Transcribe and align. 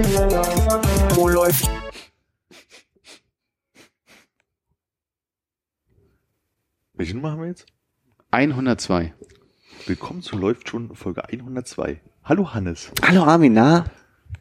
Wo 0.00 1.28
läuft? 1.28 1.68
Welche 6.94 7.14
Nummer 7.14 7.32
haben 7.32 7.42
wir 7.42 7.48
jetzt? 7.48 7.66
102. 8.30 9.12
Willkommen 9.86 10.22
zu 10.22 10.38
Läuft 10.38 10.70
schon 10.70 10.94
Folge 10.94 11.28
102. 11.28 12.00
Hallo 12.24 12.54
Hannes. 12.54 12.90
Hallo 13.06 13.24
Armin, 13.24 13.52
na? 13.52 13.84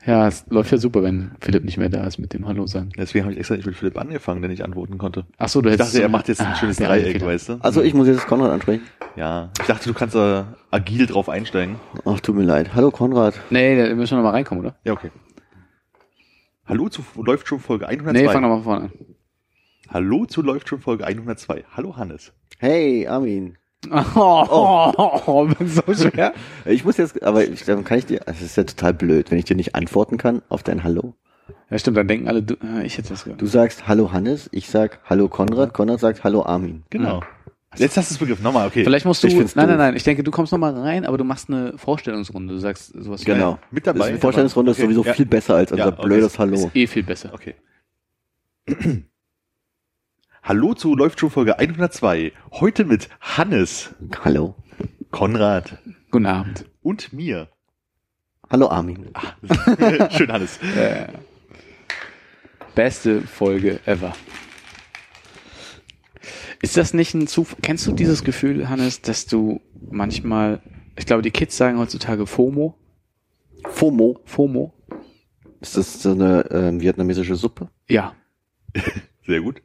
Ja, 0.05 0.27
es 0.29 0.45
läuft 0.49 0.71
ja 0.71 0.77
super, 0.77 1.03
wenn 1.03 1.31
Philipp 1.41 1.65
nicht 1.65 1.77
mehr 1.77 1.89
da 1.89 2.05
ist 2.05 2.19
mit 2.19 2.33
dem 2.33 2.47
Hallo 2.47 2.65
sagen. 2.65 2.91
Deswegen 2.97 3.25
habe 3.25 3.33
ich 3.33 3.39
extra 3.39 3.55
nicht 3.57 3.65
mit 3.65 3.75
Philipp 3.75 3.97
angefangen, 3.97 4.41
der 4.41 4.49
nicht 4.49 4.63
antworten 4.63 4.97
konnte. 4.97 5.25
Ach 5.37 5.49
so, 5.49 5.61
du 5.61 5.67
Ich 5.67 5.73
hättest 5.73 5.93
dachte, 5.93 6.03
er 6.03 6.09
macht 6.09 6.29
jetzt 6.29 6.39
ein 6.39 6.53
Ah, 6.53 6.55
schönes 6.55 6.77
Dreieck, 6.77 7.21
weißt 7.21 7.49
du? 7.49 7.57
Also 7.59 7.81
ich 7.81 7.93
muss 7.93 8.07
jetzt 8.07 8.25
Konrad 8.25 8.51
ansprechen. 8.51 8.83
Ja, 9.17 9.51
ich 9.59 9.67
dachte, 9.67 9.89
du 9.89 9.93
kannst 9.93 10.15
da 10.15 10.55
agil 10.71 11.05
drauf 11.05 11.27
einsteigen. 11.27 11.75
Ach, 12.05 12.19
tut 12.21 12.35
mir 12.35 12.43
leid. 12.43 12.73
Hallo 12.75 12.91
Konrad. 12.91 13.33
Nee, 13.49 13.75
da 13.89 13.93
müssen 13.93 14.11
wir 14.11 14.17
noch 14.17 14.23
mal 14.23 14.31
reinkommen, 14.31 14.63
oder? 14.63 14.75
Ja, 14.85 14.93
okay. 14.93 15.11
Hallo 16.69 16.87
zu 16.87 17.03
Läuft 17.15 17.47
schon 17.47 17.59
Folge 17.59 17.87
102. 17.87 18.21
Nee, 18.21 18.31
fang 18.31 18.43
doch 18.43 18.49
mal 18.49 18.55
von 18.57 18.63
vorne 18.63 18.85
an. 18.85 18.91
Hallo 19.89 20.25
zu 20.27 20.43
Läuft 20.43 20.69
schon 20.69 20.79
Folge 20.79 21.03
102. 21.03 21.65
Hallo 21.75 21.97
Hannes. 21.97 22.31
Hey, 22.59 23.07
Armin. 23.07 23.57
Oh, 23.91 24.93
oh. 25.25 25.49
so 25.65 25.93
schwer. 25.93 26.33
Ich 26.65 26.85
muss 26.85 26.97
jetzt, 26.97 27.23
aber 27.23 27.43
ich, 27.43 27.63
dann 27.63 27.85
kann 27.85 27.97
ich 27.97 28.05
dir, 28.05 28.21
es 28.27 28.41
ist 28.41 28.55
ja 28.57 28.65
total 28.65 28.93
blöd, 28.93 29.31
wenn 29.31 29.39
ich 29.39 29.45
dir 29.45 29.55
nicht 29.55 29.73
antworten 29.73 30.17
kann 30.17 30.43
auf 30.49 30.61
dein 30.61 30.83
Hallo. 30.83 31.15
Ja, 31.71 31.79
stimmt, 31.79 31.97
dann 31.97 32.07
denken 32.07 32.27
alle, 32.27 32.43
du, 32.43 32.55
äh, 32.55 32.85
ich 32.85 32.97
hätte 32.99 33.09
das 33.09 33.23
gehört. 33.23 33.41
Du 33.41 33.47
sagst 33.47 33.87
Hallo 33.87 34.11
Hannes, 34.11 34.49
ich 34.51 34.69
sag 34.69 34.99
Hallo 35.05 35.27
Konrad, 35.27 35.73
Konrad 35.73 35.99
sagt 36.01 36.23
Hallo 36.23 36.45
Armin. 36.45 36.83
Genau. 36.91 37.21
Jetzt 37.75 37.97
hast 37.97 38.09
du 38.09 38.13
es 38.15 38.17
begriffen. 38.19 38.43
Nochmal, 38.43 38.67
okay. 38.67 38.83
Vielleicht 38.83 39.05
musst 39.05 39.23
du, 39.23 39.27
Ich 39.27 39.33
nein, 39.33 39.41
find's 39.41 39.55
nein, 39.55 39.77
nein, 39.77 39.95
ich 39.95 40.03
denke, 40.03 40.23
du 40.23 40.31
kommst 40.31 40.51
noch 40.51 40.57
mal 40.59 40.73
rein, 40.75 41.05
aber 41.05 41.17
du 41.19 41.23
machst 41.23 41.49
eine 41.49 41.77
Vorstellungsrunde. 41.77 42.53
Du 42.55 42.59
sagst 42.59 42.93
sowas 42.93 43.21
wie, 43.21 43.25
Genau. 43.25 43.59
Mit 43.69 43.85
dabei. 43.85 43.99
Ist 43.99 44.05
eine 44.09 44.17
Vorstellungsrunde 44.19 44.71
ist 44.71 44.77
Okay, 44.79 44.85
sowieso 44.87 45.03
ja. 45.05 45.13
viel 45.13 45.25
besser 45.27 45.55
als 45.55 45.71
unser 45.71 45.85
Ja, 45.85 45.93
okay. 45.93 46.01
blödes 46.01 46.39
Hallo. 46.39 46.55
ist 46.55 46.75
eh 46.75 46.87
viel 46.87 47.03
besser. 47.03 47.31
Okay. 47.33 47.55
Hallo 50.43 50.73
zu 50.73 50.95
Läuft 50.95 51.19
schon 51.19 51.29
Folge 51.29 51.59
102. 51.59 52.31
Heute 52.53 52.85
mit 52.85 53.09
Hannes, 53.21 53.93
Hallo. 54.23 54.55
Konrad 55.11 55.77
Guten 56.11 56.25
Abend. 56.25 56.65
und 56.81 57.13
mir. 57.13 57.49
Hallo 58.49 58.67
Armin. 58.69 59.11
Schön, 60.11 60.31
Hannes. 60.31 60.57
Äh, 60.75 61.07
beste 62.73 63.21
Folge 63.21 63.79
ever. 63.85 64.13
Ist 66.61 66.77
das 66.77 66.93
nicht 66.93 67.13
ein 67.13 67.27
Zufall? 67.27 67.59
Kennst 67.61 67.87
du 67.87 67.93
dieses 67.93 68.23
Gefühl, 68.23 68.69
Hannes, 68.69 69.01
dass 69.01 69.25
du 69.25 69.61
manchmal, 69.89 70.61
ich 70.97 71.05
glaube, 71.05 71.21
die 71.21 71.31
Kids 71.31 71.55
sagen 71.55 71.79
heutzutage 71.79 72.25
FOMO, 72.27 72.75
FOMO. 73.65 74.19
FOMO? 74.25 74.73
Ist 75.61 75.77
das 75.77 76.01
so 76.01 76.11
eine 76.11 76.45
ähm, 76.51 76.81
vietnamesische 76.81 77.35
Suppe? 77.35 77.69
Ja. 77.87 78.15
Sehr 79.25 79.41
gut. 79.41 79.61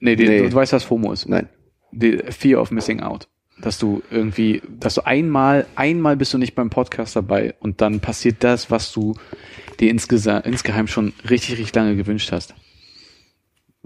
Nee, 0.00 0.16
die, 0.16 0.28
Nee. 0.28 0.48
du 0.48 0.54
weißt, 0.54 0.72
was 0.72 0.84
FOMO 0.84 1.12
ist. 1.12 1.28
Nein. 1.28 1.48
Die 1.92 2.18
Fear 2.18 2.60
of 2.60 2.70
Missing 2.70 3.00
Out. 3.00 3.28
Dass 3.60 3.78
du 3.78 4.02
irgendwie, 4.10 4.60
dass 4.68 4.94
du 4.94 5.06
einmal, 5.06 5.66
einmal 5.76 6.16
bist 6.16 6.34
du 6.34 6.38
nicht 6.38 6.54
beim 6.54 6.68
Podcast 6.68 7.16
dabei 7.16 7.54
und 7.60 7.80
dann 7.80 8.00
passiert 8.00 8.44
das, 8.44 8.70
was 8.70 8.92
du 8.92 9.14
dir 9.80 9.90
insgeheim 9.90 10.86
schon 10.88 11.14
richtig, 11.28 11.52
richtig 11.52 11.74
lange 11.74 11.96
gewünscht 11.96 12.32
hast. 12.32 12.54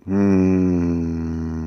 Hm. 0.05 1.60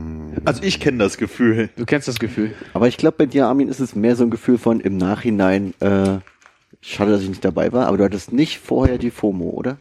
Also 0.45 0.61
ich 0.63 0.79
kenne 0.79 0.97
das 0.97 1.17
Gefühl. 1.17 1.69
Du 1.75 1.85
kennst 1.85 2.07
das 2.07 2.19
Gefühl. 2.19 2.53
Aber 2.73 2.87
ich 2.87 2.97
glaube, 2.97 3.17
bei 3.17 3.25
dir, 3.25 3.47
Armin, 3.47 3.69
ist 3.69 3.79
es 3.79 3.95
mehr 3.95 4.15
so 4.15 4.23
ein 4.23 4.29
Gefühl 4.29 4.57
von 4.57 4.79
im 4.81 4.97
Nachhinein, 4.97 5.73
äh, 5.79 6.19
schade, 6.81 7.11
dass 7.11 7.21
ich 7.21 7.29
nicht 7.29 7.45
dabei 7.45 7.71
war, 7.71 7.87
aber 7.87 7.97
du 7.97 8.03
hattest 8.03 8.33
nicht 8.33 8.59
vorher 8.59 8.97
die 8.97 9.11
FOMO, 9.11 9.51
oder? 9.51 9.77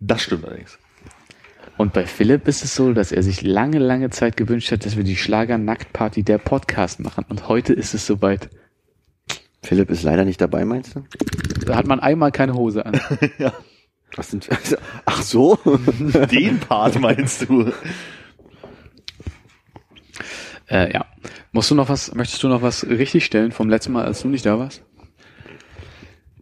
Das 0.00 0.22
stimmt 0.22 0.44
allerdings. 0.44 0.78
Und 1.78 1.92
bei 1.92 2.06
Philipp 2.06 2.48
ist 2.48 2.64
es 2.64 2.74
so, 2.74 2.92
dass 2.92 3.12
er 3.12 3.22
sich 3.22 3.42
lange, 3.42 3.78
lange 3.78 4.10
Zeit 4.10 4.36
gewünscht 4.36 4.72
hat, 4.72 4.84
dass 4.84 4.96
wir 4.96 5.04
die 5.04 5.16
Schlager-Nacktparty 5.16 6.22
der 6.22 6.38
Podcast 6.38 7.00
machen. 7.00 7.24
Und 7.28 7.48
heute 7.48 7.72
ist 7.72 7.94
es 7.94 8.06
soweit. 8.06 8.50
Philipp 9.62 9.90
ist 9.90 10.02
leider 10.02 10.24
nicht 10.24 10.40
dabei, 10.40 10.64
meinst 10.64 10.96
du? 10.96 11.04
Da 11.64 11.76
hat 11.76 11.86
man 11.86 12.00
einmal 12.00 12.32
keine 12.32 12.54
Hose 12.54 12.84
an. 12.84 13.00
Was 14.16 14.30
sind, 14.30 14.48
ach 15.04 15.22
so? 15.22 15.58
Den 16.30 16.58
Part 16.58 17.00
meinst 17.00 17.48
du? 17.48 17.72
Äh, 20.72 20.92
ja. 20.92 21.06
Musst 21.52 21.70
du 21.70 21.74
noch 21.74 21.88
was, 21.88 22.14
möchtest 22.14 22.42
du 22.42 22.48
noch 22.48 22.62
was 22.62 22.86
richtigstellen 22.88 23.52
vom 23.52 23.68
letzten 23.68 23.92
Mal, 23.92 24.04
als 24.04 24.22
du 24.22 24.28
nicht 24.28 24.46
da 24.46 24.58
warst? 24.58 24.82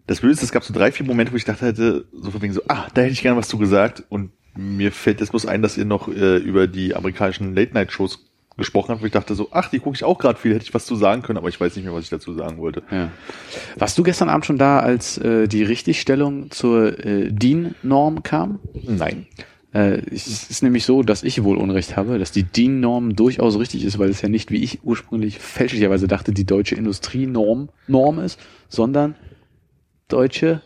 Das 0.06 0.20
Blöde 0.20 0.34
ist, 0.34 0.42
es 0.42 0.52
gab 0.52 0.64
so 0.64 0.72
drei, 0.74 0.90
vier 0.92 1.06
Momente, 1.06 1.32
wo 1.32 1.36
ich 1.36 1.44
dachte 1.44 1.66
hätte, 1.66 2.06
so 2.12 2.30
von 2.30 2.42
wegen 2.42 2.52
so, 2.52 2.62
ah, 2.68 2.86
da 2.94 3.02
hätte 3.02 3.12
ich 3.12 3.22
gerne 3.22 3.38
was 3.38 3.48
zu 3.48 3.58
gesagt. 3.58 4.02
Und 4.08 4.32
mir 4.56 4.92
fällt 4.92 5.20
jetzt 5.20 5.30
bloß 5.30 5.46
ein, 5.46 5.62
dass 5.62 5.76
ihr 5.76 5.84
noch 5.84 6.08
äh, 6.08 6.36
über 6.38 6.66
die 6.66 6.94
amerikanischen 6.94 7.54
Late-Night-Shows 7.54 8.26
gesprochen 8.56 8.90
habt, 8.90 9.02
wo 9.02 9.06
ich 9.06 9.12
dachte 9.12 9.34
so, 9.34 9.48
ach, 9.52 9.68
die 9.70 9.78
gucke 9.78 9.96
ich 9.96 10.04
auch 10.04 10.18
gerade 10.18 10.38
viel, 10.38 10.54
hätte 10.54 10.64
ich 10.64 10.74
was 10.74 10.86
zu 10.86 10.94
sagen 10.96 11.22
können, 11.22 11.38
aber 11.38 11.48
ich 11.48 11.60
weiß 11.60 11.76
nicht 11.76 11.84
mehr, 11.84 11.94
was 11.94 12.04
ich 12.04 12.10
dazu 12.10 12.34
sagen 12.34 12.58
wollte. 12.58 12.82
Ja. 12.90 13.10
Warst 13.76 13.96
du 13.98 14.02
gestern 14.02 14.28
Abend 14.28 14.46
schon 14.46 14.58
da, 14.58 14.80
als 14.80 15.18
äh, 15.18 15.48
die 15.48 15.62
Richtigstellung 15.62 16.50
zur 16.50 17.04
äh, 17.04 17.32
DIN-Norm 17.32 18.22
kam? 18.22 18.60
Nein. 18.82 19.26
Äh, 19.72 20.02
es 20.10 20.50
ist 20.50 20.62
nämlich 20.62 20.84
so, 20.84 21.02
dass 21.02 21.22
ich 21.22 21.44
wohl 21.44 21.56
Unrecht 21.56 21.96
habe, 21.96 22.18
dass 22.18 22.32
die 22.32 22.42
DIN-Norm 22.42 23.14
durchaus 23.14 23.58
richtig 23.58 23.84
ist, 23.84 23.98
weil 23.98 24.10
es 24.10 24.22
ja 24.22 24.28
nicht, 24.28 24.50
wie 24.50 24.62
ich 24.62 24.80
ursprünglich 24.82 25.38
fälschlicherweise 25.38 26.08
dachte, 26.08 26.32
die 26.32 26.44
deutsche 26.44 26.74
Industrienorm 26.74 27.68
Norm 27.86 28.18
ist, 28.18 28.40
sondern 28.68 29.14
deutsche. 30.08 30.62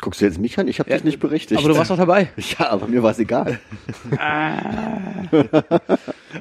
Guckst 0.00 0.20
du 0.20 0.24
jetzt 0.24 0.38
mich 0.38 0.58
an? 0.58 0.66
Ich 0.68 0.78
habe 0.78 0.88
dich 0.90 1.04
nicht 1.04 1.20
berichtigt. 1.20 1.60
Aber 1.60 1.68
du 1.68 1.76
warst 1.76 1.90
doch 1.90 1.96
dabei. 1.96 2.30
Ja, 2.58 2.70
aber 2.70 2.86
mir 2.86 3.02
war 3.02 3.10
es 3.10 3.18
egal. 3.18 3.60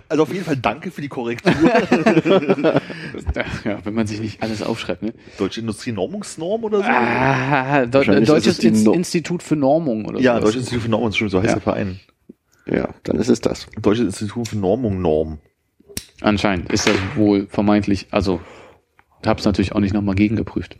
Also 0.07 0.23
auf 0.23 0.31
jeden 0.33 0.45
Fall 0.45 0.57
danke 0.57 0.91
für 0.91 1.01
die 1.01 1.07
Korrektur. 1.07 1.51
ja, 3.65 3.77
wenn 3.83 3.93
man 3.93 4.05
sich 4.07 4.19
nicht 4.21 4.41
alles 4.41 4.61
aufschreibt, 4.61 5.01
ne? 5.03 5.13
Deutsche 5.37 5.61
Industrienormungsnorm 5.61 6.63
oder 6.63 6.79
so? 6.79 6.83
Ah, 6.85 7.85
Deutsches 7.85 8.59
Inst 8.59 8.85
No- 8.85 8.93
Institut 8.93 9.41
für 9.43 9.55
Normung 9.55 10.05
oder 10.05 10.19
ja, 10.19 10.33
sowas. 10.33 10.45
Deutsches 10.45 10.61
Institut 10.61 10.83
für 10.83 10.89
Normung, 10.89 11.11
schon 11.11 11.29
so 11.29 11.39
heißt 11.39 11.47
Ja. 11.49 11.53
der 11.55 11.61
Verein. 11.61 11.99
Ja, 12.67 12.89
dann 13.03 13.17
ist 13.17 13.29
es 13.29 13.41
das. 13.41 13.67
Deutsches 13.81 14.05
Institut 14.05 14.47
für 14.47 14.57
Normung, 14.57 15.01
Norm. 15.01 15.39
Anscheinend 16.21 16.71
ist 16.71 16.87
das 16.87 16.95
wohl 17.15 17.47
vermeintlich, 17.47 18.07
also 18.11 18.39
hab's 19.25 19.45
natürlich 19.45 19.73
auch 19.73 19.79
nicht 19.79 19.93
nochmal 19.93 20.15
gegengeprüft. 20.15 20.77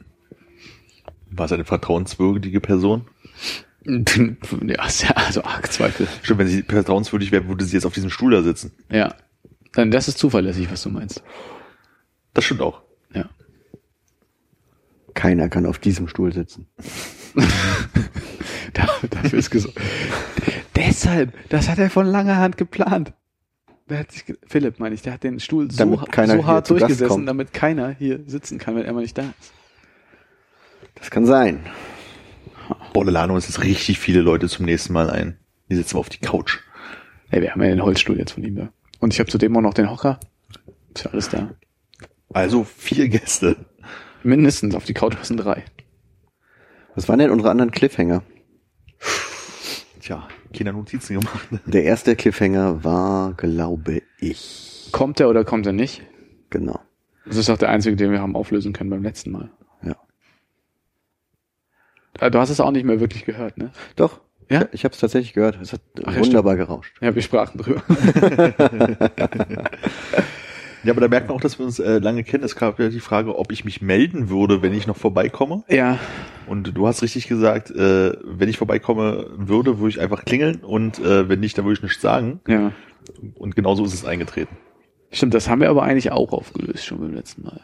War 1.31 1.45
es 1.45 1.51
eine 1.51 1.66
vertrauenswürdige 1.66 2.59
Person? 2.62 3.07
ja, 3.85 4.85
ist 4.85 5.03
ja 5.03 5.12
also 5.12 5.44
arg 5.44 5.72
Zweifel. 5.72 6.07
Stimmt, 6.22 6.40
wenn 6.40 6.47
sie 6.47 6.63
vertrauenswürdig 6.63 7.31
wäre, 7.31 7.47
würde 7.47 7.66
sie 7.66 7.75
jetzt 7.75 7.85
auf 7.85 7.94
diesem 7.94 8.09
Stuhl 8.09 8.31
da 8.31 8.41
sitzen. 8.41 8.72
Ja. 8.91 9.16
Dann 9.73 9.91
das 9.91 10.07
ist 10.07 10.18
zuverlässig, 10.18 10.72
was 10.72 10.81
du 10.84 10.89
meinst. 10.89 11.23
Das 12.34 12.44
stimmt 12.45 12.62
auch. 12.62 12.81
Ja. 13.13 13.29
Keiner 15.13 15.50
kann 15.50 15.66
auf 15.66 15.79
diesem 15.79 16.07
Stuhl 16.07 16.34
sitzen. 16.34 16.68
Da, 18.74 18.86
dafür 19.09 19.39
ist 19.39 19.50
gesorgt. 19.50 19.80
Deshalb, 20.75 21.33
das 21.50 21.68
hat 21.69 21.80
er 21.80 21.89
von 21.89 22.06
langer 22.06 22.38
Hand 22.38 22.56
geplant. 22.57 23.13
Der 23.89 23.98
hat 24.00 24.12
sich, 24.12 24.25
ge- 24.25 24.38
Philipp 24.48 24.80
meine 24.80 24.94
ich, 24.94 25.01
der 25.01 25.13
hat 25.13 25.24
den 25.24 25.39
Stuhl 25.39 25.71
so, 25.71 25.77
Damit 25.77 26.01
so 26.01 26.45
hart 26.45 26.69
durchgesessen, 26.69 27.25
damit 27.25 27.51
keiner 27.51 27.89
hier 27.89 28.19
sitzen 28.27 28.59
kann, 28.59 28.75
wenn 28.75 28.86
er 28.86 28.94
mal 28.94 29.01
nicht 29.01 29.18
da 29.18 29.24
ist. 29.39 29.53
Das 31.00 31.12
kann 31.12 31.25
sein. 31.25 31.66
Boah, 32.94 33.06
da 33.06 33.12
laden 33.12 33.31
uns 33.31 33.48
jetzt 33.48 33.63
richtig 33.63 34.00
viele 34.00 34.22
Leute 34.22 34.48
zum 34.48 34.66
nächsten 34.66 34.94
Mal 34.94 35.10
ein. 35.10 35.38
Die 35.69 35.75
sitzen 35.75 35.98
auf 35.98 36.10
die 36.10 36.19
Couch. 36.19 36.60
Ey, 37.31 37.42
wir 37.42 37.51
haben 37.51 37.62
ja 37.62 37.69
den 37.69 37.84
Holzstuhl 37.84 38.18
jetzt 38.18 38.31
von 38.34 38.44
ihm 38.44 38.56
da. 38.56 38.69
Und 39.00 39.13
ich 39.13 39.19
habe 39.19 39.30
zudem 39.30 39.56
auch 39.56 39.62
noch 39.62 39.74
den 39.74 39.90
Hocker. 39.90 40.19
Ist 40.94 41.06
ja 41.06 41.12
alles 41.12 41.30
da. 41.30 41.51
Also 42.34 42.63
vier 42.63 43.10
Gäste. 43.10 43.56
Mindestens 44.24 44.75
auf 44.75 44.86
die 44.86 44.94
Couch 44.94 45.16
passen 45.16 45.38
drei. 45.38 45.63
Was 46.96 47.07
waren 47.07 47.19
denn 47.19 47.31
unsere 47.31 47.50
anderen 47.50 47.72
Cliffhanger? 47.72 48.24
Tja, 50.01 50.28
keine 50.56 50.74
Notizen 50.74 51.19
gemacht. 51.19 51.48
Der 51.66 51.84
erste 51.84 52.16
Cliffhanger 52.16 52.84
war, 52.84 53.34
glaube 53.34 54.01
ich. 54.19 54.90
Kommt 54.92 55.19
er 55.19 55.30
oder 55.30 55.46
kommt 55.46 55.66
er 55.66 55.74
nicht? 55.74 56.01
Genau. 56.50 56.80
Das 57.25 57.38
ist 57.38 57.50
auch 57.50 57.57
der 57.57 57.69
einzige, 57.69 57.96
den 57.96 58.12
wir 58.12 58.19
haben 58.19 58.36
auflösen 58.36 58.74
können 58.74 58.90
beim 58.90 59.04
letzten 59.04 59.31
Mal. 59.31 59.51
Ja. 62.19 62.27
Äh, 62.27 62.31
Du 62.31 62.39
hast 62.39 62.50
es 62.50 62.59
auch 62.59 62.71
nicht 62.71 62.85
mehr 62.85 63.00
wirklich 63.00 63.25
gehört, 63.25 63.57
ne? 63.57 63.71
Doch. 63.95 64.19
Ja? 64.50 64.65
Ich 64.71 64.83
habe 64.83 64.94
es 64.94 65.00
tatsächlich 65.00 65.33
gehört. 65.33 65.59
Es 65.61 65.73
hat 65.73 65.81
Ach 66.06 66.15
ja, 66.15 66.19
wunderbar 66.21 66.56
gerauscht. 66.56 66.95
Ja, 67.01 67.13
wir 67.13 67.21
sprachen 67.21 67.59
drüber. 67.59 67.83
Ja, 70.83 70.94
aber 70.94 71.01
da 71.01 71.09
merkt 71.09 71.27
man 71.27 71.35
auch, 71.35 71.41
dass 71.41 71.59
wir 71.59 71.65
uns 71.65 71.77
äh, 71.79 72.00
lange 72.00 72.23
kennen. 72.23 72.44
Es 72.45 72.56
gab 72.56 72.79
ja 72.79 72.88
die 72.88 73.01
Frage, 73.01 73.38
ob 73.38 73.51
ich 73.51 73.65
mich 73.65 73.81
melden 73.81 74.29
würde, 74.29 74.61
wenn 74.61 74.73
ich 74.73 74.88
noch 74.88 74.95
vorbeikomme. 74.95 75.63
ja, 75.67 76.00
Und 76.47 76.77
du 76.77 76.88
hast 76.88 77.01
richtig 77.03 77.27
gesagt, 77.27 77.69
äh, 77.71 78.13
wenn 78.23 78.47
ich 78.47 78.57
vorbeikomme 78.57 79.27
würde, 79.35 79.79
würde 79.79 79.89
ich 79.89 80.00
einfach 80.00 80.23
klingeln 80.23 80.62
und 80.63 80.97
äh, 81.00 81.27
wenn 81.27 81.41
nicht, 81.41 81.57
dann 81.57 81.65
würde 81.65 81.73
ich 81.79 81.83
nichts 81.83 82.01
sagen. 82.01 82.39
ja. 82.47 82.71
Und 83.35 83.55
genauso 83.57 83.83
ist 83.83 83.94
es 83.94 84.05
eingetreten. 84.05 84.55
Stimmt, 85.12 85.33
das 85.33 85.50
haben 85.50 85.59
wir 85.62 85.69
aber 85.69 85.83
eigentlich 85.83 86.12
auch 86.12 86.31
aufgelöst 86.31 86.85
schon 86.85 87.00
beim 87.00 87.13
letzten 87.13 87.44
Mal. 87.44 87.59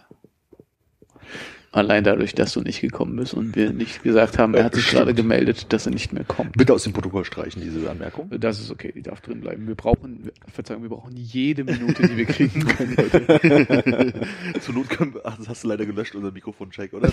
Allein 1.75 2.05
dadurch, 2.05 2.33
dass 2.33 2.53
du 2.53 2.61
nicht 2.61 2.79
gekommen 2.79 3.17
bist 3.17 3.33
und 3.33 3.57
wir 3.57 3.73
nicht 3.73 4.01
gesagt 4.01 4.37
haben, 4.37 4.53
er 4.53 4.63
hat 4.63 4.75
sich 4.75 4.85
Stimmt. 4.85 4.99
gerade 4.99 5.13
gemeldet, 5.13 5.73
dass 5.73 5.85
er 5.85 5.91
nicht 5.91 6.13
mehr 6.13 6.23
kommt. 6.23 6.53
Bitte 6.57 6.73
aus 6.73 6.83
dem 6.83 6.93
Protokoll 6.93 7.25
streichen, 7.25 7.61
diese 7.61 7.89
Anmerkung. 7.89 8.31
Das 8.39 8.61
ist 8.61 8.71
okay, 8.71 8.93
die 8.95 9.01
darf 9.01 9.19
drin 9.19 9.41
bleiben. 9.41 9.67
Wir 9.67 9.75
brauchen, 9.75 10.31
Verzeihung, 10.53 10.83
wir 10.83 10.89
brauchen 10.89 11.17
jede 11.17 11.65
Minute, 11.65 12.07
die 12.07 12.15
wir 12.15 12.25
kriegen 12.27 12.65
können 12.65 12.95
heute. 12.97 14.13
Zur 14.61 14.73
Not 14.73 14.89
können 14.89 15.15
wir, 15.15 15.21
ach, 15.25 15.37
das 15.37 15.49
hast 15.49 15.65
du 15.65 15.67
leider 15.67 15.85
gelöscht, 15.85 16.15
unser 16.15 16.31
Mikrofoncheck, 16.31 16.93
oder? 16.93 17.09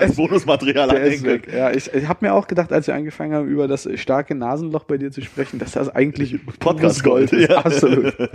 Als 0.00 0.16
Bonusmaterial 0.16 0.90
anhängen 0.90 1.22
weg. 1.22 1.48
Ja, 1.52 1.70
ich, 1.70 1.94
ich 1.94 2.08
habe 2.08 2.26
mir 2.26 2.34
auch 2.34 2.48
gedacht, 2.48 2.72
als 2.72 2.88
wir 2.88 2.96
angefangen 2.96 3.32
haben, 3.32 3.46
über 3.46 3.68
das 3.68 3.88
starke 3.94 4.34
Nasenloch 4.34 4.82
bei 4.84 4.98
dir 4.98 5.12
zu 5.12 5.22
sprechen, 5.22 5.60
dass 5.60 5.70
das 5.70 5.88
eigentlich 5.88 6.36
Podcast 6.58 7.04
Gold 7.04 7.32
ist. 7.32 7.48
Ja. 7.48 7.58
Absolut. 7.58 8.12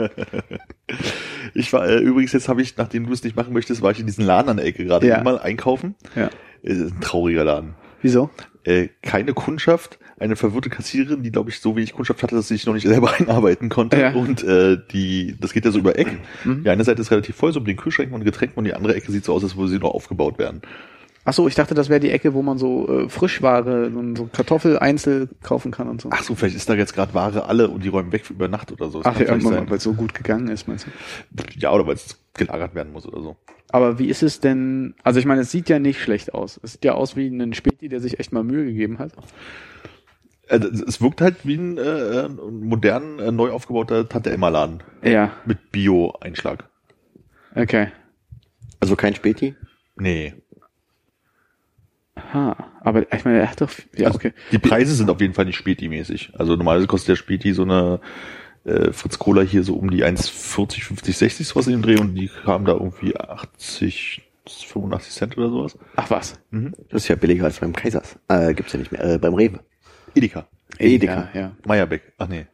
Ich 1.55 1.71
war, 1.71 1.87
äh, 1.87 1.99
übrigens, 1.99 2.33
jetzt 2.33 2.49
habe 2.49 2.61
ich, 2.61 2.75
nachdem 2.77 3.05
du 3.05 3.13
es 3.13 3.23
nicht 3.23 3.35
machen 3.35 3.53
möchtest, 3.53 3.81
war 3.81 3.91
ich 3.91 3.99
in 3.99 4.05
diesen 4.05 4.25
Laden 4.25 4.49
an 4.49 4.57
der 4.57 4.65
Ecke 4.65 4.85
gerade 4.85 5.07
Ja. 5.07 5.21
Mal 5.35 5.41
einkaufen. 5.41 5.95
Ja. 6.15 6.29
Ist 6.61 6.81
ein 6.81 7.01
trauriger 7.01 7.43
Laden. 7.43 7.75
Wieso? 8.01 8.29
Äh, 8.63 8.89
keine 9.01 9.33
Kundschaft, 9.33 9.99
eine 10.19 10.35
verwirrte 10.35 10.69
Kassiererin, 10.69 11.23
die, 11.23 11.31
glaube 11.31 11.49
ich, 11.49 11.59
so 11.59 11.75
wenig 11.75 11.93
Kundschaft 11.93 12.23
hatte, 12.23 12.35
dass 12.35 12.47
sie 12.47 12.55
sich 12.55 12.65
noch 12.65 12.73
nicht 12.73 12.87
selber 12.87 13.13
einarbeiten 13.19 13.69
konnte. 13.69 13.99
Ja. 13.99 14.13
Und 14.13 14.43
äh, 14.43 14.77
die, 14.91 15.35
das 15.39 15.53
geht 15.53 15.65
ja 15.65 15.71
so 15.71 15.79
über 15.79 15.97
Ecken. 15.97 16.19
Mhm. 16.45 16.63
Die 16.63 16.69
eine 16.69 16.83
Seite 16.83 17.01
ist 17.01 17.11
relativ 17.11 17.35
voll, 17.35 17.51
so 17.51 17.59
mit 17.59 17.67
den 17.67 17.77
Kühlschränken 17.77 18.15
und 18.15 18.23
Getränken, 18.23 18.57
und 18.57 18.65
die 18.65 18.73
andere 18.73 18.95
Ecke 18.95 19.11
sieht 19.11 19.25
so 19.25 19.33
aus, 19.33 19.43
als 19.43 19.57
würde 19.57 19.71
sie 19.71 19.79
noch 19.79 19.93
aufgebaut 19.93 20.39
werden. 20.39 20.61
Ach 21.25 21.33
so, 21.33 21.47
ich 21.47 21.55
dachte, 21.55 21.73
das 21.73 21.87
wäre 21.87 22.01
die 22.01 22.11
Ecke, 22.11 22.33
wo 22.33 22.41
man 22.41 22.57
so 22.57 22.87
äh, 23.03 23.09
Frischware, 23.09 23.89
so, 23.91 24.15
so 24.15 24.29
Kartoffel 24.31 24.77
einzeln 24.77 25.29
kaufen 25.41 25.71
kann 25.71 25.87
und 25.87 26.01
so. 26.01 26.09
Ach 26.11 26.21
so, 26.21 26.35
vielleicht 26.35 26.57
ist 26.57 26.69
da 26.69 26.73
jetzt 26.73 26.93
gerade 26.93 27.13
Ware 27.13 27.45
alle 27.45 27.69
und 27.69 27.83
die 27.83 27.87
räumen 27.87 28.11
weg 28.11 28.25
für 28.25 28.33
über 28.33 28.49
Nacht 28.49 28.71
oder 28.73 28.89
so. 28.89 29.01
Das 29.01 29.15
Ach 29.15 29.19
ja, 29.19 29.29
weil 29.29 29.77
es 29.77 29.83
so 29.83 29.93
gut 29.93 30.13
gegangen 30.13 30.49
ist, 30.49 30.67
meinst 30.67 30.85
du? 30.85 30.91
Ja, 31.57 31.71
oder 31.71 31.87
weil 31.87 31.95
es 31.95 32.19
gelagert 32.33 32.75
werden 32.75 32.91
muss 32.91 33.05
oder 33.05 33.21
so. 33.21 33.37
Aber 33.69 33.99
wie 33.99 34.07
ist 34.07 34.21
es 34.21 34.41
denn? 34.41 34.95
Also 35.03 35.19
ich 35.19 35.25
meine, 35.25 35.41
es 35.41 35.51
sieht 35.51 35.69
ja 35.69 35.79
nicht 35.79 36.01
schlecht 36.01 36.33
aus. 36.33 36.59
Es 36.61 36.73
sieht 36.73 36.83
ja 36.85 36.93
aus 36.93 37.15
wie 37.15 37.27
ein 37.27 37.53
Späti, 37.53 37.87
der 37.87 38.01
sich 38.01 38.19
echt 38.19 38.33
mal 38.33 38.43
Mühe 38.43 38.65
gegeben 38.65 38.99
hat. 38.99 39.13
Also, 40.49 40.67
es 40.85 41.01
wirkt 41.01 41.21
halt 41.21 41.37
wie 41.45 41.55
ein 41.55 41.77
äh, 41.77 42.27
modern, 42.27 43.17
äh, 43.19 43.31
neu 43.31 43.51
aufgebauter 43.51 44.07
Tante-Emma-Laden 44.09 44.83
Ja, 45.01 45.31
mit 45.45 45.71
Bio-Einschlag. 45.71 46.69
okay. 47.55 47.87
Also 48.81 48.97
kein 48.97 49.15
Späti? 49.15 49.55
Nee. 49.95 50.33
Ha, 52.33 52.55
aber 52.81 53.13
ich 53.13 53.25
meine, 53.25 53.39
er 53.39 53.51
hat 53.51 53.61
doch, 53.61 53.69
ja, 53.95 54.07
Also, 54.07 54.17
okay. 54.17 54.33
Die 54.51 54.57
Preise 54.59 54.95
sind 54.95 55.09
auf 55.09 55.21
jeden 55.21 55.33
Fall 55.33 55.45
nicht 55.45 55.57
Späti-mäßig. 55.57 56.31
Also 56.33 56.55
normalerweise 56.55 56.87
kostet 56.87 57.09
der 57.09 57.15
Späti 57.15 57.53
so 57.53 57.61
eine 57.63 57.99
äh, 58.65 58.91
Fritz 58.91 59.19
Cola 59.19 59.41
hier 59.41 59.63
so 59.63 59.75
um 59.75 59.91
die 59.91 60.03
1,40, 60.03 60.83
50, 60.83 61.17
60 61.17 61.47
sowas 61.47 61.67
in 61.67 61.73
dem 61.73 61.81
Dreh 61.83 61.99
und 61.99 62.15
die 62.15 62.31
haben 62.45 62.65
da 62.65 62.73
irgendwie 62.73 63.15
80, 63.15 64.23
85 64.47 65.13
Cent 65.13 65.37
oder 65.37 65.49
sowas. 65.49 65.77
Ach 65.95 66.09
was. 66.09 66.39
Das 66.89 67.03
ist 67.03 67.07
ja 67.07 67.15
billiger 67.15 67.45
als 67.45 67.59
beim 67.59 67.73
Kaisers. 67.73 68.17
Äh, 68.27 68.53
gibt's 68.53 68.73
ja 68.73 68.79
nicht 68.79 68.91
mehr. 68.91 69.03
Äh, 69.03 69.17
beim 69.19 69.35
Rewe. 69.35 69.59
Edeka. 70.15 70.47
Edeka. 70.79 71.29
Ja, 71.33 71.39
ja. 71.39 71.51
Meyerbeck. 71.65 72.13
Ach 72.17 72.27
nee. 72.27 72.47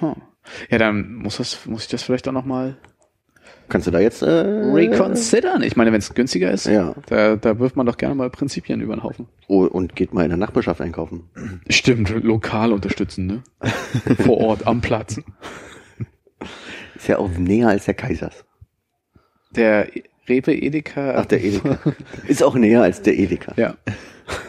Hm. 0.00 0.14
Ja, 0.70 0.78
dann 0.78 1.14
muss 1.14 1.38
das, 1.38 1.64
muss 1.66 1.84
ich 1.84 1.88
das 1.88 2.02
vielleicht 2.02 2.28
auch 2.28 2.32
nochmal 2.32 2.76
Kannst 3.68 3.86
du 3.86 3.90
da 3.90 3.98
jetzt 4.00 4.22
äh, 4.22 4.28
reconsidern. 4.28 5.62
Ich 5.62 5.76
meine, 5.76 5.90
wenn 5.92 5.98
es 5.98 6.12
günstiger 6.14 6.50
ist, 6.50 6.66
Ja. 6.66 6.94
da, 7.06 7.36
da 7.36 7.58
wirft 7.58 7.76
man 7.76 7.86
doch 7.86 7.96
gerne 7.96 8.14
mal 8.14 8.30
Prinzipien 8.30 8.80
über 8.80 8.94
den 8.94 9.02
Haufen. 9.02 9.26
Oh, 9.48 9.64
und 9.64 9.96
geht 9.96 10.12
mal 10.12 10.22
in 10.22 10.28
der 10.28 10.36
Nachbarschaft 10.38 10.80
einkaufen. 10.80 11.24
Stimmt, 11.68 12.10
lokal 12.22 12.72
unterstützen, 12.72 13.26
ne? 13.26 13.42
Vor 14.24 14.38
Ort, 14.38 14.66
am 14.66 14.80
Platz. 14.80 15.20
Ist 16.94 17.08
ja 17.08 17.18
auch 17.18 17.30
näher 17.30 17.68
als 17.68 17.86
der 17.86 17.94
Kaisers. 17.94 18.44
Der 19.56 19.88
Rewe 20.28 20.54
Edeka. 20.54 21.14
Ach, 21.16 21.26
der 21.26 21.42
Edeka. 21.42 21.78
ist 22.28 22.42
auch 22.42 22.54
näher 22.54 22.82
als 22.82 23.02
der 23.02 23.18
Edeka. 23.18 23.52
Ja. 23.56 23.74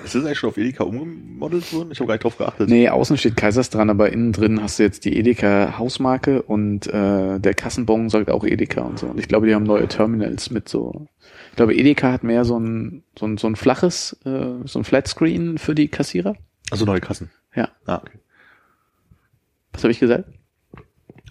Ist 0.04 0.16
das 0.16 0.24
eigentlich 0.24 0.40
schon 0.40 0.50
auf 0.50 0.58
Edeka 0.58 0.84
umgemodelt 0.84 1.74
worden? 1.74 1.90
Ich 1.92 2.00
habe 2.00 2.08
gar 2.08 2.14
nicht 2.16 2.24
drauf 2.24 2.38
geachtet. 2.38 2.70
Nee, 2.70 2.88
außen 2.90 3.18
steht 3.18 3.36
Kaisers 3.36 3.70
dran, 3.70 3.90
aber 3.90 4.12
innen 4.12 4.32
drin 4.32 4.62
hast 4.62 4.80
du 4.80 4.84
jetzt 4.84 5.06
die 5.06 5.18
Edeka 5.18 5.78
Hausmarke 5.78 6.42
und 6.42 6.88
äh, 6.88 7.40
der 7.40 7.54
Kassenbon 7.54 8.10
sagt 8.10 8.30
auch 8.30 8.46
Edeka 8.46 8.82
und 8.82 9.00
so. 9.00 9.08
Und 9.08 9.20
ich 9.20 9.28
glaube, 9.28 9.48
die 9.48 9.56
haben 9.56 9.64
neue 9.64 9.88
Terminals 9.88 10.50
mit 10.52 10.70
so. 10.70 11.08
Ich 11.50 11.56
glaube, 11.56 11.76
Edeka 11.76 12.12
hat 12.12 12.24
mehr 12.24 12.46
so 12.46 12.60
ein 12.60 13.04
so 13.18 13.26
ein, 13.26 13.38
so 13.38 13.48
ein 13.48 13.56
flaches, 13.56 14.18
äh, 14.26 14.66
so 14.66 14.80
ein 14.80 14.84
Flatscreen 14.84 15.58
für 15.58 15.76
die 15.76 15.88
Kassierer. 15.88 16.36
Also 16.72 16.86
neue 16.86 17.02
Kassen. 17.02 17.30
Ja. 17.56 17.70
Ah, 17.86 17.98
okay. 17.98 18.20
Was 19.74 19.84
habe 19.84 19.92
ich 19.92 20.00
gesagt? 20.00 20.30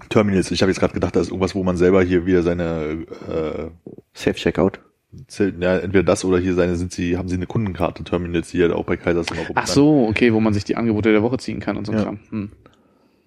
Terminals. 0.08 0.50
Ich 0.50 0.62
habe 0.62 0.70
jetzt 0.70 0.80
gerade 0.80 0.92
gedacht, 0.92 1.16
da 1.16 1.20
ist 1.20 1.28
irgendwas, 1.28 1.54
wo 1.54 1.62
man 1.62 1.76
selber 1.76 2.02
hier 2.02 2.26
wieder 2.26 2.42
seine 2.42 3.06
äh, 3.28 3.70
Self-Checkout. 4.14 4.80
Zelt- 5.28 5.62
ja, 5.62 5.78
entweder 5.78 6.04
das 6.04 6.24
oder 6.24 6.38
hier 6.38 6.54
seine 6.54 6.76
sind 6.76 6.92
sie, 6.92 7.16
haben 7.16 7.28
sie 7.28 7.36
eine 7.36 7.46
Kundenkarte 7.46 8.04
Terminals, 8.04 8.50
die 8.50 8.62
halt 8.62 8.72
auch 8.72 8.84
bei 8.84 8.96
Kaisers 8.96 9.26
immer 9.30 9.42
Ach 9.54 9.66
so, 9.66 10.06
okay, 10.08 10.32
wo 10.32 10.40
man 10.40 10.54
sich 10.54 10.64
die 10.64 10.76
Angebote 10.76 11.12
der 11.12 11.22
Woche 11.22 11.38
ziehen 11.38 11.60
kann 11.60 11.76
und 11.76 11.86
so 11.86 11.92
Ja. 11.92 12.02
Kram. 12.04 12.18
Hm. 12.30 12.50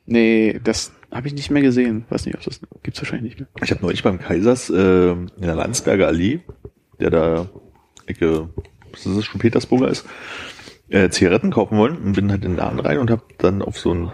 Nee, 0.05 0.59
das 0.63 0.93
habe 1.11 1.27
ich 1.27 1.33
nicht 1.33 1.51
mehr 1.51 1.61
gesehen. 1.61 2.05
Weiß 2.09 2.25
nicht, 2.25 2.35
ob 2.35 2.43
das 2.43 2.61
gibt's 2.83 3.01
wahrscheinlich 3.01 3.35
nicht 3.35 3.39
mehr. 3.39 3.49
Ich 3.63 3.71
habe 3.71 3.81
neulich 3.81 4.03
beim 4.03 4.19
Kaisers 4.19 4.69
äh, 4.69 5.11
in 5.11 5.29
der 5.41 5.55
Landsberger 5.55 6.07
Allee, 6.07 6.39
der 6.99 7.09
da 7.09 7.49
Ecke, 8.05 8.49
was 8.91 9.05
ist 9.05 9.17
das, 9.17 9.25
schon 9.25 9.39
Petersburger 9.41 9.89
ist, 9.89 10.05
äh, 10.89 11.09
Zigaretten 11.09 11.51
kaufen 11.51 11.77
wollen 11.77 11.97
und 11.97 12.13
bin 12.13 12.31
halt 12.31 12.45
in 12.45 12.51
den 12.51 12.57
Laden 12.57 12.79
rein 12.79 12.99
und 12.99 13.11
habe 13.11 13.23
dann 13.37 13.61
auf 13.61 13.77
so 13.77 13.91
einen 13.91 14.11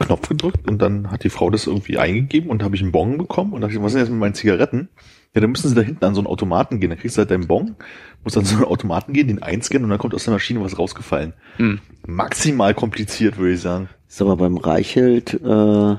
Knopf 0.00 0.28
gedrückt 0.28 0.68
und 0.68 0.82
dann 0.82 1.10
hat 1.10 1.22
die 1.22 1.30
Frau 1.30 1.50
das 1.50 1.66
irgendwie 1.68 1.98
eingegeben 1.98 2.50
und 2.50 2.62
habe 2.64 2.74
ich 2.74 2.82
einen 2.82 2.92
Bon 2.92 3.16
bekommen 3.16 3.52
und 3.52 3.60
dachte, 3.60 3.74
ich, 3.74 3.80
was 3.80 3.88
ist 3.88 3.94
denn 3.94 4.02
jetzt 4.02 4.10
mit 4.10 4.18
meinen 4.20 4.34
Zigaretten? 4.34 4.88
Ja, 5.36 5.40
dann 5.42 5.50
müssen 5.50 5.68
sie 5.68 5.74
da 5.74 5.82
hinten 5.82 6.04
an 6.04 6.14
so 6.14 6.20
einen 6.20 6.26
Automaten 6.26 6.80
gehen. 6.80 6.88
Dann 6.90 6.98
kriegst 6.98 7.16
du 7.16 7.20
halt 7.20 7.30
deinen 7.30 7.46
Bon, 7.46 7.76
musst 8.24 8.38
an 8.38 8.44
so 8.46 8.56
einen 8.56 8.64
Automaten 8.64 9.12
gehen, 9.12 9.28
den 9.28 9.42
einscannen 9.42 9.84
und 9.84 9.90
dann 9.90 9.98
kommt 9.98 10.14
aus 10.14 10.24
der 10.24 10.32
Maschine 10.32 10.62
was 10.64 10.78
rausgefallen. 10.78 11.34
Hm. 11.58 11.78
Maximal 12.06 12.72
kompliziert, 12.74 13.36
würde 13.36 13.52
ich 13.52 13.60
sagen. 13.60 13.88
Ist 14.08 14.22
aber 14.22 14.36
beim 14.36 14.56
Reichelt 14.56 15.34
äh, 15.34 15.96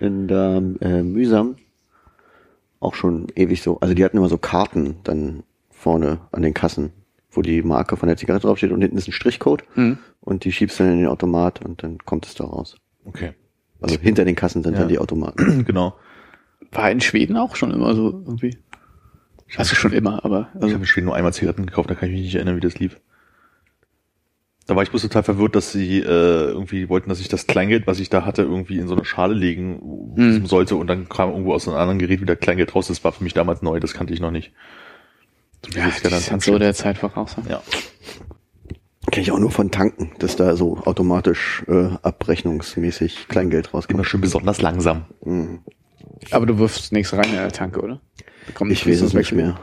in 0.00 0.28
der 0.28 0.62
äh, 0.80 1.02
Mühsam 1.02 1.56
auch 2.78 2.94
schon 2.94 3.28
ewig 3.34 3.62
so. 3.62 3.80
Also 3.80 3.94
die 3.94 4.04
hatten 4.04 4.18
immer 4.18 4.28
so 4.28 4.38
Karten 4.38 4.96
dann 5.02 5.42
vorne 5.70 6.18
an 6.30 6.42
den 6.42 6.52
Kassen, 6.54 6.92
wo 7.30 7.40
die 7.42 7.62
Marke 7.62 7.96
von 7.96 8.06
der 8.08 8.16
Zigarette 8.18 8.46
draufsteht 8.46 8.70
und 8.70 8.82
hinten 8.82 8.98
ist 8.98 9.08
ein 9.08 9.12
Strichcode 9.12 9.64
Hm. 9.74 9.98
und 10.20 10.44
die 10.44 10.52
schiebst 10.52 10.78
dann 10.78 10.92
in 10.92 10.98
den 10.98 11.08
Automat 11.08 11.64
und 11.64 11.82
dann 11.82 11.98
kommt 12.04 12.26
es 12.26 12.34
da 12.34 12.44
raus. 12.44 12.76
Okay. 13.06 13.32
Also 13.80 13.98
hinter 13.98 14.24
den 14.24 14.34
Kassen 14.34 14.62
sind 14.62 14.74
Ja. 14.74 14.80
dann 14.80 14.88
die 14.88 14.98
Automaten. 14.98 15.64
genau. 15.66 15.94
War 16.76 16.90
in 16.90 17.00
Schweden 17.00 17.36
auch 17.36 17.56
schon 17.56 17.70
immer 17.72 17.94
so 17.94 18.10
irgendwie. 18.26 18.56
Also 19.56 19.74
schon 19.74 19.92
immer, 19.92 20.24
aber 20.24 20.48
Ich 20.54 20.62
also, 20.62 20.74
habe 20.74 20.82
in 20.82 20.86
Schweden 20.86 21.06
nur 21.06 21.14
einmal 21.16 21.32
Zigaretten 21.32 21.66
gekauft, 21.66 21.88
da 21.90 21.94
kann 21.94 22.08
ich 22.08 22.14
mich 22.14 22.24
nicht 22.24 22.34
erinnern, 22.34 22.56
wie 22.56 22.60
das 22.60 22.78
lief. 22.78 23.00
Da 24.66 24.74
war 24.74 24.82
ich 24.82 24.90
bloß 24.90 25.02
total 25.02 25.22
verwirrt, 25.22 25.54
dass 25.54 25.70
sie 25.70 25.98
äh, 26.00 26.02
irgendwie 26.04 26.88
wollten, 26.88 27.08
dass 27.08 27.20
ich 27.20 27.28
das 27.28 27.46
Kleingeld, 27.46 27.86
was 27.86 28.00
ich 28.00 28.08
da 28.10 28.24
hatte, 28.26 28.42
irgendwie 28.42 28.78
in 28.78 28.88
so 28.88 28.96
eine 28.96 29.04
Schale 29.04 29.34
legen 29.34 29.80
Hm. 30.16 30.46
sollte 30.46 30.74
und 30.74 30.88
dann 30.88 31.08
kam 31.08 31.30
irgendwo 31.30 31.52
aus 31.54 31.68
einem 31.68 31.76
anderen 31.76 32.00
Gerät 32.00 32.20
wieder 32.20 32.34
Kleingeld 32.34 32.74
raus. 32.74 32.88
Das 32.88 33.04
war 33.04 33.12
für 33.12 33.22
mich 33.22 33.32
damals 33.34 33.62
neu, 33.62 33.78
das 33.78 33.94
kannte 33.94 34.12
ich 34.12 34.18
noch 34.20 34.32
nicht. 34.32 34.52
So 35.64 35.78
ja, 35.78 35.88
sind 35.90 36.30
dann 36.32 36.40
so 36.40 36.58
der 36.58 36.74
Zeit 36.74 36.98
voraus. 36.98 37.36
ja. 37.48 37.62
Kenn 39.12 39.22
ich 39.22 39.30
auch 39.30 39.38
nur 39.38 39.52
von 39.52 39.70
Tanken, 39.70 40.10
dass 40.18 40.34
da 40.34 40.56
so 40.56 40.78
automatisch 40.78 41.62
äh, 41.68 41.90
abrechnungsmäßig 42.02 43.28
Kleingeld 43.28 43.66
Immer 43.68 43.74
rauskommt. 43.74 44.06
schön 44.06 44.20
besonders 44.20 44.60
langsam. 44.60 45.04
Mhm. 45.24 45.60
Aber 46.30 46.46
du 46.46 46.58
wirfst 46.58 46.92
nichts 46.92 47.12
rein 47.12 47.28
in 47.28 47.36
der 47.36 47.52
Tanke, 47.52 47.80
oder? 47.80 48.00
Da 48.46 48.52
kommt 48.52 48.72
Ich 48.72 48.86
weiß 48.86 49.00
es 49.00 49.12
nicht 49.12 49.32
mehr. 49.32 49.58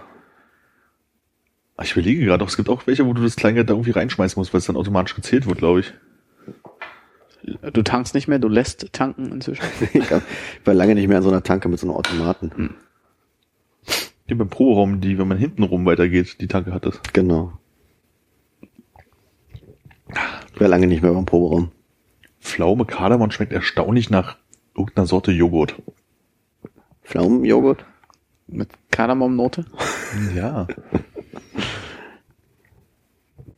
Ich 1.81 1.93
überlege 1.93 2.23
gerade, 2.25 2.45
es 2.45 2.55
gibt 2.55 2.69
auch 2.69 2.85
welche, 2.85 3.05
wo 3.05 3.13
du 3.13 3.23
das 3.23 3.35
Kleingeld 3.35 3.69
da 3.69 3.73
irgendwie 3.73 3.91
reinschmeißen 3.91 4.39
musst, 4.39 4.53
weil 4.53 4.59
es 4.59 4.65
dann 4.65 4.77
automatisch 4.77 5.15
gezählt 5.15 5.47
wird, 5.47 5.57
glaube 5.57 5.81
ich. 5.81 5.93
Du 7.73 7.81
tankst 7.81 8.13
nicht 8.13 8.27
mehr, 8.27 8.39
du 8.39 8.47
lässt 8.47 8.93
tanken 8.93 9.31
inzwischen. 9.31 9.65
ich 9.93 10.05
war 10.63 10.73
lange 10.73 10.95
nicht 10.95 11.07
mehr 11.07 11.17
an 11.17 11.23
so 11.23 11.29
einer 11.29 11.43
Tanke 11.43 11.67
mit 11.67 11.79
so 11.79 11.87
einem 11.87 11.95
Automaten. 11.95 12.51
Hm. 12.55 12.75
Die 14.29 14.35
beim 14.35 14.49
Proberaum, 14.49 15.01
die, 15.01 15.17
wenn 15.17 15.27
man 15.27 15.37
hinten 15.37 15.63
rum 15.63 15.85
weitergeht, 15.85 16.39
die 16.39 16.47
Tanke 16.47 16.73
hat 16.73 16.85
das. 16.85 17.01
Genau. 17.11 17.53
Ich 20.53 20.61
war 20.61 20.67
lange 20.67 20.87
nicht 20.87 21.01
mehr 21.01 21.11
beim 21.11 21.25
Proberaum. 21.25 21.71
Pflaume 22.39 22.85
Kardamom 22.85 23.31
schmeckt 23.31 23.51
erstaunlich 23.51 24.09
nach 24.09 24.37
irgendeiner 24.75 25.07
Sorte 25.07 25.31
Joghurt. 25.31 25.75
Pflaumenjoghurt? 27.03 27.85
Mit 28.47 28.69
Kardamomnote. 28.91 29.65
Ja. 30.35 30.67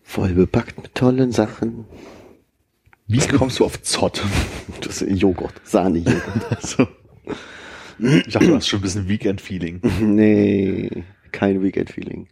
Voll 0.04 0.34
bepackt 0.34 0.82
mit 0.82 0.96
tollen 0.96 1.34
Sachen. 1.34 1.86
Wie 3.08 3.20
kommst 3.20 3.60
du 3.60 3.66
auf 3.66 3.82
Zott? 3.82 4.24
Das 4.82 5.02
ist 5.02 5.22
Joghurt, 5.22 5.60
Sahne-Joghurt. 5.66 6.46
Also, 6.50 6.88
ich 8.00 8.34
dachte, 8.34 8.48
du 8.48 8.56
hast 8.56 8.68
schon 8.68 8.80
ein 8.80 8.84
bisschen 8.84 9.10
Weekend-Feeling. 9.10 9.82
nee, 10.00 11.04
kein 11.34 11.62
Weekend-Feeling. 11.62 12.30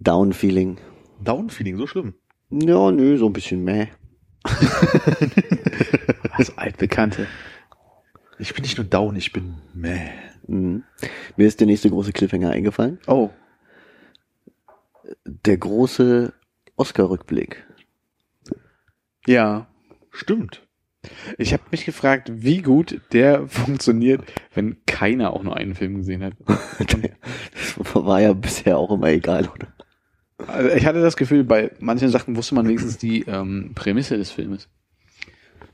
Down-Feeling. 0.00 0.78
Down-Feeling, 1.22 1.76
so 1.78 1.86
schlimm. 1.86 2.14
Ja, 2.50 2.90
nö, 2.90 3.16
so 3.18 3.26
ein 3.26 3.32
bisschen 3.32 3.62
meh. 3.62 3.86
Also 6.32 6.52
altbekannte. 6.56 7.26
Ich 8.38 8.52
bin 8.54 8.62
nicht 8.62 8.76
nur 8.76 8.86
down, 8.86 9.16
ich 9.16 9.32
bin 9.32 9.54
meh. 9.74 10.10
Mhm. 10.46 10.84
Mir 11.36 11.46
ist 11.46 11.60
der 11.60 11.66
nächste 11.66 11.90
große 11.90 12.12
Cliffhanger 12.12 12.50
eingefallen. 12.50 12.98
Oh, 13.06 13.30
Der 15.24 15.56
große 15.56 16.32
Oscar-Rückblick. 16.76 17.64
ja. 19.26 19.66
Stimmt. 20.10 20.62
Ich 21.36 21.52
habe 21.52 21.62
mich 21.70 21.84
gefragt, 21.84 22.30
wie 22.34 22.62
gut 22.62 23.02
der 23.12 23.46
funktioniert, 23.48 24.22
wenn 24.54 24.78
keiner 24.86 25.34
auch 25.34 25.42
nur 25.42 25.54
einen 25.56 25.74
Film 25.74 25.96
gesehen 25.96 26.24
hat. 26.24 26.32
Das 27.78 27.94
war 27.94 28.20
ja 28.22 28.32
bisher 28.32 28.78
auch 28.78 28.90
immer 28.90 29.08
egal, 29.08 29.46
oder? 29.48 29.68
Also 30.46 30.70
ich 30.70 30.86
hatte 30.86 31.02
das 31.02 31.16
Gefühl, 31.18 31.44
bei 31.44 31.70
manchen 31.80 32.08
Sachen 32.08 32.34
wusste 32.36 32.54
man 32.54 32.66
wenigstens 32.66 32.96
die 32.96 33.22
ähm, 33.26 33.72
Prämisse 33.74 34.16
des 34.16 34.30
Filmes. 34.30 34.68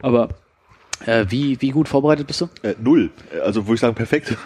Aber 0.00 0.30
äh, 1.06 1.26
wie, 1.28 1.60
wie 1.60 1.70
gut 1.70 1.88
vorbereitet 1.88 2.26
bist 2.26 2.40
du? 2.40 2.48
Äh, 2.62 2.74
null. 2.82 3.10
Äh, 3.34 3.40
Also, 3.40 3.66
würde 3.66 3.74
ich 3.74 3.80
sagen, 3.80 3.94
perfekt. 3.94 4.36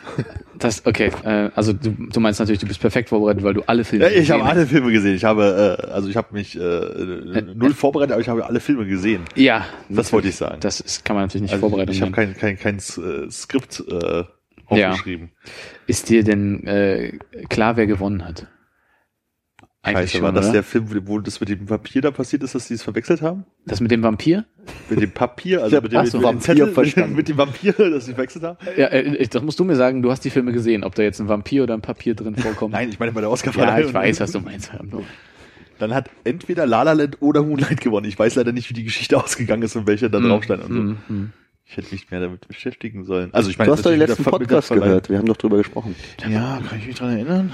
Das, 0.58 0.84
okay, 0.86 1.10
äh, 1.24 1.50
also 1.54 1.72
du, 1.72 1.90
du 1.90 2.20
meinst 2.20 2.40
natürlich, 2.40 2.60
du 2.60 2.66
bist 2.66 2.80
perfekt 2.80 3.08
vorbereitet, 3.10 3.42
weil 3.42 3.54
du 3.54 3.62
alle 3.66 3.84
Filme 3.84 4.04
Ja, 4.06 4.10
ich 4.10 4.16
gesehen 4.20 4.34
habe 4.40 4.44
alle 4.50 4.66
Filme 4.66 4.90
gesehen. 4.92 5.14
Ich 5.14 5.24
habe, 5.24 5.78
äh, 5.82 5.86
also 5.90 6.08
ich 6.08 6.16
habe 6.16 6.28
mich 6.32 6.56
äh, 6.58 6.60
null 7.54 7.74
vorbereitet, 7.74 8.12
aber 8.12 8.20
ich 8.22 8.28
habe 8.28 8.46
alle 8.46 8.60
Filme 8.60 8.86
gesehen. 8.86 9.22
Ja, 9.34 9.66
Das 9.88 10.12
wollte 10.12 10.28
ich 10.28 10.36
sagen. 10.36 10.58
das 10.60 10.80
ist, 10.80 11.04
kann 11.04 11.14
man 11.16 11.24
natürlich 11.26 11.42
nicht 11.42 11.52
Also 11.52 11.68
vorbereiten. 11.68 11.92
ich 11.92 12.00
habe 12.00 12.10
nennen. 12.12 12.34
kein, 12.38 12.56
kein, 12.56 12.78
kein 12.80 13.04
äh, 13.04 13.30
Skript 13.30 13.84
äh, 13.88 14.24
Ja. 14.74 14.90
aufgeschrieben. 14.90 15.30
Ist 15.86 16.08
dir 16.08 16.24
denn 16.24 16.66
äh, 16.66 17.18
klar, 17.50 17.76
wer 17.76 17.86
gewonnen 17.86 18.24
hat? 18.26 18.46
Scheiße, 19.92 20.22
war 20.22 20.32
das 20.32 20.46
oder? 20.46 20.52
der 20.54 20.62
Film, 20.62 20.86
wo 21.06 21.18
das 21.18 21.38
mit 21.40 21.48
dem 21.48 21.66
Papier 21.66 22.02
da 22.02 22.10
passiert 22.10 22.42
ist, 22.42 22.54
dass 22.54 22.68
die 22.68 22.74
es 22.74 22.82
verwechselt 22.82 23.22
haben? 23.22 23.44
das 23.66 23.80
mit 23.80 23.90
dem 23.90 24.02
Vampir? 24.02 24.44
Mit 24.90 25.00
dem 25.00 25.10
Papier, 25.10 25.62
also 25.62 25.80
mit 25.80 25.92
dem, 25.92 26.00
mit, 26.02 26.10
so, 26.10 26.18
mit 26.18 26.24
dem 26.24 26.28
Vampir 26.28 26.42
Zettel, 26.56 26.72
verstanden. 26.74 27.14
mit 27.16 27.28
dem 27.28 27.36
Vampir, 27.38 27.72
dass 27.72 28.06
sie 28.06 28.12
verwechselt 28.14 28.44
haben? 28.44 28.58
Ja, 28.76 28.86
äh, 28.86 29.16
ich- 29.16 29.28
das 29.28 29.42
musst 29.42 29.58
du 29.60 29.64
mir 29.64 29.76
sagen, 29.76 30.02
du 30.02 30.10
hast 30.10 30.24
die 30.24 30.30
Filme 30.30 30.52
gesehen, 30.52 30.84
ob 30.84 30.94
da 30.94 31.02
jetzt 31.02 31.20
ein 31.20 31.28
Vampir 31.28 31.62
oder 31.62 31.74
ein 31.74 31.82
Papier 31.82 32.14
drin 32.14 32.36
vorkommt. 32.36 32.72
Nein, 32.74 32.88
ich 32.90 32.98
meine 32.98 33.12
bei 33.12 33.20
der 33.20 33.28
Ja, 33.28 33.32
Oscarverleihung. 33.32 33.88
ich 33.88 33.94
weiß, 33.94 34.20
was 34.20 34.32
du 34.32 34.40
meinst. 34.40 34.70
Dann 35.78 35.94
hat 35.94 36.08
entweder 36.24 36.66
La 36.66 36.82
La 36.82 36.92
Land 36.92 37.18
oder 37.20 37.42
Moonlight 37.42 37.80
gewonnen. 37.82 38.06
Ich 38.06 38.18
weiß 38.18 38.34
leider 38.36 38.52
nicht, 38.52 38.70
wie 38.70 38.74
die 38.74 38.84
Geschichte 38.84 39.22
ausgegangen 39.22 39.62
ist 39.62 39.76
und 39.76 39.86
welcher 39.86 40.08
da 40.08 40.20
drauf 40.20 40.42
stand 40.44 40.64
und 40.64 40.72
so. 40.72 41.12
Mm, 41.12 41.14
mm. 41.14 41.32
Ich 41.68 41.76
hätte 41.76 41.92
mich 41.92 42.10
mehr 42.10 42.20
damit 42.20 42.46
beschäftigen 42.48 43.04
sollen. 43.04 43.34
Also 43.34 43.50
ich 43.50 43.58
meine, 43.58 43.66
Du 43.68 43.72
hast 43.76 43.84
doch 43.84 43.90
den 43.90 43.98
letzten 43.98 44.22
Podcast 44.24 44.70
gehört. 44.70 45.10
Wir 45.10 45.18
haben 45.18 45.26
doch 45.26 45.36
drüber 45.36 45.58
gesprochen. 45.58 45.94
Ja, 46.28 46.60
kann 46.66 46.78
ich 46.78 46.86
mich 46.86 46.96
dran 46.96 47.10
erinnern? 47.10 47.52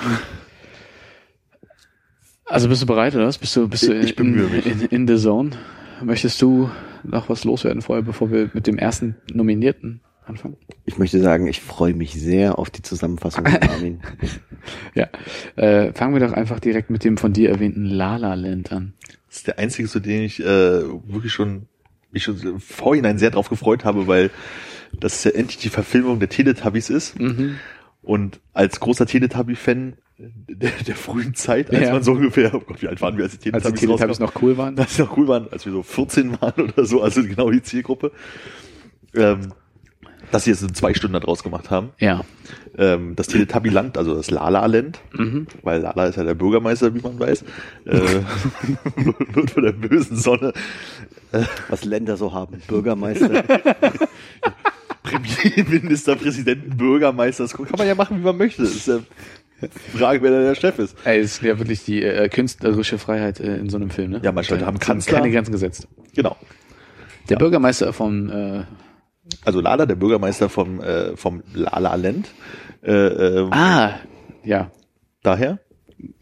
Also 2.53 2.69
bist 2.69 2.83
du 2.83 2.87
bereit, 2.87 3.15
oder 3.15 3.27
was? 3.27 3.39
Bist 3.39 3.57
du, 3.57 3.67
bist 3.67 3.89
du 3.89 3.99
Ich 3.99 4.11
in, 4.11 4.17
bemühe 4.17 4.47
mich. 4.47 4.67
in, 4.67 4.83
in 4.83 5.09
the 5.09 5.17
zone? 5.17 5.53
Möchtest 6.03 6.43
du 6.43 6.71
noch 7.03 7.31
was 7.31 7.45
loswerden 7.45 7.81
vorher, 7.81 8.03
bevor 8.03 8.31
wir 8.31 8.51
mit 8.53 8.67
dem 8.67 8.77
ersten 8.77 9.17
Nominierten 9.33 10.03
anfangen? 10.27 10.59
Ich 10.85 10.99
möchte 10.99 11.19
sagen, 11.21 11.47
ich 11.47 11.63
freue 11.63 11.95
mich 11.95 12.13
sehr 12.13 12.59
auf 12.59 12.69
die 12.69 12.83
Zusammenfassung 12.83 13.47
von 13.47 13.63
Armin. 13.63 14.01
Ja. 14.95 15.09
Äh, 15.57 15.93
fangen 15.95 16.15
wir 16.15 16.21
doch 16.21 16.35
einfach 16.35 16.61
direkt 16.61 16.89
mit 16.91 17.03
dem 17.05 17.17
von 17.17 17.33
dir 17.33 17.49
erwähnten 17.49 17.87
Lala 17.87 18.35
Land 18.35 18.71
an. 18.71 18.93
Das 19.29 19.39
ist 19.39 19.47
der 19.47 19.59
einzige, 19.59 19.89
zu 19.89 19.99
dem 19.99 20.23
ich 20.23 20.39
äh, 20.39 20.45
wirklich 20.45 21.33
schon 21.33 21.67
mich 22.13 22.23
schon 22.25 22.39
im 22.43 22.61
Vorhinein 22.61 23.17
sehr 23.19 23.31
drauf 23.31 23.49
gefreut 23.49 23.85
habe, 23.87 24.07
weil 24.07 24.31
das 25.01 25.25
ja 25.25 25.31
endlich 25.33 25.57
die 25.57 25.71
Verfilmung 25.71 26.21
der 26.21 26.29
Teletubbies 26.29 26.91
ist. 26.91 27.19
Mhm. 27.19 27.57
Und 28.03 28.41
als 28.53 28.79
großer 28.79 29.07
Teletubby-Fan 29.07 29.95
der, 30.19 30.71
der 30.87 30.95
frühen 30.95 31.35
Zeit, 31.35 31.71
als 31.71 31.81
Ja. 31.81 31.93
man 31.93 32.03
so 32.03 32.13
ungefähr, 32.13 32.55
oh 32.55 32.61
Gott, 32.61 32.81
wie 32.83 32.89
alt 32.89 33.01
waren 33.01 33.17
wir, 33.17 33.25
als 33.25 33.39
die 33.39 33.53
Als 33.53 33.65
die 33.65 33.73
Teletubbies, 33.73 33.99
Teletubbies 33.99 34.21
noch 34.21 34.43
cool 34.43 34.57
waren. 34.59 34.79
als 34.79 34.97
sie 34.97 35.03
noch 35.03 35.17
cool 35.17 35.29
waren, 35.29 35.49
als 35.51 35.65
wir 35.67 35.73
so 35.73 35.83
14 35.83 36.41
waren 36.41 36.61
oder 36.71 36.85
so, 36.85 37.03
also 37.03 37.23
genau 37.23 37.51
die 37.51 37.63
Zielgruppe, 37.63 38.13
ähm, 39.15 39.53
dass 40.31 40.45
sie 40.45 40.51
jetzt 40.51 40.61
so 40.61 40.69
zwei 40.69 40.95
Stunden 40.95 41.15
daraus 41.21 41.43
gemacht 41.43 41.71
haben. 41.71 41.91
Ja. 41.99 42.25
Ähm, 42.79 43.17
das 43.17 43.27
Teletubby-Land, 43.27 43.99
also 43.99 44.15
das 44.15 44.31
Lala-Land, 44.31 45.01
Mhm. 45.13 45.47
weil 45.63 45.81
Lala 45.83 46.07
ist 46.07 46.17
ja 46.17 46.25
der 46.25 46.35
Bürgermeister, 46.35 46.95
wie 46.95 47.01
man 47.01 47.19
weiß, 47.19 47.43
äh, 47.87 47.91
wird 49.35 49.51
von 49.51 49.63
der 49.63 49.73
bösen 49.73 50.17
Sonne 50.17 50.53
Was 51.69 51.85
Länder 51.85 52.17
so 52.17 52.33
haben. 52.33 52.63
Bürgermeister. 52.69 53.43
Premierminister, 55.03 56.17
Präsidenten, 56.17 56.77
Bürgermeister, 56.77 57.45
das 57.45 57.55
kann 57.55 57.67
man 57.77 57.87
ja 57.87 57.95
machen, 57.95 58.19
wie 58.19 58.25
man 58.25 58.37
möchte. 58.37 58.63
Das 58.63 58.75
ist 58.75 58.87
ja 58.87 59.01
Frage, 59.97 60.23
wer 60.23 60.31
da 60.31 60.41
der 60.43 60.55
Chef 60.55 60.79
ist. 60.79 60.97
Ey, 61.05 61.21
das 61.23 61.33
ist 61.33 61.43
ja 61.43 61.59
wirklich 61.59 61.85
die 61.85 62.03
äh, 62.03 62.29
künstlerische 62.29 62.99
Freiheit 62.99 63.41
äh, 63.41 63.57
in 63.57 63.69
so 63.71 63.77
einem 63.77 63.91
Film, 63.91 64.11
ne? 64.13 64.21
Ja, 64.23 64.33
manche 64.33 64.55
Leute 64.55 64.67
haben 64.67 64.79
Kanzler. 64.79 65.19
keine 65.19 65.31
Grenzen 65.33 65.53
gesetzt. 65.53 65.87
Genau. 66.15 66.37
Der 67.29 67.37
Bürgermeister 67.37 67.93
von 67.93 68.29
äh, 68.31 68.65
Also 69.45 69.61
Lala, 69.61 69.87
der 69.87 69.95
Bürgermeister 69.95 70.49
vom, 70.49 70.81
äh, 70.81 71.17
vom 71.17 71.43
Lala-Land, 71.55 72.29
äh, 72.83 72.91
äh, 72.93 73.49
Ah, 73.51 73.95
ja. 74.45 74.71
daher. 75.23 75.59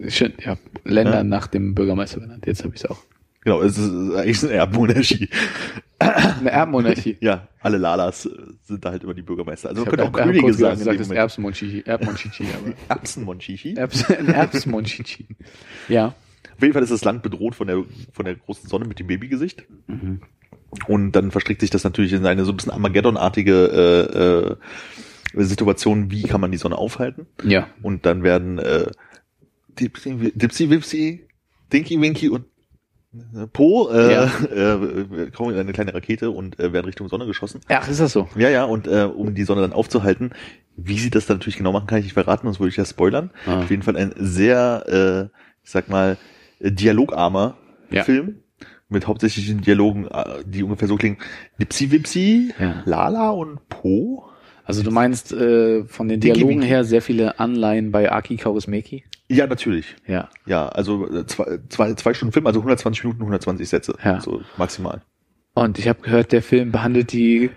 Schön, 0.08 0.34
ja. 0.44 0.56
Länder 0.84 1.14
Ja. 1.18 1.24
nach 1.24 1.46
dem 1.46 1.74
Bürgermeister 1.74 2.20
benannt. 2.20 2.46
Jetzt 2.46 2.64
habe 2.64 2.74
ich 2.74 2.84
es 2.84 2.90
auch. 2.90 2.98
Genau, 3.42 3.62
es 3.62 3.78
ist 3.78 3.90
eigentlich 4.14 4.42
eine 4.44 4.52
Erbmonarchie. 4.52 5.28
Eine 5.98 6.50
Erbmonarchie. 6.50 7.16
Ja, 7.20 7.48
alle 7.60 7.78
Lalas 7.78 8.28
sind 8.64 8.84
da 8.84 8.90
halt 8.90 9.04
immer 9.04 9.14
die 9.14 9.22
Bürgermeister. 9.22 9.70
Also 9.70 9.82
man 9.82 9.90
könnte 9.90 10.04
auch 10.04 10.12
Könige 10.12 10.52
sagen. 10.52 10.78
gesagt, 10.78 11.00
das 11.00 11.06
ist. 11.06 11.12
Erbsmonchichi. 11.12 11.82
Erbmonchichi, 11.86 12.44
aber. 12.54 12.74
Erbsenmonchichi. 12.88 13.74
Erbsmonchichi. 13.76 15.26
Ja. 15.88 16.14
Auf 16.60 16.62
jeden 16.62 16.74
Fall 16.74 16.82
ist 16.82 16.92
das 16.92 17.04
Land 17.04 17.22
bedroht 17.22 17.54
von 17.54 17.66
der, 17.66 17.84
von 18.12 18.24
der 18.26 18.34
großen 18.34 18.68
Sonne 18.68 18.84
mit 18.84 18.98
dem 18.98 19.06
Babygesicht. 19.06 19.64
Mhm. 19.86 20.20
Und 20.86 21.12
dann 21.12 21.30
verstrickt 21.30 21.60
sich 21.62 21.70
das 21.70 21.84
natürlich 21.84 22.12
in 22.12 22.26
eine 22.26 22.44
so 22.44 22.52
ein 22.52 22.56
bisschen 22.56 22.72
Armageddon-artige 22.72 24.58
äh, 25.34 25.38
äh, 25.38 25.44
Situation, 25.44 26.10
wie 26.10 26.22
kann 26.22 26.40
man 26.40 26.52
die 26.52 26.58
Sonne 26.58 26.76
aufhalten? 26.76 27.26
Ja. 27.44 27.68
Und 27.82 28.06
dann 28.06 28.22
werden 28.22 28.58
äh, 28.58 28.90
Dipsy, 29.68 30.32
Dipsy 30.34 30.70
Wipsy, 30.70 31.26
Dinky 31.72 32.00
Winky 32.00 32.28
und 32.28 32.44
Po 33.52 33.88
äh, 33.90 34.12
Ja. 34.12 34.24
äh, 34.74 35.30
kommen 35.30 35.52
in 35.54 35.58
eine 35.58 35.72
kleine 35.72 35.92
Rakete 35.94 36.30
und 36.30 36.60
äh, 36.60 36.72
werden 36.72 36.86
Richtung 36.86 37.08
Sonne 37.08 37.26
geschossen. 37.26 37.60
Ach, 37.68 37.88
ist 37.88 38.00
das 38.00 38.12
so? 38.12 38.28
Ja, 38.36 38.48
ja, 38.48 38.64
und 38.64 38.86
äh, 38.86 39.02
um 39.12 39.34
die 39.34 39.44
Sonne 39.44 39.62
dann 39.62 39.72
aufzuhalten, 39.72 40.30
wie 40.76 40.98
sie 40.98 41.10
das 41.10 41.26
dann 41.26 41.38
natürlich 41.38 41.56
genau 41.56 41.72
machen, 41.72 41.86
kann 41.88 41.98
ich 41.98 42.04
nicht 42.04 42.14
verraten, 42.14 42.46
sonst 42.46 42.60
würde 42.60 42.70
ich 42.70 42.76
ja 42.76 42.84
spoilern. 42.84 43.30
Ah. 43.46 43.60
Auf 43.60 43.70
jeden 43.70 43.82
Fall 43.82 43.96
ein 43.96 44.12
sehr, 44.16 44.84
äh, 45.32 45.38
ich 45.64 45.70
sag 45.70 45.88
mal, 45.88 46.18
äh, 46.60 46.70
dialogarmer 46.70 47.56
Ja. 47.90 48.04
Film. 48.04 48.36
Mit 48.88 49.06
hauptsächlichen 49.06 49.60
Dialogen, 49.60 50.06
äh, 50.08 50.42
die 50.44 50.62
ungefähr 50.62 50.88
so 50.88 50.96
klingen. 50.96 51.18
Dipsy 51.60 51.90
Wipsy, 51.92 52.52
Ja. 52.58 52.82
Lala 52.84 53.30
und 53.30 53.68
Po. 53.68 54.24
Also 54.64 54.82
du 54.84 54.90
meinst 54.92 55.32
äh, 55.32 55.84
von 55.84 56.08
den 56.08 56.20
Dialogen 56.20 56.62
her 56.62 56.84
sehr 56.84 57.02
viele 57.02 57.40
Anleihen 57.40 57.90
bei 57.90 58.10
Aki 58.12 58.36
Kaurismäki? 58.36 59.04
Ja, 59.30 59.46
natürlich. 59.46 59.94
Ja. 60.08 60.28
Ja, 60.44 60.68
also 60.68 61.08
äh, 61.08 61.24
zwei, 61.24 61.60
zwei, 61.68 61.94
zwei 61.94 62.14
Stunden 62.14 62.32
Film, 62.32 62.48
also 62.48 62.58
120 62.58 63.04
Minuten, 63.04 63.22
120 63.22 63.68
Sätze. 63.68 63.94
Ja. 64.04 64.20
So 64.20 64.42
maximal. 64.56 65.02
Und 65.54 65.78
ich 65.78 65.86
habe 65.86 66.00
gehört, 66.00 66.32
der 66.32 66.42
Film 66.42 66.72
behandelt 66.72 67.12
die 67.12 67.50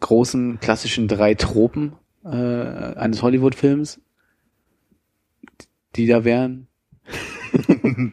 großen 0.00 0.60
klassischen 0.60 1.06
drei 1.06 1.34
Tropen 1.34 1.92
äh, 2.24 2.28
eines 2.28 3.22
Hollywood-Films, 3.22 4.00
die 5.96 6.06
da 6.06 6.24
wären. 6.24 6.68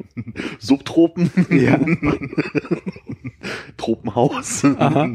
Subtropen. 0.60 1.32
Ja. 1.50 1.80
Tropenhaus. 3.78 4.66
Aha. 4.66 5.10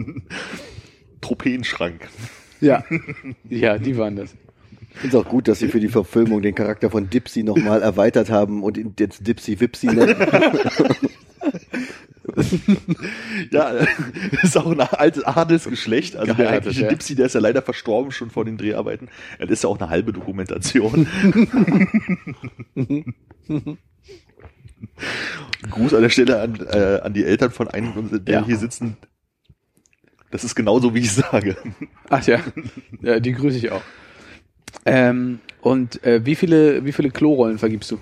Tropenschrank. 1.21 2.09
Ja. 2.63 2.85
Ja, 3.51 3.77
die 3.77 3.99
waren 3.99 4.17
das. 4.17 4.35
Ich 4.97 5.03
finde 5.03 5.19
es 5.19 5.25
auch 5.25 5.29
gut, 5.29 5.47
dass 5.47 5.59
sie 5.59 5.69
für 5.69 5.79
die 5.79 5.89
Verfilmung 5.89 6.41
den 6.41 6.55
Charakter 6.55 6.89
von 6.91 7.11
Dipsy 7.11 7.43
nochmal 7.43 7.83
erweitert 7.83 8.31
haben 8.31 8.63
und 8.63 8.79
ihn 8.79 8.95
jetzt 8.99 9.27
Dipsy 9.27 9.61
Wipsy 9.61 9.89
nennen. 9.89 10.17
Ja, 13.51 13.71
ist 14.43 14.59
auch 14.59 14.71
ein 14.71 14.81
altes 14.81 15.25
Adelsgeschlecht. 15.25 16.17
Also 16.17 16.27
der 16.27 16.35
Geheiratet, 16.35 16.63
eigentliche 16.67 16.83
ja. 16.83 16.89
Dipsy, 16.89 17.15
der 17.15 17.27
ist 17.27 17.35
ja 17.35 17.41
leider 17.41 17.63
verstorben 17.63 18.11
schon 18.11 18.29
vor 18.31 18.45
den 18.45 18.59
Dreharbeiten. 18.59 19.09
Das 19.39 19.49
ist 19.49 19.63
ja 19.65 19.71
auch 19.71 19.79
eine 19.81 19.89
halbe 19.89 20.13
Dokumentation. 20.13 21.07
Gruß 25.71 25.95
an 25.95 26.03
der 26.03 26.11
Stelle 26.11 26.41
an, 26.43 26.59
äh, 26.69 27.01
an 27.03 27.15
die 27.15 27.25
Eltern 27.25 27.53
von 27.53 27.69
einem, 27.69 28.25
der 28.25 28.41
Ja. 28.41 28.45
hier 28.45 28.59
sitzen. 28.59 28.99
Das 30.31 30.45
ist 30.45 30.55
genauso, 30.57 30.95
wie 30.95 31.01
ich 31.01 31.13
sage. 31.13 31.57
Ach 32.11 32.27
ja, 32.27 32.41
ja 33.01 33.21
die 33.21 33.33
grüße 33.33 33.57
ich 33.57 33.71
auch. 33.71 33.83
Ähm, 34.85 35.41
und 35.61 36.03
äh, 36.05 36.25
wie 36.25 36.35
viele 36.35 36.85
wie 36.85 36.93
viele 36.93 37.11
Klorollen 37.11 37.59
vergibst 37.59 37.91
du? 37.91 37.99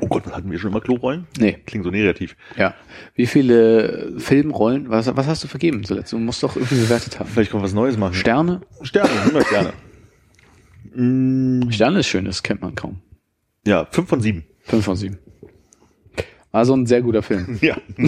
Oh 0.00 0.06
Gott, 0.06 0.26
hatten 0.26 0.50
wir 0.50 0.58
schon 0.58 0.70
immer 0.70 0.80
Klorollen? 0.80 1.26
Nee, 1.38 1.58
Klingt 1.66 1.84
so 1.84 1.90
negativ. 1.90 2.34
ja. 2.56 2.74
Wie 3.14 3.26
viele 3.26 4.14
Filmrollen, 4.18 4.88
was, 4.88 5.14
was 5.16 5.26
hast 5.26 5.44
du 5.44 5.48
vergeben 5.48 5.84
zuletzt? 5.84 6.12
Du 6.12 6.18
musst 6.18 6.42
doch 6.42 6.56
irgendwie 6.56 6.76
bewertet 6.80 7.18
haben. 7.20 7.28
Vielleicht 7.28 7.50
können 7.50 7.62
wir 7.62 7.66
was 7.66 7.74
Neues 7.74 7.96
machen. 7.98 8.14
Sterne? 8.14 8.62
Sterne, 8.82 9.10
100 9.10 9.46
Sterne. 9.46 9.72
Mm, 10.94 11.70
Sterne 11.70 11.98
ist 12.00 12.06
schön, 12.06 12.24
das 12.24 12.42
kennt 12.42 12.62
man 12.62 12.74
kaum. 12.74 13.00
ja, 13.66 13.84
5 13.90 14.08
von 14.08 14.20
7. 14.20 14.44
Fünf 14.62 14.84
von 14.84 14.96
sieben. 14.96 15.18
Also 16.52 16.74
ein 16.74 16.86
sehr 16.86 17.02
guter 17.02 17.22
Film. 17.22 17.58
Ja. 17.60 17.76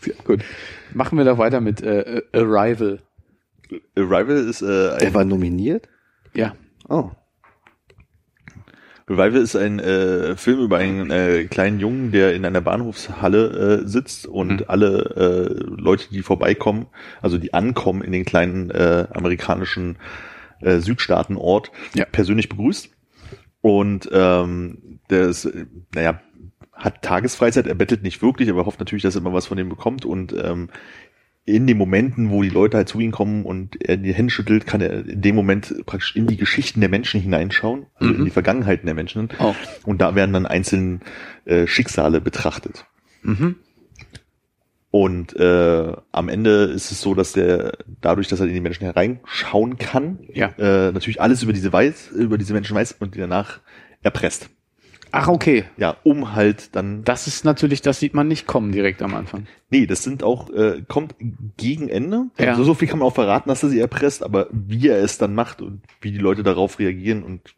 Sehr 0.00 0.14
gut. 0.24 0.40
Machen 0.94 1.18
wir 1.18 1.24
doch 1.24 1.38
weiter 1.38 1.60
mit 1.60 1.82
äh, 1.82 2.22
Arrival. 2.32 3.00
Arrival 3.96 4.36
ist 4.36 4.62
äh, 4.62 4.66
Der 4.66 5.08
ein, 5.08 5.14
war 5.14 5.24
nominiert? 5.24 5.88
Ja. 6.34 6.54
Oh. 6.88 7.10
Arrival 9.08 9.40
ist 9.42 9.56
ein 9.56 9.80
äh, 9.80 10.36
Film 10.36 10.60
über 10.60 10.78
einen 10.78 11.10
äh, 11.10 11.44
kleinen 11.44 11.80
Jungen, 11.80 12.12
der 12.12 12.34
in 12.34 12.44
einer 12.44 12.60
Bahnhofshalle 12.60 13.80
äh, 13.82 13.88
sitzt 13.88 14.26
und 14.26 14.60
Mhm. 14.60 14.64
alle 14.68 14.98
äh, 15.48 15.64
Leute, 15.80 16.08
die 16.10 16.22
vorbeikommen, 16.22 16.86
also 17.20 17.36
die 17.36 17.52
ankommen 17.52 18.02
in 18.02 18.12
den 18.12 18.24
kleinen 18.24 18.70
äh, 18.70 19.08
amerikanischen 19.12 19.98
äh, 20.60 20.78
Südstaatenort, 20.78 21.72
Ja. 21.94 22.04
persönlich 22.04 22.48
begrüßt. 22.48 22.90
Und 23.62 24.08
ähm, 24.12 25.00
der 25.10 25.28
ist, 25.28 25.44
äh, 25.46 25.66
naja, 25.94 26.20
hat 26.72 27.02
Tagesfreizeit, 27.02 27.66
er 27.66 27.74
bettelt 27.74 28.02
nicht 28.04 28.22
wirklich, 28.22 28.48
aber 28.48 28.64
hofft 28.64 28.78
natürlich, 28.80 29.02
dass 29.02 29.16
er 29.16 29.20
immer 29.22 29.34
was 29.34 29.46
von 29.46 29.56
dem 29.56 29.68
bekommt. 29.68 30.04
Und 30.06 30.32
ähm, 30.32 30.70
in 31.50 31.66
den 31.66 31.76
Momenten, 31.78 32.30
wo 32.30 32.42
die 32.42 32.48
Leute 32.48 32.76
halt 32.78 32.88
zu 32.88 33.00
ihm 33.00 33.10
kommen 33.12 33.44
und 33.44 33.80
er 33.80 33.96
die 33.96 34.12
Hände 34.14 34.32
schüttelt, 34.32 34.66
kann 34.66 34.80
er 34.80 35.06
in 35.06 35.20
dem 35.20 35.34
Moment 35.34 35.74
praktisch 35.86 36.16
in 36.16 36.26
die 36.26 36.36
Geschichten 36.36 36.80
der 36.80 36.88
Menschen 36.88 37.20
hineinschauen, 37.20 37.86
also 37.94 38.12
Mhm. 38.12 38.18
in 38.20 38.24
die 38.26 38.30
Vergangenheiten 38.30 38.86
der 38.86 38.94
Menschen. 38.94 39.28
Oh. 39.38 39.54
Und 39.84 40.00
da 40.00 40.14
werden 40.14 40.32
dann 40.32 40.46
einzelne 40.46 41.00
äh, 41.44 41.66
Schicksale 41.66 42.20
betrachtet. 42.20 42.86
Mhm. 43.22 43.56
Und 44.92 45.36
äh, 45.36 45.92
am 46.10 46.28
Ende 46.28 46.64
ist 46.64 46.90
es 46.90 47.00
so, 47.00 47.14
dass 47.14 47.32
der 47.32 47.78
dadurch, 48.00 48.26
dass 48.26 48.40
er 48.40 48.46
in 48.48 48.54
die 48.54 48.60
Menschen 48.60 48.84
hereinschauen 48.84 49.78
kann, 49.78 50.18
Ja. 50.32 50.48
äh, 50.58 50.90
natürlich 50.90 51.20
alles 51.20 51.42
über 51.44 51.52
diese 51.52 51.72
weiß, 51.72 52.10
über 52.10 52.38
diese 52.38 52.52
Menschen 52.54 52.74
weiß 52.74 52.96
und 52.98 53.14
die 53.14 53.20
danach 53.20 53.60
erpresst. 54.02 54.50
Ach, 55.12 55.28
okay. 55.28 55.64
Ja, 55.76 55.96
um 56.02 56.34
halt 56.34 56.74
dann. 56.76 57.04
Das 57.04 57.26
ist 57.26 57.44
natürlich, 57.44 57.82
das 57.82 58.00
sieht 58.00 58.14
man 58.14 58.28
nicht 58.28 58.46
kommen 58.46 58.72
direkt 58.72 59.02
am 59.02 59.14
Anfang. 59.14 59.46
Nee, 59.70 59.86
das 59.86 60.02
sind 60.02 60.22
auch, 60.22 60.50
äh, 60.50 60.82
kommt 60.88 61.14
gegen 61.56 61.88
Ende. 61.88 62.26
Ja. 62.38 62.50
Also 62.50 62.64
so 62.64 62.74
viel 62.74 62.88
kann 62.88 62.98
man 62.98 63.08
auch 63.08 63.14
verraten, 63.14 63.48
dass 63.48 63.62
er 63.62 63.68
sie 63.68 63.80
erpresst, 63.80 64.22
aber 64.22 64.48
wie 64.52 64.88
er 64.88 64.98
es 65.02 65.18
dann 65.18 65.34
macht 65.34 65.62
und 65.62 65.80
wie 66.00 66.12
die 66.12 66.18
Leute 66.18 66.42
darauf 66.42 66.78
reagieren 66.78 67.22
und 67.22 67.54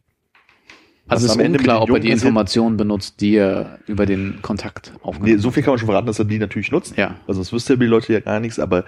Also 1.07 1.25
es 1.25 1.31
am 1.33 1.39
ist 1.39 1.45
Ende 1.45 1.59
unklar, 1.59 1.79
den 1.81 1.83
ob 1.91 1.97
er 1.97 1.99
die. 1.99 2.09
Informationen 2.11 2.77
benutzt, 2.77 3.21
die 3.21 3.35
er 3.35 3.79
über 3.87 4.05
den 4.05 4.41
Kontakt 4.41 4.91
Nee, 4.93 4.99
aufgenommen 5.03 5.39
so 5.39 5.51
viel 5.51 5.63
kann 5.63 5.73
man 5.73 5.79
schon 5.79 5.87
verraten, 5.87 6.07
dass 6.07 6.19
er 6.19 6.25
die 6.25 6.39
natürlich 6.39 6.71
nutzt. 6.71 6.95
Ja. 6.97 7.15
Also 7.27 7.41
das 7.41 7.51
wüsste 7.51 7.77
die 7.77 7.85
Leute 7.85 8.13
ja 8.13 8.19
gar 8.19 8.39
nichts, 8.39 8.59
aber 8.59 8.85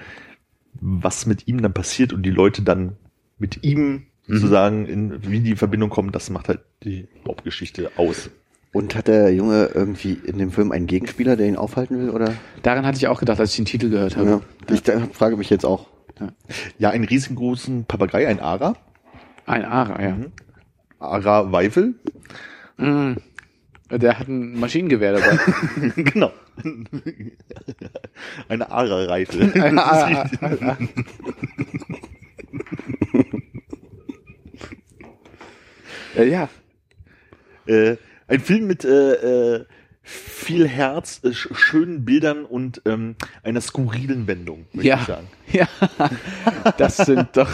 was 0.82 1.26
mit 1.26 1.48
ihm 1.48 1.62
dann 1.62 1.74
passiert 1.74 2.14
und 2.14 2.24
die 2.24 2.32
Leute 2.32 2.62
dann 2.62 2.98
mit 3.38 3.64
ihm 3.64 4.08
Mhm. 4.28 4.38
sozusagen 4.38 4.86
in 4.88 5.30
wie 5.30 5.40
die 5.40 5.56
Verbindung 5.56 5.92
kommen, 5.92 6.12
das 6.12 6.32
macht 6.32 6.50
halt 6.50 6.62
die 6.84 7.08
Hauptgeschichte 7.28 7.92
aus. 7.96 8.32
Und 8.76 8.94
hat 8.94 9.08
der 9.08 9.34
Junge 9.34 9.70
irgendwie 9.74 10.20
in 10.26 10.38
dem 10.38 10.52
Film 10.52 10.74
einen 10.74 10.86
Gegenspieler, 10.86 11.38
der 11.38 11.48
ihn 11.48 11.56
aufhalten 11.56 11.98
will, 11.98 12.10
oder? 12.10 12.34
Daran 12.62 12.86
hatte 12.86 12.98
ich 12.98 13.08
auch 13.08 13.22
gedacht, 13.22 13.40
als 13.40 13.52
ich 13.52 13.56
den 13.56 13.64
Titel 13.64 13.90
gehört 13.90 14.18
habe. 14.18 14.30
Ja. 14.30 14.42
Ich 14.74 14.84
da, 14.84 15.00
frage 15.14 15.38
mich 15.38 15.50
jetzt 15.50 15.66
auch. 15.66 15.88
Ja, 16.78 16.90
einen 16.90 17.06
riesengroßen 17.06 17.86
Papagei, 17.86 18.28
ein 18.28 18.42
Ara, 18.42 18.76
Ein 19.46 19.64
Ara, 19.64 20.02
ja. 20.04 20.16
Mhm. 20.18 20.32
Ara 21.00 21.54
Weifel. 21.54 21.94
Mhm. 22.76 23.16
Der 23.92 24.20
hat 24.20 24.28
ein 24.28 24.60
Maschinengewehr 24.60 25.14
dabei. 25.14 25.38
genau. 25.96 26.34
Eine 28.50 28.70
Ara-Reife. 28.70 29.52
Ein 29.62 29.80
Ara- 29.80 30.30
Äh, 36.18 36.30
ja, 36.30 36.50
äh, 37.68 37.96
ein 38.28 38.40
Film 38.40 38.68
mit 38.68 38.84
äh, 38.86 39.56
äh, 39.58 39.66
viel 40.02 40.68
Herz, 40.68 41.22
äh, 41.24 41.30
sch- 41.30 41.54
schönen 41.56 42.06
Bildern 42.06 42.46
und 42.46 42.82
ähm, 42.86 43.16
einer 43.44 43.62
skurrilen 43.62 44.28
Wendung, 44.28 44.66
möchte 44.74 44.88
Ja. 44.90 44.98
ich 45.00 45.06
sagen. 45.08 45.28
ja, 45.52 45.68
das 46.78 46.98
sind 46.98 47.30
doch 47.34 47.50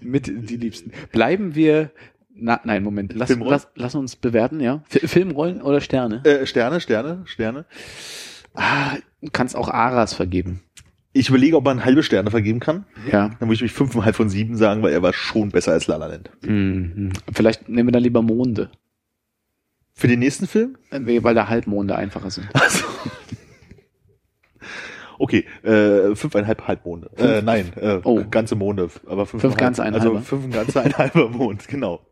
mit 0.00 0.26
die 0.28 0.56
Liebsten. 0.56 0.92
Bleiben 1.10 1.54
wir, 1.54 1.90
na, 2.34 2.60
nein, 2.64 2.82
Moment, 2.82 3.12
lass, 3.14 3.36
lass, 3.38 3.68
lass 3.74 3.94
uns 3.94 4.16
bewerten, 4.16 4.60
ja. 4.60 4.82
Fi- 4.88 5.06
Filmrollen 5.06 5.60
oder 5.60 5.80
Sterne? 5.80 6.24
Äh, 6.24 6.46
Sterne, 6.46 6.80
Sterne, 6.80 7.22
Sterne. 7.24 7.64
Ah, 8.54 8.96
du 9.20 9.30
kannst 9.32 9.56
auch 9.56 9.68
Aras 9.68 10.14
vergeben. 10.14 10.60
Ich 11.14 11.28
überlege, 11.28 11.56
ob 11.56 11.64
man 11.64 11.84
halbe 11.84 12.02
Sterne 12.02 12.30
vergeben 12.30 12.58
kann. 12.60 12.86
Ja. 13.10 13.28
Dann 13.28 13.40
würde 13.40 13.54
ich 13.54 13.62
mich 13.62 13.72
fünfeinhalb 13.72 14.16
von 14.16 14.30
sieben 14.30 14.56
sagen, 14.56 14.82
weil 14.82 14.92
er 14.92 15.02
war 15.02 15.12
schon 15.12 15.50
besser 15.50 15.72
als 15.72 15.86
La 15.86 15.96
La 15.96 16.06
Land. 16.06 16.30
Mhm. 16.46 17.12
Vielleicht 17.32 17.68
nehmen 17.68 17.88
wir 17.88 17.92
dann 17.92 18.02
lieber 18.02 18.22
Monde, 18.22 18.70
Für 19.94 20.08
den 20.08 20.18
nächsten 20.20 20.46
Film? 20.46 20.76
äh, 20.90 21.22
weil 21.22 21.34
da 21.34 21.48
Halbmonde 21.48 21.96
einfacher 21.96 22.30
sind. 22.30 22.48
Also. 22.54 22.84
Okay, 25.18 25.44
äh, 25.62 26.16
fünfeinhalb 26.16 26.66
Halbmonde. 26.66 27.10
Äh, 27.16 27.42
nein, 27.42 27.72
äh, 27.76 28.00
Oh. 28.02 28.24
ganze 28.28 28.56
Monde, 28.56 28.90
aber 29.06 29.24
fünf, 29.26 29.40
Fünf 29.42 29.56
ganze, 29.56 29.82
ein 29.84 29.94
Also 29.94 30.18
fünf 30.18 30.50
ganze, 30.52 30.80
ein 30.80 30.96
halber 30.98 31.28
Mond, 31.28 31.68
genau. 31.68 32.04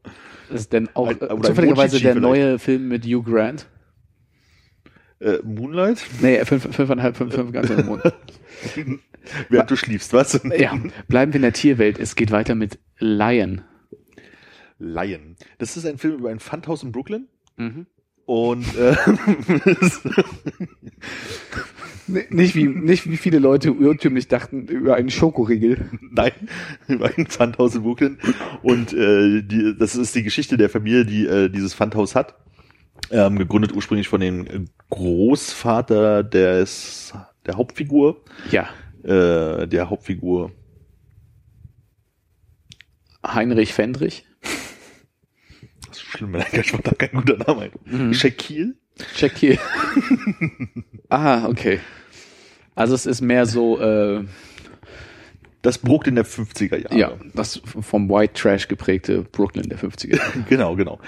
Das 0.49 0.61
ist 0.61 0.73
denn 0.73 0.88
auch 0.95 1.09
Ein- 1.09 1.21
äh, 1.21 1.40
zufälligerweise 1.43 1.99
der 1.99 2.12
vielleicht. 2.12 2.21
neue 2.23 2.59
Film 2.61 2.87
mit 2.88 3.05
Hugh 3.07 3.23
Grant. 3.29 3.66
Äh, 5.19 5.38
Moonlight? 5.43 6.05
Nee, 6.21 6.45
fünf, 6.45 6.62
fünfeinhalb, 6.75 7.16
fünf, 7.16 7.35
fünf 7.35 7.51
ganze 7.53 7.83
Monde. 7.83 8.12
Während 9.49 9.71
du 9.71 9.77
schliefst, 9.77 10.12
was? 10.12 10.40
ja, 10.57 10.79
bleiben 11.09 11.33
wir 11.33 11.37
in 11.38 11.43
der 11.43 11.53
Tierwelt. 11.53 11.99
Es 11.99 12.14
geht 12.14 12.31
weiter 12.31 12.55
mit 12.55 12.79
Lion. 12.99 13.62
Lion. 14.79 15.35
Das 15.59 15.77
ist 15.77 15.85
ein 15.85 15.99
Film 15.99 16.14
über 16.21 16.31
ein 16.31 16.38
Pfandhaus 16.38 16.83
in 16.85 16.93
Brooklyn. 16.93 17.27
Mhm. 17.61 17.87
Und 18.27 18.77
äh, 18.77 18.96
Nicht 22.31 22.55
wie, 22.55 22.66
nicht 22.66 23.09
wie 23.09 23.16
viele 23.16 23.38
Leute 23.38 23.68
irrtümlich 23.68 24.29
dachten 24.29 24.66
über 24.66 24.96
einen 24.96 25.11
Schokoriegel. 25.11 25.90
nein, 26.11 26.33
über 26.88 27.11
ein 27.16 27.27
Pfandhaus 27.27 27.75
in 27.75 27.83
Brooklyn. 27.83 28.18
Und 28.62 28.92
äh, 28.92 29.42
die, 29.42 29.77
das 29.79 29.96
ist 29.96 30.14
die 30.14 30.23
Geschichte 30.23 30.57
der 30.57 30.70
Familie, 30.70 31.05
die 31.05 31.27
äh, 31.27 31.49
dieses 31.49 31.75
Pfandhaus 31.75 32.14
hat. 32.14 32.35
Ähm, 33.11 33.38
gegründet 33.38 33.75
ursprünglich 33.75 34.09
von 34.09 34.20
dem 34.20 34.68
Großvater 34.90 36.25
des, 36.25 37.12
der 37.46 37.57
Hauptfigur. 37.57 38.23
Ja, 38.51 38.68
Äh, 39.03 39.66
der 39.66 39.88
Hauptfigur. 39.88 40.53
Heinrich 43.27 43.73
Fendrich. 43.73 44.27
Schlimm, 46.11 46.33
wenn 46.33 46.42
ein 46.42 46.64
Spontan 46.64 46.99
kein 46.99 47.11
guter 47.12 47.37
Name. 47.38 47.70
Mhm. 47.85 48.14
Shaquille. 48.14 48.75
Hier. 49.37 49.59
ah, 51.09 51.46
okay. 51.49 51.81
Also 52.75 52.94
es 52.94 53.07
ist 53.07 53.20
mehr 53.20 53.46
so, 53.46 53.81
äh, 53.81 54.25
Das 55.62 55.79
Brooklyn 55.79 56.14
der 56.16 56.27
50er 56.27 56.77
Jahre. 56.77 56.99
ja, 56.99 57.12
das 57.35 57.61
vom 57.64 58.09
White 58.09 58.35
Trash 58.35 58.68
geprägte 58.68 59.23
Brooklyn 59.23 59.68
der 59.68 59.79
50er. 59.79 60.18
Genau, 60.49 60.77
genau. 60.77 60.99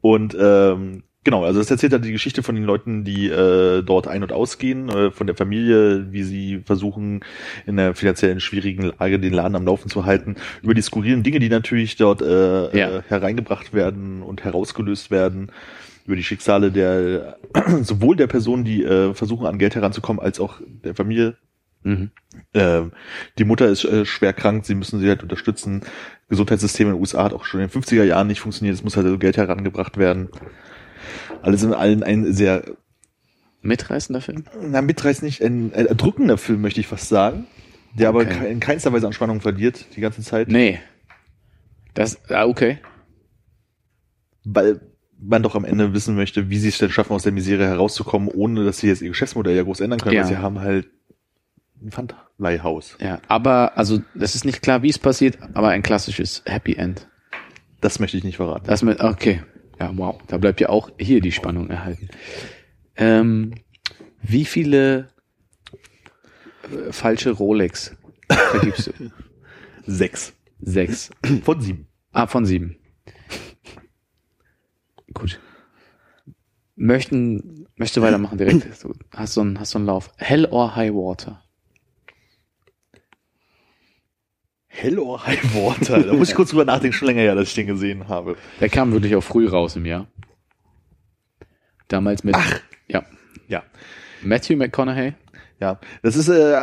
Und 0.00 0.36
ähm, 0.38 1.02
genau, 1.24 1.44
also 1.44 1.60
das 1.60 1.70
erzählt 1.70 1.92
halt 1.92 2.04
die 2.04 2.12
Geschichte 2.12 2.42
von 2.42 2.54
den 2.54 2.64
Leuten, 2.64 3.04
die 3.04 3.28
äh, 3.28 3.82
dort 3.82 4.08
ein- 4.08 4.22
und 4.22 4.32
ausgehen, 4.32 4.88
äh, 4.88 5.10
von 5.10 5.26
der 5.26 5.36
Familie, 5.36 6.12
wie 6.12 6.22
sie 6.22 6.62
versuchen, 6.64 7.20
in 7.66 7.78
einer 7.78 7.94
finanziellen 7.94 8.40
schwierigen 8.40 8.92
Lage 8.98 9.18
den 9.18 9.32
Laden 9.32 9.56
am 9.56 9.66
Laufen 9.66 9.88
zu 9.88 10.04
halten, 10.04 10.36
über 10.62 10.74
die 10.74 10.82
skurrilen 10.82 11.22
Dinge, 11.22 11.38
die 11.38 11.48
natürlich 11.48 11.96
dort 11.96 12.22
äh, 12.22 12.76
Ja. 12.76 12.98
äh, 12.98 13.02
hereingebracht 13.08 13.72
werden 13.72 14.22
und 14.22 14.44
herausgelöst 14.44 15.10
werden, 15.10 15.52
über 16.06 16.16
die 16.16 16.24
Schicksale 16.24 16.72
der 16.72 17.38
sowohl 17.82 18.16
der 18.16 18.26
Personen, 18.26 18.64
die 18.64 18.82
äh, 18.82 19.14
versuchen 19.14 19.46
an 19.46 19.58
Geld 19.58 19.74
heranzukommen, 19.74 20.20
als 20.22 20.40
auch 20.40 20.60
der 20.84 20.94
Familie, 20.94 21.36
mhm. 21.84 22.10
ähm, 22.54 22.92
die 23.38 23.44
Mutter 23.44 23.68
ist 23.68 23.84
äh, 23.84 24.04
schwer 24.04 24.32
krank, 24.32 24.66
sie 24.66 24.74
müssen 24.74 25.00
sie 25.00 25.08
halt 25.08 25.22
unterstützen. 25.22 25.82
Gesundheitssystem 26.28 26.88
in 26.88 26.94
den 26.94 27.00
USA 27.00 27.24
hat 27.24 27.34
auch 27.34 27.44
schon 27.44 27.60
in 27.60 27.68
den 27.68 27.82
50er 27.82 28.04
Jahren 28.04 28.26
nicht 28.26 28.40
funktioniert, 28.40 28.74
es 28.74 28.82
muss 28.82 28.96
halt 28.96 29.20
Geld 29.20 29.36
herangebracht 29.36 29.98
werden. 29.98 30.28
Alles 31.42 31.62
in 31.62 31.72
allen 31.74 32.02
ein 32.02 32.32
sehr, 32.32 32.62
Mitreißender 33.62 34.20
Film? 34.20 34.44
na, 34.60 34.82
mitreißend 34.82 35.22
nicht, 35.24 35.40
ein, 35.42 35.72
ein 35.74 35.86
erdrückender 35.86 36.36
Film, 36.38 36.60
möchte 36.62 36.80
ich 36.80 36.86
fast 36.88 37.08
sagen, 37.08 37.46
der 37.94 38.08
aber 38.08 38.20
Okay. 38.22 38.38
ke- 38.40 38.46
in 38.46 38.58
keinster 38.60 38.92
Weise 38.92 39.06
an 39.06 39.12
Spannung 39.12 39.40
verliert, 39.40 39.86
die 39.96 40.00
ganze 40.00 40.22
Zeit, 40.22 40.48
Nee. 40.48 40.80
Das, 41.94 42.18
ah, 42.30 42.46
okay. 42.46 42.78
weil 44.44 44.80
man 45.20 45.42
doch 45.42 45.54
am 45.54 45.64
Ende 45.64 45.92
wissen 45.94 46.16
möchte, 46.16 46.50
wie 46.50 46.58
sie 46.58 46.68
es 46.70 46.78
denn 46.78 46.90
schaffen, 46.90 47.12
aus 47.12 47.22
der 47.22 47.32
Misere 47.32 47.64
herauszukommen, 47.66 48.28
ohne 48.28 48.64
dass 48.64 48.78
sie 48.78 48.88
jetzt 48.88 49.02
ihr 49.02 49.10
Geschäftsmodell 49.10 49.54
ja 49.54 49.62
groß 49.62 49.80
ändern 49.80 50.00
können, 50.00 50.16
Ja. 50.16 50.22
weil 50.22 50.28
sie 50.28 50.38
haben 50.38 50.60
halt 50.60 50.88
ein 51.80 51.92
Pfandleihhaus. 51.92 52.96
Ja, 53.00 53.20
aber, 53.28 53.76
also, 53.78 54.00
das 54.14 54.34
ist 54.34 54.44
nicht 54.44 54.62
klar, 54.62 54.82
wie 54.82 54.88
es 54.90 54.98
passiert, 54.98 55.38
aber 55.54 55.68
ein 55.68 55.82
klassisches 55.82 56.42
Happy 56.46 56.74
End. 56.74 57.08
Das 57.80 58.00
möchte 58.00 58.16
ich 58.16 58.24
nicht 58.24 58.36
verraten. 58.36 58.66
Das 58.66 58.82
mit, 58.82 59.00
okay. 59.00 59.42
Ja, 59.78 59.90
wow. 59.96 60.20
Da 60.26 60.38
bleibt 60.38 60.60
ja 60.60 60.68
auch 60.68 60.90
hier 60.98 61.20
die 61.20 61.32
Spannung 61.32 61.68
erhalten. 61.70 62.08
Ähm, 62.96 63.54
wie 64.22 64.44
viele 64.44 65.08
äh, 66.64 66.92
falsche 66.92 67.30
Rolex 67.30 67.96
vergibst 68.28 68.88
du? 68.88 68.92
Sechs. 69.86 70.32
Sechs. 70.60 71.10
Von 71.42 71.60
sieben. 71.60 71.88
Ah, 72.12 72.26
von 72.26 72.46
sieben. 72.46 72.76
Gut. 75.12 75.40
Möchten, 76.76 77.66
möchte 77.76 78.00
weitermachen 78.02 78.38
direkt. 78.38 78.66
Du 78.82 78.94
hast 79.12 79.34
so 79.34 79.40
einen, 79.40 79.58
hast 79.58 79.70
so 79.70 79.78
einen 79.78 79.86
Lauf. 79.86 80.10
Hell 80.16 80.46
or 80.46 80.74
High 80.74 80.92
Water? 80.92 81.41
Hell 84.74 84.98
or 84.98 85.26
High 85.26 85.54
Water? 85.54 86.02
Da 86.02 86.14
muss 86.14 86.30
ich 86.30 86.34
kurz 86.34 86.50
drüber 86.50 86.64
nachdenken, 86.64 86.94
schon 86.96 87.08
länger 87.08 87.20
her, 87.20 87.34
dass 87.34 87.48
ich 87.48 87.54
den 87.54 87.66
gesehen 87.66 88.08
habe. 88.08 88.36
Der 88.60 88.68
kam 88.70 88.90
wirklich 88.92 89.14
auch 89.14 89.20
früh 89.22 89.46
raus 89.46 89.76
im 89.76 89.84
Jahr. 89.84 90.06
Damals 91.88 92.24
mit, 92.24 92.36
ja, 92.88 93.02
Ja. 93.48 93.62
Matthew 94.22 94.56
McConaughey. 94.56 95.14
Ja, 95.60 95.78
das 96.02 96.16
ist 96.16 96.28
äh, 96.28 96.54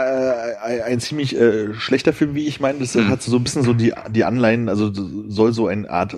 ein, 0.62 0.82
ein 0.82 1.00
ziemlich 1.00 1.36
äh, 1.39 1.74
schlechter 1.76 2.12
Film, 2.12 2.36
wie 2.36 2.48
ich 2.48 2.60
meine. 2.60 2.80
Das 2.80 2.95
Mhm. 2.95 3.08
hat 3.08 3.22
so 3.22 3.38
ein 3.38 3.43
bisschen 3.43 3.63
so 3.63 3.74
die, 3.74 3.93
die 4.10 4.26
Anleihen, 4.26 4.67
also 4.67 4.91
soll 4.93 5.54
so 5.54 5.67
eine 5.67 5.89
Art 5.89 6.13
äh, 6.15 6.17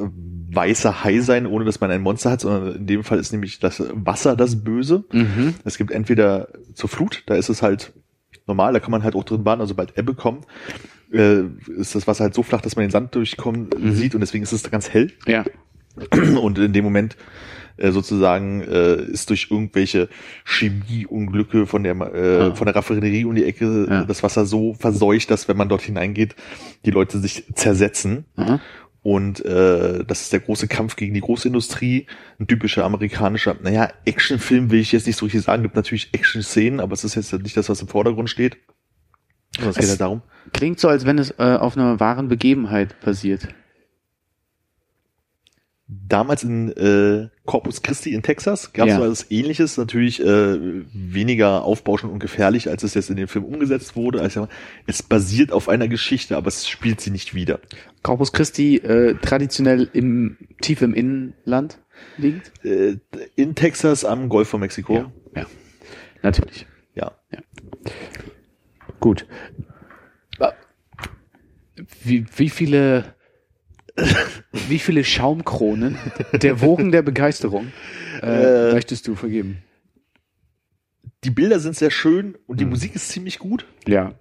weißer 0.53 1.03
Hai 1.03 1.19
sein, 1.19 1.45
ohne 1.45 1.65
dass 1.65 1.79
man 1.79 1.91
ein 1.91 2.01
Monster 2.01 2.31
hat, 2.31 2.41
sondern 2.41 2.75
in 2.75 2.87
dem 2.87 3.03
Fall 3.03 3.19
ist 3.19 3.31
nämlich 3.33 3.59
das 3.59 3.83
Wasser 3.93 4.35
das 4.35 4.63
Böse. 4.63 5.03
Mhm. 5.11 5.55
Es 5.63 5.77
gibt 5.77 5.91
entweder 5.91 6.47
zur 6.73 6.89
Flut, 6.89 7.23
da 7.27 7.35
ist 7.35 7.49
es 7.49 7.61
halt 7.61 7.93
normal, 8.47 8.73
da 8.73 8.79
kann 8.79 8.91
man 8.91 9.03
halt 9.03 9.15
auch 9.15 9.23
drin 9.25 9.43
baden, 9.43 9.61
also 9.61 9.71
sobald 9.73 9.97
Ebbe 9.97 10.15
kommt, 10.15 10.45
äh, 11.11 11.43
ist 11.77 11.95
das 11.95 12.07
Wasser 12.07 12.23
halt 12.25 12.33
so 12.33 12.43
flach, 12.43 12.61
dass 12.61 12.75
man 12.75 12.85
den 12.85 12.91
Sand 12.91 13.13
durchkommen 13.15 13.69
Mhm. 13.77 13.93
sieht 13.93 14.15
und 14.15 14.21
deswegen 14.21 14.43
ist 14.43 14.51
es 14.51 14.69
ganz 14.69 14.89
hell. 14.89 15.11
Ja. 15.27 15.43
Und 16.41 16.57
in 16.57 16.71
dem 16.71 16.85
Moment 16.85 17.17
äh, 17.75 17.91
sozusagen 17.91 18.61
äh, 18.61 18.95
ist 19.03 19.29
durch 19.29 19.47
irgendwelche 19.51 20.07
Chemieunglücke 20.45 21.65
von 21.67 21.83
der 21.83 21.95
äh, 21.95 22.37
Ah. 22.51 22.55
von 22.55 22.65
der 22.65 22.75
Raffinerie 22.75 23.25
um 23.25 23.35
die 23.35 23.43
Ecke 23.45 23.87
Ja. 23.89 24.03
das 24.05 24.23
Wasser 24.23 24.45
so 24.45 24.73
verseucht, 24.73 25.29
dass 25.31 25.47
wenn 25.47 25.57
man 25.57 25.67
dort 25.69 25.81
hineingeht, 25.81 26.35
die 26.85 26.91
Leute 26.91 27.19
sich 27.19 27.43
zersetzen. 27.55 28.25
Aha. 28.35 28.59
Und 29.03 29.43
äh, 29.43 30.05
das 30.05 30.21
ist 30.21 30.31
der 30.31 30.41
große 30.41 30.67
Kampf 30.67 30.95
gegen 30.95 31.13
die 31.15 31.21
Großindustrie. 31.21 32.05
Ein 32.39 32.45
typischer 32.47 32.85
amerikanischer, 32.85 33.55
naja, 33.61 33.89
Actionfilm 34.05 34.69
will 34.69 34.79
ich 34.79 34.91
jetzt 34.91 35.07
nicht 35.07 35.17
so 35.17 35.25
richtig 35.25 35.41
sagen. 35.41 35.63
Gibt 35.63 35.75
natürlich 35.75 36.09
Action-Szenen, 36.13 36.79
aber 36.79 36.93
es 36.93 37.03
ist 37.03 37.15
jetzt 37.15 37.33
nicht 37.33 37.57
das, 37.57 37.67
was 37.67 37.81
im 37.81 37.87
Vordergrund 37.87 38.29
steht. 38.29 38.57
Sondern 39.55 39.69
es 39.71 39.75
geht 39.75 39.83
Es- 39.85 39.89
halt 39.91 40.01
darum. 40.01 40.21
Klingt 40.53 40.79
so, 40.79 40.87
als 40.89 41.05
wenn 41.05 41.17
es 41.19 41.31
äh, 41.37 41.57
auf 41.59 41.77
einer 41.77 41.99
wahren 41.99 42.27
Begebenheit 42.27 42.99
basiert. 43.01 43.47
Damals 45.87 46.43
in 46.43 46.71
äh, 46.77 47.27
Corpus 47.45 47.81
Christi 47.81 48.13
in 48.13 48.21
Texas 48.23 48.71
gab 48.71 48.87
es 48.87 48.93
Ja. 48.93 48.99
so 48.99 49.03
etwas 49.03 49.29
ähnliches, 49.29 49.75
natürlich 49.77 50.21
äh, 50.21 50.57
weniger 50.93 51.63
aufbauschend 51.65 52.13
und 52.13 52.19
gefährlich, 52.19 52.69
als 52.69 52.83
es 52.83 52.93
jetzt 52.93 53.09
in 53.09 53.17
dem 53.17 53.27
Film 53.27 53.43
umgesetzt 53.43 53.97
wurde. 53.97 54.21
Also 54.21 54.47
es 54.87 55.03
basiert 55.03 55.51
auf 55.51 55.67
einer 55.67 55.89
Geschichte, 55.89 56.37
aber 56.37 56.47
es 56.47 56.69
spielt 56.69 57.01
sie 57.01 57.11
nicht 57.11 57.33
wieder. 57.33 57.59
Corpus 58.03 58.31
Christi 58.31 58.77
äh, 58.77 59.15
traditionell 59.15 59.89
im 59.91 60.37
tief 60.61 60.81
im 60.81 60.93
Innenland 60.93 61.77
liegt. 62.17 62.53
Äh, 62.65 62.97
in 63.35 63.55
Texas 63.55 64.05
am 64.05 64.29
Golf 64.29 64.47
von 64.47 64.61
Mexiko. 64.61 64.95
Ja, 64.95 65.11
ja. 65.35 65.45
Natürlich. 66.23 66.65
ja. 66.95 67.11
Gut. 69.01 69.27
Wie, 72.03 72.25
wie 72.37 72.49
viele 72.49 73.15
wie 74.53 74.79
viele 74.79 75.03
Schaumkronen 75.03 75.97
der 76.33 76.61
Wogen 76.61 76.91
der 76.91 77.01
Begeisterung 77.01 77.71
äh, 78.21 78.69
Äh. 78.69 78.73
möchtest 78.73 79.07
du 79.07 79.15
vergeben? 79.15 79.63
Die 81.23 81.29
Bilder 81.29 81.59
sind 81.59 81.75
sehr 81.75 81.91
schön 81.91 82.37
und 82.47 82.59
die 82.59 82.63
Mhm. 82.65 82.71
Musik 82.71 82.95
ist 82.95 83.09
ziemlich 83.09 83.37
gut. 83.39 83.65
Ja. 83.87 84.13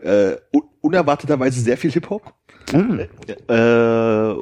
Äh, 0.00 0.36
un 0.52 0.62
unerwarteterweise 0.80 1.60
sehr 1.60 1.76
viel 1.76 1.90
Hip-Hop. 1.90 2.32
Mm. 2.72 3.00
Äh, 3.00 4.34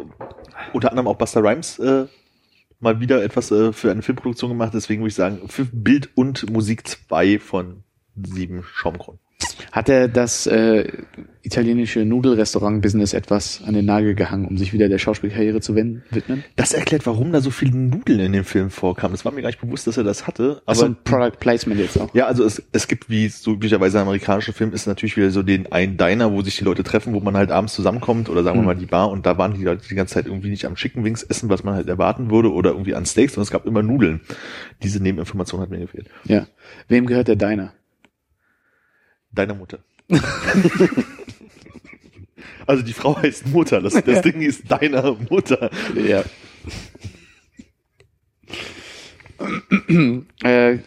unter 0.73 0.91
anderem 0.91 1.09
auch 1.09 1.17
Buster 1.17 1.43
Rhymes 1.43 1.79
äh, 1.79 2.07
mal 2.79 3.01
wieder 3.01 3.23
etwas 3.25 3.51
äh, 3.51 3.73
für 3.73 3.91
eine 3.91 4.03
Filmproduktion 4.03 4.51
gemacht. 4.51 4.75
Deswegen 4.75 5.01
würde 5.01 5.09
ich 5.09 5.15
sagen, 5.15 5.49
für 5.49 5.65
Bild 5.65 6.11
und 6.15 6.51
Musik 6.51 6.87
zwei 6.87 7.39
von 7.39 7.83
sieben 8.15 8.63
Schaumkronen. 8.63 9.19
Hat 9.73 9.91
er 9.91 10.09
das 10.09 10.47
äh, 10.47 10.91
italienische 11.43 12.05
Nudelrestaurant-Business 12.07 13.13
etwas 13.13 13.63
an 13.67 13.75
den 13.75 13.85
Nagel 13.85 14.15
gehangen, 14.15 14.47
um 14.47 14.57
sich 14.57 14.73
wieder 14.73 14.89
der 14.89 14.97
Schauspielkarriere 14.99 15.61
zu 15.61 15.75
widmen? 15.77 16.03
Das 16.57 16.73
erklärt, 16.73 17.07
warum 17.07 17.31
da 17.33 17.43
so 17.43 17.51
viele 17.51 17.77
Nudeln 17.77 18.21
in 18.21 18.33
dem 18.33 18.45
Film 18.45 18.71
vorkamen. 18.71 19.13
Das 19.13 19.27
war 19.27 19.33
mir 19.33 19.43
gar 19.43 19.49
nicht 19.51 19.61
bewusst, 19.61 19.87
dass 19.87 19.99
er 19.99 20.05
das 20.05 20.27
hatte. 20.27 20.63
Also 20.65 20.87
ein 20.87 20.97
Product 21.05 21.37
Placement 21.39 21.79
jetzt 21.79 22.01
auch. 22.01 22.15
ja, 22.15 22.27
also 22.27 22.45
es, 22.45 22.63
es 22.73 22.89
gibt, 22.89 23.11
wie 23.11 23.27
es 23.27 23.43
so 23.43 23.53
üblicherweise 23.53 23.99
im 23.99 24.05
amerikanischen 24.05 24.55
Film 24.55 24.73
ist, 24.73 24.87
natürlich 24.87 25.17
wieder 25.19 25.31
so 25.31 25.43
den 25.43 25.71
einen 25.71 25.99
Diner, 25.99 26.33
wo 26.33 26.41
sich 26.41 26.57
die 26.57 26.65
Leute 26.65 26.83
treffen, 26.83 27.13
wo 27.13 27.21
man 27.21 27.37
halt 27.37 27.51
abends 27.51 27.75
zusammenkommt 27.75 28.31
oder 28.31 28.43
sagen 28.43 28.57
wir 28.59 28.63
Mhm. 28.63 28.67
mal 28.67 28.77
die 28.77 28.87
Bar 28.87 29.11
und 29.11 29.27
da 29.27 29.37
waren 29.37 29.53
die 29.55 29.65
Leute 29.65 29.87
die 29.89 29.95
ganze 29.95 30.15
Zeit 30.15 30.27
irgendwie 30.27 30.49
nicht 30.49 30.65
am 30.65 30.75
Chicken 30.77 31.05
Wings 31.05 31.23
essen, 31.23 31.51
was 31.51 31.65
man 31.65 31.75
halt 31.75 31.89
erwarten 31.89 32.31
würde 32.31 32.51
oder 32.51 32.71
irgendwie 32.71 32.95
an 32.95 33.05
Steaks, 33.05 33.35
sondern 33.35 33.45
es 33.47 33.51
gab 33.53 33.67
immer 33.67 33.83
Nudeln. 33.83 34.23
Diese 34.83 35.03
Nebeninformation 35.03 35.61
hat 35.61 35.69
mir 35.71 35.81
gefehlt. 35.81 36.09
Ja. 36.25 36.47
Wem 36.89 37.05
gehört 37.07 37.29
der 37.29 37.37
Diner? 37.37 37.73
Deiner 39.37 39.55
Mutter. 39.55 39.79
also 42.67 42.83
die 42.83 42.93
Frau 42.93 43.17
heißt 43.21 43.47
Mutter, 43.49 43.81
das, 43.81 43.95
das 44.03 44.23
Ding 44.23 44.41
ist 44.41 44.71
deiner 44.71 45.13
Mutter. 45.31 45.71
Ja. 45.95 46.25
äh, 50.43 50.79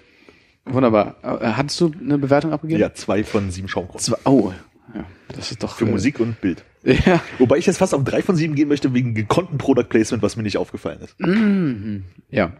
wunderbar. 0.65 1.15
Äh, 1.23 1.51
Hattest 1.53 1.79
du 1.79 1.91
eine 1.99 2.17
Bewertung 2.17 2.51
abgegeben? 2.51 2.81
Ja, 2.81 2.93
zwei 2.93 3.23
von 3.23 3.51
sieben 3.51 3.67
Schaumkronen. 3.67 4.15
Oh, 4.25 4.51
ja, 4.95 5.05
das 5.35 5.51
ist 5.51 5.61
doch 5.63 5.75
Für 5.77 5.85
äh, 5.85 5.91
Musik 5.91 6.19
und 6.19 6.41
Bild. 6.41 6.65
Ja. 6.81 7.21
Wobei 7.39 7.57
ich 7.57 7.65
jetzt 7.65 7.77
fast 7.77 7.93
auf 7.93 8.05
drei 8.05 8.21
von 8.21 8.37
sieben 8.37 8.55
gehen 8.55 8.69
möchte, 8.69 8.93
wegen 8.93 9.13
gekonnten 9.13 9.57
Product 9.57 9.89
Placement, 9.89 10.23
was 10.23 10.37
mir 10.37 10.43
nicht 10.43 10.57
aufgefallen 10.57 11.01
ist. 11.01 11.19
Mhm. 11.19 12.05
Ja. 12.29 12.53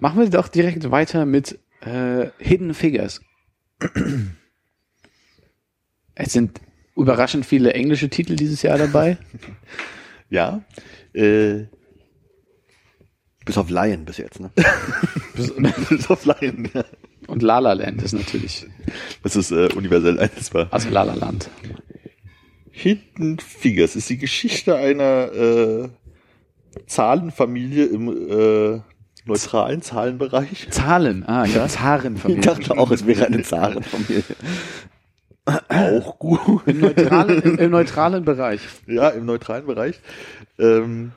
Machen 0.00 0.18
wir 0.20 0.28
doch 0.28 0.48
direkt 0.48 0.90
weiter 0.90 1.24
mit 1.26 1.56
äh, 1.80 2.26
Hidden 2.38 2.74
Figures. 2.74 3.20
Es 6.16 6.32
sind 6.32 6.60
überraschend 6.96 7.46
viele 7.46 7.72
englische 7.74 8.08
Titel 8.08 8.34
dieses 8.34 8.62
Jahr 8.62 8.78
dabei. 8.78 9.16
Ja. 10.28 10.62
Äh, 11.12 11.66
Bis 13.44 13.56
auf 13.56 13.70
Lion 13.70 14.04
bis 14.04 14.16
jetzt, 14.16 14.40
ne? 14.40 14.50
bis 15.88 16.10
auf 16.10 16.24
Lion. 16.24 16.68
Ja. 16.74 16.84
Und 17.28 17.42
La 17.44 17.60
La 17.60 17.74
Land 17.74 18.02
ist 18.02 18.12
natürlich, 18.12 18.66
Das 19.22 19.36
ist 19.36 19.52
äh, 19.52 19.68
universell 19.76 20.18
einsetzbar. 20.18 20.66
also 20.72 20.90
La 20.90 21.04
La 21.04 21.14
Land. 21.14 21.48
Hidden 22.72 23.38
Figures 23.38 23.94
ist 23.94 24.10
die 24.10 24.18
Geschichte 24.18 24.74
einer 24.74 25.32
äh, 25.32 25.88
Zahlenfamilie 26.88 27.86
im 27.86 28.08
äh, 28.08 28.80
neutralen 29.26 29.80
Zahlenbereich. 29.82 30.66
Zahlen, 30.70 31.24
ah, 31.28 31.44
ja, 31.46 31.66
Ich 31.66 31.72
Zarenfamilie. 31.72 32.42
dachte 32.42 32.76
auch, 32.76 32.90
es 32.90 33.06
wäre 33.06 33.26
eine 33.26 33.42
Zahlenfamilie. 33.42 34.24
Auch 35.46 36.18
gut. 36.18 36.40
Im 36.66 36.80
neutralen, 36.80 37.42
im, 37.42 37.58
im 37.58 37.70
neutralen 37.70 38.24
Bereich. 38.24 38.60
Ja, 38.86 39.08
im 39.10 39.24
neutralen 39.26 39.64
Bereich. 39.66 40.00
Ähm, 40.58 41.12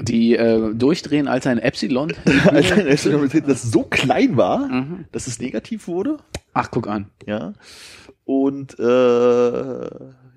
Die 0.00 0.34
äh, 0.34 0.74
durchdrehen 0.74 1.28
als 1.28 1.46
ein 1.46 1.58
Epsilon. 1.58 2.12
als 2.46 2.72
ein 2.72 2.86
Epsilon, 2.86 3.28
das 3.46 3.62
so 3.62 3.82
klein 3.82 4.36
war, 4.36 4.66
Mhm. 4.66 5.04
dass 5.12 5.26
es 5.26 5.38
negativ 5.40 5.86
wurde. 5.88 6.16
Ach, 6.54 6.70
guck 6.70 6.88
an. 6.88 7.06
Ja. 7.26 7.52
Und 8.24 8.78
äh, 8.78 9.84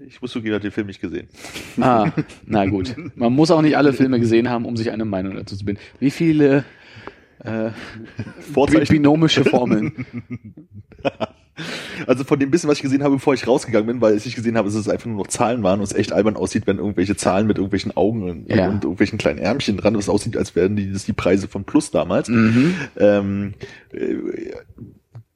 ich 0.06 0.22
muss 0.22 0.32
zugeben, 0.32 0.50
ich 0.50 0.54
habe 0.56 0.62
den 0.64 0.72
Film 0.72 0.88
nicht 0.88 1.00
gesehen. 1.02 1.28
Ah, 1.80 2.12
na 2.46 2.66
gut. 2.66 2.96
Man 3.16 3.34
muss 3.34 3.52
auch 3.52 3.62
nicht 3.62 3.78
alle 3.78 3.94
Filme 3.94 4.20
gesehen 4.20 4.50
haben, 4.50 4.66
um 4.66 4.76
sich 4.76 4.92
eine 4.92 5.06
Meinung 5.06 5.36
dazu 5.36 5.56
zu 5.56 5.64
bilden. 5.64 5.80
Wie 6.00 6.12
viele 6.12 6.66
äh, 7.44 7.72
binomische 8.88 9.44
Formeln? 9.46 10.06
Also 12.08 12.24
von 12.24 12.40
dem 12.40 12.50
bisschen, 12.50 12.68
was 12.68 12.78
ich 12.78 12.82
gesehen 12.82 13.04
habe, 13.04 13.16
bevor 13.16 13.36
ich 13.36 13.48
rausgegangen 13.48 13.86
bin, 13.86 14.02
weil 14.02 14.18
ich 14.18 14.26
nicht 14.26 14.36
gesehen 14.36 14.58
habe, 14.58 14.68
dass 14.68 14.76
es 14.76 14.90
einfach 14.90 15.06
nur 15.06 15.18
noch 15.18 15.28
Zahlen 15.28 15.62
waren 15.62 15.80
und 15.80 15.84
es 15.86 15.94
echt 15.94 16.12
albern 16.12 16.36
aussieht, 16.36 16.66
wenn 16.66 16.78
irgendwelche 16.80 17.16
Zahlen 17.16 17.46
mit 17.46 17.58
irgendwelchen 17.58 17.96
Augen 17.96 18.24
und, 18.24 18.50
Ja. 18.50 18.70
und 18.70 18.84
irgendwelchen 18.84 19.20
kleinen 19.20 19.38
Ärmchen 19.38 19.78
dran, 19.78 19.96
was 19.96 20.10
aussieht, 20.10 20.36
als 20.36 20.56
wären 20.56 20.76
die, 20.76 20.92
das 20.92 21.06
die 21.06 21.14
Preise 21.14 21.48
von 21.48 21.64
Plus 21.64 21.92
damals. 21.92 22.28
Mhm. 22.28 22.74
Ähm, 22.98 23.54
äh, 23.92 24.16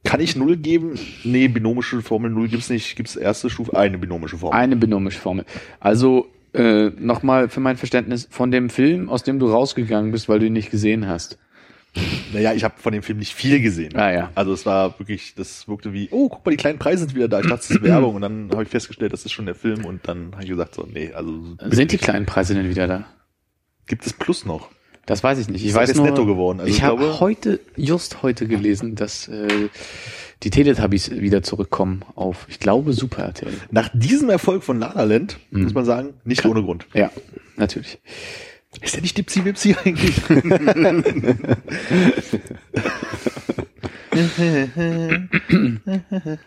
kann 0.04 0.20
ich 0.20 0.36
null 0.36 0.58
geben? 0.58 0.96
Nee, 1.24 1.50
binomische 1.50 2.02
Formel 2.02 2.32
null 2.32 2.48
gibt's 2.48 2.70
nicht. 2.70 2.96
Gibt's 2.96 3.16
erste 3.16 3.50
Stufe? 3.50 3.78
Eine 3.78 3.98
binomische 3.98 4.38
Formel. 4.38 4.58
Eine 4.58 4.76
binomische 4.76 5.20
Formel. 5.20 5.46
Also 5.80 6.28
äh, 6.54 6.90
nochmal 6.98 7.50
für 7.50 7.60
mein 7.60 7.78
Verständnis 7.78 8.28
von 8.32 8.50
dem 8.50 8.70
Film, 8.70 9.10
aus 9.10 9.24
dem 9.24 9.38
du 9.38 9.48
rausgegangen 9.48 10.12
bist, 10.12 10.30
weil 10.30 10.40
du 10.40 10.48
ihn 10.48 10.54
nicht 10.54 10.72
gesehen 10.72 11.08
hast. 11.08 11.38
Naja, 12.34 12.54
ich 12.54 12.64
habe 12.64 12.76
von 12.78 12.94
dem 12.94 13.04
Film 13.04 13.20
nicht 13.20 13.34
viel 13.34 13.62
gesehen. 13.62 13.96
Ah, 13.96 14.12
ja. 14.12 14.32
Also 14.36 14.54
es 14.54 14.66
war 14.66 14.98
wirklich, 15.00 15.34
das 15.36 15.68
wirkte 15.68 15.94
wie, 15.94 16.10
oh, 16.12 16.30
guck 16.30 16.46
mal, 16.46 16.52
die 16.52 16.58
kleinen 16.58 16.80
Preise 16.80 17.06
sind 17.06 17.16
wieder 17.16 17.28
da. 17.28 17.40
Ich 17.40 17.48
dachte, 17.48 17.58
das 17.68 17.70
ist 17.72 17.82
Werbung. 17.84 18.16
Und 18.16 18.22
dann 18.22 18.50
habe 18.52 18.64
ich 18.64 18.70
festgestellt, 18.70 19.14
das 19.14 19.26
ist 19.26 19.32
schon 19.32 19.46
der 19.46 19.56
Film. 19.56 19.86
Und 19.86 20.08
dann 20.08 20.32
habe 20.34 20.44
ich 20.44 20.50
gesagt, 20.50 20.76
so, 20.76 20.88
nee, 20.92 21.12
also 21.14 21.32
Sind 21.70 21.92
die 21.92 21.98
kleinen 21.98 22.26
Preise 22.26 22.54
denn 22.54 22.70
wieder 22.70 22.88
da? 22.88 23.06
gibt 23.86 24.06
es 24.06 24.12
Plus 24.14 24.46
noch? 24.46 24.70
Das 25.06 25.24
weiß 25.24 25.40
ich 25.40 25.48
nicht. 25.48 25.64
Ich 25.66 25.74
weiß 25.74 25.88
jetzt 25.88 25.96
nur, 25.98 26.06
netto 26.08 26.26
geworden. 26.26 26.60
Also 26.60 26.70
ich 26.70 26.78
ich 26.80 26.84
habe 26.84 27.22
heute, 27.22 27.62
just 27.78 28.22
heute 28.24 28.46
gelesen, 28.48 28.96
dass 28.96 29.30
äh, 29.30 29.48
die 30.44 30.50
Teletubbies 30.50 31.10
wieder 31.12 31.42
zurückkommen 31.42 32.04
auf, 32.16 32.46
ich 32.50 32.60
glaube, 32.60 32.92
Super 32.92 33.24
RTL. 33.24 33.54
Nach 33.72 33.90
diesem 33.94 34.30
Erfolg 34.30 34.64
von 34.66 34.80
La 34.80 34.92
La 34.94 35.04
Land, 35.06 35.40
Mhm. 35.52 35.64
muss 35.64 35.74
man 35.74 35.86
sagen, 35.86 36.10
nicht 36.26 36.44
ohne 36.46 36.62
Grund. 36.62 36.86
Ja, 36.94 37.10
natürlich. 37.56 38.00
Ist 38.82 38.96
der 38.96 39.02
nicht 39.02 39.18
Dipsy 39.18 39.44
Wipsy 39.46 39.76
eigentlich? 39.84 40.16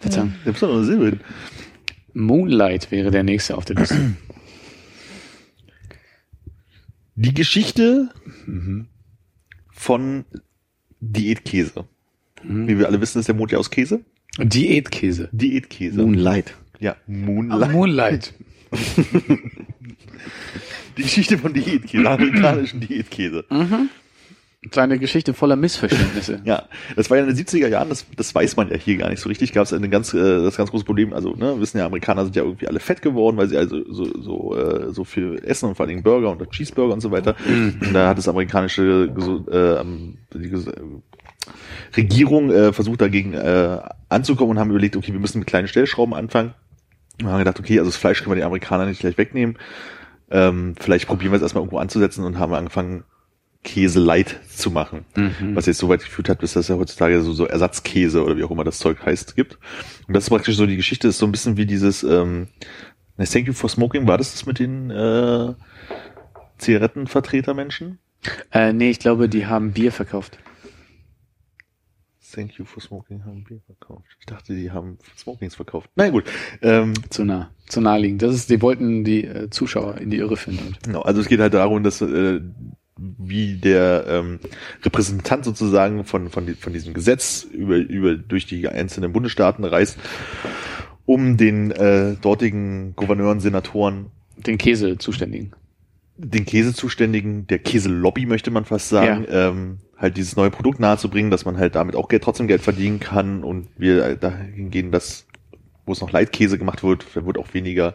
Verzeihung. 0.00 0.34
Muss 0.44 0.60
doch 0.60 0.82
noch. 0.88 1.12
Moonlight 2.12 2.90
wäre 2.90 3.10
der 3.10 3.22
nächste 3.22 3.56
auf 3.56 3.64
der 3.64 3.76
Liste. 3.76 4.14
Die 7.14 7.34
Geschichte 7.34 8.10
Mhm. 8.46 8.86
von 9.72 10.24
Diätkäse. 11.00 11.86
Mhm. 12.42 12.68
Wie 12.68 12.78
wir 12.78 12.86
alle 12.88 13.00
wissen, 13.00 13.20
ist 13.20 13.28
der 13.28 13.34
Mond 13.34 13.52
ja 13.52 13.58
aus 13.58 13.70
Käse. 13.70 14.00
Diätkäse. 14.38 15.28
Diätkäse. 15.32 16.02
Moonlight. 16.02 16.54
Ja, 16.78 16.96
Moonlight. 17.06 17.72
Moonlight. 17.72 18.34
Die 20.96 21.02
Geschichte 21.02 21.38
von 21.38 21.52
Diätkäse, 21.52 22.10
amerikanischen 22.10 22.80
Diätkäse. 22.80 23.44
Kleine 24.70 24.98
Geschichte 24.98 25.32
voller 25.32 25.56
Missverständnisse. 25.56 26.42
Ja, 26.44 26.64
das 26.94 27.08
war 27.08 27.16
ja 27.16 27.24
in 27.24 27.34
den 27.34 27.46
70er 27.46 27.68
Jahren, 27.68 27.88
das, 27.88 28.04
das 28.14 28.34
weiß 28.34 28.56
man 28.56 28.68
ja 28.68 28.76
hier 28.76 28.98
gar 28.98 29.08
nicht 29.08 29.20
so 29.20 29.30
richtig. 29.30 29.54
Gab 29.54 29.64
es 29.64 29.72
eine 29.72 29.88
ganz, 29.88 30.12
äh, 30.12 30.18
das 30.18 30.58
ganz 30.58 30.70
große 30.70 30.84
Problem. 30.84 31.14
Also, 31.14 31.34
ne, 31.34 31.58
wissen 31.58 31.78
ja, 31.78 31.86
Amerikaner 31.86 32.24
sind 32.24 32.36
ja 32.36 32.42
irgendwie 32.42 32.68
alle 32.68 32.78
fett 32.78 33.00
geworden, 33.00 33.38
weil 33.38 33.48
sie 33.48 33.56
also 33.56 33.82
so, 33.90 34.20
so, 34.20 34.56
äh, 34.58 34.92
so 34.92 35.04
viel 35.04 35.40
essen 35.46 35.70
und 35.70 35.76
vor 35.76 35.84
allen 35.84 35.90
Dingen 35.90 36.02
Burger 36.02 36.30
und 36.30 36.50
Cheeseburger 36.50 36.92
und 36.92 37.00
so 37.00 37.10
weiter. 37.10 37.36
Und 37.46 37.94
da 37.94 38.08
hat 38.08 38.18
das 38.18 38.28
amerikanische 38.28 39.08
äh, 39.50 40.38
die 40.38 40.50
Regierung 41.96 42.50
äh, 42.50 42.74
versucht 42.74 43.00
dagegen 43.00 43.32
äh, 43.32 43.78
anzukommen 44.10 44.50
und 44.50 44.58
haben 44.58 44.70
überlegt, 44.70 44.94
okay, 44.94 45.12
wir 45.12 45.20
müssen 45.20 45.38
mit 45.38 45.48
kleinen 45.48 45.68
Stellschrauben 45.68 46.12
anfangen. 46.12 46.52
Und 47.20 47.28
haben 47.28 47.38
gedacht, 47.38 47.60
okay, 47.60 47.78
also 47.78 47.90
das 47.90 47.96
Fleisch 47.96 48.22
können 48.22 48.32
wir 48.32 48.36
den 48.36 48.44
Amerikanern 48.44 48.88
nicht 48.88 49.00
gleich 49.00 49.16
wegnehmen. 49.18 49.56
Ähm, 50.30 50.74
vielleicht 50.78 51.06
probieren 51.06 51.32
wir 51.32 51.36
es 51.36 51.42
erstmal 51.42 51.62
irgendwo 51.62 51.78
anzusetzen 51.78 52.24
und 52.24 52.38
haben 52.38 52.54
angefangen, 52.54 53.04
Käse 53.62 54.00
light 54.00 54.40
zu 54.48 54.70
machen. 54.70 55.04
Mhm. 55.14 55.54
Was 55.54 55.66
jetzt 55.66 55.78
so 55.78 55.88
weit 55.88 56.00
geführt 56.00 56.28
hat, 56.28 56.38
bis 56.38 56.54
das 56.54 56.68
ja 56.68 56.76
heutzutage 56.76 57.20
so, 57.20 57.32
so 57.32 57.46
Ersatzkäse 57.46 58.24
oder 58.24 58.36
wie 58.36 58.44
auch 58.44 58.50
immer 58.50 58.64
das 58.64 58.78
Zeug 58.78 59.04
heißt 59.04 59.36
gibt. 59.36 59.58
Und 60.08 60.14
das 60.14 60.24
ist 60.24 60.30
praktisch 60.30 60.56
so 60.56 60.66
die 60.66 60.76
Geschichte, 60.76 61.08
ist 61.08 61.18
so 61.18 61.26
ein 61.26 61.32
bisschen 61.32 61.56
wie 61.56 61.66
dieses 61.66 62.02
ähm, 62.02 62.48
Thank 63.18 63.48
you 63.48 63.52
for 63.52 63.68
smoking, 63.68 64.06
war 64.06 64.16
das 64.16 64.32
das 64.32 64.46
mit 64.46 64.58
den 64.58 64.90
äh, 64.90 65.52
Zigarettenvertretermenschen? 66.56 67.98
Äh, 68.50 68.72
nee, 68.72 68.90
ich 68.90 68.98
glaube, 68.98 69.28
die 69.28 69.46
haben 69.46 69.72
Bier 69.72 69.92
verkauft. 69.92 70.38
Thank 72.34 72.58
you 72.58 72.64
for 72.64 72.82
smoking 72.82 73.24
haben 73.24 73.44
Bier 73.44 73.60
verkauft. 73.66 74.04
Ich 74.20 74.26
dachte, 74.26 74.54
die 74.54 74.70
haben 74.70 74.98
Smokings 75.16 75.54
verkauft. 75.54 75.90
Na 75.96 76.08
gut. 76.10 76.24
Ähm, 76.62 76.94
Zu 77.10 77.24
nah. 77.24 77.50
Zu 77.68 77.80
naheliegend. 77.80 78.22
Das 78.22 78.34
ist, 78.34 78.50
die 78.50 78.60
wollten 78.62 79.04
die 79.04 79.24
äh, 79.24 79.50
Zuschauer 79.50 79.98
in 79.98 80.10
die 80.10 80.18
Irre 80.18 80.36
finden. 80.36 80.76
Genau, 80.82 81.02
also 81.02 81.20
es 81.20 81.28
geht 81.28 81.40
halt 81.40 81.54
darum, 81.54 81.82
dass 81.82 82.00
äh, 82.00 82.40
wie 82.96 83.54
der 83.56 84.04
ähm, 84.08 84.40
Repräsentant 84.82 85.44
sozusagen 85.44 86.04
von 86.04 86.28
von, 86.28 86.54
von 86.54 86.72
diesem 86.72 86.92
Gesetz 86.94 87.44
über 87.50 87.76
über 87.76 88.14
durch 88.14 88.46
die 88.46 88.68
einzelnen 88.68 89.12
Bundesstaaten 89.12 89.64
reist, 89.64 89.98
um 91.06 91.36
den 91.36 91.70
äh, 91.70 92.16
dortigen 92.20 92.94
Gouverneuren, 92.96 93.40
Senatoren, 93.40 94.10
Den 94.36 94.58
Käse 94.58 94.98
zuständigen. 94.98 95.52
den 96.18 96.44
Käsezuständigen, 96.44 97.46
der 97.46 97.58
Käselobby 97.60 98.26
möchte 98.26 98.50
man 98.50 98.64
fast 98.66 98.90
sagen, 98.90 99.26
ähm, 99.30 99.78
halt 100.00 100.16
dieses 100.16 100.34
neue 100.36 100.50
Produkt 100.50 100.80
nahezubringen, 100.80 101.30
dass 101.30 101.44
man 101.44 101.58
halt 101.58 101.74
damit 101.74 101.94
auch 101.94 102.08
Geld, 102.08 102.24
trotzdem 102.24 102.48
Geld 102.48 102.62
verdienen 102.62 102.98
kann 103.00 103.44
und 103.44 103.68
wir 103.76 104.16
dahin 104.16 104.70
gehen, 104.70 104.90
dass 104.90 105.26
wo 105.90 105.92
es 105.92 106.00
noch 106.00 106.12
Leitkäse 106.12 106.56
gemacht 106.56 106.84
wird, 106.84 107.04
da 107.14 107.26
wird 107.26 107.36
auch 107.36 107.52
weniger 107.52 107.94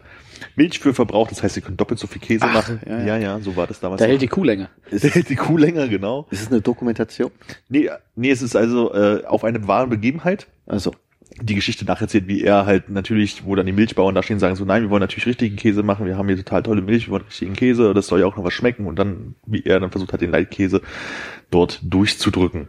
Milch 0.54 0.80
für 0.80 0.92
verbraucht. 0.92 1.30
Das 1.30 1.42
heißt, 1.42 1.54
sie 1.54 1.62
können 1.62 1.78
doppelt 1.78 1.98
so 1.98 2.06
viel 2.06 2.20
Käse 2.20 2.44
Ach, 2.46 2.52
machen. 2.52 2.80
ja, 2.86 2.98
ja, 2.98 3.06
ja. 3.06 3.16
ja, 3.16 3.40
so 3.40 3.56
war 3.56 3.66
das 3.66 3.80
damals. 3.80 4.00
Da 4.00 4.06
hält 4.06 4.20
die 4.20 4.28
Kuh 4.28 4.44
länger. 4.44 4.68
Der 4.90 5.10
hält 5.10 5.30
die 5.30 5.36
Kuh 5.36 5.56
länger, 5.56 5.88
genau. 5.88 6.26
Ist 6.30 6.42
es 6.42 6.48
eine 6.48 6.60
Dokumentation? 6.60 7.30
Nee, 7.70 7.88
nee, 8.14 8.30
es 8.30 8.42
ist 8.42 8.54
also 8.54 8.92
äh, 8.92 9.24
auf 9.24 9.44
eine 9.44 9.66
wahre 9.66 9.86
Begebenheit. 9.86 10.46
Also, 10.66 10.92
Die 11.40 11.54
Geschichte 11.54 11.84
nacherzählt, 11.84 12.28
wie 12.28 12.42
er 12.42 12.66
halt 12.66 12.88
natürlich, 12.88 13.44
wo 13.44 13.54
dann 13.54 13.66
die 13.66 13.72
Milchbauern 13.72 14.14
da 14.14 14.22
stehen, 14.22 14.38
sagen 14.38 14.56
so, 14.56 14.64
nein, 14.64 14.82
wir 14.82 14.90
wollen 14.90 15.00
natürlich 15.00 15.26
richtigen 15.26 15.56
Käse 15.56 15.82
machen, 15.82 16.06
wir 16.06 16.16
haben 16.16 16.28
hier 16.28 16.36
total 16.38 16.62
tolle 16.62 16.82
Milch, 16.82 17.06
wir 17.06 17.12
wollen 17.12 17.24
richtigen 17.24 17.52
Käse, 17.52 17.92
das 17.92 18.06
soll 18.06 18.20
ja 18.20 18.26
auch 18.26 18.36
noch 18.36 18.44
was 18.44 18.54
schmecken 18.54 18.86
und 18.86 18.98
dann, 18.98 19.34
wie 19.46 19.62
er 19.64 19.80
dann 19.80 19.90
versucht 19.90 20.12
hat, 20.12 20.22
den 20.22 20.30
Leitkäse 20.30 20.80
dort 21.50 21.80
durchzudrücken. 21.82 22.68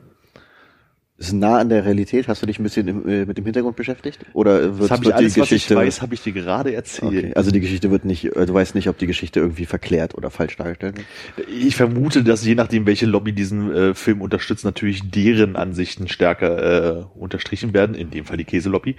Ist 1.18 1.34
nah 1.34 1.58
an 1.58 1.70
der 1.70 1.84
Realität. 1.84 2.28
Hast 2.28 2.42
du 2.44 2.46
dich 2.46 2.60
ein 2.60 2.64
bisschen 2.64 2.88
im, 2.88 3.08
äh, 3.08 3.26
mit 3.26 3.38
dem 3.38 3.46
Hintergrund 3.46 3.76
beschäftigt? 3.76 4.20
Oder 4.34 4.78
wird, 4.78 4.92
Das 4.92 5.04
wird 5.04 5.14
alles, 5.16 5.34
die 5.34 5.40
was 5.42 5.48
ich 5.48 5.50
Geschichte? 5.52 5.76
weiß, 5.76 6.02
habe 6.02 6.14
ich 6.14 6.22
dir 6.22 6.32
gerade 6.34 6.74
erzählt. 6.74 7.24
okay. 7.26 7.32
Also 7.36 7.50
die 7.52 7.60
Geschichte 7.60 7.90
wird 7.90 8.06
nicht, 8.06 8.26
äh, 8.36 8.46
du 8.46 8.54
weißt 8.54 8.76
nicht, 8.76 8.88
ob 8.88 8.98
die 8.98 9.08
Geschichte 9.08 9.40
irgendwie 9.40 9.66
verklärt 9.66 10.16
oder 10.16 10.30
falsch 10.30 10.56
dargestellt 10.58 10.98
wird. 10.98 11.08
Ich 11.50 11.76
vermute, 11.76 12.24
dass 12.24 12.46
je 12.46 12.54
nachdem, 12.56 12.86
welche 12.86 13.08
Lobby 13.08 13.34
diesen 13.34 13.74
äh, 13.74 13.94
Film 13.96 14.22
unterstützt, 14.22 14.64
natürlich 14.64 15.10
deren 15.10 15.56
Ansichten 15.56 16.08
stärker 16.08 17.00
äh, 17.00 17.04
unterstrichen 17.16 17.74
werden, 17.74 17.96
in 17.96 18.12
dem 18.12 18.26
Fall 18.26 18.38
die 18.38 18.46
Käselobby. 18.46 18.96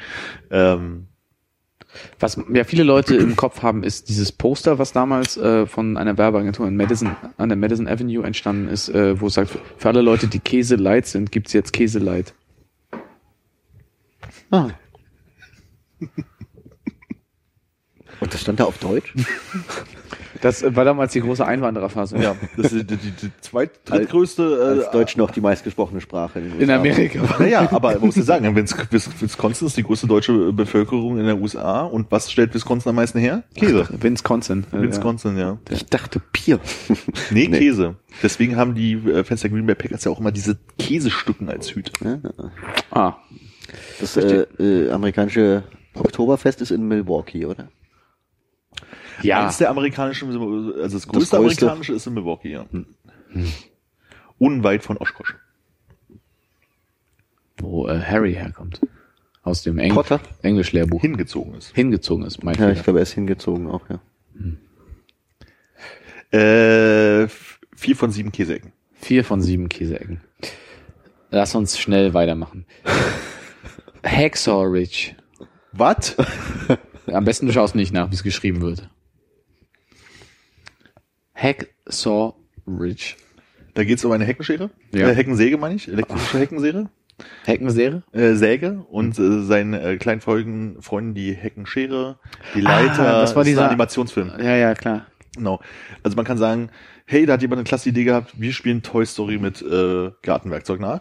Ähm, 0.50 1.07
Was 2.18 2.38
ja 2.53 2.64
viele 2.64 2.83
Leute 2.83 3.16
im 3.16 3.37
Kopf 3.37 3.62
haben, 3.62 3.83
ist 3.83 4.09
dieses 4.09 4.31
Poster, 4.33 4.79
was 4.79 4.92
damals 4.92 5.37
äh, 5.37 5.66
von 5.66 5.96
einer 5.96 6.18
Werbeagentur 6.18 6.66
in 6.68 6.77
Madison, 6.77 7.16
an 7.37 7.48
der 7.48 7.57
Madison 7.57 7.88
Avenue 7.88 8.24
entstanden 8.24 8.68
ist, 8.68 8.88
äh, 8.88 9.20
wo 9.20 9.29
es 9.29 9.35
sagt, 9.35 9.59
für 9.77 9.88
alle 9.88 10.03
Leute, 10.03 10.27
die 10.27 10.40
Käse 10.40 10.77
light 10.77 11.07
sind, 11.07 11.33
gibt's 11.33 11.53
jetzt 11.53 11.72
Käse 11.72 11.98
light. 11.98 12.35
Ah. 14.51 14.70
Und 18.20 18.35
das 18.35 18.40
stand 18.40 18.61
da 18.61 18.64
auf 18.64 18.79
Deutsch? 18.79 19.14
Das 20.40 20.62
war 20.77 20.85
damals 20.85 21.12
die 21.12 21.20
große 21.20 21.44
Einwandererphase. 21.44 22.16
ja, 22.18 22.37
das 22.57 22.72
ist 22.72 22.90
die, 22.90 22.96
die, 22.96 23.11
die 23.11 23.31
zweit, 23.40 23.70
drittgrößte 23.85 24.61
Als 24.62 24.85
äh, 24.87 24.90
Deutsch 24.92 25.16
noch 25.16 25.31
die 25.31 25.40
meistgesprochene 25.40 26.01
Sprache. 26.01 26.38
In 26.40 26.53
USA. 26.61 26.77
Amerika. 26.77 27.37
Naja, 27.38 27.68
aber 27.72 27.92
man 27.94 28.01
muss 28.07 28.16
ja 28.16 28.22
sagen, 28.22 28.55
Wis- 28.57 28.77
Wis- 28.90 29.11
Wisconsin 29.20 29.66
ist 29.66 29.77
die 29.77 29.83
größte 29.83 30.07
deutsche 30.07 30.53
Bevölkerung 30.53 31.18
in 31.18 31.27
der 31.27 31.38
USA 31.40 31.83
und 31.83 32.11
was 32.11 32.31
stellt 32.31 32.55
Wisconsin 32.55 32.90
am 32.90 32.96
meisten 32.96 33.18
her? 33.18 33.42
Käse. 33.55 33.88
Wisconsin. 33.90 34.64
Wisconsin, 34.70 35.37
ja. 35.38 35.59
Ich 35.70 35.87
dachte 35.87 36.20
Bier. 36.33 36.61
Nee, 37.31 37.48
Nee. 37.48 37.59
Käse. 37.59 37.96
Deswegen 38.22 38.57
haben 38.57 38.74
die 38.74 38.92
äh, 38.94 39.24
Fans 39.24 39.40
der 39.42 39.51
Green 39.51 39.66
Bay 39.66 39.74
Packers 39.74 40.05
ja 40.05 40.11
auch 40.12 40.20
immer 40.20 40.33
diese 40.33 40.59
Käsestücken 40.79 41.48
als 41.48 41.74
Hüte. 41.74 41.92
Ja. 42.05 42.18
Ah, 42.90 43.16
Das 44.01 44.16
äh, 44.16 44.46
äh, 44.59 44.90
amerikanische 44.90 45.64
Oktoberfest 45.94 46.62
ist 46.62 46.70
in 46.70 46.87
Milwaukee, 46.88 47.44
oder? 47.46 47.68
Ja. 49.22 49.42
Eines 49.42 49.59
der 49.59 49.70
amerikanischen, 49.70 50.28
also 50.31 50.72
das 50.72 51.07
größte 51.09 51.09
größte. 51.09 51.37
amerikanische 51.38 51.92
ist 51.94 52.07
in 52.07 52.14
Milwaukee, 52.14 52.50
ja. 52.52 52.66
Unweit 54.38 54.83
von 54.85 54.96
Oshkosh. 54.98 55.37
wo 57.59 57.88
äh, 57.88 58.00
Harry 58.00 58.35
herkommt. 58.35 58.81
Aus 59.42 59.62
dem 59.62 59.78
Eng 59.78 59.94
Potter? 59.94 60.20
Englisch-Lehrbuch. 60.42 61.00
Hingezogen 61.00 61.54
ist. 61.54 61.74
Hingezogen 61.74 62.24
ist, 62.26 62.44
mein 62.44 62.54
Ja, 62.54 62.61
Fehler. 62.66 62.72
ich 62.74 62.83
glaube, 62.85 62.98
er 62.98 63.02
ist 63.04 63.12
hingezogen 63.12 63.68
auch, 63.68 63.83
ja. 63.88 64.00
Äh, 66.33 67.22
f- 67.24 67.59
vier 67.74 67.96
von 67.96 68.11
sieben 68.11 68.33
Käseecken. 68.33 68.72
Vier 68.94 69.24
von 69.24 69.40
sieben 69.40 69.68
Käseecken. 69.68 70.20
Lass 71.31 71.54
uns 71.54 71.78
schnell 71.78 72.14
weitermachen. 72.14 72.66
Hacksaw 74.04 74.64
Ridge. 74.64 75.14
Was? 75.72 76.16
Am 77.07 77.24
besten 77.24 77.46
du 77.46 77.52
schaust 77.52 77.74
nicht 77.74 77.92
nach, 77.92 78.11
wie 78.11 78.14
es 78.14 78.22
geschrieben 78.22 78.61
wird. 78.61 78.88
Hacksaw 81.40 82.35
Ridge. 82.66 83.14
Da 83.74 83.85
geht 83.85 83.98
es 83.98 84.05
um 84.05 84.12
eine 84.12 84.24
Heckenschere. 84.24 84.70
Ja. 84.92 85.09
Äh, 85.09 85.14
Heckensäge 85.14 85.57
meine 85.57 85.77
ich. 85.77 85.88
Elektrische 85.88 86.38
Heckensäge. 86.38 86.88
Heckenserie? 87.44 88.03
Äh, 88.12 88.35
Säge 88.35 88.85
und 88.90 89.18
äh, 89.18 89.42
seinen 89.42 89.74
äh, 89.74 89.96
kleinen 89.96 90.20
Freunden, 90.20 90.81
Freunden 90.83 91.14
die 91.14 91.33
Heckenschere, 91.33 92.18
die 92.55 92.61
Leiter. 92.61 93.16
Ah, 93.16 93.20
das 93.22 93.35
war 93.35 93.44
dieser- 93.44 93.66
Animationsfilm. 93.66 94.33
Ja, 94.38 94.55
ja, 94.57 94.74
klar. 94.74 95.07
Genau. 95.35 95.61
Also 96.03 96.16
man 96.16 96.24
kann 96.24 96.38
sagen, 96.38 96.70
hey, 97.07 97.27
da 97.27 97.35
hat 97.35 97.42
jemand 97.42 97.59
eine 97.59 97.64
klasse 97.64 97.88
Idee 97.88 98.05
gehabt, 98.05 98.40
wir 98.40 98.53
spielen 98.53 98.83
Toy 98.83 99.05
Story 99.07 99.38
mit 99.38 99.62
äh, 99.62 100.11
Gartenwerkzeug 100.22 100.81
nach. 100.81 101.01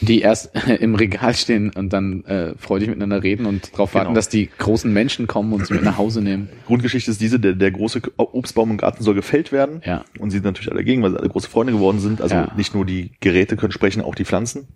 Die 0.00 0.20
erst 0.20 0.50
im 0.80 0.94
Regal 0.94 1.34
stehen 1.34 1.70
und 1.70 1.92
dann 1.92 2.24
äh, 2.24 2.54
freudig 2.58 2.88
miteinander 2.88 3.22
reden 3.22 3.46
und 3.46 3.72
darauf 3.72 3.94
warten, 3.94 4.08
Genau. 4.08 4.16
dass 4.16 4.28
die 4.28 4.48
großen 4.58 4.92
Menschen 4.92 5.26
kommen 5.26 5.52
und 5.52 5.66
sie 5.66 5.74
mit 5.74 5.82
nach 5.82 5.96
Hause 5.98 6.20
nehmen. 6.22 6.48
Grundgeschichte 6.66 7.10
ist 7.10 7.20
diese, 7.20 7.38
der, 7.40 7.52
der 7.54 7.70
große 7.70 8.02
Obstbaum 8.16 8.70
im 8.72 8.76
Garten 8.76 9.02
soll 9.02 9.14
gefällt 9.14 9.52
werden. 9.52 9.80
Ja. 9.84 10.04
Und 10.18 10.30
sie 10.30 10.36
sind 10.38 10.44
natürlich 10.44 10.68
alle 10.70 10.80
dagegen, 10.80 11.02
weil 11.02 11.10
sie 11.12 11.18
alle 11.18 11.28
große 11.28 11.48
Freunde 11.48 11.72
geworden 11.72 12.00
sind. 12.00 12.20
Also 12.20 12.34
Ja. 12.34 12.52
nicht 12.56 12.74
nur 12.74 12.84
die 12.84 13.12
Geräte 13.20 13.56
können 13.56 13.72
sprechen, 13.72 14.02
auch 14.02 14.14
die 14.14 14.24
Pflanzen. 14.24 14.68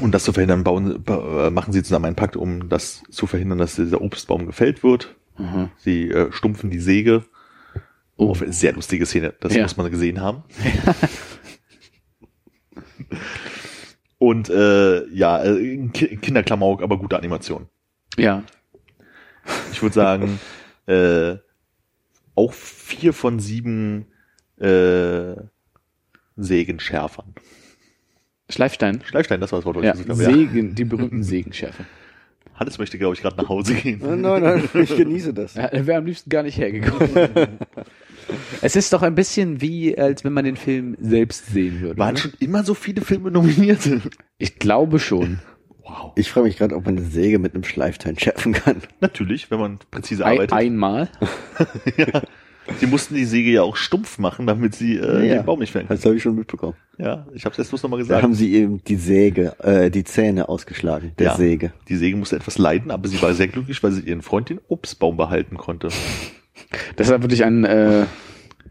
Und 0.00 0.12
das 0.14 0.22
zu 0.22 0.32
verhindern, 0.32 0.62
bauen, 0.62 1.02
ba- 1.02 1.48
äh, 1.48 1.50
machen 1.50 1.72
sie 1.72 1.82
zusammen 1.82 2.04
einen 2.04 2.14
Pakt, 2.16 2.36
um 2.36 2.68
das 2.68 3.02
zu 3.10 3.26
verhindern, 3.26 3.58
dass 3.58 3.74
dieser 3.74 4.00
Obstbaum 4.00 4.46
gefällt 4.46 4.84
wird. 4.84 5.16
Mhm. 5.38 5.70
Sie 5.78 6.08
äh, 6.10 6.30
stumpfen 6.30 6.70
die 6.70 6.78
Säge. 6.80 7.24
Oh. 8.16 8.30
Auf 8.30 8.42
eine 8.42 8.52
sehr 8.52 8.72
lustige 8.72 9.06
Szene, 9.06 9.34
das 9.40 9.54
Ja. 9.54 9.62
muss 9.62 9.76
man 9.76 9.90
gesehen 9.90 10.20
haben. 10.20 10.42
Und 14.18 14.48
äh, 14.50 15.06
ja, 15.08 15.44
äh, 15.44 15.88
Ki- 15.92 16.16
Kinderklamauk, 16.16 16.82
aber 16.82 16.98
gute 16.98 17.16
Animation. 17.16 17.68
Ja. 18.16 18.42
Ich 19.72 19.80
würde 19.82 19.94
sagen, 19.94 20.40
äh, 20.86 21.36
auch 22.34 22.52
vier 22.52 23.12
von 23.12 23.38
sieben 23.40 24.06
äh, 24.58 25.34
Sägenschärfern. 26.36 27.34
Schleifstein. 28.50 29.02
Schleifstein, 29.04 29.40
das 29.40 29.52
war 29.52 29.58
das 29.60 29.66
Wort, 29.66 29.76
was 29.76 29.84
Ja, 29.84 29.92
ich 29.94 30.06
gesucht 30.06 30.10
habe. 30.10 30.22
Ja. 30.22 30.36
Segen, 30.48 30.74
die 30.74 30.84
berühmten 30.84 31.22
Segenschärfe. 31.22 31.84
Hannes 32.58 32.78
möchte, 32.78 32.98
glaube 32.98 33.14
ich, 33.14 33.22
gerade 33.22 33.36
nach 33.36 33.48
Hause 33.48 33.74
gehen. 33.74 34.00
Nein, 34.02 34.20
nein, 34.20 34.42
nein, 34.42 34.82
ich 34.82 34.96
genieße 34.96 35.34
das. 35.34 35.54
Ja, 35.54 35.64
er 35.64 35.86
wäre 35.86 35.98
am 35.98 36.06
liebsten 36.06 36.30
gar 36.30 36.42
nicht 36.42 36.58
hergekommen. 36.58 37.10
es 38.62 38.76
ist 38.76 38.92
doch 38.92 39.02
ein 39.02 39.14
bisschen 39.14 39.60
wie, 39.60 39.96
als 39.98 40.24
wenn 40.24 40.32
man 40.32 40.44
den 40.44 40.56
Film 40.56 40.96
selbst 41.00 41.46
sehen 41.46 41.80
würde. 41.80 41.98
Waren 41.98 42.14
oder? 42.14 42.22
schon 42.22 42.32
immer 42.40 42.64
so 42.64 42.74
viele 42.74 43.02
Filme 43.02 43.30
nominiert. 43.30 43.88
Ich 44.38 44.58
glaube 44.58 44.98
schon. 44.98 45.40
Wow. 45.82 46.12
Ich 46.16 46.30
frage 46.30 46.46
mich 46.46 46.58
gerade, 46.58 46.76
ob 46.76 46.84
man 46.84 46.98
eine 46.98 47.06
Säge 47.06 47.38
mit 47.38 47.54
einem 47.54 47.64
Schleiftein 47.64 48.18
schärfen 48.18 48.52
kann. 48.52 48.82
Natürlich, 49.00 49.50
wenn 49.50 49.58
man 49.58 49.78
präzise 49.90 50.24
Ein, 50.24 50.32
arbeitet. 50.32 50.52
einmal. 50.52 51.08
Sie 52.80 52.86
mussten 52.86 53.14
die 53.14 53.24
Säge 53.24 53.50
ja 53.50 53.62
auch 53.62 53.76
stumpf 53.76 54.18
machen, 54.18 54.46
damit 54.46 54.74
sie 54.74 54.96
äh, 54.96 55.26
Ja, 55.26 55.34
den 55.36 55.46
Baum 55.46 55.58
nicht 55.60 55.72
fällen. 55.72 55.86
Das 55.88 56.04
habe 56.04 56.16
ich 56.16 56.22
schon 56.22 56.34
mitbekommen. 56.34 56.74
Ja, 56.98 57.26
ich 57.32 57.44
habe 57.44 57.52
es 57.52 57.56
jetzt 57.58 57.68
bloß 57.70 57.82
nochmal 57.82 57.98
Da 58.00 58.02
gesagt. 58.04 58.22
haben 58.22 58.34
sie 58.34 58.52
eben 58.54 58.82
die 58.84 58.96
Säge, 58.96 59.54
äh, 59.60 59.90
die 59.90 60.04
Zähne 60.04 60.48
ausgeschlagen, 60.48 61.12
der 61.18 61.28
ja, 61.28 61.36
Säge. 61.36 61.72
Die 61.88 61.96
Säge 61.96 62.16
musste 62.16 62.36
etwas 62.36 62.58
leiden, 62.58 62.90
aber 62.90 63.08
sie 63.08 63.20
war 63.22 63.32
sehr 63.34 63.48
glücklich, 63.48 63.82
weil 63.82 63.92
sie 63.92 64.02
ihren 64.02 64.22
Freund 64.22 64.50
den 64.50 64.60
Obstbaum 64.68 65.16
behalten 65.16 65.56
konnte. 65.56 65.88
Das 66.96 67.08
war 67.08 67.22
wirklich 67.22 67.44
ein, 67.44 67.64
äh, 67.64 68.04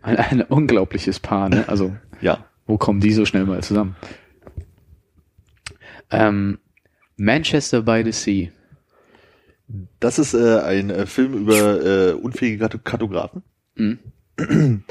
ein, 0.04 0.18
ein 0.18 0.42
unglaubliches 0.42 1.20
Paar. 1.20 1.50
Ne? 1.50 1.64
Also, 1.68 1.96
Ja. 2.22 2.46
wo 2.66 2.78
kommen 2.78 3.00
die 3.00 3.12
so 3.14 3.26
schnell 3.26 3.46
mal 3.46 3.64
zusammen? 3.64 3.96
Ähm, 6.12 6.60
Manchester 7.18 7.82
by 7.82 8.04
the 8.06 8.12
Sea. 8.12 8.50
Das 10.00 10.20
ist 10.20 10.34
äh, 10.34 10.60
ein 10.62 10.90
äh, 10.90 11.06
Film 11.06 11.34
über 11.34 11.86
äh, 11.86 12.12
unfähige 12.14 12.64
Karto- 12.64 12.78
Kartografen. 12.84 13.44
Mhm. 13.78 14.84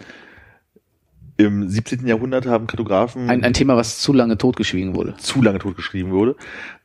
Im 1.39 1.69
17. 1.69 2.07
Jahrhundert 2.07 2.47
haben 2.47 2.67
Kartografen 2.67 3.29
Ein, 3.29 3.45
ein 3.45 3.53
Thema, 3.53 3.77
was 3.77 3.99
zu 3.99 4.15
lange 4.15 4.39
totgeschwiegen 4.39 4.95
wurde. 4.95 5.15
zu 5.19 5.43
lange 5.43 5.59
totgeschrieben 5.59 6.11
wurde. 6.11 6.35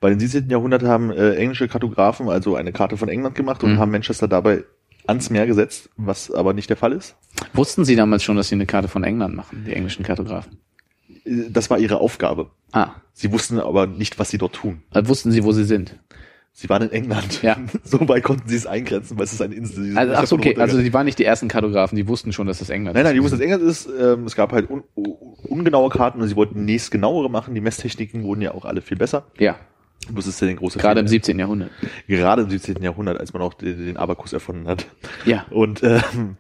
Bei 0.02 0.10
den 0.10 0.20
17. 0.20 0.50
Jahrhundert 0.50 0.84
haben 0.84 1.10
äh, 1.10 1.36
englische 1.36 1.70
Kartografen 1.70 2.28
also 2.30 2.56
eine 2.58 2.74
Karte 2.74 2.98
von 2.98 3.08
England 3.08 3.36
gemacht 3.36 3.64
und 3.64 3.74
Mhm. 3.74 3.80
haben 3.80 3.92
Manchester 3.92 4.28
dabei 4.28 4.66
ans 5.08 5.30
Meer 5.30 5.48
gesetzt, 5.48 5.90
was 5.96 6.30
aber 6.32 6.54
nicht 6.54 6.70
der 6.70 6.76
Fall 6.78 6.92
ist. 6.92 7.16
Wussten 7.54 7.86
Sie 7.86 7.96
damals 7.96 8.24
schon, 8.24 8.36
dass 8.36 8.50
Sie 8.50 8.56
eine 8.56 8.66
Karte 8.66 8.90
von 8.90 9.04
England 9.06 9.36
machen, 9.36 9.64
die 9.66 9.74
englischen 9.74 10.04
Kartografen? 10.04 10.58
Äh, 11.24 11.50
Das 11.50 11.70
war 11.70 11.80
ihre 11.80 12.00
Aufgabe. 12.02 12.50
Ah, 12.74 12.90
Sie 13.14 13.32
wussten 13.32 13.58
aber 13.60 13.88
nicht, 13.88 14.20
was 14.20 14.32
sie 14.32 14.38
dort 14.38 14.54
tun. 14.56 14.82
also 14.92 15.08
wussten 15.10 15.32
Sie, 15.32 15.44
wo 15.46 15.54
Sie 15.54 15.64
sind? 15.64 15.98
Sie 16.54 16.68
waren 16.70 16.82
in 16.84 16.92
England. 16.92 17.42
Ja. 17.42 17.58
So 17.84 18.08
weit 18.10 18.24
konnten 18.24 18.48
sie 18.48 18.56
es 18.58 18.68
eingrenzen, 18.68 19.18
weil 19.18 19.24
es 19.24 19.34
ist 19.34 19.42
eine 19.42 19.56
Insel. 19.56 19.86
Sie 19.86 19.98
Also, 19.98 20.14
ach 20.16 20.28
so, 20.28 20.36
okay, 20.36 20.56
also 20.58 20.80
die 20.82 20.94
waren 20.94 21.06
nicht 21.06 21.18
die 21.18 21.24
ersten 21.26 21.48
Kartografen, 21.48 21.96
die 21.96 22.08
wussten 22.08 22.34
schon, 22.34 22.46
dass 22.48 22.60
das 22.60 22.70
England 22.70 22.96
Nein, 22.96 23.04
ist. 23.06 23.10
nein, 23.10 23.16
die 23.16 23.24
wussten, 23.24 23.38
dass 23.38 23.44
England 23.46 23.64
ist. 23.64 23.90
Ähm, 24.00 24.26
es 24.26 24.36
gab 24.36 24.52
halt 24.52 24.70
un 24.70 24.84
un- 24.96 25.16
ungenaue 25.48 25.90
Karten 25.90 26.22
und 26.22 26.28
sie 26.28 26.36
wollten 26.36 26.66
nächst 26.66 26.92
genauere 26.92 27.30
machen. 27.30 27.56
Die 27.56 27.62
Messtechniken 27.62 28.24
wurden 28.24 28.42
ja 28.42 28.54
auch 28.54 28.66
alle 28.66 28.82
viel 28.82 28.98
besser. 28.98 29.26
Ja, 29.40 29.56
Das 30.14 30.28
ist 30.28 30.42
ja 30.42 30.48
den 30.48 30.58
große 30.58 30.78
gerade 30.78 31.00
im 31.00 31.08
Fehler. 31.08 31.12
17. 31.24 31.40
Jahrhundert. 31.40 31.72
Gerade 32.08 32.42
im 32.44 32.50
17. 32.50 32.82
Jahrhundert, 32.84 33.20
als 33.20 33.34
man 33.34 33.42
auch 33.42 33.54
den, 33.54 33.78
den 33.86 33.98
Abakus 33.98 34.34
erfunden 34.34 34.68
hat. 34.68 34.88
Ja. 35.26 35.46
Und 35.52 35.82
ähm, 35.84 36.36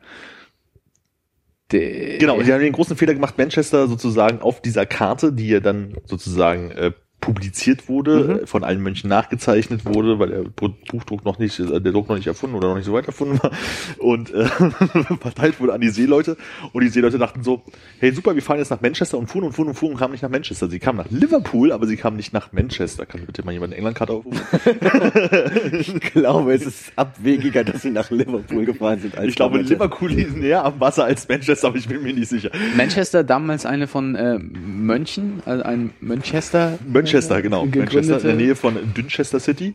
De 1.71 2.17
genau, 2.17 2.41
sie 2.43 2.51
haben 2.51 2.59
den 2.61 2.73
großen 2.73 2.97
Fehler 2.97 3.13
gemacht, 3.13 3.37
Manchester 3.37 3.87
sozusagen 3.87 4.41
auf 4.41 4.61
dieser 4.61 4.85
Karte, 4.85 5.31
die 5.31 5.47
ja 5.47 5.61
dann 5.61 5.95
sozusagen 6.05 6.71
äh, 6.71 6.91
publiziert 7.21 7.87
wurde, 7.87 8.39
Mhm. 8.41 8.47
von 8.47 8.63
allen 8.63 8.81
Mönchen 8.81 9.09
nachgezeichnet 9.09 9.85
wurde, 9.85 10.19
weil 10.19 10.29
der 10.29 10.39
Bu- 10.43 10.73
Buchdruck 10.89 11.23
noch 11.23 11.39
nicht, 11.39 11.59
äh, 11.59 11.79
der 11.79 11.91
Druck 11.93 12.09
noch 12.09 12.15
nicht 12.17 12.27
erfunden 12.27 12.55
oder 12.55 12.69
noch 12.69 12.75
nicht 12.75 12.85
so 12.85 12.93
weit 12.93 13.05
erfunden 13.07 13.39
war 13.41 13.51
und 13.99 14.33
äh, 14.33 14.45
verteilt 15.21 15.59
wurde 15.59 15.73
an 15.73 15.81
die 15.81 15.89
Seeleute 15.89 16.35
und 16.73 16.83
die 16.83 16.89
Seeleute 16.89 17.17
dachten 17.19 17.43
so, 17.43 17.61
hey 17.99 18.11
super, 18.11 18.35
wir 18.35 18.41
fahren 18.41 18.57
jetzt 18.59 18.71
nach 18.71 18.81
Manchester 18.81 19.17
und 19.17 19.27
fuhren 19.27 19.45
und 19.45 19.53
fuhren 19.53 19.69
und 19.69 19.75
fuhren 19.75 19.93
und 19.93 19.99
kamen 19.99 20.11
nicht 20.13 20.23
nach 20.23 20.29
Manchester. 20.29 20.67
Sie 20.69 20.79
kamen 20.79 20.97
nach 20.97 21.09
Liverpool, 21.11 21.71
aber 21.71 21.85
sie 21.87 21.95
kamen 21.95 22.17
nicht 22.17 22.33
nach 22.33 22.51
Manchester. 22.51 23.05
Kann 23.05 23.21
bitte 23.25 23.45
mal 23.45 23.51
jemand 23.51 23.71
eine 23.73 23.77
Englandkarte 23.77 24.13
aufrufen? 24.13 24.41
Ich 25.73 25.99
glaube, 25.99 26.53
es 26.53 26.65
ist 26.65 26.91
abwegiger, 26.95 27.63
dass 27.63 27.81
sie 27.83 27.91
nach 27.91 28.09
Liverpool 28.11 28.65
gefahren 28.65 28.99
sind. 28.99 29.17
Als 29.17 29.29
Ich 29.29 29.35
glaube. 29.35 29.59
Liverpool 29.61 30.09
liegt 30.11 30.35
näher 30.37 30.63
am 30.65 30.79
Wasser 30.79 31.05
als 31.05 31.27
Manchester, 31.27 31.67
aber 31.67 31.77
ich 31.77 31.87
bin 31.87 32.01
mir 32.03 32.13
nicht 32.13 32.29
sicher. 32.29 32.49
Manchester 32.75 33.23
damals 33.23 33.65
eine 33.65 33.87
von 33.87 34.15
äh, 34.15 34.37
Mönchen, 34.39 35.41
also 35.45 35.63
ein 35.63 35.91
Manchester. 36.01 36.79
Manchester, 37.13 37.41
genau. 37.41 37.63
gegründete- 37.63 37.79
Manchester 37.95 38.15
in 38.17 38.23
der 38.23 38.35
Nähe 38.35 38.55
von 38.55 38.93
Dünchester 38.93 39.39
City 39.39 39.73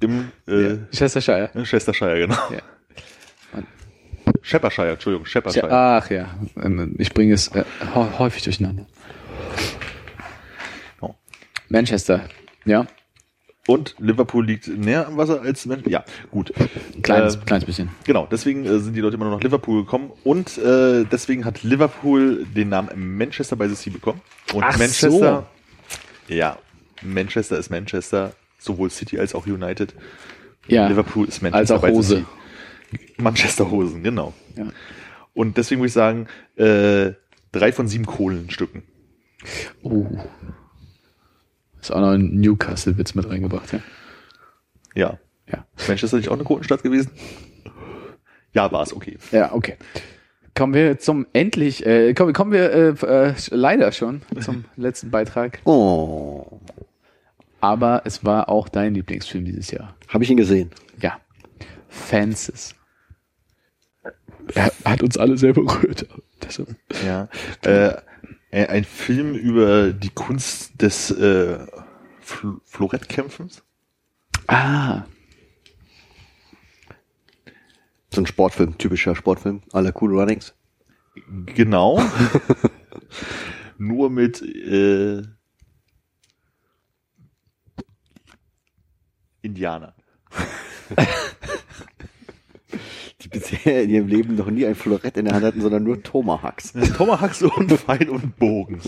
im 0.00 0.30
äh, 0.46 0.76
Chestershire. 0.94 1.50
Chestershire, 1.64 2.18
genau. 2.18 2.34
Ja. 2.50 2.58
Sheppershire, 4.42 4.90
Entschuldigung, 4.90 5.26
Sheppershire. 5.26 5.70
ach 5.72 6.10
ja, 6.10 6.26
Ähm, 6.62 6.94
ich 6.98 7.12
bringe 7.12 7.32
es 7.34 7.48
äh, 7.48 7.64
hä- 7.94 8.18
häufig 8.18 8.42
durcheinander. 8.44 8.86
Genau. 11.00 11.16
Manchester, 11.68 12.24
ja, 12.64 12.86
Und 13.66 13.94
Liverpool 13.98 14.44
liegt 14.46 14.68
näher 14.68 15.06
am 15.06 15.16
Wasser 15.16 15.40
als 15.42 15.64
Manchester. 15.66 15.90
Ja, 15.90 16.04
gut. 16.30 16.52
kleines, 17.02 17.36
Äh, 17.36 17.40
kleines 17.44 17.64
bisschen. 17.64 17.88
Genau, 18.04 18.26
deswegen 18.30 18.64
äh, 18.66 18.78
sind 18.78 18.94
die 18.94 19.00
Leute 19.00 19.16
immer 19.16 19.26
nur 19.26 19.34
nach 19.36 19.42
Liverpool 19.42 19.84
gekommen 19.84 20.12
und 20.24 20.56
äh, 20.58 21.04
deswegen 21.04 21.44
hat 21.44 21.62
Liverpool 21.62 22.46
den 22.54 22.68
Namen 22.70 23.16
Manchester 23.16 23.56
by 23.56 23.68
the 23.68 23.74
Sea 23.74 23.92
bekommen. 23.92 24.20
Und 24.52 24.62
Ach 24.64 24.78
Manchester, 24.78 25.46
ja, 26.28 26.58
Manchester 27.02 27.58
ist 27.58 27.70
Manchester, 27.70 28.34
sowohl 28.58 28.90
City 28.90 29.18
als 29.18 29.34
auch 29.34 29.46
United. 29.46 29.94
Ja, 30.66 30.88
Liverpool 30.88 31.26
ist 31.28 31.42
Manchester 31.42 31.74
als 31.74 31.84
auch 31.84 31.88
Hose. 31.88 32.26
Manchester 33.16 33.70
Hosen, 33.70 34.02
genau. 34.02 34.34
Ja. 34.56 34.68
Und 35.34 35.56
deswegen 35.56 35.80
würde 35.80 35.88
ich 35.88 35.92
sagen, 35.92 36.26
äh, 36.56 37.12
drei 37.52 37.72
von 37.72 37.88
sieben 37.88 38.06
Kohlenstücken. 38.06 38.82
Oh. 39.82 40.06
Ist 41.80 41.92
auch 41.92 42.00
noch 42.00 42.10
ein 42.10 42.40
Newcastle-Witz 42.40 43.14
mit 43.14 43.28
reingebracht, 43.28 43.72
ja. 43.72 43.80
Ja. 44.94 45.18
Ja, 45.50 45.64
Ist 45.76 45.88
Manchester 45.88 46.18
nicht 46.18 46.28
auch 46.28 46.34
eine 46.34 46.44
Kohlenstadt 46.44 46.82
gewesen? 46.82 47.10
Ja, 48.52 48.70
war 48.70 48.82
es, 48.82 48.92
okay. 48.92 49.16
ja 49.30 49.52
okay. 49.52 49.76
Kommen 50.54 50.74
wir 50.74 50.98
zum 50.98 51.26
endlich, 51.32 51.86
äh, 51.86 52.12
kommen, 52.14 52.32
kommen 52.32 52.52
wir 52.52 52.72
äh, 52.72 53.28
äh, 53.28 53.34
leider 53.50 53.92
schon 53.92 54.22
zum 54.40 54.64
letzten 54.76 55.10
Beitrag. 55.10 55.60
Oh, 55.64 56.60
Aber 57.60 58.02
es 58.04 58.24
war 58.24 58.48
auch 58.48 58.68
dein 58.68 58.94
Lieblingsfilm 58.94 59.44
dieses 59.44 59.70
Jahr. 59.70 59.96
habe 60.08 60.24
ich 60.24 60.30
ihn 60.30 60.36
gesehen. 60.36 60.70
Ja. 61.00 61.20
Fences. 61.88 62.74
Er 64.54 64.72
hat 64.84 65.02
uns 65.02 65.18
alle 65.18 65.36
sehr 65.36 65.52
berührt. 65.52 66.06
Ja. 67.04 67.28
Äh, 67.62 67.96
ein 68.50 68.84
Film 68.84 69.34
über 69.34 69.92
die 69.92 70.10
Kunst 70.10 70.80
des 70.80 71.10
äh, 71.10 71.58
Fl 72.20 72.56
Florettkämpfens. 72.64 73.62
Ah, 74.46 75.04
So 78.10 78.22
ein 78.22 78.26
Sportfilm, 78.26 78.78
typischer 78.78 79.14
Sportfilm, 79.14 79.60
aller 79.72 79.92
Cool 80.00 80.18
Runnings. 80.18 80.54
Genau. 81.54 82.00
Nur 83.78 84.10
mit 84.10 84.40
äh, 84.42 85.22
Indianer. 89.48 89.94
Die 93.20 93.28
bisher 93.28 93.82
in 93.82 93.90
ihrem 93.90 94.06
Leben 94.06 94.36
noch 94.36 94.48
nie 94.50 94.64
ein 94.66 94.74
Florett 94.76 95.16
in 95.16 95.24
der 95.24 95.34
Hand 95.34 95.44
hatten, 95.44 95.60
sondern 95.60 95.82
nur 95.82 96.02
Tomahawks. 96.02 96.72
Tomahawks 96.96 97.42
und 97.42 97.72
Pfeil 97.72 98.08
und 98.10 98.36
Bogen. 98.38 98.80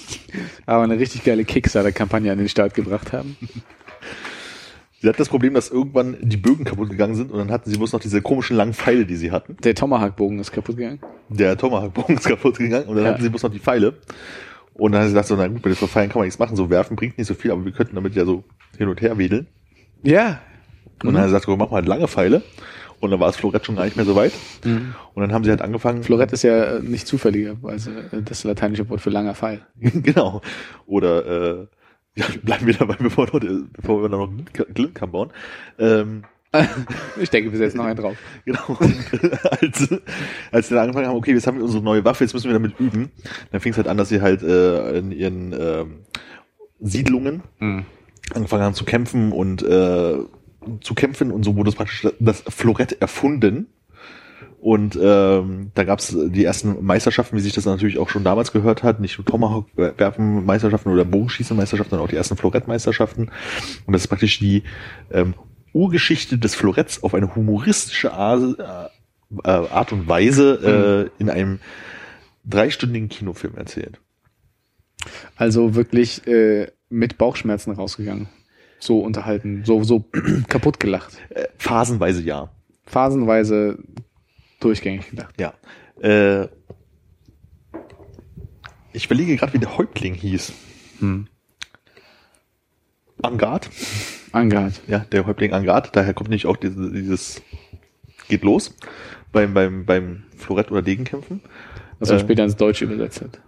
aber 0.67 0.85
eine 0.85 0.99
richtig 0.99 1.25
geile 1.25 1.45
Kickstarter-Kampagne 1.45 2.31
an 2.31 2.39
den 2.39 2.49
Start 2.49 2.75
gebracht 2.75 3.13
haben. 3.13 3.37
Sie 5.01 5.09
hatten 5.09 5.17
das 5.19 5.31
Problem, 5.31 5.55
dass 5.55 5.71
irgendwann 5.71 6.17
die 6.21 6.37
Bögen 6.37 6.65
kaputt 6.67 6.91
gegangen 6.91 7.15
sind 7.15 7.33
und 7.33 7.39
dann 7.39 7.51
hatten 7.51 7.71
sie 7.71 7.79
bloß 7.79 7.93
noch 7.95 8.01
diese 8.01 8.21
komischen 8.23 8.57
langen 8.57 8.75
Pfeile, 8.75 9.07
die 9.07 9.17
sie 9.17 9.31
hatten. 9.33 9.57
Der 9.65 9.75
Tomahawk-Bogen 9.75 10.39
ist 10.39 10.53
kaputt 10.53 10.77
gegangen. 10.77 11.01
Der 11.31 11.57
Tomahawk-Bogen 11.57 12.17
ist 12.19 12.27
kaputt 12.29 12.59
gegangen 12.59 12.87
und 12.87 12.97
dann 12.97 13.07
Ja. 13.07 13.13
hatten 13.13 13.23
sie 13.23 13.31
bloß 13.31 13.43
noch 13.43 13.51
die 13.51 13.59
Pfeile. 13.61 13.99
Und 14.75 14.93
dann 14.93 15.01
hat 15.01 15.09
sie 15.09 15.13
gesagt 15.15 15.29
so, 15.29 15.37
na 15.37 15.49
gut, 15.49 15.63
bei 15.63 15.71
den 15.71 15.77
Verfallen 15.77 16.09
kann 16.11 16.21
man 16.21 16.27
nichts 16.27 16.39
machen, 16.39 16.55
so 16.55 16.71
werfen 16.71 16.97
bringt 16.97 17.19
nicht 17.19 17.27
so 17.27 17.35
viel, 17.35 17.51
aber 17.51 17.65
wir 17.65 17.73
könnten 17.73 17.97
damit 17.97 18.15
ja 18.15 18.25
so 18.27 18.45
hin 18.79 18.89
und 18.89 19.01
her 19.01 19.17
wedeln. 19.19 19.47
Ja. 20.03 20.41
Und 21.03 21.15
dann 21.15 21.23
hat 21.23 21.29
sie 21.29 21.35
gesagt, 21.35 21.47
so, 21.47 21.57
mach 21.57 21.71
mal 21.71 21.77
halt 21.77 21.87
lange 21.89 22.09
Pfeile. 22.09 22.43
Und 23.01 23.11
dann 23.11 23.21
war 23.21 23.29
das 23.29 23.37
Florett 23.37 23.65
schon 23.65 23.77
gar 23.77 23.85
nicht 23.85 23.97
mehr 23.97 24.05
so 24.05 24.15
weit. 24.15 24.33
Mhm. 24.65 24.95
Und 25.15 25.23
dann 25.23 25.33
haben 25.33 25.45
sie 25.45 25.51
halt 25.51 25.63
angefangen. 25.63 26.03
Florett 26.03 26.33
ist 26.33 26.43
ja 26.43 26.77
äh, 26.77 26.81
nicht 26.83 27.07
zufälligerweise 27.07 28.11
äh, 28.13 28.23
das 28.23 28.45
lateinische 28.45 28.89
Wort 28.91 29.01
für 29.01 29.11
langer 29.11 29.35
Pfeil. 29.35 29.63
genau. 29.77 30.43
Oder 30.87 31.27
äh, 31.61 31.67
ja, 32.17 32.27
bleiben 32.43 32.67
wir 32.67 32.75
dabei, 32.75 32.97
bevor, 32.99 33.27
bevor 33.27 34.03
wir 34.03 34.09
noch 34.09 34.29
einen 34.29 34.45
Glückkamm 34.75 35.13
bauen. 35.13 35.31
Ähm, 35.79 36.25
Ich 37.21 37.31
denke, 37.31 37.53
wir 37.53 37.59
setzen 37.59 37.79
noch 37.79 37.85
einen 37.85 37.97
drauf. 37.97 38.17
genau. 38.45 38.77
als, 39.51 39.89
als 40.51 40.71
wir 40.71 40.75
dann 40.75 40.85
angefangen 40.85 41.07
haben, 41.07 41.17
okay, 41.17 41.33
jetzt 41.33 41.47
haben 41.47 41.59
wir 41.59 41.65
unsere 41.65 41.83
neue 41.83 42.05
Waffe, 42.05 42.25
jetzt 42.25 42.35
müssen 42.35 42.49
wir 42.49 42.55
damit 42.55 42.79
üben. 42.81 43.11
Dann 43.53 43.61
fing 43.61 43.73
es 43.73 43.77
halt 43.77 43.89
an, 43.89 43.97
dass 43.97 44.09
sie 44.09 44.21
halt 44.21 44.43
äh, 44.43 44.99
in 44.99 45.13
ihren 45.13 45.53
ähm, 45.53 46.01
Siedlungen 46.81 47.43
Mhm. 47.61 47.85
angefangen 48.35 48.65
haben 48.65 48.75
zu 48.75 48.85
kämpfen 48.85 49.33
und 49.33 49.63
äh, 49.63 50.17
zu 50.81 50.95
kämpfen 50.95 51.31
und 51.31 51.45
so 51.45 51.57
wurde 51.57 51.71
es 51.71 51.77
praktisch 51.77 52.07
das 52.19 52.43
Florett 52.49 53.01
erfunden. 53.01 53.67
Und 54.61 54.99
ähm, 55.01 55.71
da 55.75 55.85
gab 55.85 56.01
es 56.01 56.15
die 56.15 56.45
ersten 56.45 56.85
Meisterschaften, 56.85 57.35
wie 57.35 57.41
sich 57.41 57.55
das 57.55 57.65
natürlich 57.65 57.99
auch 57.99 58.11
schon 58.11 58.25
damals 58.25 58.53
gehört 58.53 58.83
hat, 58.83 59.01
nicht 59.01 59.17
nur 59.17 59.25
Tomahawk-Werfen-Meisterschaften 59.25 60.91
oder 60.91 61.07
Bogenschießen-Meisterschaften, 61.07 61.91
sondern 61.91 62.05
auch 62.05 62.11
die 62.11 62.17
ersten 62.17 62.37
Florett-Meisterschaften. 62.37 63.31
Und 63.87 63.93
das 63.93 64.03
ist 64.03 64.09
praktisch 64.09 64.39
die 64.39 64.65
ähm, 65.11 65.33
Urgeschichte 65.73 66.37
des 66.37 66.55
Floretts 66.55 67.03
auf 67.03 67.15
eine 67.15 67.35
humoristische 67.35 68.13
Art, 68.13 68.59
äh, 68.59 69.49
Art 69.49 69.93
und 69.93 70.09
Weise 70.09 71.11
äh, 71.19 71.23
in 71.23 71.31
einem 71.31 71.61
dreistündigen 72.45 73.09
Kinofilm 73.09 73.57
erzählt. 73.57 73.99
Also 75.37 75.75
wirklich 75.75 76.27
äh, 76.27 76.71
mit 76.91 77.17
Bauchschmerzen 77.17 77.73
rausgegangen. 77.73 78.29
So 78.81 79.01
unterhalten, 79.01 79.65
so, 79.65 79.83
so 79.85 80.05
kaputt 80.49 80.81
gelacht. 80.81 81.19
Äh, 81.31 81.47
phasenweise 81.59 82.23
ja. 82.23 82.51
Phasenweise 82.87 83.79
durchgängig 84.59 85.11
gelacht. 85.11 85.41
Ja. 85.41 85.55
Äh, 86.03 86.49
ich 88.93 89.07
überlege 89.07 89.37
gerade, 89.37 89.53
wie 89.53 89.59
der 89.59 89.77
Häuptling 89.79 90.15
hieß. 90.15 90.53
Hm. 90.99 91.29
Angard. 93.23 93.71
Angehört. 94.33 94.81
Ja, 94.89 95.01
der 95.01 95.27
Häuptling 95.27 95.53
Angard. 95.53 95.95
Daher 95.95 96.15
kommt 96.15 96.31
nicht 96.31 96.47
auch 96.47 96.57
diese, 96.57 96.91
dieses 96.91 97.43
geht 98.29 98.43
los 98.43 98.75
beim, 99.33 99.53
beim, 99.55 99.85
beim 99.85 100.25
Florett- 100.37 100.71
oder 100.71 100.83
Degenkämpfen. 100.83 101.43
Was 101.99 102.09
man 102.09 102.19
Äh. 102.19 102.21
später 102.23 102.45
ins 102.45 102.57
Deutsche 102.57 102.87
übersetzt 102.87 103.21
hat. 103.21 103.41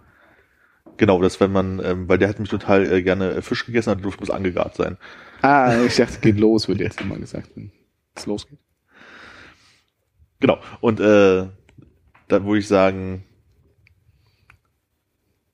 Genau, 0.97 1.21
das 1.21 1.39
wenn 1.39 1.51
man, 1.51 1.81
ähm, 1.83 2.07
weil 2.07 2.17
der 2.17 2.29
hat 2.29 2.39
mich 2.39 2.49
total 2.49 2.91
äh, 2.91 3.01
gerne 3.01 3.31
äh, 3.31 3.41
Fisch 3.41 3.65
gegessen 3.65 3.91
hat, 3.91 4.03
durfte 4.03 4.21
muss 4.21 4.29
angegart 4.29 4.75
sein. 4.75 4.97
Ah, 5.41 5.75
ich 5.85 5.95
dachte, 5.95 6.19
geht 6.19 6.39
los, 6.39 6.67
wird 6.67 6.79
jetzt 6.79 7.01
immer 7.01 7.17
gesagt, 7.17 7.49
wenn 7.55 7.71
es 8.15 8.25
losgeht. 8.25 8.59
Genau. 10.39 10.59
Und 10.81 10.99
äh, 10.99 11.47
da 12.27 12.45
würde 12.45 12.59
ich 12.59 12.67
sagen, 12.67 13.23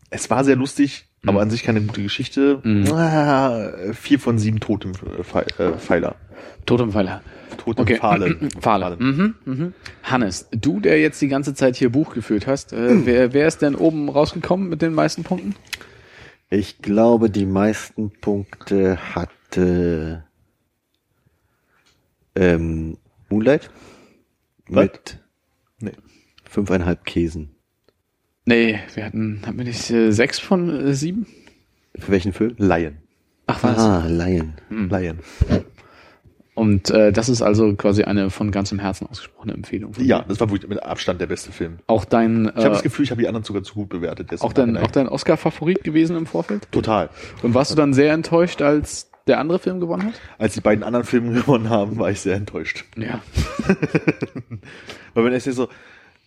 es 0.09 0.29
war 0.29 0.43
sehr 0.43 0.55
lustig, 0.55 1.05
Mhm. 1.21 1.29
aber 1.29 1.41
an 1.41 1.49
sich 1.49 1.63
keine 1.63 1.81
gute 1.81 2.01
Geschichte. 2.01 2.61
Mhm. 2.63 2.91
Ah, 2.93 3.71
vier 3.93 4.19
von 4.19 4.37
sieben 4.37 4.59
Totem 4.61 4.93
äh, 5.57 5.73
Pfeiler. 7.49 7.57
Totempfeiler. 7.57 8.27
Totempfahlen. 8.27 8.61
Pfahler. 8.61 8.95
Mhm, 8.99 9.35
mhm. 9.45 9.73
Hannes, 10.03 10.47
du, 10.51 10.79
der 10.79 10.99
jetzt 10.99 11.21
die 11.21 11.27
ganze 11.27 11.53
Zeit 11.53 11.75
hier 11.75 11.89
Buch 11.91 12.13
geführt 12.13 12.47
hast, 12.47 12.73
äh, 12.73 12.89
wer, 13.05 13.33
wer 13.33 13.47
ist 13.47 13.61
denn 13.61 13.75
oben 13.75 14.09
rausgekommen 14.09 14.69
mit 14.69 14.81
den 14.81 14.93
meisten 14.93 15.23
Punkten? 15.23 15.55
Ich 16.49 16.81
glaube, 16.81 17.29
die 17.29 17.45
meisten 17.45 18.11
Punkte 18.21 18.97
hatte 19.15 20.23
ähm, 22.35 22.97
Moonlight 23.29 23.69
Was? 24.67 24.83
mit 24.83 25.19
Nee. 25.79 25.91
fünfeinhalb 26.49 27.05
Käsen. 27.05 27.55
Nee, 28.45 28.79
wir 28.95 29.05
hatten, 29.05 29.41
hatten 29.45 29.57
wir 29.57 29.65
nicht 29.65 29.89
äh, 29.91 30.11
sechs 30.11 30.39
von 30.39 30.69
äh, 30.69 30.93
sieben? 30.93 31.27
Für 31.95 32.11
welchen 32.11 32.33
Film? 32.33 32.55
Laien. 32.57 32.97
Ach 33.45 33.63
was. 33.63 33.77
Ah, 33.77 34.05
Lion. 34.07 34.53
Hm. 34.69 34.89
Laien. 34.89 35.19
Und 36.59 36.89
äh, 36.89 37.13
das 37.13 37.29
ist 37.29 37.41
also 37.41 37.73
quasi 37.75 38.03
eine 38.03 38.29
von 38.29 38.51
ganzem 38.51 38.79
Herzen 38.79 39.07
ausgesprochene 39.07 39.53
Empfehlung. 39.53 39.93
von 39.93 40.03
Ja, 40.03 40.25
das 40.27 40.41
war 40.41 40.49
wirklich 40.49 40.69
mit 40.69 40.83
Abstand 40.83 41.21
der 41.21 41.27
beste 41.27 41.53
Film. 41.53 41.77
Auch 41.87 42.03
dein, 42.03 42.47
Ich 42.47 42.55
habe 42.65 42.71
das 42.71 42.81
äh, 42.81 42.83
Gefühl, 42.83 43.05
ich 43.05 43.11
habe 43.11 43.21
die 43.21 43.29
anderen 43.29 43.45
sogar 43.45 43.63
zu 43.63 43.75
gut 43.75 43.87
bewertet. 43.87 44.29
Auch 44.41 44.51
dein, 44.51 44.75
auch 44.75 44.91
dein 44.91 45.07
Oscar-Favorit 45.07 45.85
gewesen 45.85 46.17
im 46.17 46.25
Vorfeld? 46.25 46.69
Total. 46.73 47.09
Und 47.43 47.53
warst 47.53 47.71
du 47.71 47.75
dann 47.75 47.93
sehr 47.93 48.11
enttäuscht, 48.11 48.61
als 48.61 49.09
der 49.25 49.39
andere 49.39 49.59
Film 49.59 49.79
gewonnen 49.79 50.07
hat? 50.07 50.13
Als 50.37 50.53
die 50.55 50.59
beiden 50.59 50.83
anderen 50.83 51.05
Filme 51.05 51.31
gewonnen 51.39 51.69
haben, 51.69 51.97
war 51.97 52.11
ich 52.11 52.19
sehr 52.19 52.35
enttäuscht. 52.35 52.83
Ja. 52.97 53.21
Weil 55.13 55.23
wenn 55.23 55.31
es 55.31 55.45
jetzt 55.45 55.55
so, 55.55 55.69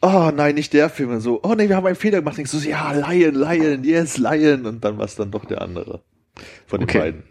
oh 0.00 0.30
nein, 0.34 0.54
nicht 0.54 0.72
der 0.72 0.88
Film, 0.88 1.10
und 1.10 1.20
so, 1.20 1.40
oh 1.42 1.52
nee, 1.54 1.68
wir 1.68 1.76
haben 1.76 1.86
einen 1.86 1.94
Fehler 1.96 2.20
gemacht, 2.20 2.38
denkst 2.38 2.52
du 2.52 2.56
so, 2.56 2.66
ja, 2.70 2.92
Lion, 2.92 3.34
Lion, 3.34 3.84
yes, 3.84 4.16
Lion, 4.16 4.64
und 4.64 4.82
dann 4.82 4.96
war 4.96 5.04
es 5.04 5.14
dann 5.14 5.30
doch 5.30 5.44
der 5.44 5.60
andere 5.60 6.00
von 6.66 6.80
den 6.80 6.84
Okay. 6.88 6.98
beiden. 6.98 7.22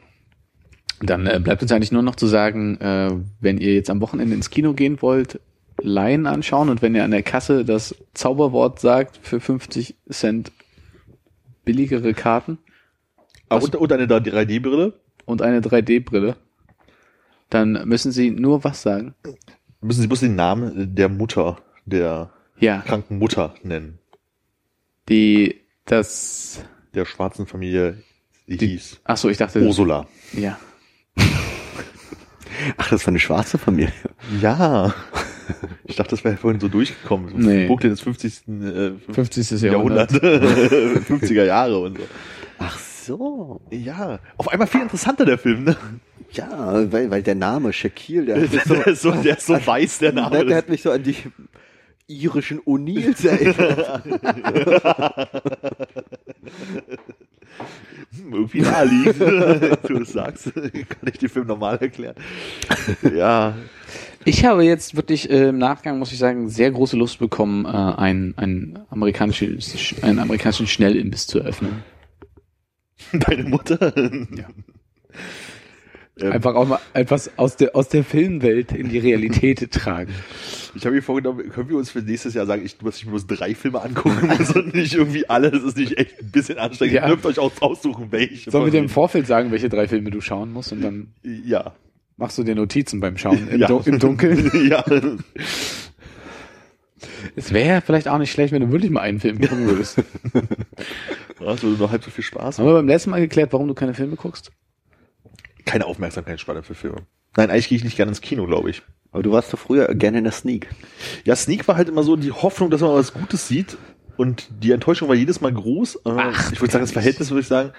Dann 1.01 1.25
äh, 1.27 1.39
bleibt 1.43 1.61
uns 1.61 1.71
eigentlich 1.71 1.91
nur 1.91 2.03
noch 2.03 2.15
zu 2.15 2.27
sagen, 2.27 2.79
äh, 2.79 3.11
wenn 3.39 3.57
ihr 3.57 3.73
jetzt 3.73 3.89
am 3.89 4.01
Wochenende 4.01 4.35
ins 4.35 4.49
Kino 4.49 4.73
gehen 4.73 5.01
wollt, 5.01 5.39
Laien 5.81 6.27
anschauen 6.27 6.69
und 6.69 6.81
wenn 6.81 6.93
ihr 6.93 7.03
an 7.03 7.11
der 7.11 7.23
Kasse 7.23 7.65
das 7.65 7.95
Zauberwort 8.13 8.79
sagt 8.79 9.17
für 9.23 9.39
50 9.39 9.95
Cent 10.11 10.51
billigere 11.65 12.13
Karten 12.13 12.59
Was- 13.49 13.63
und, 13.65 13.75
und 13.75 13.91
eine 13.91 14.05
3D-Brille. 14.05 14.93
und 15.25 15.41
eine 15.41 15.61
3D-Brille, 15.61 16.35
dann 17.49 17.81
müssen 17.87 18.11
sie 18.11 18.29
nur 18.31 18.63
was 18.63 18.81
sagen. 18.83 19.15
Müssen 19.81 20.01
Sie 20.01 20.07
bloß 20.07 20.19
den 20.19 20.35
Namen 20.35 20.93
der 20.95 21.09
Mutter, 21.09 21.57
der 21.85 22.31
Ja, 22.59 22.81
kranken 22.85 23.17
Mutter 23.17 23.55
nennen. 23.63 23.97
die, 25.09 25.55
das, 25.85 26.63
Der 26.93 27.05
schwarzen 27.05 27.47
Familie, 27.47 27.97
die, 28.47 28.57
Die- 28.57 28.67
hieß 28.67 29.01
ach 29.03 29.17
so, 29.17 29.29
ich 29.29 29.37
dachte, 29.37 29.61
Ursula. 29.65 30.07
ja. 30.33 30.59
Ach, 32.77 32.89
das 32.89 33.05
war 33.05 33.09
eine 33.09 33.19
schwarze 33.19 33.57
Familie. 33.57 33.91
Ja. 34.41 34.93
Ich 35.85 35.95
dachte, 35.95 36.11
das 36.11 36.23
wäre 36.23 36.37
vorhin 36.37 36.59
so 36.59 36.67
durchgekommen. 36.67 37.29
So 37.29 37.37
Nee. 37.37 37.67
Brooklyn 37.67 37.91
des 37.91 38.01
50. 38.01 38.47
Äh, 38.47 38.91
50. 39.11 39.61
Jahrhundert. 39.61 40.11
Jahrhundert. 40.11 40.71
50er 41.09 41.43
Jahre 41.45 41.79
und 41.79 41.97
so. 41.97 42.03
Ach 42.59 42.79
so. 42.79 43.61
Ja. 43.71 44.19
Auf 44.37 44.47
einmal 44.49 44.67
viel 44.67 44.81
interessanter, 44.81 45.25
der 45.25 45.37
Film, 45.37 45.63
ne? 45.65 45.75
Ja, 46.33 46.89
weil, 46.91 47.09
weil 47.11 47.23
der 47.23 47.35
Name 47.35 47.73
Shaquille, 47.73 48.25
der, 48.25 48.37
mich 48.39 48.49
Der 48.51 48.87
ist 48.87 49.01
so, 49.01 49.11
der 49.11 49.37
ist 49.37 49.47
so 49.47 49.65
weiß, 49.65 49.97
der 49.99 50.13
Name. 50.13 50.37
der, 50.37 50.45
der 50.45 50.57
hat 50.57 50.69
mich 50.69 50.81
so 50.83 50.91
an 50.91 51.03
die 51.03 51.15
irischen 52.07 52.59
O'Neills 52.61 53.27
erinnert. 53.27 54.03
Hm, 58.15 58.33
irgendwie 58.33 58.61
naheliegend. 58.61 59.79
du 59.89 60.03
sagst, 60.03 60.53
kann 60.53 61.09
ich 61.11 61.19
den 61.19 61.29
Film 61.29 61.47
normal 61.47 61.77
erklären. 61.77 62.15
Ja. 63.15 63.55
Ich 64.25 64.45
habe 64.45 64.63
jetzt 64.63 64.95
wirklich 64.95 65.29
äh, 65.29 65.49
im 65.49 65.57
Nachgang, 65.57 65.97
muss 65.97 66.11
ich 66.11 66.19
sagen, 66.19 66.49
sehr 66.49 66.71
große 66.71 66.95
Lust 66.95 67.19
bekommen, 67.19 67.65
äh, 67.65 67.69
ein, 67.69 68.33
ein 68.37 68.79
amerikanisches, 68.89 69.95
einen 70.01 70.19
amerikanischen 70.19 70.67
Schnellimbiss 70.67 71.27
zu 71.27 71.39
eröffnen. 71.39 71.83
Deine 73.13 73.43
Mutter? 73.43 73.93
Ja. 73.97 74.45
Ähm, 76.21 76.31
Einfach 76.31 76.55
auch 76.55 76.67
mal 76.67 76.79
etwas 76.93 77.31
aus 77.37 77.55
der, 77.57 77.75
aus 77.75 77.89
der 77.89 78.03
Filmwelt 78.03 78.71
in 78.71 78.89
die 78.89 78.99
Realität 78.99 79.71
tragen. 79.73 80.13
Ich 80.75 80.85
habe 80.85 80.95
mir 80.95 81.01
vorgenommen, 81.01 81.49
können 81.49 81.69
wir 81.69 81.77
uns 81.77 81.89
für 81.91 81.99
nächstes 81.99 82.33
Jahr 82.33 82.45
sagen, 82.45 82.63
ich, 82.63 82.77
dass 82.77 82.97
ich 82.97 83.07
bloß 83.07 83.27
drei 83.27 83.55
Filme 83.55 83.81
angucken 83.81 84.27
muss 84.27 84.51
und 84.55 84.73
nicht 84.73 84.93
irgendwie 84.93 85.29
alle. 85.29 85.51
Das 85.51 85.63
ist 85.63 85.77
nicht 85.77 85.97
echt 85.97 86.19
ein 86.21 86.31
bisschen 86.31 86.57
anstrengend. 86.57 86.95
Ja. 86.95 87.03
Ihr 87.03 87.07
dürft 87.09 87.25
euch 87.25 87.39
auch 87.39 87.51
aussuchen, 87.61 88.07
welche. 88.11 88.51
Sollen 88.51 88.65
wir 88.65 88.71
dir 88.71 88.79
im. 88.79 88.89
Vorfeld 88.89 89.27
sagen, 89.27 89.51
welche 89.51 89.69
drei 89.69 89.87
Filme 89.87 90.11
du 90.11 90.21
schauen 90.21 90.51
musst 90.53 90.71
und 90.71 90.81
dann 90.81 91.13
Ja. 91.23 91.73
machst 92.17 92.37
du 92.37 92.43
dir 92.43 92.55
Notizen 92.55 92.99
beim 92.99 93.17
Schauen 93.17 93.47
im, 93.49 93.59
ja. 93.59 93.67
Dun 93.67 93.83
im 93.85 93.99
Dunkeln? 93.99 94.51
ja. 94.69 94.83
Es 97.35 97.51
wäre 97.53 97.81
vielleicht 97.81 98.07
auch 98.07 98.17
nicht 98.17 98.31
schlecht, 98.31 98.53
wenn 98.53 98.61
du 98.61 98.71
wirklich 98.71 98.91
mal 98.91 99.01
einen 99.01 99.19
Film 99.19 99.39
gucken 99.39 99.65
würdest. 99.67 99.97
Hast 101.39 101.63
du 101.63 101.67
nur 101.67 101.89
halb 101.91 102.03
so 102.03 102.11
viel 102.11 102.23
Spaß? 102.23 102.59
Haben 102.59 102.65
wir 102.67 102.73
beim 102.73 102.87
letzten 102.87 103.09
Mal 103.09 103.21
geklärt, 103.21 103.51
warum 103.53 103.67
du 103.67 103.73
keine 103.73 103.93
Filme 103.93 104.15
guckst? 104.15 104.51
Keine 105.65 105.85
Aufmerksamkeitsspanne 105.85 106.63
für 106.63 106.75
Filme. 106.75 107.03
Nein, 107.37 107.49
eigentlich 107.49 107.69
gehe 107.69 107.77
ich 107.77 107.83
nicht 107.83 107.95
gerne 107.97 108.09
ins 108.09 108.21
Kino, 108.21 108.45
glaube 108.45 108.69
ich. 108.69 108.81
Aber 109.11 109.23
du 109.23 109.31
warst 109.31 109.51
doch 109.53 109.59
früher 109.59 109.93
gerne 109.95 110.17
in 110.19 110.23
der 110.23 110.33
Sneak. 110.33 110.69
Ja, 111.25 111.35
Sneak 111.35 111.67
war 111.67 111.75
halt 111.77 111.89
immer 111.89 112.03
so 112.03 112.15
die 112.15 112.31
Hoffnung, 112.31 112.69
dass 112.69 112.81
man 112.81 112.91
was 112.93 113.13
Gutes 113.13 113.47
sieht. 113.47 113.77
Und 114.17 114.47
die 114.63 114.71
Enttäuschung 114.71 115.07
war 115.09 115.15
jedes 115.15 115.41
Mal 115.41 115.53
groß. 115.53 115.95
Äh, 115.97 115.99
Ach, 116.05 116.51
ich 116.51 116.61
würde 116.61 116.71
sagen, 116.71 116.83
das 116.83 116.91
Verhältnis 116.91 117.29
würde 117.31 117.41
ich 117.41 117.47
sagen, 117.47 117.71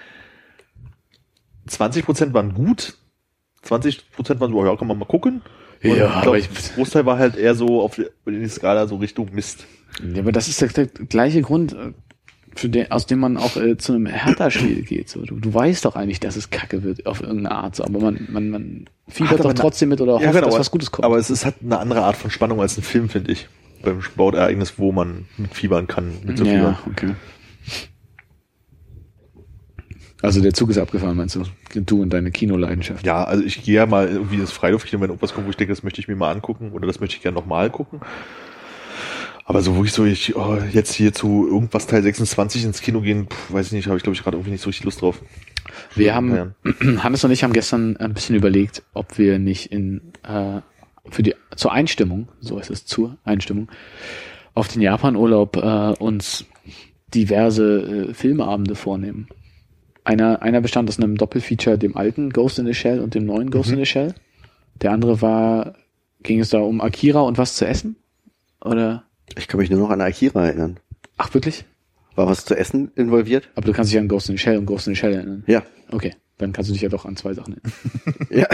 20% 1.69 2.33
waren 2.33 2.53
gut, 2.53 2.97
20% 3.65 4.39
waren 4.39 4.51
so, 4.51 4.57
oh 4.59 4.65
ja, 4.65 4.75
kann 4.75 4.87
man 4.87 4.97
mal 4.99 5.05
gucken. 5.05 5.41
Und 5.83 5.89
Ja, 5.89 5.95
ich 5.95 6.01
aber 6.03 6.21
glaub, 6.21 6.35
ich- 6.35 6.49
das 6.49 6.73
Großteil 6.75 7.05
war 7.05 7.17
halt 7.17 7.35
eher 7.37 7.55
so 7.55 7.81
auf 7.81 7.95
die, 8.25 8.47
Skala 8.49 8.87
so 8.87 8.97
Richtung 8.97 9.29
Mist. 9.33 9.65
Ja, 10.13 10.21
aber 10.21 10.31
das 10.31 10.47
ist 10.47 10.59
der, 10.61 10.69
der 10.69 10.87
gleiche 10.87 11.41
Grund. 11.41 11.75
Den, 12.61 12.91
aus 12.91 13.05
dem 13.05 13.19
man 13.19 13.37
auch 13.37 13.57
äh, 13.57 13.77
zu 13.77 13.93
einem 13.93 14.05
Hertha-Spiel 14.05 14.83
geht. 14.83 15.09
So. 15.09 15.21
Du, 15.25 15.35
du 15.39 15.53
weißt 15.53 15.85
doch 15.85 15.95
eigentlich, 15.95 16.19
dass 16.19 16.35
es 16.35 16.49
kacke 16.49 16.83
wird 16.83 17.05
auf 17.05 17.21
irgendeine 17.21 17.51
Art, 17.51 17.75
so. 17.75 17.83
aber 17.83 17.99
man, 17.99 18.27
man, 18.29 18.49
man 18.49 18.85
fiebert 19.07 19.39
Hat 19.39 19.45
doch 19.45 19.53
trotzdem 19.53 19.89
mit 19.89 20.01
oder 20.01 20.13
hofft, 20.13 20.25
dass 20.25 20.35
aber- 20.35 20.59
was 20.59 20.71
Gutes 20.71 20.91
kommt. 20.91 21.05
Aber 21.05 21.17
es 21.17 21.29
ist 21.29 21.45
halt 21.45 21.55
eine 21.63 21.79
andere 21.79 22.03
Art 22.03 22.15
von 22.15 22.31
Spannung 22.31 22.61
als 22.61 22.77
ein 22.77 22.83
Film, 22.83 23.09
finde 23.09 23.31
ich. 23.31 23.47
Beim 23.81 24.01
Sportereignis, 24.01 24.75
wo 24.77 24.91
man 24.93 25.25
mitfiebern 25.37 25.87
kann, 25.87 26.13
mit 26.23 26.37
so 26.37 26.45
ja, 26.45 26.79
okay. 26.89 27.15
Also 30.21 30.39
der 30.39 30.53
Zug 30.53 30.69
ist 30.69 30.77
abgefahren, 30.77 31.17
meinst 31.17 31.35
du? 31.35 31.43
Du 31.81 32.01
und 32.01 32.11
deine 32.11 32.31
Kinoleidenschaft. 32.31 33.05
Ja, 33.05 33.25
also 33.25 33.43
ich 33.43 33.61
gehe 33.61 33.75
ja 33.75 33.85
mal 33.85 34.07
irgendwie 34.07 34.37
ins 34.37 34.53
Freiluft, 34.53 34.91
wenn 34.93 35.01
irgendwas 35.01 35.33
kommt, 35.33 35.47
wo 35.47 35.49
ich 35.49 35.57
denke, 35.57 35.73
das 35.73 35.83
möchte 35.83 35.99
ich 35.99 36.07
mir 36.07 36.15
mal 36.15 36.31
angucken 36.31 36.71
oder 36.71 36.87
das 36.87 37.01
möchte 37.01 37.17
ich 37.17 37.21
gerne 37.21 37.35
nochmal 37.35 37.69
gucken. 37.69 37.99
Aber 39.45 39.61
so, 39.61 39.75
wo 39.75 39.83
ich 39.83 39.91
so, 39.91 40.05
ich, 40.05 40.35
oh, 40.35 40.57
jetzt 40.71 40.93
hier 40.93 41.13
zu 41.13 41.47
irgendwas 41.47 41.87
Teil 41.87 42.01
26 42.01 42.63
ins 42.63 42.81
Kino 42.81 43.01
gehen, 43.01 43.27
pff, 43.27 43.53
weiß 43.53 43.67
ich 43.67 43.71
nicht, 43.73 43.87
habe 43.87 43.97
ich 43.97 44.03
glaube 44.03 44.15
ich 44.15 44.23
gerade 44.23 44.37
irgendwie 44.37 44.51
nicht 44.51 44.61
so 44.61 44.69
richtig 44.69 44.85
Lust 44.85 45.01
drauf. 45.01 45.21
Wir 45.95 46.15
haben, 46.15 46.35
Ja. 46.35 46.53
Hannes 47.03 47.23
und 47.23 47.31
ich 47.31 47.43
haben 47.43 47.53
gestern 47.53 47.97
ein 47.97 48.13
bisschen 48.13 48.35
überlegt, 48.35 48.83
ob 48.93 49.17
wir 49.17 49.39
nicht 49.39 49.71
in 49.71 50.01
äh, 50.23 50.61
für 51.09 51.23
die 51.23 51.35
zur 51.55 51.73
Einstimmung, 51.73 52.29
so 52.39 52.57
ist 52.57 52.69
es 52.69 52.85
zur 52.85 53.17
Einstimmung, 53.23 53.69
auf 54.53 54.67
den 54.67 54.81
Japan-Urlaub 54.81 55.57
äh, 55.57 55.93
uns 55.99 56.45
diverse 57.13 58.07
äh, 58.09 58.13
Filmeabende 58.13 58.75
vornehmen. 58.75 59.27
Einer, 60.05 60.41
einer 60.41 60.61
bestand 60.61 60.89
aus 60.89 60.99
einem 60.99 61.17
Doppelfeature, 61.17 61.77
dem 61.77 61.95
alten 61.95 62.31
Ghost 62.31 62.59
in 62.59 62.65
the 62.65 62.73
Shell 62.73 62.99
und 62.99 63.15
dem 63.15 63.25
neuen 63.25 63.51
Ghost 63.51 63.71
in 63.71 63.77
the 63.77 63.85
Shell. 63.85 64.13
Der 64.81 64.91
andere 64.91 65.21
war, 65.21 65.75
ging 66.23 66.39
es 66.39 66.49
da 66.49 66.59
um 66.59 66.81
Akira 66.81 67.21
und 67.21 67.37
was 67.37 67.55
zu 67.55 67.65
essen? 67.65 67.95
Oder? 68.63 69.03
Ich 69.37 69.47
kann 69.47 69.59
mich 69.59 69.69
nur 69.69 69.79
noch 69.79 69.89
an 69.89 70.01
Akira 70.01 70.45
erinnern. 70.47 70.79
Ach, 71.17 71.33
wirklich? 71.33 71.65
War 72.15 72.27
was 72.27 72.45
zu 72.45 72.55
essen 72.55 72.91
involviert? 72.95 73.49
Aber 73.55 73.65
du 73.65 73.73
kannst 73.73 73.91
dich 73.91 73.99
an 73.99 74.07
Ghost 74.07 74.29
in 74.29 74.35
the 74.37 74.41
Shell 74.41 74.57
und 74.57 74.65
Ghost 74.65 74.87
in 74.87 74.93
the 74.93 74.99
Shell 74.99 75.13
erinnern. 75.13 75.43
Ja. 75.47 75.63
Okay, 75.91 76.13
dann 76.37 76.53
kannst 76.53 76.69
du 76.69 76.73
dich 76.73 76.81
ja 76.83 76.89
doch 76.89 77.05
an 77.05 77.15
zwei 77.15 77.33
Sachen 77.33 77.55
erinnern. 77.57 77.73
Ja. 78.29 78.47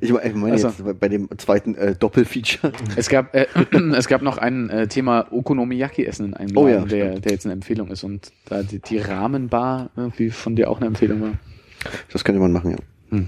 Ich 0.00 0.12
meine 0.12 0.28
ich 0.28 0.34
meine 0.34 0.52
Also. 0.52 0.68
jetzt 0.68 1.00
bei- 1.00 1.08
dem 1.08 1.28
zweiten 1.38 1.74
äh, 1.74 1.94
Doppelfeature. 1.96 2.72
Es 2.96 3.08
gab, 3.08 3.34
äh, 3.34 3.46
es 3.96 4.06
gab 4.06 4.20
noch 4.22 4.36
ein 4.38 4.68
äh, 4.70 4.86
Thema 4.88 5.26
Okonomiyaki-Essen 5.32 6.26
in 6.26 6.34
einem 6.34 6.56
Oh 6.56 6.66
Laden, 6.66 6.82
ja, 6.82 6.86
der, 6.86 7.20
der 7.20 7.32
jetzt 7.32 7.46
eine 7.46 7.54
Empfehlung 7.54 7.88
ist 7.90 8.04
und 8.04 8.32
da 8.46 8.62
die, 8.62 8.80
die 8.80 8.98
Rahmenbar 8.98 9.90
irgendwie 9.96 10.30
von 10.30 10.56
dir 10.56 10.70
auch 10.70 10.76
eine 10.78 10.86
Empfehlung 10.86 11.20
war. 11.22 11.32
Das 12.12 12.24
könnte 12.24 12.40
man 12.40 12.52
machen, 12.52 12.72
ja. 13.10 13.18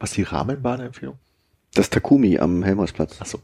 Was 0.00 0.12
die 0.12 0.22
Rahmenbahn-Empfehlung? 0.22 1.16
Das 1.74 1.90
Takumi 1.90 2.38
am 2.38 2.62
Helmersplatz. 2.64 3.20
Achso. 3.20 3.38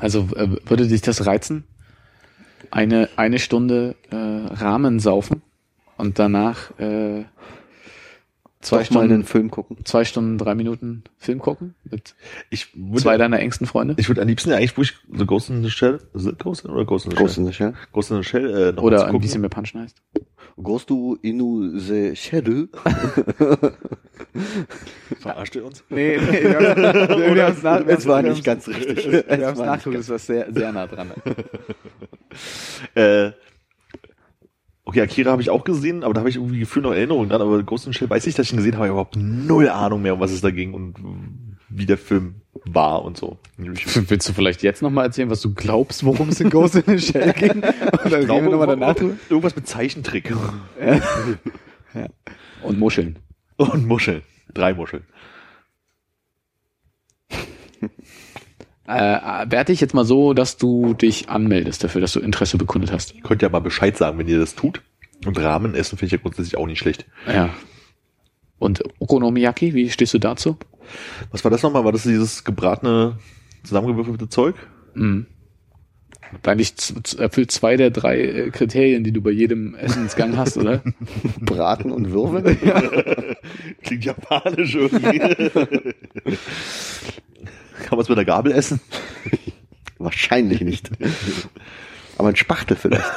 Also 0.00 0.28
äh, 0.36 0.48
würde 0.66 0.86
dich 0.86 1.02
das 1.02 1.26
reizen? 1.26 1.64
Eine, 2.70 3.08
eine 3.16 3.38
Stunde 3.38 3.94
äh, 4.10 4.16
Rahmen 4.16 5.00
saufen 5.00 5.42
und 5.96 6.18
danach 6.18 6.70
äh, 6.78 7.24
zwei 8.60 8.82
Doch 8.82 8.90
mal 8.90 9.00
einen 9.00 9.08
Stunden, 9.10 9.24
Film 9.24 9.50
gucken. 9.50 9.76
zwei 9.84 10.04
Stunden, 10.04 10.36
drei 10.38 10.54
Minuten 10.54 11.04
Film 11.16 11.38
gucken 11.38 11.74
mit 11.84 12.14
Ich 12.50 12.68
würde, 12.76 13.00
zwei 13.02 13.16
deiner 13.16 13.38
engsten 13.38 13.66
Freunde? 13.66 13.94
ich 13.96 14.08
würde 14.08 14.20
am 14.22 14.28
liebsten 14.28 14.52
eigentlich, 14.52 14.76
wo 14.76 14.82
ich 14.82 14.94
so 15.12 15.24
Ghost 15.24 15.48
in 15.50 15.62
the 15.62 15.70
Shell, 15.70 16.00
es 16.14 16.28
Ghost 16.38 16.64
in 16.64 16.70
oder 16.70 16.84
Ghost 16.84 17.06
in 17.06 17.12
the 17.12 17.16
Ghost 17.16 17.34
Shell? 17.34 17.44
in 17.44 17.50
the 17.50 17.54
Shell. 17.54 17.74
Ghost 17.92 18.10
in 18.10 18.16
the 18.18 18.24
Shell, 18.24 18.50
äh, 18.50 18.72
noch 18.72 18.82
mal 18.82 18.82
Oder 18.82 19.06
ein 19.06 19.18
bisschen 19.20 19.40
mehr 19.40 19.50
Punchen 19.50 19.80
heißt? 19.80 20.02
Ghost 20.62 20.90
du 20.90 21.16
inu 21.22 21.78
the 21.78 22.16
Shadow. 22.16 22.66
Verarscht 25.20 25.54
ihr 25.54 25.64
uns? 25.64 25.84
Nee, 25.88 26.18
nee 26.18 26.42
wir, 26.42 26.76
wir 27.34 27.44
haben's 27.44 27.62
nach, 27.62 27.86
Es 27.86 28.06
war 28.06 28.22
nicht 28.22 28.42
ganz 28.44 28.66
richtig. 28.66 29.10
Wir 29.12 29.24
Es 29.28 29.44
haben 29.44 29.52
es 29.52 29.58
war 29.58 29.66
nachgeguckt, 29.66 30.00
es 30.00 30.08
war 30.08 30.18
sehr, 30.18 30.52
sehr 30.52 30.72
nah 30.72 30.86
dran. 30.86 31.12
Äh, 32.94 33.30
okay, 34.84 35.00
Akira 35.00 35.30
habe 35.30 35.42
ich 35.42 35.50
auch 35.50 35.64
gesehen, 35.64 36.02
aber 36.02 36.14
da 36.14 36.20
habe 36.20 36.30
ich 36.30 36.36
irgendwie 36.36 36.60
gefühlt 36.60 36.84
noch 36.84 36.92
Erinnerungen 36.92 37.28
dran, 37.28 37.40
aber 37.40 37.62
Ghost 37.62 37.86
in 37.86 37.92
the 37.92 37.98
Shell 37.98 38.10
weiß 38.10 38.26
ich, 38.26 38.34
dass 38.34 38.46
ich 38.46 38.52
ihn 38.52 38.58
gesehen 38.58 38.74
habe, 38.74 38.84
aber 38.84 38.92
überhaupt 38.92 39.16
null 39.16 39.68
Ahnung 39.68 40.02
mehr, 40.02 40.14
um 40.14 40.20
was 40.20 40.32
es 40.32 40.40
da 40.40 40.50
ging 40.50 40.74
und 40.74 40.94
wie 41.68 41.86
der 41.86 41.98
Film 41.98 42.36
war 42.64 43.04
und 43.04 43.16
so. 43.16 43.38
Ich 43.74 44.10
Willst 44.10 44.28
du 44.28 44.32
vielleicht 44.32 44.62
jetzt 44.62 44.82
nochmal 44.82 45.06
erzählen, 45.06 45.30
was 45.30 45.40
du 45.40 45.54
glaubst, 45.54 46.04
worum 46.04 46.28
es 46.30 46.40
in 46.40 46.50
Ghost 46.50 46.74
in 46.76 46.82
the 46.86 46.98
Shell 46.98 47.32
ging? 47.32 47.62
Und 47.62 48.12
dann 48.12 48.30
reden 48.30 48.50
wir 48.50 48.66
danach 48.66 48.96
irgendwas 48.96 49.56
mit 49.56 49.66
Zeichentrick 49.66 50.32
Und 52.62 52.78
Muscheln. 52.78 53.18
und 53.56 53.86
Muscheln. 53.86 54.22
Drei 54.52 54.74
Muscheln. 54.74 55.04
Äh, 58.90 59.50
werte 59.50 59.70
ich 59.70 59.82
jetzt 59.82 59.92
mal 59.92 60.06
so, 60.06 60.32
dass 60.32 60.56
du 60.56 60.94
dich 60.94 61.28
anmeldest 61.28 61.84
dafür, 61.84 62.00
dass 62.00 62.14
du 62.14 62.20
Interesse 62.20 62.56
bekundet 62.56 62.90
hast. 62.90 63.14
Ihr 63.14 63.20
könnt 63.20 63.42
ja 63.42 63.50
mal 63.50 63.58
Bescheid 63.58 63.98
sagen, 63.98 64.18
wenn 64.18 64.26
ihr 64.28 64.38
das 64.38 64.54
tut. 64.54 64.80
Und 65.26 65.38
Ramen 65.38 65.74
essen 65.74 65.98
finde 65.98 66.06
ich 66.06 66.12
ja 66.12 66.18
grundsätzlich 66.22 66.56
auch 66.56 66.66
nicht 66.66 66.78
schlecht. 66.78 67.04
Ja. 67.26 67.50
Und 68.58 68.82
Okonomiyaki, 68.98 69.74
wie 69.74 69.90
stehst 69.90 70.14
du 70.14 70.18
dazu? 70.18 70.56
Was 71.30 71.44
war 71.44 71.50
das 71.50 71.62
nochmal? 71.62 71.84
War 71.84 71.92
das 71.92 72.02
dieses 72.04 72.44
gebratene, 72.44 73.18
zusammengewürfelte 73.64 74.28
Zeug? 74.28 74.54
Mhm. 74.94 75.26
Z- 76.44 77.18
erfüllt 77.18 77.50
zwei 77.50 77.76
der 77.78 77.90
drei 77.90 78.20
äh, 78.20 78.50
Kriterien, 78.50 79.02
die 79.02 79.12
du 79.12 79.22
bei 79.22 79.30
jedem 79.30 79.74
Essensgang 79.74 80.36
hast, 80.36 80.58
oder? 80.58 80.82
Braten 81.40 81.90
und 81.90 82.12
Würfeln. 82.12 82.58
Klingt 83.82 84.04
japanisch 84.04 84.74
irgendwie. 84.74 85.18
Kann 87.84 87.92
man 87.92 88.00
es 88.00 88.08
mit 88.10 88.18
der 88.18 88.24
Gabel 88.26 88.52
essen? 88.52 88.80
Wahrscheinlich 89.98 90.60
nicht. 90.60 90.90
Aber 92.18 92.28
ein 92.28 92.36
Spachtel 92.36 92.76
vielleicht. 92.76 93.10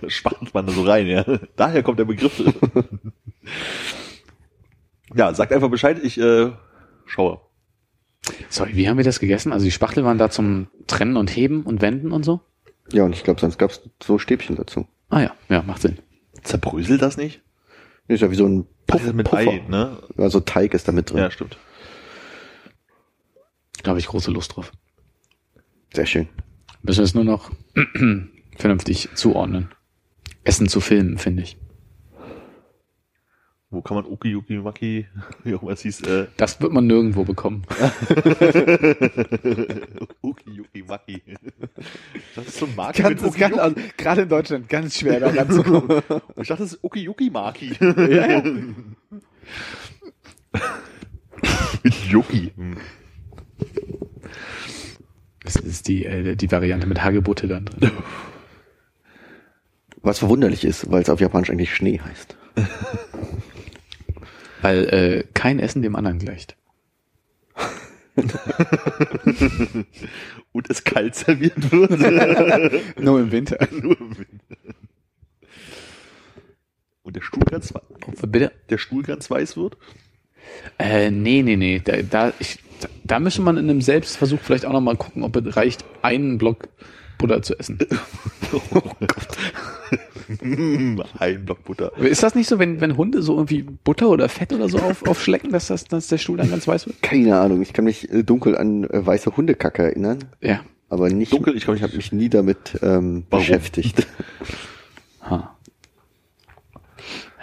Da 0.00 0.10
spart 0.10 0.52
man 0.52 0.66
da 0.66 0.72
so 0.72 0.82
rein, 0.82 1.06
ja. 1.06 1.24
Daher 1.56 1.82
kommt 1.84 1.98
der 2.00 2.04
Begriff. 2.06 2.42
Ja, 5.14 5.34
sagt 5.34 5.52
einfach 5.52 5.70
Bescheid, 5.70 5.98
ich 6.02 6.18
äh, 6.18 6.52
schaue. 7.06 7.40
Sorry, 8.48 8.74
wie 8.74 8.88
haben 8.88 8.96
wir 8.96 9.04
das 9.04 9.20
gegessen? 9.20 9.52
Also 9.52 9.64
die 9.64 9.70
Spachtel 9.70 10.04
waren 10.04 10.18
da 10.18 10.30
zum 10.30 10.68
Trennen 10.86 11.16
und 11.16 11.34
Heben 11.34 11.64
und 11.64 11.82
Wenden 11.82 12.12
und 12.12 12.24
so? 12.24 12.40
Ja, 12.92 13.04
und 13.04 13.14
ich 13.14 13.24
glaube, 13.24 13.40
sonst 13.40 13.58
gab's 13.58 13.82
so 14.02 14.18
Stäbchen 14.18 14.56
dazu. 14.56 14.86
Ah 15.10 15.20
ja, 15.20 15.34
ja, 15.48 15.62
macht 15.62 15.82
Sinn. 15.82 15.98
Zerbröselt 16.42 17.02
das 17.02 17.16
nicht? 17.16 17.42
Ist 18.08 18.20
ja 18.20 18.30
wie 18.30 18.34
so 18.34 18.46
ein 18.46 18.66
Puff, 18.86 19.12
mit 19.12 19.28
Puffer. 19.28 19.50
Ei, 19.50 19.64
ne? 19.68 19.98
Also 20.16 20.40
Teig 20.40 20.74
ist 20.74 20.88
da 20.88 20.92
mit 20.92 21.10
drin. 21.10 21.18
Ja, 21.18 21.30
stimmt. 21.30 21.58
Da 23.82 23.90
habe 23.90 23.98
ich 23.98 24.06
große 24.06 24.30
Lust 24.30 24.56
drauf. 24.56 24.72
Sehr 25.92 26.06
schön. 26.06 26.28
Müssen 26.82 26.98
wir 26.98 27.04
es 27.04 27.14
nur 27.14 27.24
noch 27.24 27.50
vernünftig 28.56 29.08
zuordnen. 29.14 29.70
Essen 30.42 30.68
zu 30.68 30.80
filmen, 30.80 31.18
finde 31.18 31.42
ich. 31.42 31.56
Wo 33.74 33.82
kann 33.82 33.96
man 33.96 34.06
Uki 34.06 34.40
Maki, 34.60 35.08
wie 35.44 35.54
auch 35.56 35.62
immer 35.62 35.72
es 35.72 35.82
hieß, 35.82 36.02
äh, 36.02 36.28
Das 36.36 36.60
wird 36.60 36.72
man 36.72 36.86
nirgendwo 36.86 37.24
bekommen. 37.24 37.64
Uki 40.22 40.84
Maki. 40.86 41.20
Das 42.36 42.46
ist 42.46 42.58
so 42.58 42.66
ein 42.66 42.76
mit 42.76 43.20
Uki 43.20 43.40
Yuki. 43.42 43.58
also, 43.58 43.74
gerade 43.96 44.22
in 44.22 44.28
Deutschland 44.28 44.68
ganz 44.68 44.96
schwer 44.96 45.18
da 45.18 45.30
ranzukommen. 45.30 46.02
Ich 46.36 46.48
dachte, 46.48 46.62
das 46.62 46.74
ist 46.74 46.84
Uki 46.84 47.00
Yuki 47.00 47.30
Maki. 47.30 47.72
ja, 47.80 48.30
ja. 48.30 48.42
mit 51.82 51.94
Yuki. 52.08 52.52
Das 55.42 55.56
ist 55.56 55.88
die, 55.88 56.04
äh, 56.04 56.36
die 56.36 56.52
Variante 56.52 56.86
mit 56.86 57.02
Hagebutte 57.02 57.48
dann 57.48 57.64
drin. 57.64 57.90
Was 60.02 60.20
verwunderlich 60.20 60.64
ist, 60.64 60.92
weil 60.92 61.02
es 61.02 61.10
auf 61.10 61.20
Japanisch 61.20 61.50
eigentlich 61.50 61.74
Schnee 61.74 61.98
heißt. 61.98 62.36
Weil 64.64 64.84
äh, 64.88 65.24
kein 65.34 65.58
Essen 65.58 65.82
dem 65.82 65.94
anderen 65.94 66.18
gleicht. 66.18 66.56
Und 70.52 70.70
es 70.70 70.84
kalt 70.84 71.14
serviert 71.16 71.70
wird. 71.70 71.90
Nur 72.98 73.20
im 73.20 73.30
Winter. 73.30 73.58
Nur 73.70 74.00
im 74.00 74.16
Winter. 74.16 74.56
Und 77.02 77.14
der 77.16 77.20
Stuhl 77.20 77.42
ganz, 77.44 77.74
wei- 77.74 78.26
Bitte? 78.26 78.52
der 78.70 78.78
Stuhl 78.78 79.02
ganz 79.02 79.30
weiß 79.30 79.58
wird. 79.58 79.76
Äh, 80.78 81.10
nee, 81.10 81.42
nee, 81.42 81.56
nee. 81.56 81.82
Da, 81.84 82.00
da, 82.00 82.32
ich, 82.38 82.58
da 83.02 83.20
müsste 83.20 83.42
man 83.42 83.58
in 83.58 83.68
einem 83.68 83.82
Selbstversuch 83.82 84.40
vielleicht 84.40 84.64
auch 84.64 84.72
nochmal 84.72 84.96
gucken, 84.96 85.24
ob 85.24 85.36
es 85.36 85.56
reicht, 85.56 85.84
einen 86.00 86.38
Block 86.38 86.68
Butter 87.26 87.42
zu 87.42 87.58
essen. 87.58 87.78
Oh 88.52 88.60
Gott. 89.00 89.36
Ein 91.18 91.44
Block 91.44 91.64
Butter. 91.64 91.96
Ist 91.98 92.22
das 92.22 92.34
nicht 92.36 92.46
so, 92.48 92.58
wenn, 92.60 92.80
wenn 92.80 92.96
Hunde 92.96 93.20
so 93.20 93.34
irgendwie 93.34 93.62
Butter 93.62 94.08
oder 94.10 94.28
Fett 94.28 94.52
oder 94.52 94.68
so 94.68 94.78
auf, 94.78 95.04
aufschlecken, 95.08 95.50
dass, 95.50 95.66
das, 95.66 95.84
dass 95.84 96.06
der 96.06 96.18
Stuhl 96.18 96.36
dann 96.36 96.50
ganz 96.50 96.68
weiß 96.68 96.86
wird? 96.86 97.02
Keine 97.02 97.36
Ahnung. 97.40 97.62
Ich 97.62 97.72
kann 97.72 97.84
mich 97.84 98.08
äh, 98.12 98.22
dunkel 98.22 98.56
an 98.56 98.84
äh, 98.84 99.04
weiße 99.04 99.36
Hundekacke 99.36 99.82
erinnern, 99.82 100.20
Ja. 100.40 100.60
aber 100.88 101.08
nicht. 101.08 101.32
Dunkel, 101.32 101.56
ich 101.56 101.64
glaube, 101.64 101.78
ich 101.78 101.82
habe 101.82 101.96
mich 101.96 102.12
nie 102.12 102.28
damit 102.28 102.78
ähm, 102.82 103.24
Warum? 103.30 103.42
beschäftigt. 103.44 104.06
Ha. 105.28 105.56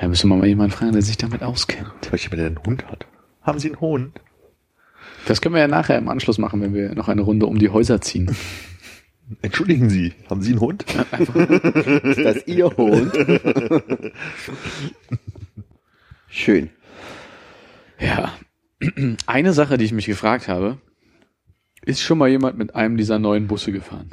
Ja, 0.01 0.07
müssen 0.07 0.29
wir 0.29 0.37
mal 0.37 0.47
jemanden 0.47 0.71
fragen, 0.71 0.93
der 0.93 1.01
sich 1.01 1.17
damit 1.17 1.43
auskennt. 1.43 1.91
Vielleicht 2.03 2.25
jemand, 2.25 2.39
der 2.39 2.47
einen 2.47 2.63
Hund 2.65 2.85
hat. 2.89 3.05
Haben 3.41 3.59
Sie 3.59 3.67
einen 3.69 3.81
Hund? 3.81 4.21
Das 5.27 5.41
können 5.41 5.55
wir 5.55 5.61
ja 5.61 5.67
nachher 5.67 5.97
im 5.97 6.07
Anschluss 6.07 6.37
machen, 6.37 6.61
wenn 6.61 6.73
wir 6.73 6.95
noch 6.95 7.09
eine 7.09 7.21
Runde 7.21 7.47
um 7.47 7.59
die 7.59 7.69
Häuser 7.69 7.99
ziehen. 7.99 8.33
Entschuldigen 9.41 9.89
Sie, 9.89 10.13
haben 10.29 10.41
Sie 10.41 10.51
einen 10.51 10.59
Hund? 10.61 10.83
Ist 12.03 12.17
das 12.25 12.47
Ihr 12.47 12.65
Hund? 12.75 13.13
Schön. 16.27 16.69
Ja. 17.99 18.33
Eine 19.27 19.53
Sache, 19.53 19.77
die 19.77 19.85
ich 19.85 19.91
mich 19.93 20.05
gefragt 20.07 20.47
habe, 20.47 20.79
ist 21.85 22.01
schon 22.01 22.17
mal 22.17 22.29
jemand 22.29 22.57
mit 22.57 22.75
einem 22.75 22.97
dieser 22.97 23.19
neuen 23.19 23.47
Busse 23.47 23.71
gefahren? 23.71 24.09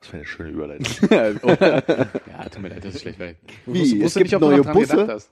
Das 0.00 0.08
wäre 0.12 0.18
eine 0.18 0.26
schöne 0.26 0.50
Überleitung. 0.50 1.08
ja, 1.10 2.48
tut 2.48 2.62
mir 2.62 2.68
leid, 2.68 2.84
das 2.84 2.94
ist 2.94 3.02
schlecht, 3.02 3.18
weil 3.18 3.36
du 3.66 3.74
Wie? 3.74 3.80
wusstest- 3.80 3.92
Es 3.96 4.02
wusstest 4.02 4.16
gibt 4.16 4.30
nicht, 4.30 4.40
neue 4.40 4.62
Busse? 4.62 4.96
gedacht 4.96 5.08
hast. 5.10 5.30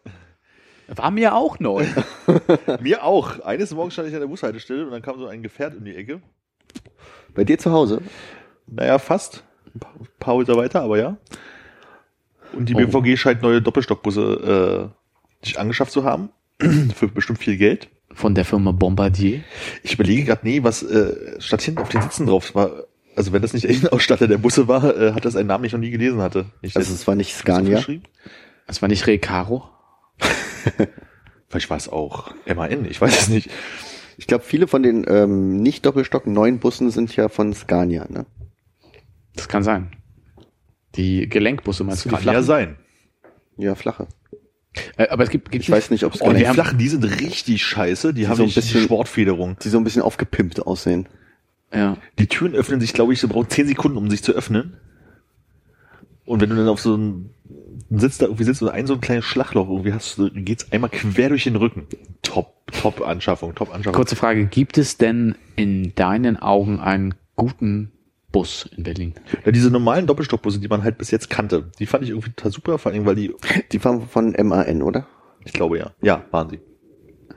War 0.89 1.11
mir 1.11 1.34
auch 1.34 1.59
neu. 1.61 1.84
Mir 2.80 3.05
auch. 3.05 3.41
Eines 3.41 3.72
Morgens 3.74 3.93
stand 3.93 4.09
ich 4.09 4.14
an 4.14 4.20
der 4.20 4.26
Bushaltestelle 4.26 4.86
und 4.86 4.91
dann 4.91 5.03
kam 5.03 5.18
so 5.18 5.26
ein 5.26 5.43
Gefährt 5.43 5.76
um 5.76 5.84
die 5.84 5.95
Ecke. 5.95 6.22
Bei 7.39 7.45
dir 7.45 7.57
zu 7.57 7.70
Hause? 7.70 8.03
Naja, 8.66 8.99
fast. 8.99 9.45
Ein 9.72 9.78
paar, 9.78 9.93
ein 9.95 10.26
Häuser 10.26 10.57
weiter, 10.57 10.82
aber 10.82 10.99
ja. 10.99 11.16
Und 12.53 12.68
die 12.68 12.74
Oh. 12.74 12.78
BVG 12.78 13.16
scheint 13.16 13.43
neue 13.43 13.62
Doppelstockbusse 13.62 14.91
äh, 14.91 15.47
sich 15.47 15.57
angeschafft 15.61 15.93
zu 15.93 16.03
haben. 16.03 16.30
Für 16.97 17.07
bestimmt 17.07 17.39
viel 17.39 17.57
Geld. 17.57 17.91
Von 18.12 18.34
der 18.34 18.45
Firma 18.45 18.72
Bombardier. 18.72 19.45
Ich 19.84 19.95
überlege 19.95 20.24
gerade, 20.24 20.41
nee, 20.43 20.64
was 20.64 20.82
äh, 20.82 21.41
statt 21.41 21.62
hinten 21.62 21.80
auf 21.80 21.91
den 21.91 22.03
Sitzen 22.03 22.26
drauf 22.26 22.57
war. 22.57 22.72
Also 23.14 23.32
wenn 23.32 23.41
das 23.41 23.53
nicht 23.53 23.62
der 23.62 23.70
Innenausstatter 23.76 24.26
der 24.26 24.39
Busse 24.39 24.66
war, 24.66 24.97
äh, 25.01 25.12
hat 25.12 25.24
das 25.24 25.36
einen 25.36 25.47
Namen, 25.47 25.62
den 25.62 25.66
ich 25.68 25.72
noch 25.74 25.78
nie 25.78 25.91
gelesen 25.91 26.20
hatte. 26.20 26.47
Nicht, 26.61 26.76
Also 26.76 26.93
es 26.93 27.07
war 27.07 27.14
nicht 27.14 27.36
Scania. 27.36 27.84
Das 28.66 28.82
war 28.82 28.89
nicht 28.89 29.07
Recaro. 29.07 29.62
Vielleicht 31.49 31.70
war 31.70 31.76
es 31.76 31.89
auch 31.89 32.32
MAN, 32.53 32.84
ich 32.84 33.01
weiß 33.01 33.16
es 33.16 33.28
nicht. 33.28 33.49
Ich 34.19 34.27
glaube, 34.27 34.45
viele 34.45 34.66
von 34.66 34.83
den 34.83 35.07
ähm, 35.09 35.57
nicht 35.62 35.87
Doppelstock 35.87 36.27
neuen 36.27 36.59
Bussen 36.59 36.91
sind 36.91 37.14
ja 37.16 37.29
von 37.31 37.55
Scania, 37.55 38.05
ne? 38.11 38.27
Das 39.37 39.49
kann 39.49 39.62
sein. 39.62 39.93
Die 40.97 41.29
Gelenkbusse 41.29 41.85
meinst 41.85 42.05
Das 42.05 42.11
du, 42.12 42.16
die 42.19 42.25
kann 42.27 42.35
ja 42.35 42.43
sein. 42.43 42.77
Ja, 43.57 43.75
flache. 43.77 44.09
Äh, 44.97 45.09
aber 45.09 45.23
es 45.25 45.31
gibt, 45.31 45.51
gibt 45.51 45.64
Ich 45.64 45.71
weiß 45.71 45.91
nicht, 45.91 46.05
ob 46.05 46.14
es 46.14 46.21
Oh, 46.21 46.33
die 46.33 46.47
haben- 46.47 46.55
flachen, 46.55 46.79
die 46.79 46.89
sind 46.89 47.05
richtig 47.05 47.64
scheiße. 47.64 48.12
Die, 48.12 48.27
haben 48.29 48.37
so 48.37 48.43
ein 48.43 48.49
die 48.49 48.55
bisschen- 48.57 48.83
Sportfederung. 48.83 49.57
die 49.62 49.69
so 49.69 49.79
ein 49.79 49.85
bisschen 49.85 50.03
aufgepimpt 50.03 50.66
aussehen. 50.66 51.09
Ja. 51.73 51.97
Die 52.19 52.27
Türen 52.27 52.55
öffnen 52.55 52.81
sich, 52.81 52.93
glaube 52.95 53.12
ich, 53.12 53.21
so 53.21 53.29
braucht 53.29 53.53
zehn 53.53 53.66
Sekunden, 53.69 53.97
um 53.99 54.11
sich 54.11 54.23
zu 54.23 54.33
öffnen. 54.33 54.77
Und 56.25 56.41
wenn 56.41 56.51
du 56.51 56.57
dann 56.57 56.69
auf 56.69 56.81
so 56.81 56.95
einen 56.95 57.31
Sitz 57.91 58.18
da 58.18 58.26
irgendwie 58.26 58.45
sitzt 58.45 58.62
und 58.62 58.68
ein 58.68 58.87
so 58.87 58.95
ein 58.95 59.01
kleines 59.01 59.24
Schlagloch 59.24 59.68
irgendwie 59.68 59.93
hast, 59.93 60.18
du- 60.18 60.31
geht's 60.31 60.70
einmal 60.72 60.91
quer 60.91 61.29
durch 61.29 61.45
den 61.45 61.57
Rücken. 61.57 61.87
Top, 62.22 62.55
top 62.72 63.01
Anschaffung, 63.07 63.55
top 63.55 63.72
Anschaffung. 63.74 63.95
Kurze 63.97 64.16
Frage, 64.16 64.47
gibt 64.47 64.79
es 64.79 64.97
denn 64.97 65.35
in 65.57 65.95
deinen 65.95 66.37
Augen 66.37 66.81
einen 66.81 67.14
guten 67.37 67.93
Bus 68.33 68.68
in 68.76 68.83
Berlin? 68.85 69.14
Ja, 69.45 69.53
diese 69.53 69.70
normalen 69.70 70.07
Doppelstockbusse, 70.07 70.61
die 70.61 70.68
man 70.68 70.83
halt 70.83 70.99
bis 70.99 71.11
jetzt 71.11 71.31
kannte, 71.31 71.70
die 71.79 71.87
fand 71.87 72.05
ich 72.05 72.11
irgendwie 72.11 72.31
total 72.31 72.53
super, 72.53 72.79
vor 72.79 72.93
allem, 72.93 73.07
weil 73.07 73.14
die, 73.14 73.33
Die 73.72 73.79
fahren 73.79 74.03
von 74.09 74.33
MAN, 74.33 74.83
oder? 74.83 75.07
ich 75.45 75.53
glaube 75.53 75.79
ja, 75.79 75.93
ja, 76.03 76.24
waren 76.31 76.51
sie. 76.51 76.59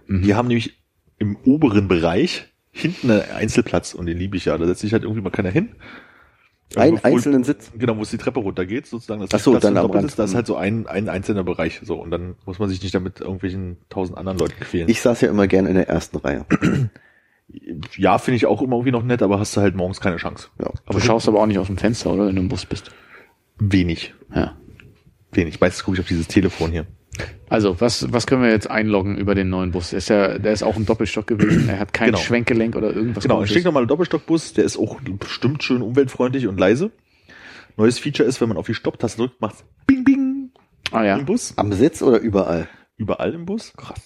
Mhm. 0.07 0.21
Die 0.23 0.35
haben 0.35 0.47
nämlich 0.47 0.81
im 1.17 1.37
oberen 1.45 1.87
Bereich 1.87 2.47
hinten 2.71 3.11
einen 3.11 3.21
Einzelplatz 3.31 3.93
und 3.93 4.05
den 4.07 4.17
liebe 4.17 4.35
ich 4.37 4.45
ja. 4.45 4.57
Da 4.57 4.65
setzt 4.65 4.81
sich 4.81 4.91
halt 4.91 5.03
irgendwie 5.03 5.21
mal 5.21 5.29
keiner 5.29 5.49
hin. 5.51 5.75
Einen 6.75 6.95
bevor- 6.95 7.11
einzelnen 7.11 7.43
Sitz. 7.43 7.71
Genau, 7.77 7.97
wo 7.97 8.01
es 8.01 8.09
die 8.11 8.17
Treppe 8.17 8.39
runtergeht, 8.39 8.87
sozusagen. 8.87 9.21
Das 9.21 9.29
Ach 9.33 9.39
so, 9.39 9.57
dann 9.59 9.77
am 9.77 9.91
Rand. 9.91 10.17
Da 10.17 10.23
ist 10.23 10.35
halt 10.35 10.47
so 10.47 10.55
ein, 10.55 10.87
ein 10.87 11.09
einzelner 11.09 11.43
Bereich. 11.43 11.81
So, 11.83 11.95
und 11.95 12.11
dann 12.11 12.35
muss 12.45 12.59
man 12.59 12.69
sich 12.69 12.81
nicht 12.81 12.95
damit 12.95 13.19
irgendwelchen 13.19 13.77
tausend 13.89 14.17
anderen 14.17 14.37
Leuten 14.37 14.59
quälen. 14.59 14.89
Ich 14.89 15.01
saß 15.01 15.21
ja 15.21 15.29
immer 15.29 15.47
gerne 15.47 15.69
in 15.69 15.75
der 15.75 15.89
ersten 15.89 16.17
Reihe. 16.17 16.45
ja, 17.97 18.17
finde 18.17 18.35
ich 18.37 18.45
auch 18.45 18.61
immer 18.61 18.75
irgendwie 18.77 18.91
noch 18.91 19.03
nett, 19.03 19.21
aber 19.21 19.39
hast 19.39 19.55
du 19.57 19.61
halt 19.61 19.75
morgens 19.75 19.99
keine 19.99 20.17
Chance. 20.17 20.47
Ja. 20.59 20.71
Aber 20.85 20.99
du 20.99 21.05
schaust 21.05 21.27
aber 21.27 21.39
auch 21.41 21.45
nicht 21.47 21.59
aus 21.59 21.67
dem 21.67 21.77
Fenster, 21.77 22.11
oder? 22.11 22.27
Wenn 22.27 22.35
du 22.35 22.41
im 22.41 22.49
Bus 22.49 22.65
bist. 22.65 22.91
wenig. 23.59 24.13
Ja. 24.33 24.55
Wenig. 25.33 25.59
Meistens 25.59 25.83
gucke 25.83 25.95
ich 25.95 26.01
auf 26.01 26.07
dieses 26.07 26.27
Telefon 26.27 26.71
hier. 26.71 26.85
Also, 27.49 27.81
was, 27.81 28.11
was 28.13 28.25
können 28.25 28.41
wir 28.43 28.49
jetzt 28.51 28.69
einloggen 28.69 29.17
über 29.17 29.35
den 29.35 29.49
neuen 29.49 29.71
Bus? 29.71 29.89
Der 29.89 29.97
ist 29.97 30.09
ja, 30.09 30.37
der 30.39 30.53
ist 30.53 30.63
auch 30.63 30.77
ein 30.77 30.85
Doppelstock 30.85 31.27
gewesen. 31.27 31.67
Er 31.67 31.79
hat 31.79 31.91
kein 31.93 32.07
Genau. 32.07 32.17
Schwenkgelenk 32.19 32.75
oder 32.75 32.93
irgendwas. 32.95 33.23
Genau, 33.23 33.35
ein 33.35 33.37
komisches. 33.39 33.51
stinknormaler 33.55 33.87
Doppelstockbus, 33.87 34.53
der 34.53 34.63
ist 34.63 34.77
auch 34.77 34.99
bestimmt 35.01 35.61
schön 35.61 35.81
umweltfreundlich 35.81 36.47
und 36.47 36.57
leise. 36.59 36.91
Neues 37.77 37.99
Feature 37.99 38.27
ist, 38.27 38.39
wenn 38.39 38.47
man 38.47 38.57
auf 38.57 38.65
die 38.67 38.73
Stopptaste 38.73 39.17
drückt, 39.17 39.41
macht's 39.41 39.63
Bing 39.87 40.03
Bing 40.05 40.51
Ah 40.91 41.03
ja. 41.03 41.17
im 41.17 41.25
Bus. 41.25 41.53
Am 41.57 41.71
Sitz 41.73 42.01
oder 42.01 42.19
überall? 42.19 42.67
Überall 42.97 43.33
im 43.33 43.45
Bus. 43.45 43.73
Krass. 43.75 43.99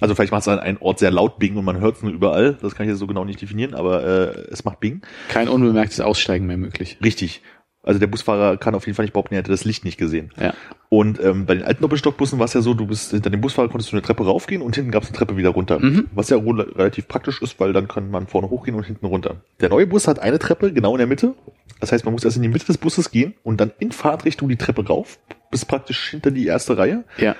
Also 0.00 0.14
vielleicht 0.14 0.30
macht 0.32 0.42
es 0.42 0.48
an 0.48 0.58
einem 0.58 0.76
Ort 0.80 0.98
sehr 0.98 1.10
laut 1.10 1.38
Bing 1.38 1.56
und 1.56 1.64
man 1.64 1.80
hört 1.80 1.96
es 1.96 2.02
nur 2.02 2.12
überall. 2.12 2.58
Das 2.60 2.74
kann 2.74 2.84
ich 2.86 2.90
jetzt 2.90 2.98
so 2.98 3.06
genau 3.06 3.24
nicht 3.24 3.40
definieren, 3.40 3.74
aber 3.74 4.04
äh, 4.04 4.40
es 4.52 4.64
macht 4.64 4.78
Bing. 4.80 5.00
Kein 5.28 5.48
unbemerktes 5.48 6.00
Aussteigen 6.00 6.46
mehr 6.46 6.58
möglich. 6.58 6.98
Richtig. 7.02 7.42
Also 7.86 8.00
der 8.00 8.08
Busfahrer 8.08 8.56
kann 8.56 8.74
auf 8.74 8.84
jeden 8.86 8.96
Fall 8.96 9.04
nicht 9.04 9.12
behaupten, 9.12 9.34
er 9.34 9.38
hätte 9.38 9.52
das 9.52 9.64
Licht 9.64 9.84
nicht 9.84 9.96
gesehen. 9.96 10.32
Ja. 10.40 10.54
Und 10.88 11.22
ähm, 11.22 11.46
bei 11.46 11.54
den 11.54 11.62
alten 11.62 11.82
Doppelstockbussen 11.82 12.38
war 12.40 12.46
es 12.46 12.52
ja 12.52 12.60
so, 12.60 12.74
du 12.74 12.86
bist 12.86 13.12
hinter 13.12 13.30
dem 13.30 13.40
Busfahrer 13.40 13.68
konntest 13.68 13.92
du 13.92 13.96
eine 13.96 14.02
Treppe 14.02 14.24
raufgehen 14.24 14.60
und 14.60 14.74
hinten 14.74 14.90
gab 14.90 15.04
es 15.04 15.08
eine 15.08 15.16
Treppe 15.16 15.36
wieder 15.36 15.50
runter. 15.50 15.78
Mhm. 15.78 16.08
Was 16.12 16.28
ja 16.28 16.36
relativ 16.36 17.06
praktisch 17.06 17.40
ist, 17.42 17.60
weil 17.60 17.72
dann 17.72 17.86
kann 17.86 18.10
man 18.10 18.26
vorne 18.26 18.50
hochgehen 18.50 18.76
und 18.76 18.84
hinten 18.84 19.06
runter. 19.06 19.36
Der 19.60 19.68
neue 19.68 19.86
Bus 19.86 20.08
hat 20.08 20.18
eine 20.18 20.40
Treppe 20.40 20.72
genau 20.72 20.92
in 20.94 20.98
der 20.98 21.06
Mitte. 21.06 21.34
Das 21.78 21.92
heißt, 21.92 22.04
man 22.04 22.12
muss 22.12 22.24
erst 22.24 22.36
in 22.36 22.42
die 22.42 22.48
Mitte 22.48 22.66
des 22.66 22.78
Busses 22.78 23.12
gehen 23.12 23.34
und 23.44 23.60
dann 23.60 23.70
in 23.78 23.92
Fahrtrichtung 23.92 24.48
die 24.48 24.56
Treppe 24.56 24.84
rauf, 24.84 25.20
bis 25.52 25.64
praktisch 25.64 26.10
hinter 26.10 26.32
die 26.32 26.46
erste 26.46 26.76
Reihe. 26.76 27.04
Ja. 27.18 27.36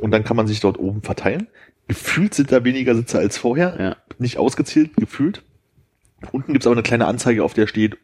Und 0.00 0.10
dann 0.10 0.22
kann 0.22 0.36
man 0.36 0.46
sich 0.46 0.60
dort 0.60 0.78
oben 0.78 1.00
verteilen. 1.02 1.46
Gefühlt 1.86 2.34
sind 2.34 2.52
da 2.52 2.62
weniger 2.62 2.94
Sitze 2.94 3.18
als 3.18 3.38
vorher. 3.38 3.76
Ja. 3.80 3.96
Nicht 4.18 4.36
ausgezählt, 4.36 4.96
gefühlt. 4.96 5.42
Unten 6.32 6.52
gibt's 6.52 6.66
aber 6.66 6.74
eine 6.74 6.82
kleine 6.82 7.06
Anzeige, 7.06 7.42
auf 7.42 7.54
der 7.54 7.66
steht 7.66 7.96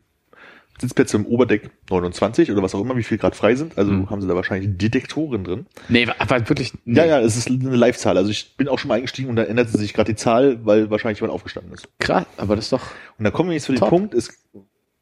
Sitzplätze 0.80 1.16
im 1.16 1.26
Oberdeck 1.26 1.70
29 1.90 2.50
oder 2.50 2.62
was 2.62 2.74
auch 2.74 2.80
immer, 2.80 2.96
wie 2.96 3.02
viel 3.04 3.16
Grad 3.18 3.36
frei 3.36 3.54
sind. 3.54 3.78
Also 3.78 3.92
Mhm. 3.92 4.10
haben 4.10 4.20
sie 4.20 4.26
da 4.28 4.34
wahrscheinlich 4.34 4.76
Detektoren 4.76 5.44
drin. 5.44 5.66
Nee, 5.88 6.06
war 6.06 6.48
wirklich. 6.48 6.72
Nee. 6.84 6.98
Ja, 6.98 7.04
ja, 7.06 7.20
es 7.20 7.36
ist 7.36 7.48
eine 7.48 7.76
Live-Zahl. 7.76 8.16
Also 8.16 8.30
ich 8.30 8.56
bin 8.56 8.68
auch 8.68 8.78
schon 8.78 8.88
mal 8.88 8.94
eingestiegen 8.94 9.30
und 9.30 9.36
da 9.36 9.44
ändert 9.44 9.68
sich 9.70 9.92
gerade 9.94 10.12
die 10.12 10.16
Zahl, 10.16 10.64
weil 10.66 10.90
wahrscheinlich 10.90 11.20
jemand 11.20 11.32
aufgestanden 11.34 11.72
ist. 11.72 11.88
Krass, 12.00 12.26
aber 12.36 12.56
das 12.56 12.66
ist 12.66 12.72
doch. 12.72 12.82
Und 13.18 13.24
da 13.24 13.30
kommen 13.30 13.50
wir 13.50 13.54
jetzt 13.54 13.64
zu 13.66 13.72
dem. 13.72 13.80
Punkt, 13.80 14.14
ist, 14.14 14.32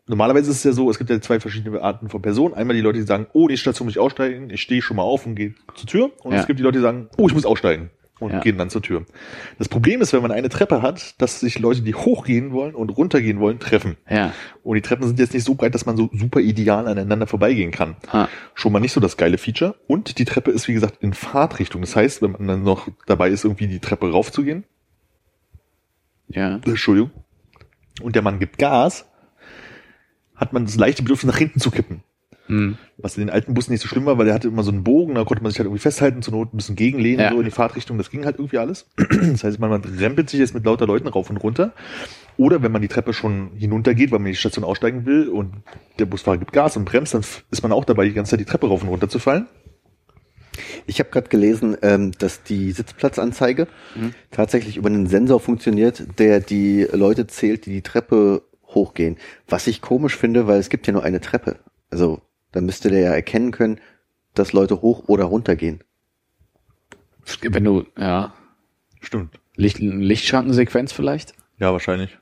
normalerweise 0.06 0.50
ist 0.50 0.58
es 0.58 0.64
ja 0.64 0.72
so, 0.72 0.90
es 0.90 0.98
gibt 0.98 1.08
ja 1.10 1.20
zwei 1.20 1.40
verschiedene 1.40 1.80
Arten 1.80 2.08
von 2.08 2.20
Personen. 2.20 2.54
Einmal 2.54 2.76
die 2.76 2.82
Leute, 2.82 2.98
die 2.98 3.06
sagen, 3.06 3.26
oh, 3.32 3.48
die 3.48 3.56
Station 3.56 3.86
muss 3.86 3.94
ich 3.94 4.00
aussteigen, 4.00 4.50
ich 4.50 4.60
stehe 4.60 4.82
schon 4.82 4.96
mal 4.96 5.02
auf 5.04 5.24
und 5.26 5.34
gehe 5.36 5.54
zur 5.74 5.86
Tür. 5.88 6.10
Und 6.22 6.32
Ja. 6.32 6.40
es 6.40 6.46
gibt 6.46 6.58
die 6.58 6.62
Leute, 6.64 6.78
die 6.78 6.82
sagen, 6.82 7.08
oh, 7.16 7.28
ich 7.28 7.34
muss 7.34 7.46
aussteigen 7.46 7.90
und 8.22 8.32
Ja. 8.32 8.40
gehen 8.40 8.56
dann 8.58 8.70
zur 8.70 8.82
Tür. 8.82 9.04
Das 9.58 9.68
Problem 9.68 10.00
ist, 10.00 10.12
wenn 10.12 10.22
man 10.22 10.30
eine 10.32 10.48
Treppe 10.48 10.82
hat, 10.82 11.20
dass 11.20 11.40
sich 11.40 11.58
Leute, 11.58 11.82
die 11.82 11.94
hochgehen 11.94 12.52
wollen 12.52 12.74
und 12.74 12.90
runtergehen 12.90 13.40
wollen, 13.40 13.58
treffen. 13.58 13.96
Ja. 14.08 14.32
Und 14.62 14.76
die 14.76 14.82
Treppen 14.82 15.06
sind 15.06 15.18
jetzt 15.18 15.34
nicht 15.34 15.44
so 15.44 15.54
breit, 15.54 15.74
dass 15.74 15.86
man 15.86 15.96
so 15.96 16.08
super 16.12 16.40
ideal 16.40 16.86
aneinander 16.88 17.26
vorbeigehen 17.26 17.70
kann. 17.70 17.96
Ah. 18.10 18.28
Schon 18.54 18.72
mal 18.72 18.80
nicht 18.80 18.92
so 18.92 19.00
das 19.00 19.16
geile 19.16 19.38
Feature. 19.38 19.74
Und 19.86 20.18
die 20.18 20.24
Treppe 20.24 20.50
ist, 20.50 20.68
wie 20.68 20.74
gesagt, 20.74 21.02
in 21.02 21.12
Fahrtrichtung. 21.12 21.80
Das 21.82 21.96
heißt, 21.96 22.22
wenn 22.22 22.32
man 22.32 22.46
dann 22.46 22.62
noch 22.62 22.88
dabei 23.06 23.30
ist, 23.30 23.44
irgendwie 23.44 23.66
die 23.66 23.80
Treppe 23.80 24.10
raufzugehen, 24.10 24.64
Ja. 26.28 26.60
Entschuldigung, 26.64 27.10
und 28.00 28.14
der 28.16 28.22
Mann 28.22 28.38
gibt 28.38 28.58
Gas, 28.58 29.06
hat 30.34 30.52
man 30.52 30.64
das 30.64 30.76
leichte 30.76 31.02
Bedürfnis, 31.02 31.30
nach 31.32 31.38
hinten 31.38 31.60
zu 31.60 31.70
kippen. 31.70 32.02
Hm. 32.46 32.76
Was 33.02 33.16
in 33.16 33.22
den 33.26 33.30
alten 33.30 33.52
Bussen 33.52 33.72
nicht 33.72 33.80
so 33.82 33.88
schlimm 33.88 34.06
war, 34.06 34.16
weil 34.16 34.26
der 34.26 34.34
hatte 34.34 34.48
immer 34.48 34.62
so 34.62 34.70
einen 34.70 34.84
Bogen, 34.84 35.16
da 35.16 35.24
konnte 35.24 35.42
man 35.42 35.50
sich 35.50 35.58
halt 35.58 35.66
irgendwie 35.66 35.82
festhalten, 35.82 36.22
zur 36.22 36.34
Not 36.34 36.54
ein 36.54 36.56
bisschen 36.56 36.76
gegenlehnen, 36.76 37.20
Ja. 37.20 37.32
so 37.32 37.38
in 37.38 37.44
die 37.44 37.50
Fahrtrichtung, 37.50 37.98
das 37.98 38.10
ging 38.10 38.24
halt 38.24 38.36
irgendwie 38.38 38.58
alles. 38.58 38.86
Das 39.32 39.44
heißt, 39.44 39.58
man, 39.58 39.70
man 39.70 39.82
rempelt 39.82 40.30
sich 40.30 40.38
jetzt 40.40 40.54
mit 40.54 40.64
lauter 40.64 40.86
Leuten 40.86 41.08
rauf 41.08 41.28
und 41.28 41.36
runter. 41.38 41.72
Oder 42.36 42.62
wenn 42.62 42.72
man 42.72 42.80
die 42.80 42.88
Treppe 42.88 43.12
schon 43.12 43.50
hinuntergeht, 43.56 44.10
weil 44.12 44.18
man 44.20 44.26
in 44.28 44.32
die 44.32 44.38
Station 44.38 44.64
aussteigen 44.64 45.04
will 45.04 45.28
und 45.28 45.52
der 45.98 46.06
Busfahrer 46.06 46.38
gibt 46.38 46.52
Gas 46.52 46.76
und 46.76 46.84
bremst, 46.86 47.12
dann 47.12 47.22
ist 47.50 47.62
man 47.62 47.72
auch 47.72 47.84
dabei, 47.84 48.04
die 48.06 48.12
ganze 48.14 48.30
Zeit 48.30 48.40
die 48.40 48.44
Treppe 48.46 48.68
rauf 48.68 48.82
und 48.82 48.88
runter 48.88 49.08
zu 49.08 49.18
fallen. 49.18 49.46
Ich 50.86 50.98
habe 50.98 51.10
gerade 51.10 51.28
gelesen, 51.28 51.76
ähm, 51.82 52.12
dass 52.18 52.42
die 52.42 52.72
Sitzplatzanzeige 52.72 53.68
Mhm. 53.94 54.12
tatsächlich 54.30 54.76
über 54.76 54.88
einen 54.88 55.06
Sensor 55.06 55.40
funktioniert, 55.40 56.18
der 56.18 56.40
die 56.40 56.86
Leute 56.92 57.26
zählt, 57.26 57.66
die 57.66 57.70
die 57.70 57.82
Treppe 57.82 58.42
hochgehen. 58.66 59.16
Was 59.48 59.66
ich 59.66 59.80
komisch 59.80 60.16
finde, 60.16 60.46
weil 60.46 60.58
es 60.58 60.68
gibt 60.70 60.86
ja 60.86 60.92
nur 60.92 61.04
eine 61.04 61.20
Treppe. 61.20 61.56
Also 61.90 62.20
da 62.52 62.60
müsste 62.60 62.90
der 62.90 63.00
ja 63.00 63.12
erkennen 63.12 63.50
können, 63.50 63.80
dass 64.34 64.52
Leute 64.52 64.80
hoch 64.82 65.08
oder 65.08 65.24
runter 65.24 65.56
gehen. 65.56 65.82
Wenn 67.42 67.64
du, 67.64 67.86
ja. 67.98 68.34
Stimmt. 69.00 69.38
Licht, 69.56 69.78
Lichtschrankensequenz 69.78 70.92
vielleicht? 70.92 71.34
Ja, 71.58 71.72
wahrscheinlich. 71.72 72.18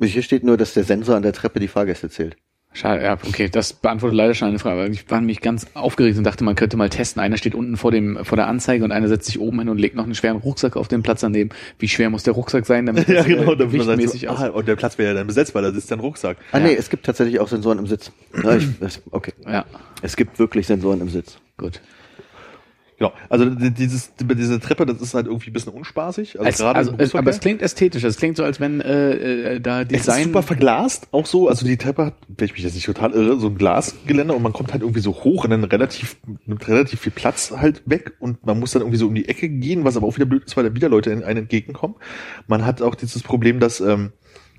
Hier 0.00 0.22
steht 0.22 0.44
nur, 0.44 0.56
dass 0.56 0.74
der 0.74 0.84
Sensor 0.84 1.16
an 1.16 1.22
der 1.22 1.32
Treppe 1.32 1.60
die 1.60 1.68
Fahrgäste 1.68 2.10
zählt. 2.10 2.36
Schade, 2.76 3.02
ja, 3.02 3.14
okay, 3.26 3.48
das 3.50 3.72
beantwortet 3.72 4.16
leider 4.18 4.34
schon 4.34 4.48
eine 4.48 4.58
Frage. 4.58 4.80
weil 4.82 4.92
Ich 4.92 5.10
war 5.10 5.18
nämlich 5.18 5.40
ganz 5.40 5.66
aufgeregt 5.72 6.18
und 6.18 6.24
dachte, 6.24 6.44
man 6.44 6.54
könnte 6.56 6.76
mal 6.76 6.90
testen. 6.90 7.22
Einer 7.22 7.38
steht 7.38 7.54
unten 7.54 7.78
vor 7.78 7.90
dem 7.90 8.22
vor 8.22 8.36
der 8.36 8.48
Anzeige 8.48 8.84
und 8.84 8.92
einer 8.92 9.08
setzt 9.08 9.24
sich 9.26 9.40
oben 9.40 9.58
hin 9.60 9.70
und 9.70 9.78
legt 9.78 9.96
noch 9.96 10.04
einen 10.04 10.14
schweren 10.14 10.36
Rucksack 10.36 10.76
auf 10.76 10.86
den 10.86 11.02
Platz 11.02 11.22
daneben. 11.22 11.48
Wie 11.78 11.88
schwer 11.88 12.10
muss 12.10 12.22
der 12.24 12.34
Rucksack 12.34 12.66
sein, 12.66 12.84
damit 12.84 13.08
Ja, 13.08 13.14
das, 13.14 13.26
äh, 13.26 13.28
genau, 13.30 13.54
damit 13.54 13.74
man 13.86 13.98
sagt, 14.06 14.28
ah, 14.28 14.48
und 14.48 14.68
der 14.68 14.76
Platz 14.76 14.98
wäre 14.98 15.08
ja 15.08 15.14
dann 15.14 15.26
besetzt, 15.26 15.54
weil 15.54 15.62
da 15.62 15.72
sitzt 15.72 15.88
ja 15.90 15.96
ein 15.96 16.00
Rucksack. 16.00 16.36
Ah 16.52 16.58
Ja. 16.58 16.64
nee, 16.66 16.74
es 16.74 16.90
gibt 16.90 17.06
tatsächlich 17.06 17.40
auch 17.40 17.48
Sensoren 17.48 17.78
im 17.78 17.86
Sitz. 17.86 18.12
Ja, 18.44 18.56
ich, 18.56 18.68
okay. 19.10 19.32
Ja, 19.46 19.64
Es 20.02 20.14
gibt 20.14 20.38
wirklich 20.38 20.66
Sensoren 20.66 21.00
im 21.00 21.08
Sitz. 21.08 21.38
gut. 21.56 21.80
Genau. 22.98 23.12
Also 23.28 23.44
die- 23.44 23.70
dieses, 23.72 24.12
diese 24.18 24.58
Treppe, 24.58 24.86
das 24.86 25.02
ist 25.02 25.12
halt 25.12 25.26
irgendwie 25.26 25.50
ein 25.50 25.52
bisschen 25.52 25.72
unspaßig. 25.74 26.38
Also 26.38 26.46
Als, 26.46 26.56
gerade 26.58 26.78
also, 26.78 26.94
es, 26.96 27.14
aber 27.14 27.28
es 27.30 27.40
klingt 27.40 27.60
ästhetisch. 27.60 28.02
Es 28.04 28.16
klingt 28.16 28.38
so, 28.38 28.44
als 28.44 28.58
wenn 28.58 28.80
äh, 28.80 29.56
äh, 29.56 29.60
da 29.60 29.82
Es 29.82 29.88
ist 29.88 29.92
Design. 30.06 30.24
super 30.24 30.42
verglast, 30.42 31.08
auch 31.12 31.26
so. 31.26 31.46
Also 31.48 31.66
die 31.66 31.76
Treppe 31.76 32.06
hat, 32.06 32.14
wenn 32.28 32.46
ich 32.46 32.54
mich 32.54 32.62
jetzt 32.62 32.74
nicht 32.74 32.86
total 32.86 33.12
irre, 33.12 33.38
so 33.38 33.48
ein 33.48 33.58
Glasgeländer 33.58 34.34
und 34.34 34.42
man 34.42 34.54
kommt 34.54 34.72
halt 34.72 34.82
irgendwie 34.82 35.00
so 35.00 35.12
hoch 35.12 35.44
und 35.44 35.50
dann 35.50 35.64
relativ, 35.64 36.16
nimmt 36.46 36.66
relativ 36.68 37.00
viel 37.00 37.12
Platz 37.12 37.52
halt 37.54 37.82
weg 37.84 38.12
und 38.18 38.46
man 38.46 38.58
muss 38.58 38.70
dann 38.70 38.80
irgendwie 38.80 38.98
so 38.98 39.06
um 39.08 39.14
die 39.14 39.28
Ecke 39.28 39.48
gehen, 39.50 39.84
was 39.84 39.98
aber 39.98 40.06
auch 40.06 40.16
wieder 40.16 40.24
blöd 40.26 40.44
ist, 40.44 40.56
weil 40.56 40.64
da 40.64 40.74
wieder 40.74 40.88
Leute 40.88 41.10
in 41.10 41.22
einen 41.22 41.40
entgegenkommen. 41.40 41.96
Man 42.46 42.64
hat 42.64 42.80
auch 42.80 42.94
dieses 42.94 43.22
Problem, 43.22 43.60
dass 43.60 43.80
ähm, 43.80 44.12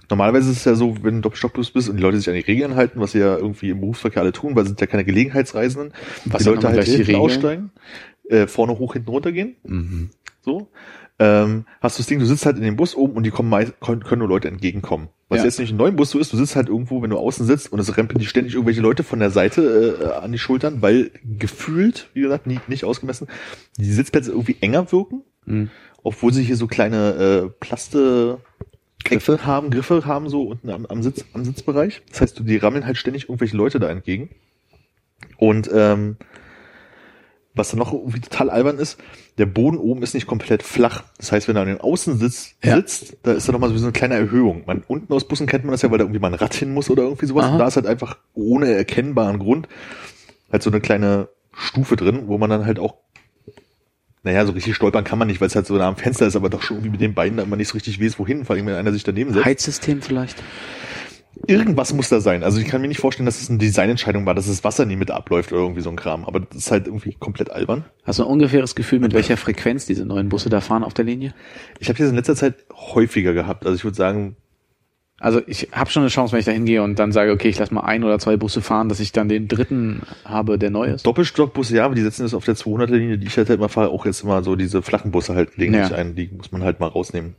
normalerweise 0.09 0.51
ist 0.51 0.57
es 0.59 0.65
ja 0.65 0.75
so, 0.75 0.95
wenn 1.03 1.15
du 1.15 1.21
Doppelstockbus 1.21 1.71
bist 1.71 1.89
und 1.89 1.97
die 1.97 2.01
Leute 2.03 2.17
sich 2.17 2.29
an 2.29 2.35
die 2.35 2.39
Regeln 2.41 2.75
halten, 2.75 2.99
was 3.01 3.11
sie 3.11 3.19
ja 3.19 3.35
irgendwie 3.35 3.71
im 3.71 3.81
Berufsverkehr 3.81 4.21
alle 4.21 4.31
tun, 4.31 4.55
weil 4.55 4.61
es 4.63 4.69
sind 4.69 4.79
ja 4.79 4.87
keine 4.87 5.03
Gelegenheitsreisenden, 5.03 5.91
Was 6.25 6.43
die 6.43 6.49
Leute 6.49 6.69
halt 6.69 6.87
die 6.87 6.95
Regeln? 6.95 7.15
aussteigen, 7.19 7.71
äh, 8.29 8.47
vorne 8.47 8.77
hoch, 8.79 8.93
hinten 8.93 9.09
runter 9.09 9.31
gehen. 9.31 9.55
Mhm. 9.63 10.09
So. 10.41 10.67
Ähm, 11.19 11.65
hast 11.81 11.97
du 11.97 12.01
das 12.01 12.07
Ding, 12.07 12.19
du 12.19 12.25
sitzt 12.25 12.45
halt 12.45 12.57
in 12.57 12.63
dem 12.63 12.75
Bus 12.75 12.95
oben 12.95 13.13
und 13.13 13.23
die 13.23 13.31
kommen 13.31 13.49
meist, 13.49 13.79
können, 13.79 14.03
können 14.03 14.19
nur 14.19 14.27
Leute 14.29 14.47
entgegenkommen. 14.49 15.09
Was 15.29 15.39
Ja. 15.39 15.45
jetzt 15.45 15.59
nicht 15.59 15.71
im 15.71 15.77
neuen 15.77 15.95
Bus 15.95 16.11
so 16.11 16.19
ist, 16.19 16.31
du 16.31 16.37
sitzt 16.37 16.55
halt 16.55 16.69
irgendwo, 16.69 17.01
wenn 17.01 17.09
du 17.09 17.17
außen 17.17 17.45
sitzt 17.45 17.71
und 17.71 17.79
es 17.79 17.97
rempeln 17.97 18.19
die 18.19 18.27
ständig 18.27 18.53
irgendwelche 18.53 18.81
Leute 18.81 19.03
von 19.03 19.19
der 19.19 19.31
Seite 19.31 19.97
äh, 19.99 20.23
an 20.23 20.31
die 20.31 20.37
Schultern, 20.37 20.81
weil 20.83 21.09
gefühlt, 21.37 22.09
wie 22.13 22.21
gesagt, 22.21 22.45
nie, 22.45 22.59
nicht 22.67 22.83
ausgemessen, 22.85 23.27
die 23.77 23.91
Sitzplätze 23.91 24.31
irgendwie 24.31 24.57
enger 24.61 24.91
wirken, 24.91 25.23
Mhm. 25.45 25.69
obwohl 26.03 26.31
sie 26.33 26.43
hier 26.43 26.55
so 26.55 26.67
kleine 26.67 27.47
äh, 27.47 27.49
Plaste 27.59 28.37
Griffe 29.03 29.45
haben, 29.45 29.71
Griffe 29.71 30.05
haben 30.05 30.29
so 30.29 30.43
unten 30.43 30.69
am, 30.69 30.85
am 30.85 31.01
Sitz, 31.01 31.25
am 31.33 31.43
Sitzbereich. 31.45 32.03
Das 32.09 32.21
heißt, 32.21 32.39
du, 32.39 32.43
die 32.43 32.57
rammeln 32.57 32.85
halt 32.85 32.97
ständig 32.97 33.23
irgendwelche 33.23 33.57
Leute 33.57 33.79
da 33.79 33.89
entgegen. 33.89 34.29
Und 35.37 35.69
ähm, 35.73 36.17
was 37.57 37.69
dann 37.69 37.79
noch 37.79 37.93
irgendwie 37.93 38.19
total 38.21 38.49
albern 38.49 38.77
ist, 38.77 38.97
der 39.37 39.45
Boden 39.45 39.77
oben 39.77 40.03
ist 40.03 40.13
nicht 40.13 40.27
komplett 40.27 40.63
flach. 40.63 41.03
Das 41.17 41.31
heißt, 41.31 41.47
wenn 41.47 41.55
du 41.55 41.61
an 41.61 41.67
den 41.67 41.81
Außensitz 41.81 42.55
Ja. 42.63 42.75
sitzt, 42.75 43.17
da 43.23 43.33
ist 43.33 43.47
da 43.47 43.51
nochmal 43.51 43.75
so 43.75 43.83
eine 43.85 43.91
kleine 43.91 44.15
Erhöhung. 44.15 44.63
Man, 44.65 44.83
unten 44.87 45.11
aus 45.13 45.27
Bussen 45.27 45.47
kennt 45.47 45.63
man 45.65 45.71
das 45.71 45.81
ja, 45.81 45.91
weil 45.91 45.97
da 45.97 46.03
irgendwie 46.05 46.19
mal 46.19 46.29
ein 46.29 46.33
Rad 46.33 46.53
hin 46.53 46.73
muss 46.73 46.89
oder 46.89 47.03
irgendwie 47.03 47.25
sowas. 47.25 47.45
Aha. 47.45 47.53
Und 47.53 47.59
da 47.59 47.67
ist 47.67 47.75
halt 47.75 47.87
einfach 47.87 48.17
ohne 48.33 48.71
erkennbaren 48.73 49.39
Grund 49.39 49.67
halt 50.51 50.63
so 50.63 50.69
eine 50.69 50.79
kleine 50.79 51.29
Stufe 51.53 51.95
drin, 51.95 52.23
wo 52.27 52.37
man 52.37 52.49
dann 52.49 52.65
halt 52.65 52.79
auch, 52.79 52.95
naja, 54.23 54.45
so 54.45 54.51
richtig 54.51 54.75
stolpern 54.75 55.03
kann 55.03 55.19
man 55.19 55.27
nicht, 55.27 55.39
weil 55.41 55.47
es 55.47 55.55
halt 55.55 55.65
so 55.67 55.75
nah 55.75 55.87
am 55.87 55.95
Fenster 55.97 56.27
ist, 56.27 56.35
aber 56.35 56.49
doch 56.49 56.61
schon 56.61 56.77
irgendwie 56.77 56.91
mit 56.91 57.01
den 57.01 57.13
Beinen 57.13 57.37
da 57.37 57.43
immer 57.43 57.55
nicht 57.55 57.69
so 57.69 57.73
richtig 57.73 58.01
weiß, 58.01 58.19
wohin, 58.19 58.45
vor 58.45 58.55
allem 58.55 58.65
wenn 58.65 58.75
einer 58.75 58.91
sich 58.91 59.03
daneben 59.03 59.33
setzt. 59.33 59.45
Heizsystem 59.45 60.01
vielleicht? 60.01 60.41
Irgendwas 61.45 61.93
muss 61.93 62.09
da 62.09 62.19
sein. 62.19 62.43
Also 62.43 62.59
ich 62.59 62.67
kann 62.67 62.81
mir 62.81 62.87
nicht 62.87 62.99
vorstellen, 62.99 63.25
dass 63.25 63.41
es 63.41 63.49
eine 63.49 63.59
Designentscheidung 63.59 64.25
war, 64.25 64.33
dass 64.33 64.47
das 64.47 64.63
Wasser 64.63 64.85
nie 64.85 64.95
mit 64.95 65.11
abläuft 65.11 65.51
oder 65.51 65.61
irgendwie 65.61 65.81
so 65.81 65.89
ein 65.89 65.95
Kram. 65.95 66.25
Aber 66.25 66.39
das 66.39 66.57
ist 66.57 66.71
halt 66.71 66.87
irgendwie 66.87 67.13
komplett 67.13 67.51
albern. 67.51 67.85
Hast 68.03 68.19
du 68.19 68.23
ein 68.23 68.29
ungefähres 68.29 68.75
Gefühl, 68.75 68.99
mit 68.99 69.13
welcher 69.13 69.37
Frequenz 69.37 69.85
diese 69.85 70.05
neuen 70.05 70.29
Busse 70.29 70.49
da 70.49 70.61
fahren 70.61 70.83
auf 70.83 70.93
der 70.93 71.05
Linie? 71.05 71.33
Ich 71.79 71.89
habe 71.89 71.99
das 71.99 72.09
in 72.09 72.15
letzter 72.15 72.35
Zeit 72.35 72.55
häufiger 72.73 73.33
gehabt. 73.33 73.65
Also 73.65 73.75
ich 73.75 73.83
würde 73.83 73.95
sagen, 73.97 74.35
Also 75.19 75.41
ich 75.47 75.69
habe 75.71 75.89
schon 75.89 76.03
eine 76.03 76.09
Chance, 76.09 76.31
wenn 76.33 76.39
ich 76.39 76.45
da 76.45 76.51
hingehe 76.51 76.83
und 76.83 76.99
dann 76.99 77.11
sage, 77.11 77.31
okay, 77.31 77.49
ich 77.49 77.57
lasse 77.57 77.73
mal 77.73 77.81
ein 77.81 78.03
oder 78.03 78.19
zwei 78.19 78.37
Busse 78.37 78.61
fahren, 78.61 78.87
dass 78.87 78.99
ich 78.99 79.11
dann 79.11 79.27
den 79.29 79.47
dritten 79.47 80.03
habe, 80.25 80.59
der 80.59 80.69
neu 80.69 80.87
ist. 80.87 81.05
Doppelstockbusse, 81.07 81.75
ja, 81.75 81.85
aber 81.85 81.95
die 81.95 82.01
setzen 82.03 82.21
das 82.23 82.33
auf 82.35 82.45
der 82.45 82.55
200er-Linie, 82.55 83.17
die 83.17 83.25
ich 83.27 83.35
halt, 83.37 83.49
halt 83.49 83.57
immer 83.59 83.69
fahre, 83.69 83.89
auch 83.89 84.05
jetzt 84.05 84.23
immer 84.23 84.43
so 84.43 84.55
diese 84.55 84.81
flachen 84.83 85.09
Busse 85.11 85.33
halt 85.33 85.55
gelegentlich 85.55 85.89
Ja. 85.89 85.95
ein. 85.97 86.13
Die 86.15 86.29
muss 86.35 86.51
man 86.51 86.63
halt 86.63 86.79
mal 86.79 86.87
rausnehmen. 86.87 87.35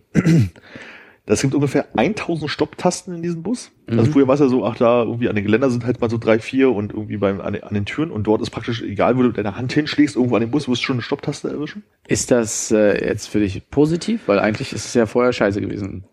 Das 1.28 1.42
gibt 1.42 1.54
ungefähr 1.54 1.86
1000 1.94 2.50
Stopptasten 2.50 3.14
in 3.14 3.22
diesem 3.22 3.42
Bus. 3.42 3.70
Mhm. 3.86 3.98
Also 3.98 4.12
früher 4.12 4.26
war 4.26 4.34
es 4.34 4.40
ja 4.40 4.48
so, 4.48 4.64
ach 4.64 4.76
da, 4.76 5.02
irgendwie 5.02 5.28
an 5.28 5.34
den 5.34 5.44
Geländer 5.44 5.68
sind 5.70 5.84
halt 5.84 6.00
mal 6.00 6.08
so 6.08 6.16
drei, 6.16 6.38
vier 6.38 6.70
und 6.72 6.92
irgendwie 6.94 7.18
beim, 7.18 7.42
an, 7.42 7.52
den- 7.52 7.64
an 7.64 7.74
den 7.74 7.84
Türen 7.84 8.10
und 8.10 8.24
dort 8.26 8.40
ist 8.40 8.48
praktisch, 8.48 8.80
egal 8.82 9.18
wo 9.18 9.22
du 9.22 9.30
deine 9.32 9.54
Hand 9.54 9.72
hinschlägst, 9.74 10.16
irgendwo 10.16 10.36
an 10.36 10.40
den 10.40 10.50
Bus, 10.50 10.68
wirst 10.68 10.80
du 10.80 10.86
schon 10.86 10.94
eine 10.96 11.02
Stopptaste 11.02 11.50
erwischen. 11.50 11.82
Ist 12.06 12.30
das 12.30 12.70
äh, 12.70 13.06
jetzt 13.06 13.28
für 13.28 13.40
dich 13.40 13.68
positiv? 13.70 14.22
Weil 14.26 14.38
eigentlich 14.38 14.72
ist 14.72 14.86
es 14.86 14.94
ja 14.94 15.04
vorher 15.04 15.34
scheiße 15.34 15.60
gewesen. 15.60 16.04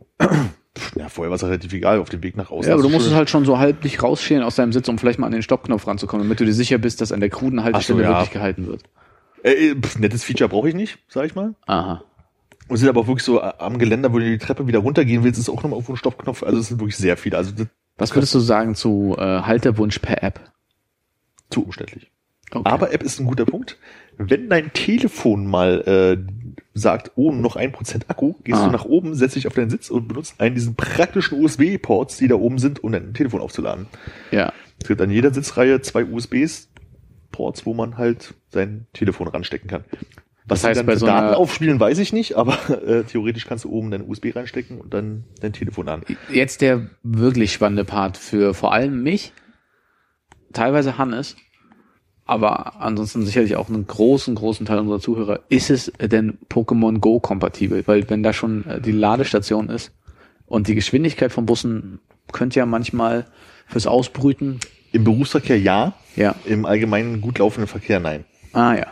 Ja, 0.98 1.08
vorher 1.08 1.30
war 1.30 1.36
es 1.36 1.44
relativ 1.46 1.72
egal, 1.72 2.00
auf 2.00 2.10
dem 2.10 2.22
Weg 2.22 2.36
nach 2.36 2.52
außen. 2.52 2.68
Ja, 2.68 2.74
aber 2.74 2.82
du 2.84 2.90
hast 2.90 2.94
musst 2.96 3.06
es 3.06 3.12
schon- 3.12 3.18
halt 3.18 3.30
schon 3.30 3.46
so 3.46 3.58
halb 3.58 3.80
dich 3.82 4.04
rausschälen 4.04 4.44
aus 4.44 4.56
deinem 4.56 4.74
Sitz, 4.74 4.90
um 4.90 4.98
vielleicht 4.98 5.20
mal 5.20 5.28
an 5.28 5.32
den 5.32 5.42
Stoppknopf 5.44 5.88
ranzukommen, 5.88 6.26
damit 6.26 6.42
du 6.42 6.46
dir 6.46 6.54
sicher 6.54 6.78
bist, 6.78 7.00
dass 7.00 7.14
an 7.14 7.22
der 7.22 7.30
kruden 7.30 7.64
Haltestelle 7.64 8.00
so, 8.00 8.04
ja. 8.04 8.10
wirklich 8.18 8.32
gehalten 8.32 8.68
wird. 8.68 8.84
Äh, 9.44 9.52
äh, 9.70 9.76
pf, 9.80 9.98
nettes 10.00 10.26
Feature 10.26 10.50
brauche 10.50 10.68
ich 10.68 10.76
nicht, 10.76 11.00
sag 11.08 11.26
ich 11.26 11.36
mal. 11.36 11.56
Aha. 11.68 12.04
Und 12.68 12.78
sind 12.78 12.90
aber 12.90 13.02
auch 13.02 13.08
wirklich 13.08 13.24
so 13.26 13.40
äh, 13.42 13.54
am 13.60 13.78
Geländer, 13.78 14.12
wo 14.14 14.20
du 14.20 14.26
die 14.26 14.38
Treppe 14.38 14.68
wieder 14.68 14.80
runtergehen 14.80 15.24
willst, 15.24 15.40
ist 15.40 15.50
auch 15.50 15.56
nochmal 15.64 15.74
irgendwo 15.74 15.94
ein 15.94 15.98
Stoppknopf. 15.98 16.44
Also 16.44 16.60
es 16.60 16.68
sind 16.70 16.80
wirklich 16.80 16.98
sehr 16.98 17.16
viele. 17.18 17.38
Also 17.38 17.52
ist 17.56 17.68
Was 17.98 18.14
würdest 18.16 18.34
du 18.34 18.40
sagen 18.40 18.76
zu 18.76 19.16
äh, 19.18 19.22
Halterwunsch 19.42 20.00
per 20.00 20.24
App? 20.24 20.40
zu 21.52 21.64
umständlich. 21.64 22.10
Okay. 22.52 22.68
Aber 22.70 22.92
App 22.92 23.04
ist 23.04 23.20
ein 23.20 23.28
guter 23.28 23.46
Punkt. 23.46 23.78
Wenn 24.18 24.50
dein 24.50 24.74
Telefon 24.74 25.46
mal 25.46 25.82
äh, 25.82 26.58
sagt, 26.74 27.12
oh, 27.16 27.32
noch 27.32 27.56
ein 27.56 27.72
Prozent 27.72 28.10
Akku, 28.10 28.34
gehst 28.44 28.60
Ah. 28.60 28.66
du 28.66 28.72
nach 28.72 28.86
oben, 28.86 29.14
setzt 29.14 29.36
dich 29.36 29.46
auf 29.48 29.54
deinen 29.54 29.70
Sitz 29.70 29.90
und 29.92 30.08
benutzt 30.08 30.40
einen 30.42 30.56
diesen 30.56 30.76
praktischen 30.76 31.42
USB-Ports, 31.44 32.18
die 32.18 32.28
da 32.28 32.36
oben 32.36 32.58
sind, 32.58 32.84
um 32.84 32.92
dein 32.92 33.14
Telefon 33.14 33.42
aufzuladen. 33.42 33.88
ja. 34.32 34.52
Es 34.82 34.88
gibt 34.90 35.00
an 35.02 35.10
jeder 35.10 35.34
Sitzreihe 35.34 35.82
zwei 35.82 36.04
USBs, 36.04 36.68
Ports, 37.32 37.66
wo 37.66 37.74
man 37.74 37.98
halt 37.98 38.34
sein 38.50 38.88
Telefon 38.94 39.28
ranstecken 39.30 39.70
kann. 39.70 39.86
Was 40.48 40.64
heißt, 40.64 40.80
dann 40.80 40.86
bei 40.86 40.96
so 40.96 41.06
Daten 41.06 41.28
einer- 41.28 41.38
aufspielen, 41.38 41.80
weiß 41.80 41.98
ich 42.00 42.14
nicht, 42.14 42.36
aber 42.36 42.58
äh, 42.88 43.04
theoretisch 43.04 43.46
kannst 43.46 43.66
du 43.66 43.72
oben 43.72 43.92
dein 43.92 44.08
USB 44.08 44.36
reinstecken 44.36 44.80
und 44.80 44.94
dann 44.94 45.24
dein 45.42 45.54
Telefon 45.54 45.90
an. 45.90 46.04
Jetzt 46.32 46.62
der 46.62 46.88
wirklich 47.04 47.52
spannende 47.54 47.84
Part 47.86 48.18
für 48.18 48.54
vor 48.54 48.72
allem 48.74 49.02
mich, 49.02 49.34
teilweise 50.54 50.98
Hannes, 50.98 51.36
aber 52.26 52.82
ansonsten 52.82 53.26
sicherlich 53.26 53.56
auch 53.56 53.70
einen 53.70 53.86
großen, 53.88 54.34
großen 54.36 54.66
Teil 54.66 54.80
unserer 54.80 55.00
Zuhörer. 55.00 55.42
Ist 55.50 55.70
es 55.70 55.92
denn 56.00 56.38
Pokémon 56.50 57.00
Go 57.00 57.20
kompatibel? 57.20 57.84
Weil 57.88 58.10
wenn 58.10 58.24
da 58.24 58.34
schon 58.34 58.66
äh, 58.66 58.82
die 58.82 58.92
Ladestation 58.92 59.70
ist 59.70 59.92
und 60.46 60.68
die 60.68 60.76
Geschwindigkeit 60.76 61.32
von 61.32 61.46
Bussen 61.46 62.00
könnte 62.32 62.60
ja 62.60 62.66
manchmal 62.66 63.26
fürs 63.68 63.86
Ausbrüten, 63.88 64.60
Im 64.92 65.04
Berufsverkehr 65.04 65.60
ja, 65.60 65.94
ja, 66.16 66.36
im 66.46 66.66
allgemeinen 66.66 67.22
gut 67.22 67.40
laufenden 67.40 67.68
Verkehr 67.68 68.00
nein. 68.00 68.26
ah 68.54 68.74
ja, 68.76 68.88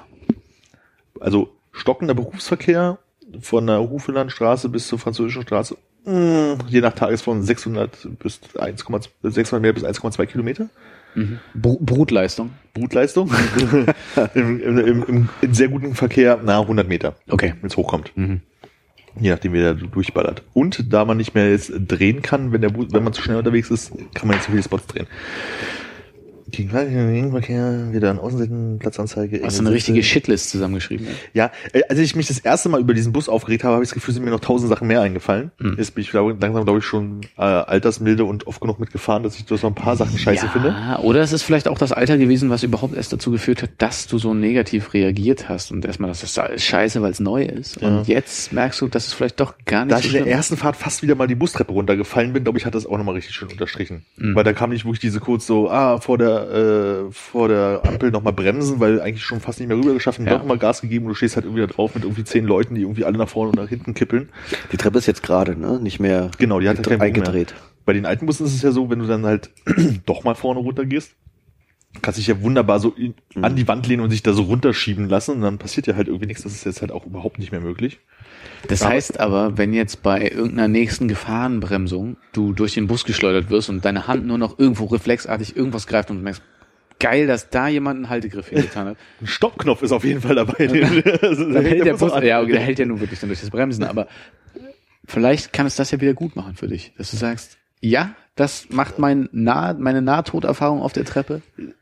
Also 1.23 1.49
stockender 1.71 2.13
Berufsverkehr 2.13 2.99
von 3.39 3.65
der 3.65 3.79
Hufelandstraße 3.79 4.69
bis 4.69 4.87
zur 4.87 4.99
französischen 4.99 5.43
Straße, 5.43 5.77
mh, 6.05 6.57
je 6.67 6.81
nach 6.81 6.93
Tagesform 6.93 7.41
600 7.41 8.19
bis 8.19 8.41
1,2 8.55 9.09
600 9.23 9.61
mehr 9.61 9.73
bis 9.73 9.85
1,2 9.85 10.25
Kilometer. 10.25 10.69
Br 11.53 11.77
Brutleistung. 11.79 12.51
Brutleistung. 12.73 13.31
Im, 14.33 14.59
im, 14.59 14.77
im, 14.79 15.03
Im 15.03 15.29
in 15.41 15.53
sehr 15.53 15.67
guten 15.69 15.93
Verkehr, 15.95 16.39
na, 16.43 16.59
100 16.59 16.87
Meter. 16.87 17.15
Okay. 17.29 17.53
Wenn 17.61 17.69
es 17.69 17.77
hochkommt. 17.77 18.11
Mhm. 18.15 18.41
Je 19.19 19.29
nachdem, 19.29 19.53
wie 19.53 19.59
der 19.59 19.75
durchballert. 19.75 20.41
Und 20.53 20.91
da 20.91 21.05
man 21.05 21.17
nicht 21.17 21.35
mehr 21.35 21.51
jetzt 21.51 21.71
drehen 21.71 22.23
kann, 22.23 22.51
wenn 22.51 22.61
der 22.61 22.73
wenn 22.75 23.03
man 23.03 23.13
zu 23.13 23.21
schnell 23.21 23.37
unterwegs 23.37 23.69
ist, 23.69 23.91
kann 24.15 24.27
man 24.27 24.37
jetzt 24.37 24.47
so 24.47 24.51
viele 24.51 24.63
Spots 24.63 24.87
drehen. 24.87 25.05
Gegen 26.53 26.69
Gegenverkehr, 26.69 27.91
wieder 27.91 28.11
an 28.11 28.19
Außenseiten, 28.19 28.77
Platzanzeige. 28.77 29.41
Hast 29.43 29.57
du 29.57 29.63
eine 29.63 29.71
richtige. 29.71 30.03
Shitlist 30.03 30.51
zusammengeschrieben? 30.51 31.07
Ja, 31.33 31.51
äh, 31.71 31.81
als 31.89 31.97
ich 31.97 32.15
mich 32.15 32.27
das 32.27 32.37
erste 32.37 32.69
Mal 32.69 32.79
über 32.79 32.93
diesen 32.93 33.11
Bus 33.11 33.27
aufgeregt 33.27 33.63
habe, 33.63 33.73
habe 33.73 33.83
ich 33.83 33.89
das 33.89 33.95
Gefühl, 33.95 34.13
sind 34.13 34.23
mir 34.23 34.29
noch 34.29 34.39
tausend 34.39 34.69
Sachen 34.69 34.87
mehr 34.87 35.01
eingefallen. 35.01 35.49
Mhm. 35.57 35.77
Jetzt 35.79 35.95
bin 35.95 36.03
ich 36.03 36.11
glaub, 36.11 36.39
langsam, 36.39 36.63
glaube 36.63 36.77
ich, 36.77 36.85
schon 36.85 37.21
äh, 37.37 37.41
altersmilde 37.41 38.25
und 38.25 38.45
oft 38.45 38.61
genug 38.61 38.79
mitgefahren, 38.79 39.23
dass 39.23 39.39
ich 39.39 39.45
so 39.47 39.65
ein 39.65 39.73
paar 39.73 39.95
Sachen 39.95 40.15
scheiße 40.19 40.45
ja, 40.45 40.51
finde. 40.51 40.75
Oder 41.01 41.21
es 41.21 41.33
ist 41.33 41.41
vielleicht 41.41 41.67
auch 41.67 41.79
das 41.79 41.91
Alter 41.91 42.19
gewesen, 42.19 42.51
was 42.51 42.61
überhaupt 42.61 42.95
erst 42.95 43.11
dazu 43.13 43.31
geführt 43.31 43.63
hat, 43.63 43.71
dass 43.79 44.05
du 44.05 44.19
so 44.19 44.35
negativ 44.35 44.93
reagiert 44.93 45.49
hast 45.49 45.71
und 45.71 45.83
erstmal, 45.85 46.09
das 46.09 46.21
ist 46.21 46.37
alles 46.37 46.63
scheiße, 46.63 47.01
weil 47.01 47.11
es 47.11 47.19
neu 47.19 47.45
ist. 47.45 47.81
Ja. 47.81 47.87
Und 47.87 48.07
jetzt 48.07 48.53
merkst 48.53 48.79
du, 48.81 48.87
dass 48.87 49.07
es 49.07 49.13
vielleicht 49.13 49.39
doch 49.39 49.55
gar 49.65 49.85
nicht 49.85 49.91
Da 49.91 49.97
so 49.97 50.01
ich 50.01 50.07
in 50.09 50.11
der 50.13 50.21
schlimm 50.21 50.33
ersten 50.33 50.57
Fahrt 50.57 50.75
fast 50.75 51.01
wieder 51.01 51.15
mal 51.15 51.27
die 51.27 51.33
Bustreppe 51.33 51.71
runtergefallen 51.71 52.31
bin, 52.31 52.43
glaube 52.43 52.59
ich, 52.59 52.67
hat 52.67 52.75
das 52.75 52.85
auch 52.85 52.97
nochmal 52.97 53.15
richtig 53.15 53.33
schön 53.33 53.47
unterstrichen. 53.47 54.05
Mhm. 54.17 54.35
Weil 54.35 54.43
da 54.43 54.53
kam 54.53 54.69
nicht 54.69 54.85
wirklich 54.85 54.99
diese 54.99 55.19
kurz 55.19 55.47
so, 55.47 55.71
ah, 55.71 55.99
vor 55.99 56.19
der, 56.19 56.42
äh, 56.49 57.11
vor 57.11 57.47
der 57.47 57.81
Ampel 57.85 58.11
nochmal 58.11 58.33
bremsen, 58.33 58.79
weil 58.79 59.01
eigentlich 59.01 59.23
schon 59.23 59.39
fast 59.39 59.59
nicht 59.59 59.67
mehr 59.69 59.77
rüber 59.77 59.93
geschafft 59.93 60.19
und 60.19 60.25
Ja. 60.25 60.37
nochmal 60.37 60.57
Gas 60.57 60.81
gegeben 60.81 61.05
und 61.05 61.09
du 61.09 61.15
stehst 61.15 61.35
halt 61.35 61.45
irgendwie 61.45 61.61
da 61.61 61.67
drauf 61.67 61.95
mit 61.95 62.03
irgendwie 62.03 62.23
zehn 62.23 62.45
Leuten, 62.45 62.75
die 62.75 62.81
irgendwie 62.81 63.05
alle 63.05 63.17
nach 63.17 63.29
vorne 63.29 63.49
und 63.51 63.57
nach 63.57 63.69
hinten 63.69 63.93
kippeln. 63.93 64.29
Die 64.71 64.77
Treppe 64.77 64.97
ist 64.97 65.05
jetzt 65.07 65.23
gerade, 65.23 65.59
ne? 65.59 65.79
Nicht 65.79 65.99
mehr 65.99 66.31
Genau, 66.37 66.59
die 66.59 66.69
hat 66.69 66.87
mehr. 66.89 67.01
eingedreht. 67.01 67.53
Bei 67.85 67.93
den 67.93 68.05
alten 68.05 68.25
Bussen 68.25 68.45
ist 68.45 68.53
es 68.55 68.61
ja 68.61 68.71
so, 68.71 68.89
wenn 68.89 68.99
du 68.99 69.07
dann 69.07 69.25
halt 69.25 69.49
doch 70.05 70.23
mal 70.23 70.35
vorne 70.35 70.59
runter 70.59 70.85
gehst, 70.85 71.15
kannst 72.01 72.17
dich 72.19 72.27
ja 72.27 72.41
wunderbar 72.41 72.79
so 72.79 72.89
in, 72.91 73.13
Mhm. 73.35 73.43
an 73.45 73.55
die 73.55 73.67
Wand 73.67 73.87
lehnen 73.87 74.01
und 74.03 74.09
sich 74.11 74.23
da 74.23 74.33
so 74.33 74.43
runterschieben 74.43 75.09
lassen 75.09 75.35
und 75.35 75.41
dann 75.41 75.57
passiert 75.57 75.87
ja 75.87 75.95
halt 75.95 76.07
irgendwie 76.07 76.27
nichts. 76.27 76.43
Das 76.43 76.53
ist 76.53 76.65
jetzt 76.65 76.81
halt 76.81 76.91
auch 76.91 77.05
überhaupt 77.05 77.39
nicht 77.39 77.51
mehr 77.51 77.61
möglich. 77.61 77.99
Das 78.67 78.81
Aber- 78.81 78.91
heißt 78.93 79.19
aber, 79.19 79.57
wenn 79.57 79.73
jetzt 79.73 80.03
bei 80.03 80.21
irgendeiner 80.29 80.67
nächsten 80.67 81.07
Gefahrenbremsung 81.07 82.17
du 82.31 82.53
durch 82.53 82.73
den 82.75 82.87
Bus 82.87 83.03
geschleudert 83.05 83.49
wirst 83.49 83.69
und 83.69 83.83
deine 83.83 84.07
Hand 84.07 84.25
nur 84.25 84.37
noch 84.37 84.57
irgendwo 84.57 84.85
reflexartig 84.85 85.55
irgendwas 85.55 85.87
greift 85.87 86.09
und 86.11 86.17
du 86.17 86.23
merkst, 86.23 86.41
geil, 86.99 87.27
dass 87.27 87.49
da 87.49 87.67
jemand 87.67 87.97
einen 87.97 88.09
Haltegriff 88.09 88.47
hingetan 88.47 88.87
hat. 88.87 88.97
Ein 89.19 89.27
Stoppknopf 89.27 89.81
ist 89.81 89.91
auf 89.91 90.05
jeden 90.05 90.21
Fall 90.21 90.35
dabei. 90.35 90.67
Dann 90.67 91.65
hält 91.65 91.85
der 91.85 91.95
Bus, 91.95 92.13
ja, 92.21 92.41
okay, 92.41 92.51
der 92.53 92.61
hält 92.61 92.79
ja 92.79 92.85
nun 92.85 93.01
wirklich 93.01 93.19
dann 93.19 93.29
durch 93.29 93.41
das 93.41 93.49
Bremsen, 93.49 93.83
aber 93.83 94.07
vielleicht 95.05 95.51
kann 95.51 95.65
es 95.65 95.75
das 95.75 95.91
ja 95.91 95.99
wieder 95.99 96.13
gut 96.13 96.35
machen 96.37 96.55
für 96.55 96.67
dich, 96.67 96.93
dass 96.97 97.11
du 97.11 97.17
sagst, 97.17 97.57
ja, 97.81 98.15
das 98.35 98.67
macht 98.69 98.97
mein 98.99 99.27
nah, 99.33 99.73
meine 99.73 100.01
Nahtoderfahrung 100.01 100.81
auf 100.81 100.93
der 100.93 101.03
Treppe 101.03 101.41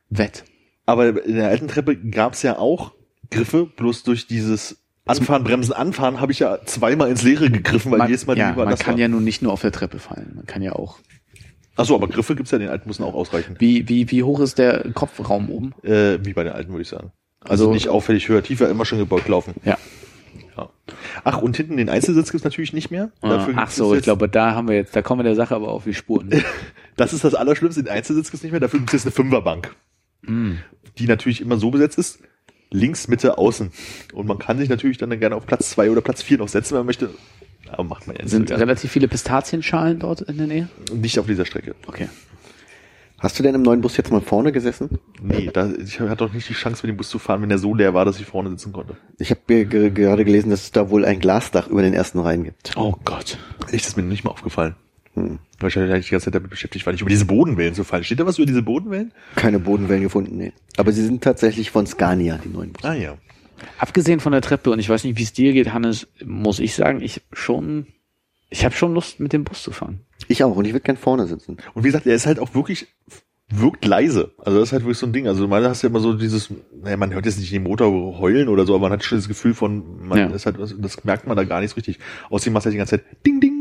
wett. 0.10 0.44
Aber 0.88 1.24
in 1.24 1.36
der 1.36 1.50
alten 1.50 1.68
Treppe 1.68 1.96
gab's 1.96 2.42
ja 2.42 2.58
auch 2.58 2.94
Griffe, 3.30 3.66
bloß 3.68 4.04
durch 4.04 4.26
dieses 4.26 4.82
Anfahren, 5.20 5.43
Bremsen, 5.43 5.74
Anfahren 5.74 6.20
habe 6.22 6.32
ich 6.32 6.39
ja 6.39 6.59
zweimal 6.66 7.09
ins 7.09 7.24
Leere 7.24 7.49
gegriffen, 7.49 7.91
weil 7.91 7.99
man, 7.99 8.07
jedes 8.07 8.26
Mal 8.28 8.38
ja, 8.38 8.51
die 8.51 8.57
man 8.57 8.70
das 8.70 8.80
kann 8.80 8.93
war. 8.95 8.99
ja 8.99 9.07
nun 9.07 9.24
nicht 9.24 9.41
nur 9.41 9.51
auf 9.53 9.62
der 9.62 9.72
Treppe 9.72 9.99
fallen. 9.99 10.32
Man 10.36 10.45
kann 10.45 10.62
ja 10.62 10.74
auch. 10.74 10.99
Achso, 11.76 11.95
aber 11.95 12.07
Griffe 12.07 12.36
gibt's 12.36 12.51
ja 12.51 12.57
in 12.57 12.64
den 12.64 12.70
alten 12.72 12.88
Bussen 12.88 13.03
auch 13.03 13.14
ausreichend. 13.14 13.59
Wie, 13.62 13.88
wie, 13.88 14.09
wie 14.12 14.24
hoch 14.24 14.39
ist 14.41 14.57
der 14.57 14.91
Kopfraum 14.93 15.49
oben? 15.49 15.74
Äh, 15.84 16.20
wie 16.24 16.34
bei 16.34 16.43
den 16.43 16.53
alten, 16.53 16.72
würde 16.72 16.82
ich 16.82 16.89
sagen. 16.89 17.12
Also, 17.39 17.66
Also- 17.66 17.74
nicht 17.74 17.88
auffällig 17.89 18.28
höher, 18.30 18.43
tiefer, 18.43 18.70
immer 18.70 18.86
schön 18.86 18.99
gebeugt 18.99 19.28
laufen. 19.28 19.53
Ja. 19.64 19.78
Ja. 20.57 20.70
Ach, 21.24 21.41
und 21.41 21.55
hinten 21.55 21.78
den 21.78 21.89
Einzelsitz 21.89 22.32
gibt's 22.32 22.43
natürlich 22.43 22.74
nicht 22.74 22.91
mehr. 22.91 23.12
Dafür 23.22 23.53
Ach 23.57 23.72
so, 23.72 23.95
ich 23.95 24.03
glaube, 24.03 24.28
da 24.28 24.53
haben 24.53 24.68
wir 24.68 24.76
jetzt, 24.76 24.95
da 24.95 25.01
kommen 25.01 25.20
wir 25.20 25.24
der 25.24 25.36
Sache 25.36 25.55
aber 25.55 25.70
auf 25.70 25.86
die 25.86 25.93
Spuren. 25.93 26.30
Das 26.97 27.14
ist 27.14 27.24
das 27.24 27.34
Allerschlimmste, 27.36 27.84
den 27.84 27.91
Einzelsitz 27.91 28.30
gibt's 28.30 28.43
nicht 28.43 28.51
mehr. 28.51 28.59
Dafür 28.59 28.80
gibt's 28.80 28.91
jetzt 28.93 29.05
eine 29.05 29.12
Fünferbank. 29.14 29.74
mm. 30.24 30.55
die 30.99 31.07
natürlich 31.07 31.39
immer 31.41 31.57
so 31.57 31.72
besetzt 31.72 31.97
ist, 31.97 32.20
links, 32.72 33.07
Mitte, 33.07 33.38
außen. 33.38 33.72
Und 34.13 34.28
man 34.28 34.39
kann 34.39 34.57
sich 34.57 34.69
natürlich 34.69 34.97
dann 34.97 35.17
gerne 35.19 35.36
auf 35.36 35.45
Platz 35.45 35.69
zwei 35.69 35.91
oder 35.91 36.01
Platz 36.01 36.22
vier 36.24 36.38
noch 36.39 36.47
setzen, 36.47 36.72
wenn 36.72 36.80
man 36.80 36.86
möchte. 36.88 37.09
Aber 37.69 37.84
macht 37.84 38.07
man 38.07 38.15
ja 38.15 38.24
nicht, 38.24 38.32
Sind 38.32 38.49
so 38.49 38.55
relativ 38.55 38.91
viele 38.91 39.07
Pistazienschalen 39.07 39.99
dort 39.99 40.22
in 40.22 40.38
der 40.38 40.47
Nähe? 40.47 40.69
nicht 40.93 41.19
auf 41.19 41.28
dieser 41.28 41.45
Strecke. 41.45 41.76
Okay. 41.88 42.09
Hast 43.19 43.38
du 43.38 43.43
denn 43.43 43.53
im 43.53 43.61
neuen 43.61 43.82
Bus 43.82 43.97
jetzt 43.97 44.11
mal 44.11 44.19
vorne 44.19 44.51
gesessen? 44.51 44.97
Nee, 45.22 45.51
da, 45.53 45.69
ich 45.80 45.99
hatte 45.99 46.15
doch 46.15 46.34
nicht 46.34 46.49
die 46.49 46.53
Chance, 46.53 46.88
mit 46.88 46.95
dem 46.95 46.97
Bus 46.97 47.07
zu 47.09 47.19
fahren, 47.19 47.43
wenn 47.43 47.49
der 47.49 47.59
so 47.59 47.76
leer 47.76 47.93
war, 47.93 48.03
dass 48.03 48.19
ich 48.19 48.26
vorne 48.26 48.49
sitzen 48.49 48.74
konnte. 48.74 48.97
Ich 49.19 49.30
habe 49.30 49.41
ge 49.45 49.91
gerade 49.91 50.26
gelesen, 50.26 50.49
dass 50.49 50.63
es 50.63 50.72
da 50.72 50.89
wohl 50.89 51.05
ein 51.05 51.19
Glasdach 51.19 51.67
über 51.67 51.84
den 51.84 51.93
ersten 51.93 52.17
Reihen 52.17 52.43
gibt. 52.43 52.72
Oh 52.76 52.95
Gott. 53.05 53.38
Echt, 53.65 53.86
das 53.86 53.89
ist 53.89 53.97
mir 53.97 54.01
nicht 54.03 54.24
mal 54.24 54.32
aufgefallen. 54.32 54.74
Hm. 55.14 55.39
Wahrscheinlich 55.59 55.93
ich 55.99 56.05
die 56.05 56.12
ganze 56.12 56.26
Zeit 56.26 56.36
damit 56.36 56.49
beschäftigt, 56.49 56.86
war 56.86 56.93
nicht 56.93 57.01
über 57.01 57.09
diese 57.09 57.26
Bodenwellen 57.26 57.74
zu 57.74 57.84
fallen. 57.84 58.03
Steht 58.03 58.20
da 58.20 58.26
was 58.26 58.38
über 58.38 58.45
diese 58.45 58.62
Bodenwellen? 58.64 59.12
Keine 59.36 59.59
Bodenwellen 59.59 60.03
gefunden, 60.03 60.38
nee. 60.38 60.53
Aber 60.78 60.91
sie 60.93 61.03
sind 61.03 61.22
tatsächlich 61.24 61.70
von 61.72 61.86
Scania, 61.86 62.38
die 62.43 62.49
neuen 62.49 62.72
Busse. 62.72 62.88
Ah 62.88 62.93
ja. 62.93 63.18
Abgesehen 63.78 64.20
von 64.20 64.32
der 64.32 64.41
Treppe, 64.41 64.72
und 64.72 64.80
ich 64.80 64.89
weiß 64.89 65.03
nicht, 65.03 65.18
wie 65.18 65.24
es 65.24 65.34
dir 65.34 65.53
geht, 65.53 65.74
Hannes, 65.74 66.07
muss 66.26 66.59
ich 66.59 66.74
sagen, 66.76 67.01
ich 67.01 67.22
schon, 67.34 67.88
ich 68.49 68.64
habe 68.66 68.74
schon 68.74 68.93
Lust, 68.93 69.20
mit 69.20 69.34
dem 69.34 69.43
Bus 69.43 69.62
zu 69.64 69.72
fahren. 69.72 69.99
Ich 70.28 70.43
auch, 70.43 70.55
und 70.55 70.66
ich 70.66 70.72
würde 70.74 70.84
gern 70.84 70.97
vorne 70.97 71.28
sitzen. 71.28 71.57
Und 71.74 71.84
wie 71.84 71.88
gesagt, 71.89 72.07
er 72.07 72.16
ist 72.16 72.26
halt 72.26 72.39
auch 72.39 72.55
wirklich, 72.55 72.88
wirkt 73.49 73.86
leise. 73.86 74.32
Also 74.38 74.59
das 74.59 74.70
ist 74.70 74.74
halt 74.74 74.84
wirklich 74.84 74.97
so 74.97 75.05
ein 75.05 75.14
Ding. 75.14 75.28
Also 75.28 75.47
man 75.47 75.64
hast 75.66 75.82
ja 75.82 75.89
immer 75.89 75.99
so 75.99 76.14
dieses, 76.14 76.49
naja, 76.82 76.95
man 76.95 77.14
hört 77.14 77.26
jetzt 77.26 77.38
nicht 77.38 77.51
den 77.51 77.64
Motor 77.64 78.18
heulen 78.18 78.47
oder 78.47 78.66
so, 78.66 78.74
aber 78.74 78.84
man 78.84 78.93
hat 78.93 79.03
schon 79.03 79.18
das 79.18 79.28
Gefühl 79.28 79.53
von, 79.53 80.07
man 80.07 80.18
Ja. 80.18 80.28
ist 80.28 80.45
halt, 80.45 80.55
das 80.57 81.03
merkt 81.03 81.28
man 81.28 81.36
da 81.36 81.43
gar 81.43 81.59
nicht 81.59 81.72
so 81.72 81.76
richtig. 81.76 81.99
Außerdem 82.30 82.53
machst 82.53 82.66
du 82.66 82.68
halt 82.70 82.74
die 82.76 82.78
ganze 82.78 82.97
Zeit 82.97 83.05
Ding, 83.26 83.41
Ding. 83.41 83.61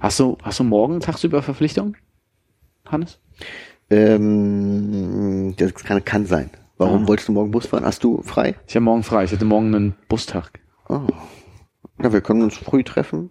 Hast 0.00 0.18
du, 0.20 0.38
hast 0.42 0.58
du 0.60 0.64
morgen 0.64 1.00
tagsüber 1.00 1.42
Verpflichtung, 1.42 1.96
Hannes? 2.86 3.18
Ähm, 3.90 5.54
das 5.56 5.74
kann, 5.74 6.04
kann 6.04 6.26
sein. 6.26 6.50
Warum 6.76 7.04
Ah. 7.04 7.08
wolltest 7.08 7.28
du 7.28 7.32
morgen 7.32 7.50
Bus 7.50 7.66
fahren? 7.66 7.84
Hast 7.84 8.04
du 8.04 8.22
frei? 8.22 8.54
Ich 8.66 8.76
habe 8.76 8.84
morgen 8.84 9.02
frei. 9.02 9.24
Ich 9.24 9.32
hatte 9.32 9.44
morgen 9.44 9.74
einen 9.74 9.94
Bustag. 10.08 10.50
Oh. 10.88 11.00
Na, 11.98 12.12
wir 12.12 12.20
können 12.20 12.42
uns 12.42 12.56
früh 12.56 12.84
treffen. 12.84 13.30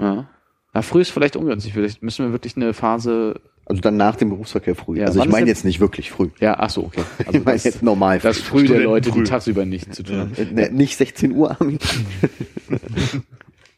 Ja. 0.00 0.28
Na, 0.72 0.82
früh 0.82 1.00
ist 1.00 1.10
vielleicht 1.10 1.36
ungünstig. 1.36 1.72
Vielleicht 1.72 2.02
müssen 2.02 2.24
wir 2.26 2.32
wirklich 2.32 2.56
eine 2.56 2.72
Phase. 2.72 3.40
Also 3.66 3.80
dann 3.80 3.96
nach 3.96 4.16
dem 4.16 4.28
Berufsverkehr 4.30 4.74
früh. 4.74 4.98
Ja, 5.00 5.06
also 5.06 5.22
ich 5.22 5.28
meine 5.28 5.46
jetzt 5.48 5.64
nicht 5.64 5.80
wirklich 5.80 6.10
früh. 6.10 6.28
Ja, 6.38 6.56
ach 6.58 6.70
so, 6.70 6.84
okay. 6.84 7.02
Also 7.26 7.32
ich 7.38 7.44
meine 7.44 7.58
jetzt 7.58 7.82
normal 7.82 8.18
das 8.20 8.38
früh. 8.38 8.60
früh 8.60 8.68
der 8.68 8.80
Leute, 8.80 9.10
früh. 9.10 9.24
die 9.24 9.30
tagsüber 9.30 9.64
nichts 9.64 9.96
zu 9.96 10.02
tun 10.02 10.18
haben. 10.18 10.34
Äh, 10.36 10.44
ne, 10.44 10.70
nicht 10.70 10.96
16 10.96 11.32
Uhr, 11.32 11.50
Armin. 11.60 11.78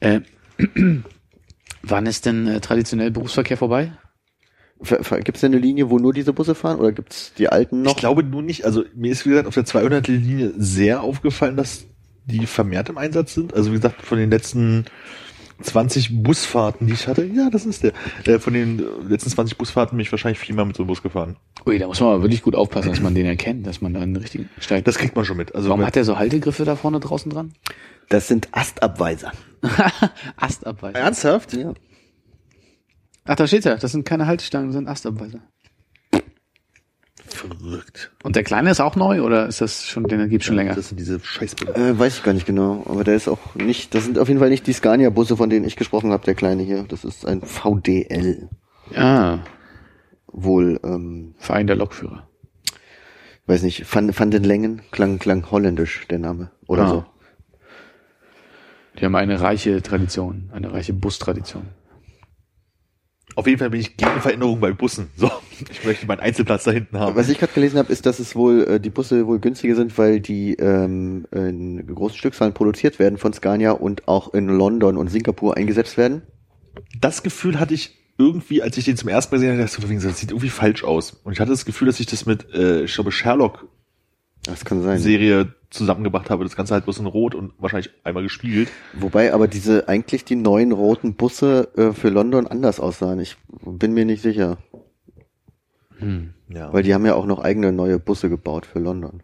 Äh, 0.01 0.21
wann 1.89 2.07
ist 2.07 2.27
denn 2.27 2.47
äh, 2.47 2.61
traditionell 2.61 3.11
Berufsverkehr 3.11 3.57
vorbei? 3.57 3.93
Gibt 4.79 5.37
es 5.37 5.41
denn 5.41 5.53
eine 5.53 5.61
Linie, 5.61 5.89
wo 5.89 5.99
nur 5.99 6.13
diese 6.13 6.35
Busse 6.35 6.55
fahren 6.55 6.79
oder 6.79 6.93
gibt 6.93 7.13
es 7.13 7.33
die 7.39 7.49
alten 7.49 7.81
noch? 7.81 7.93
Ich 7.93 7.97
glaube 7.97 8.23
nur 8.23 8.43
nicht, 8.43 8.67
also 8.67 8.85
mir 8.95 9.11
ist 9.11 9.25
wie 9.25 9.31
gesagt 9.31 9.49
auf 9.49 9.55
der 9.55 9.65
200 9.65 10.07
Linie 10.07 10.53
sehr 10.59 11.03
aufgefallen, 11.03 11.57
dass 11.57 11.87
die 12.27 12.47
vermehrt 12.47 12.91
im 12.91 12.99
Einsatz 12.99 13.33
sind. 13.33 13.55
Also 13.55 13.71
wie 13.71 13.77
gesagt, 13.77 14.03
von 14.03 14.19
den 14.19 14.31
letzten 14.31 14.85
20 15.63 16.23
Busfahrten, 16.23 16.87
die 16.87 16.93
ich 16.93 17.09
hatte, 17.09 17.25
ja, 17.25 17.49
das 17.49 17.65
ist 17.65 17.85
der, 17.85 17.93
äh, 18.27 18.39
von 18.39 18.53
den 18.53 18.81
äh, 18.81 18.83
letzten 19.09 19.31
20 19.31 19.57
Busfahrten 19.57 19.97
bin 19.97 20.05
ich 20.05 20.13
wahrscheinlich 20.13 20.39
viermal 20.39 20.67
mit 20.67 20.77
so 20.77 20.83
einem 20.83 20.89
Bus 20.89 21.03
gefahren. 21.03 21.37
Ui, 21.65 21.79
da 21.79 21.87
muss 21.87 22.01
man 22.01 22.11
aber 22.11 22.23
wirklich 22.23 22.43
gut 22.43 22.55
aufpassen, 22.55 22.91
dass 22.91 23.01
man 23.01 23.15
den 23.15 23.25
erkennt, 23.25 23.67
dass 23.67 23.81
man 23.81 23.95
da 23.95 24.01
einen 24.01 24.17
richtigen 24.17 24.51
steigt. 24.59 24.87
Das 24.87 24.99
kriegt 24.99 25.17
man 25.17 25.25
schon 25.25 25.39
mit. 25.39 25.55
Also 25.55 25.71
Warum 25.71 25.87
hat 25.87 25.97
der 25.97 26.05
so 26.05 26.19
Haltegriffe 26.19 26.65
da 26.65 26.77
vorne 26.77 27.01
draußen 27.01 27.31
dran? 27.31 27.53
Das 28.09 28.29
sind 28.29 28.49
Astabweiser. 28.53 29.33
Astabweiser. 30.37 30.99
ernsthaft? 30.99 31.53
Ja. 31.55 31.73
Ach, 33.25 33.35
da 33.37 33.47
steht 33.47 33.65
ja, 33.65 33.77
das 33.77 33.91
sind 33.93 34.05
keine 34.05 34.27
Haltestangen, 34.27 34.69
das 34.69 34.77
sind 34.77 34.89
Astabweiser. 34.89 35.41
Verrückt. 37.29 38.13
Und 38.23 38.37
der 38.37 38.45
kleine 38.45 38.71
ist 38.71 38.81
auch 38.81 38.95
neu 38.97 39.23
oder 39.23 39.47
ist 39.49 39.61
das 39.61 39.85
schon, 39.85 40.05
den 40.05 40.29
gibt's 40.29 40.47
schon 40.47 40.55
länger? 40.57 40.75
Das 40.75 40.89
sind 40.89 40.99
diese 41.01 41.19
Scheißbilder. 41.21 41.77
Äh, 41.77 41.99
weiß 41.99 42.19
ich 42.19 42.23
gar 42.23 42.33
nicht 42.33 42.47
genau, 42.47 42.85
aber 42.89 43.03
der 43.05 43.17
ist 43.17 43.27
auch 43.29 43.55
nicht, 43.57 43.95
das 43.95 44.05
sind 44.05 44.19
auf 44.19 44.29
jeden 44.29 44.39
Fall 44.41 44.49
nicht 44.49 44.67
die 44.67 44.73
Scania-Busse, 44.73 45.37
von 45.37 45.51
denen 45.51 45.67
ich 45.67 45.75
gesprochen 45.77 46.13
habe, 46.13 46.25
der 46.25 46.35
kleine 46.37 46.63
hier. 46.63 46.85
Das 46.85 47.05
ist 47.05 47.27
ein 47.27 47.43
VDL. 47.43 48.49
Ah, 48.95 49.41
Wohl, 50.29 50.79
ähm, 50.85 51.35
Verein 51.39 51.67
der 51.67 51.77
Lokführer. 51.77 52.29
weiß 53.47 53.63
nicht, 53.63 53.93
Van, 53.93 54.17
Van 54.17 54.31
den 54.31 54.45
Längen, 54.45 54.83
klang, 54.93 55.19
klang 55.19 55.51
holländisch, 55.51 56.07
der 56.09 56.19
Name. 56.21 56.53
Oder 56.69 56.85
Ah. 56.85 56.89
so. 56.89 57.05
Die 58.99 59.05
haben 59.05 59.15
eine 59.15 59.41
reiche 59.41 59.83
Tradition, 59.83 60.51
eine 60.53 60.73
reiche 60.73 60.93
Bustradition. 60.93 61.69
Auf 63.35 63.47
jeden 63.47 63.59
Fall 63.59 63.69
bin 63.69 63.81
ich 63.81 63.99
gegen 63.99 64.21
Veränderungen 64.23 64.61
bei 64.61 64.73
Bussen. 64.73 65.11
So, 65.17 65.31
ich 65.71 65.85
möchte 65.85 66.07
meinen 66.07 66.21
Einzelplatz 66.21 66.65
da 66.65 66.71
hinten 66.71 66.99
haben. 66.99 67.17
Was 67.17 67.29
ich 67.29 67.39
gerade 67.39 67.53
gelesen 67.53 67.79
habe, 67.79 67.93
ist, 67.93 68.07
dass 68.07 68.19
es 68.19 68.35
wohl 68.35 68.65
äh, 68.65 68.81
die 68.81 68.89
Busse 68.89 69.27
wohl 69.27 69.41
günstiger 69.41 69.75
sind, 69.75 69.97
weil 69.99 70.21
die 70.21 70.55
ähm, 70.55 71.27
in 71.33 71.87
großen 71.87 72.17
Stückzahlen 72.17 72.55
produziert 72.55 72.99
werden 72.99 73.19
von 73.19 73.35
Scania 73.35 73.73
und 73.73 74.09
auch 74.09 74.33
in 74.33 74.49
London 74.49 74.97
und 74.97 75.09
Singapur 75.09 75.57
eingesetzt 75.57 75.99
werden. 75.99 76.23
das 76.99 77.23
Gefühl 77.23 77.61
hatte 77.61 77.75
ich 77.75 77.99
irgendwie, 78.19 78.63
als 78.63 78.79
ich 78.79 78.87
den 78.87 78.97
zum 78.97 79.11
ersten 79.11 79.35
Mal 79.35 79.41
gesehen 79.41 79.53
habe, 79.53 79.71
dachte 79.71 79.93
ich 79.93 80.03
das 80.03 80.19
sieht 80.19 80.31
irgendwie 80.31 80.49
falsch 80.49 80.85
aus. 80.85 81.11
Und 81.11 81.35
ich 81.35 81.41
hatte 81.41 81.51
das 81.51 81.67
Gefühl, 81.67 81.87
dass 81.87 82.01
ich 82.01 82.07
das 82.07 82.25
mit, 82.25 82.51
äh, 82.55 82.85
ich 82.85 82.95
glaube, 82.95 83.13
Sherlock 83.13 83.69
Das 84.45 84.65
kann 84.65 84.83
sein. 84.83 84.99
Serie 84.99 85.53
zusammengebracht 85.71 86.31
habe. 86.31 86.45
Das 86.45 86.57
Ganze 86.57 86.75
halt 86.75 86.85
bloß 86.85 86.99
in 87.01 87.07
Rot 87.07 87.35
und 87.35 87.53
wahrscheinlich 87.59 87.91
einmal 88.05 88.23
gespiegelt. 88.23 88.69
Wobei 88.95 89.33
aber 89.35 89.49
diese 89.49 89.89
eigentlich 89.89 90.25
die 90.25 90.37
neuen 90.37 90.73
roten 90.73 91.15
Busse 91.15 91.69
äh, 91.77 91.93
für 91.93 92.09
London 92.11 92.47
anders 92.47 92.79
aussahen. 92.81 93.19
Ich 93.21 93.37
bin 93.65 93.93
mir 93.93 94.05
nicht 94.05 94.23
sicher, 94.23 94.59
Hm. 95.99 96.35
Ja. 96.49 96.73
weil 96.73 96.83
die 96.83 96.95
haben 96.95 97.07
ja 97.07 97.15
auch 97.15 97.27
noch 97.27 97.41
eigene 97.41 97.73
neue 97.73 97.99
Busse 97.99 98.29
gebaut 98.29 98.67
für 98.67 98.79
London. 98.79 99.23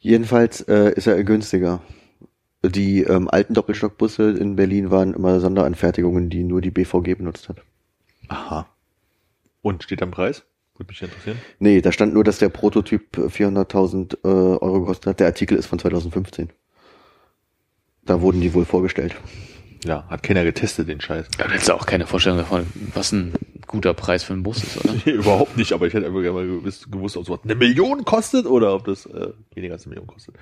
Jedenfalls 0.00 0.60
äh, 0.62 0.92
ist 0.94 1.06
er 1.06 1.22
günstiger. 1.24 1.80
Die 2.64 3.02
ähm, 3.02 3.28
alten 3.28 3.54
Doppelstockbusse 3.54 4.30
in 4.30 4.56
Berlin 4.56 4.90
waren 4.90 5.14
immer 5.14 5.40
Sonderanfertigungen, 5.40 6.28
die 6.30 6.44
nur 6.44 6.60
die 6.60 6.70
BVG 6.70 7.14
benutzt 7.16 7.48
hat. 7.48 7.62
Aha. 8.28 8.68
Und 9.62 9.82
steht 9.82 10.00
da 10.00 10.06
ein 10.06 10.10
Preis? 10.12 10.44
Würde 10.78 10.90
mich 10.90 11.02
interessieren. 11.02 11.38
Nee, 11.58 11.80
da 11.80 11.90
stand 11.90 12.14
nur, 12.14 12.22
dass 12.22 12.38
der 12.38 12.48
Prototyp 12.48 13.18
400.000 13.18 14.18
äh, 14.22 14.28
Euro 14.28 14.80
gekostet 14.80 15.06
hat. 15.06 15.20
Der 15.20 15.26
Artikel 15.26 15.58
ist 15.58 15.66
von 15.66 15.78
2015. 15.78 16.50
Da 18.04 18.20
wurden 18.20 18.40
die 18.40 18.54
wohl 18.54 18.64
vorgestellt. 18.64 19.16
Ja, 19.84 20.06
hat 20.08 20.22
keiner 20.22 20.44
getestet, 20.44 20.88
den 20.88 21.00
Scheiß. 21.00 21.26
Ja, 21.38 21.46
du 21.46 21.52
hättest 21.52 21.70
auch 21.70 21.84
keine 21.84 22.06
Vorstellung 22.06 22.38
davon, 22.38 22.66
was 22.94 23.12
ein 23.12 23.32
guter 23.66 23.92
Preis 23.92 24.22
für 24.24 24.32
einen 24.32 24.42
Bus 24.42 24.62
ist, 24.62 24.84
oder? 24.84 24.94
Nee, 25.04 25.12
überhaupt 25.12 25.56
nicht, 25.56 25.72
aber 25.72 25.86
ich 25.86 25.94
hätte 25.94 26.06
einfach 26.06 26.22
gerne 26.22 26.34
mal 26.38 26.46
gewusst, 26.46 26.90
gewusst 26.90 27.16
ob 27.16 27.26
sowas 27.26 27.40
eine 27.44 27.54
Million 27.54 28.04
kostet 28.04 28.46
oder 28.46 28.74
ob 28.74 28.84
das 28.84 29.06
äh, 29.06 29.28
weniger 29.54 29.74
als 29.74 29.84
eine 29.84 29.90
Million 29.90 30.06
kostet. 30.06 30.36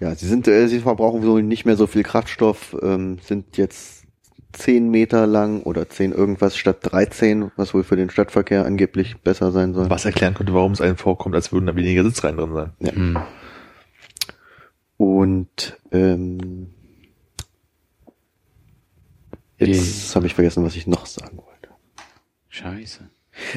Ja, 0.00 0.14
sie 0.14 0.26
sind, 0.26 0.48
äh, 0.48 0.66
sie 0.68 0.80
verbrauchen 0.80 1.24
wohl 1.26 1.42
nicht 1.42 1.64
mehr 1.64 1.76
so 1.76 1.86
viel 1.86 2.02
Kraftstoff, 2.02 2.76
ähm, 2.82 3.18
sind 3.22 3.56
jetzt 3.56 3.95
10 4.52 4.90
Meter 4.90 5.26
lang 5.26 5.62
oder 5.62 5.88
10 5.88 6.12
irgendwas 6.12 6.56
statt 6.56 6.78
13, 6.82 7.50
was 7.56 7.74
wohl 7.74 7.84
für 7.84 7.96
den 7.96 8.10
Stadtverkehr 8.10 8.64
angeblich 8.64 9.18
besser 9.18 9.52
sein 9.52 9.74
soll. 9.74 9.90
Was 9.90 10.04
erklären 10.04 10.34
könnte, 10.34 10.54
warum 10.54 10.72
es 10.72 10.80
einem 10.80 10.96
vorkommt, 10.96 11.34
als 11.34 11.52
würden 11.52 11.66
da 11.66 11.76
weniger 11.76 12.04
Sitzreihen 12.04 12.36
drin 12.36 12.54
sein. 12.54 12.72
Hm. 12.80 13.18
Und 14.96 15.78
ähm, 15.92 16.70
jetzt 19.58 20.16
habe 20.16 20.26
ich 20.26 20.34
vergessen, 20.34 20.64
was 20.64 20.76
ich 20.76 20.86
noch 20.86 21.06
sagen 21.06 21.36
wollte. 21.36 21.68
Scheiße. 22.48 23.10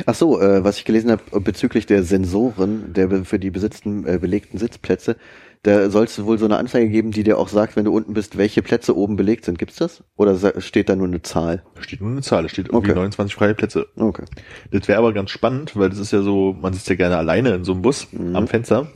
Ach 0.05 0.15
so, 0.15 0.41
äh, 0.41 0.63
was 0.63 0.77
ich 0.77 0.85
gelesen 0.85 1.11
habe 1.11 1.39
bezüglich 1.39 1.85
der 1.85 2.03
Sensoren, 2.03 2.91
der 2.93 3.23
für 3.23 3.39
die 3.39 3.49
besitzten 3.49 4.05
äh, 4.05 4.17
belegten 4.17 4.57
Sitzplätze, 4.57 5.15
da 5.63 5.89
soll 5.89 6.05
es 6.05 6.23
wohl 6.23 6.37
so 6.37 6.45
eine 6.45 6.57
Anzeige 6.57 6.89
geben, 6.89 7.11
die 7.11 7.23
dir 7.23 7.37
auch 7.37 7.49
sagt, 7.49 7.75
wenn 7.75 7.83
du 7.83 7.93
unten 7.93 8.13
bist, 8.13 8.37
welche 8.37 8.61
Plätze 8.61 8.95
oben 8.95 9.17
belegt 9.17 9.43
sind. 9.45 9.59
Gibt's 9.59 9.75
das? 9.75 10.03
Oder 10.15 10.37
steht 10.61 10.87
da 10.87 10.95
nur 10.95 11.07
eine 11.07 11.21
Zahl? 11.21 11.63
Da 11.75 11.83
steht 11.83 11.99
nur 11.99 12.11
eine 12.11 12.21
Zahl, 12.21 12.43
da 12.43 12.49
steht 12.49 12.67
irgendwie 12.67 12.91
Okay. 12.91 12.99
29 12.99 13.35
freie 13.35 13.53
Plätze. 13.53 13.87
Okay. 13.97 14.23
Das 14.71 14.87
wäre 14.87 14.99
aber 14.99 15.11
ganz 15.11 15.31
spannend, 15.31 15.75
weil 15.75 15.89
das 15.89 15.99
ist 15.99 16.11
ja 16.11 16.21
so, 16.21 16.55
man 16.59 16.71
sitzt 16.73 16.87
ja 16.87 16.95
gerne 16.95 17.17
alleine 17.17 17.55
in 17.55 17.65
so 17.65 17.73
einem 17.73 17.81
Bus 17.81 18.07
am 18.33 18.47
Fenster. 18.47 18.87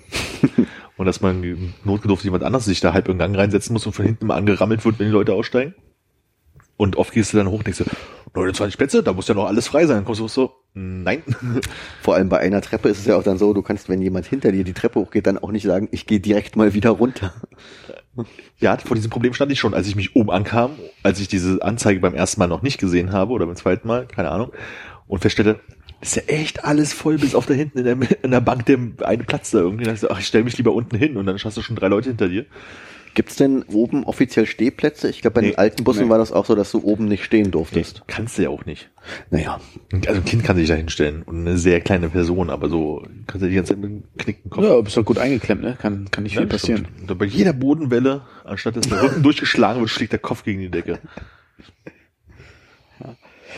und 0.97 1.05
dass 1.05 1.19
man 1.19 1.73
notgedurft 1.83 2.23
jemand 2.23 2.43
anderes 2.43 2.65
sich 2.65 2.79
da 2.79 2.93
halb 2.93 3.09
im 3.09 3.17
Gang 3.17 3.35
reinsetzen 3.35 3.73
muss 3.73 3.85
und 3.85 3.93
von 3.93 4.05
hinten 4.05 4.27
mal 4.27 4.35
angerammelt 4.35 4.85
wird, 4.85 4.99
wenn 4.99 5.07
die 5.07 5.13
Leute 5.13 5.33
aussteigen. 5.33 5.75
Und 6.77 6.95
oft 6.95 7.13
gehst 7.13 7.33
du 7.33 7.37
dann 7.37 7.47
hoch 7.47 7.59
und 7.59 7.67
denkst 7.67 7.79
so, 7.79 7.85
29 8.35 8.77
Plätze, 8.77 9.03
da 9.03 9.13
muss 9.13 9.27
ja 9.27 9.35
noch 9.35 9.45
alles 9.45 9.67
frei 9.67 9.85
sein. 9.85 9.97
Dann 9.97 10.05
kommst 10.05 10.21
du 10.21 10.27
so, 10.27 10.53
nein. 10.73 11.21
Vor 12.01 12.15
allem 12.15 12.29
bei 12.29 12.39
einer 12.39 12.61
Treppe 12.61 12.89
ist 12.89 12.99
es 12.99 13.05
ja 13.05 13.15
auch 13.15 13.23
dann 13.23 13.37
so, 13.37 13.53
du 13.53 13.61
kannst, 13.61 13.89
wenn 13.89 14.01
jemand 14.01 14.25
hinter 14.25 14.51
dir 14.51 14.63
die 14.63 14.73
Treppe 14.73 14.99
hochgeht, 14.99 15.27
dann 15.27 15.37
auch 15.37 15.51
nicht 15.51 15.65
sagen, 15.65 15.87
ich 15.91 16.07
gehe 16.07 16.19
direkt 16.19 16.55
mal 16.55 16.73
wieder 16.73 16.91
runter. 16.91 17.33
Ja, 18.59 18.77
vor 18.77 18.95
diesem 18.95 19.09
Problem 19.09 19.33
stand 19.33 19.51
ich 19.51 19.59
schon, 19.59 19.73
als 19.73 19.87
ich 19.87 19.95
mich 19.95 20.15
oben 20.15 20.29
ankam, 20.29 20.73
als 21.01 21.19
ich 21.19 21.27
diese 21.27 21.63
Anzeige 21.63 21.99
beim 21.99 22.13
ersten 22.13 22.39
Mal 22.39 22.47
noch 22.47 22.61
nicht 22.61 22.77
gesehen 22.77 23.11
habe 23.11 23.33
oder 23.33 23.47
beim 23.47 23.55
zweiten 23.55 23.87
Mal, 23.87 24.05
keine 24.05 24.29
Ahnung, 24.29 24.51
und 25.07 25.19
feststellte, 25.19 25.59
ist 25.99 26.15
ja 26.17 26.21
echt 26.27 26.63
alles 26.63 26.93
voll 26.93 27.17
bis 27.17 27.33
auf 27.33 27.47
da 27.47 27.55
hinten 27.55 27.79
in 27.79 27.85
der, 27.85 27.97
in 28.23 28.29
der 28.29 28.41
Bank 28.41 28.67
der 28.67 28.77
eine 29.03 29.23
Platz 29.23 29.49
da 29.49 29.59
irgendwie. 29.59 29.85
Dann 29.85 29.95
dachte 29.95 30.05
ich, 30.05 30.11
ach, 30.11 30.19
ich 30.19 30.27
stell 30.27 30.43
mich 30.43 30.57
lieber 30.57 30.73
unten 30.73 30.95
hin 30.95 31.17
und 31.17 31.25
dann 31.25 31.37
hast 31.37 31.57
du 31.57 31.61
schon 31.61 31.75
drei 31.75 31.87
Leute 31.87 32.09
hinter 32.09 32.29
dir. 32.29 32.45
Gibt's 33.15 33.35
denn 33.35 33.63
oben 33.63 34.03
offiziell 34.05 34.45
Stehplätze? 34.47 35.07
Ich 35.09 35.21
glaube, 35.21 35.35
bei 35.35 35.41
Nee. 35.41 35.49
den 35.51 35.57
alten 35.59 35.83
Bussen 35.83 36.05
Nee. 36.05 36.09
war 36.09 36.17
das 36.17 36.31
auch 36.31 36.45
so, 36.45 36.55
dass 36.55 36.71
du 36.71 36.81
oben 36.83 37.05
nicht 37.05 37.23
stehen 37.23 37.51
durftest. 37.51 38.01
Kannst 38.07 38.37
du 38.37 38.43
ja 38.43 38.49
auch 38.49 38.65
nicht. 38.65 38.89
Naja, 39.29 39.59
Also 40.07 40.21
ein 40.21 40.25
Kind 40.25 40.43
kann 40.43 40.55
sich 40.57 40.67
da 40.67 40.73
hinstellen 40.75 41.21
und 41.23 41.41
eine 41.41 41.57
sehr 41.57 41.79
kleine 41.81 42.09
Person, 42.09 42.49
aber 42.49 42.69
so 42.69 43.05
kannst 43.27 43.43
du 43.45 43.49
die 43.49 43.55
ganze 43.55 43.73
Zeit 43.73 43.81
mit 43.81 43.91
einem 43.91 44.03
knickten 44.17 44.49
Kopf. 44.49 44.63
Ja, 44.63 44.81
bist 44.81 44.97
doch 44.97 45.05
gut 45.05 45.17
eingeklemmt, 45.19 45.61
ne? 45.61 45.77
Kann, 45.79 46.09
kann 46.09 46.23
nicht 46.23 46.33
viel 46.33 46.41
Ja, 46.43 46.47
passieren. 46.49 46.87
stimmt. 46.95 47.11
Und 47.11 47.17
bei 47.19 47.25
jeder 47.25 47.53
Bodenwelle, 47.53 48.21
anstatt 48.45 48.75
dass 48.77 48.87
der 48.89 49.01
Rücken 49.03 49.21
durchgeschlagen 49.23 49.79
wird, 49.81 49.89
schlägt 49.91 50.11
der 50.13 50.19
Kopf 50.19 50.43
gegen 50.43 50.59
die 50.61 50.69
Decke. 50.69 50.99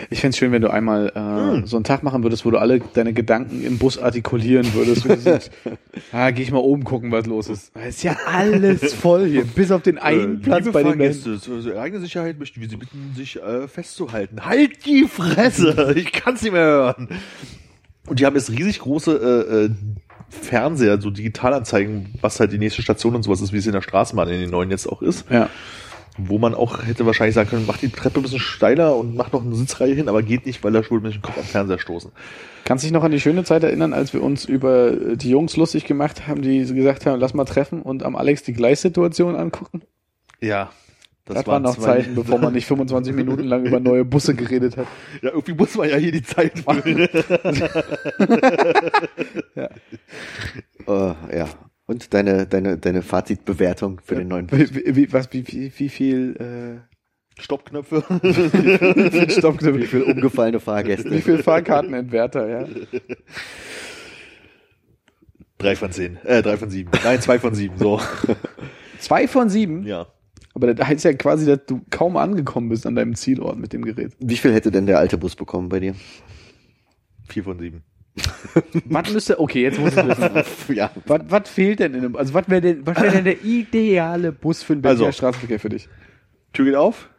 Ich 0.10 0.22
fänd's 0.22 0.38
schön, 0.38 0.52
wenn 0.52 0.62
du 0.62 0.70
einmal 0.70 1.10
äh, 1.64 1.66
so 1.68 1.78
einen 1.78 1.84
Tag 1.84 2.04
machen 2.04 2.24
würdest, 2.24 2.46
wo 2.46 2.52
du 2.52 2.58
alle 2.58 2.80
deine 2.94 3.14
Gedanken 3.14 3.64
im 3.64 3.78
Bus 3.78 3.98
artikulieren 3.98 4.74
würdest. 4.74 5.06
Wo 5.06 5.10
du 5.14 5.20
sagst, 5.22 5.52
ah, 6.12 6.32
geh 6.32 6.42
ich 6.44 6.52
mal 6.52 6.58
oben 6.60 6.84
gucken, 6.84 7.12
was 7.12 7.26
los 7.26 7.50
ist. 7.50 7.72
Da 7.76 7.82
ist 7.84 8.04
ja 8.04 8.18
alles 8.26 8.94
voll 8.96 9.28
hier, 9.28 9.46
bis 9.46 9.72
auf 9.72 9.82
den 9.82 9.98
einen 9.98 10.36
Äh, 10.38 10.44
Platz 10.44 10.72
bei 10.72 10.84
den 10.84 10.98
Menschen. 10.98 11.40
zur 11.40 11.80
eigenen 11.80 12.02
Sicherheit 12.04 12.40
möchten 12.40 12.62
wir 12.62 12.70
Sie 12.70 12.78
bitten, 12.78 13.14
sich 13.16 13.42
äh, 13.42 13.68
festzuhalten. 13.68 14.46
Halt 14.46 14.86
die 14.86 15.06
Fresse! 15.08 15.94
Ich 15.96 16.12
kann's 16.12 16.42
nicht 16.42 16.52
mehr 16.52 16.64
hören. 16.66 17.10
Und 18.08 18.20
die 18.20 18.26
haben 18.26 18.36
jetzt 18.36 18.52
riesig 18.52 18.80
große 18.80 19.12
äh, 19.50 19.66
äh, 19.66 19.70
Fernseher, 20.30 21.00
so 21.00 21.10
Digitalanzeigen, 21.10 22.14
was 22.22 22.40
halt 22.40 22.52
die 22.52 22.58
nächste 22.58 22.82
Station 22.82 23.16
und 23.16 23.24
sowas 23.24 23.42
ist, 23.42 23.54
wie 23.54 23.58
es 23.58 23.66
in 23.66 23.72
der 23.74 23.82
Straßenbahn 23.82 24.28
in 24.30 24.42
den 24.42 24.50
neuen 24.50 24.70
jetzt 24.72 24.88
auch 24.88 25.02
ist. 25.02 25.26
Ja. 25.30 25.50
Wo 26.18 26.38
man 26.38 26.54
auch 26.54 26.84
hätte 26.84 27.06
wahrscheinlich 27.06 27.36
sagen 27.36 27.50
können, 27.50 27.66
mach 27.68 27.78
die 27.78 27.90
Treppe 27.90 28.20
ein 28.20 28.24
bisschen 28.24 28.40
steiler 28.40 28.96
und 28.96 29.16
mach 29.16 29.34
noch 29.34 29.44
eine 29.44 29.56
Sitzreihe 29.56 29.94
hin, 29.94 30.08
aber 30.08 30.24
geht 30.24 30.46
nicht, 30.46 30.64
weil 30.64 30.72
da 30.72 30.82
schwul 30.82 31.02
mit 31.02 31.14
dem 31.14 31.22
Kopf 31.22 31.38
am 31.38 31.44
Fernseher 31.44 31.78
stoßen. 31.80 32.12
Kannst 32.64 32.86
dich 32.86 32.92
noch 32.92 33.04
an 33.04 33.12
die 33.12 33.20
schöne 33.20 33.44
Zeit 33.44 33.64
erinnern, 33.64 33.92
als 33.94 34.14
wir 34.14 34.24
uns 34.24 34.46
über 34.46 34.94
äh, 34.94 35.18
die 35.18 35.30
Jungs 35.30 35.58
lustig 35.58 35.84
gemacht 35.86 36.28
haben, 36.28 36.42
die 36.42 36.66
gesagt 36.74 37.06
haben, 37.06 37.20
lass 37.20 37.34
mal 37.34 37.44
treffen 37.44 37.82
und 37.82 38.04
am 38.04 38.16
Alex 38.16 38.44
die 38.44 38.54
Gleissituation 38.54 39.36
angucken? 39.36 39.82
Ja. 40.40 40.72
Das, 41.26 41.46
waren 41.48 41.64
noch 41.64 41.78
Zeiten, 41.78 42.14
bevor 42.16 42.38
man 42.38 42.54
nicht 42.58 42.68
25 42.68 43.14
Minuten 43.16 43.44
lang 43.44 43.66
über 43.66 43.80
neue 43.80 44.06
Busse 44.06 44.36
geredet 44.36 44.78
hat. 44.78 44.86
Ja, 45.24 45.32
irgendwie 45.32 45.54
muss 45.54 45.76
man 45.76 45.90
ja 45.90 45.98
hier 45.98 46.12
die 46.12 46.22
Zeit 46.22 46.60
füllen. 46.84 47.10
äh, 50.88 51.38
ja. 51.38 51.50
Und 51.88 52.14
deine, 52.14 52.48
deine, 52.48 52.78
deine 52.78 53.02
Fazitbewertung 53.04 54.02
für 54.04 54.16
den 54.16 54.28
neuen 54.28 54.48
Bus. 54.48 54.74
Wie, 54.74 54.96
wie, 54.96 55.14
was, 55.14 55.32
wie, 55.32 55.48
wie, 55.48 55.72
wie 55.78 55.90
viel, 55.90 56.82
Stoppknöpfe. 57.40 57.98
äh, 57.98 58.24
wie 58.24 59.12
viel 59.12 59.30
Stoppknöpfe, 59.30 59.80
Wie 59.80 59.88
viele 59.88 60.06
umgefallene 60.06 60.60
Fahrgäste. 60.60 61.12
wie 61.12 61.22
viel 61.22 61.44
Fahrkartenentwerter, 61.44 62.48
ja? 62.48 62.68
drei 65.58 65.76
von 65.76 65.92
zehn. 65.92 66.18
Äh, 66.24 66.42
drei 66.42 66.58
von 66.58 66.70
sieben. 66.70 66.92
Nein, 67.04 67.22
zwei 67.22 67.40
von 67.40 67.54
sieben. 67.54 67.78
So. 67.78 68.00
Zwei 69.00 69.28
von 69.28 69.50
sieben? 69.50 69.84
Ja. 69.84 70.08
Aber 70.54 70.74
das 70.74 70.88
heißt 70.88 71.04
ja 71.04 71.14
quasi, 71.14 71.46
dass 71.46 71.66
du 71.66 71.82
kaum 71.90 72.16
angekommen 72.16 72.70
bist 72.70 72.88
an 72.88 72.96
deinem 72.96 73.16
Zielort 73.16 73.58
mit 73.58 73.74
dem 73.74 73.84
Gerät. 73.84 74.14
Wie 74.20 74.38
viel 74.38 74.54
hätte 74.54 74.72
denn 74.72 74.86
der 74.86 75.00
alte 75.00 75.18
Bus 75.18 75.36
bekommen 75.36 75.68
bei 75.68 75.82
dir? 75.82 75.96
Vier 77.28 77.44
von 77.44 77.60
sieben. 77.60 77.84
Was 78.86 79.12
müsste, 79.12 79.40
okay, 79.40 79.64
jetzt 79.64 79.80
muss 79.80 79.96
ich 79.96 80.06
wissen. 80.08 80.30
ja. 80.76 80.92
Was, 81.06 81.22
was 81.28 81.50
fehlt 81.50 81.80
denn 81.80 81.94
in 81.94 82.00
einem, 82.00 82.16
also 82.16 82.34
was 82.34 82.48
wäre 82.48 82.62
denn, 82.62 82.86
was 82.86 82.96
wäre 83.02 83.12
denn 83.12 83.26
der 83.26 83.44
ideale 83.44 84.32
Bus 84.32 84.64
für 84.64 84.76
den 84.76 84.82
Berliner 84.82 85.08
Also. 85.08 85.18
Straßenverkehr 85.18 85.60
für 85.60 85.70
dich? 85.70 85.90
Tür 86.54 86.66
geht 86.66 86.76
auf. 86.76 87.10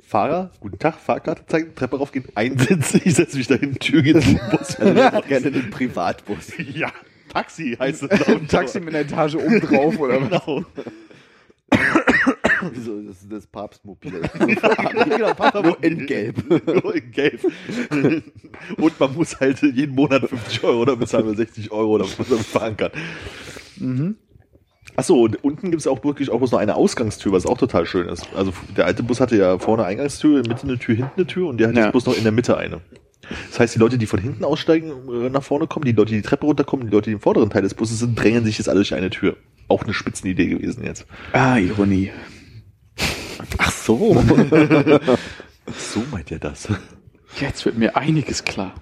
Fahrer, 0.00 0.52
guten 0.60 0.78
Tag, 0.78 0.94
Fahrkarte 0.98 1.44
zeigen, 1.46 1.74
Treppe 1.74 1.98
raufgehen, 1.98 2.24
einsetzen, 2.34 3.02
ich 3.04 3.14
setze 3.14 3.36
mich 3.36 3.46
dahin, 3.46 3.74
Tür 3.74 4.00
geht 4.00 4.22
zum 4.22 4.40
Bus. 4.50 4.76
Gerne 4.78 5.50
den 5.50 5.68
Privatbus. 5.68 6.52
ja, 6.72 6.90
Taxi 7.30 7.76
heißt 7.78 8.04
es. 8.04 8.26
ich. 8.26 8.48
Taxi 8.48 8.80
mit 8.80 8.94
einer 8.94 9.04
Etage 9.04 9.34
oben 9.34 9.60
drauf 9.60 9.98
oder 9.98 10.30
was? 10.30 10.64
So, 12.84 13.00
das 13.02 13.22
ist 13.22 13.32
das 13.32 13.46
Papstmobil. 13.46 14.12
genau, 14.38 15.34
Papa 15.34 15.62
Nur 15.62 15.82
in 15.82 16.06
Gelb. 16.06 16.36
Nur 16.66 16.94
in 16.94 17.10
Gelb. 17.10 17.40
Und 18.76 19.00
man 19.00 19.14
muss 19.14 19.38
halt 19.40 19.60
jeden 19.62 19.94
Monat 19.94 20.28
50 20.28 20.64
Euro 20.64 20.82
oder 20.82 20.96
bezahlen 20.96 21.26
wir 21.26 21.34
60 21.34 21.70
Euro, 21.72 21.98
damit 21.98 22.18
man 22.30 22.38
fahren 22.40 22.76
kann. 22.76 22.90
Achso, 24.96 25.14
und 25.22 25.44
unten 25.44 25.70
gibt 25.70 25.80
es 25.80 25.86
auch 25.86 26.02
wirklich 26.04 26.30
auch 26.30 26.38
bloß 26.38 26.52
noch 26.52 26.58
eine 26.58 26.74
Ausgangstür, 26.74 27.30
was 27.32 27.46
auch 27.46 27.58
total 27.58 27.86
schön 27.86 28.08
ist. 28.08 28.26
Also 28.34 28.52
der 28.76 28.86
alte 28.86 29.02
Bus 29.02 29.20
hatte 29.20 29.36
ja 29.36 29.58
vorne 29.58 29.84
Eingangstür, 29.84 30.38
in 30.38 30.44
der 30.44 30.52
Mitte 30.54 30.66
eine 30.66 30.78
Tür, 30.78 30.96
hinten 30.96 31.12
eine 31.16 31.26
Tür 31.26 31.48
und 31.48 31.58
der 31.58 31.68
hat 31.68 31.76
Ja. 31.76 31.82
jetzt 31.84 31.92
bloß 31.92 32.06
noch 32.06 32.16
in 32.16 32.24
der 32.24 32.32
Mitte 32.32 32.56
eine. 32.56 32.80
Das 33.50 33.60
heißt, 33.60 33.74
die 33.74 33.78
Leute, 33.78 33.98
die 33.98 34.06
von 34.06 34.18
hinten 34.18 34.42
aussteigen, 34.44 34.90
äh, 35.12 35.28
nach 35.28 35.42
vorne 35.42 35.66
kommen, 35.66 35.84
die 35.84 35.92
Leute, 35.92 36.10
die 36.12 36.16
die 36.16 36.22
Treppe 36.22 36.46
runterkommen, 36.46 36.86
die 36.86 36.92
Leute, 36.92 37.10
die 37.10 37.14
im 37.14 37.20
vorderen 37.20 37.50
Teil 37.50 37.62
des 37.62 37.74
Busses 37.74 37.98
sind, 37.98 38.18
drängen 38.18 38.44
sich 38.44 38.56
jetzt 38.58 38.68
alle 38.68 38.78
durch 38.78 38.94
eine 38.94 39.10
Tür. 39.10 39.36
Auch 39.68 39.84
eine 39.84 39.92
Spitzenidee 39.92 40.46
gewesen 40.46 40.82
jetzt. 40.84 41.06
Ah, 41.32 41.58
Ironie. 41.58 42.10
Ach 43.56 43.72
so. 43.72 44.22
So 45.76 46.02
meint 46.10 46.30
ihr 46.30 46.38
das? 46.38 46.68
Jetzt 47.40 47.64
wird 47.66 47.76
mir 47.76 47.94
einiges 47.96 48.44
klar. 48.44 48.74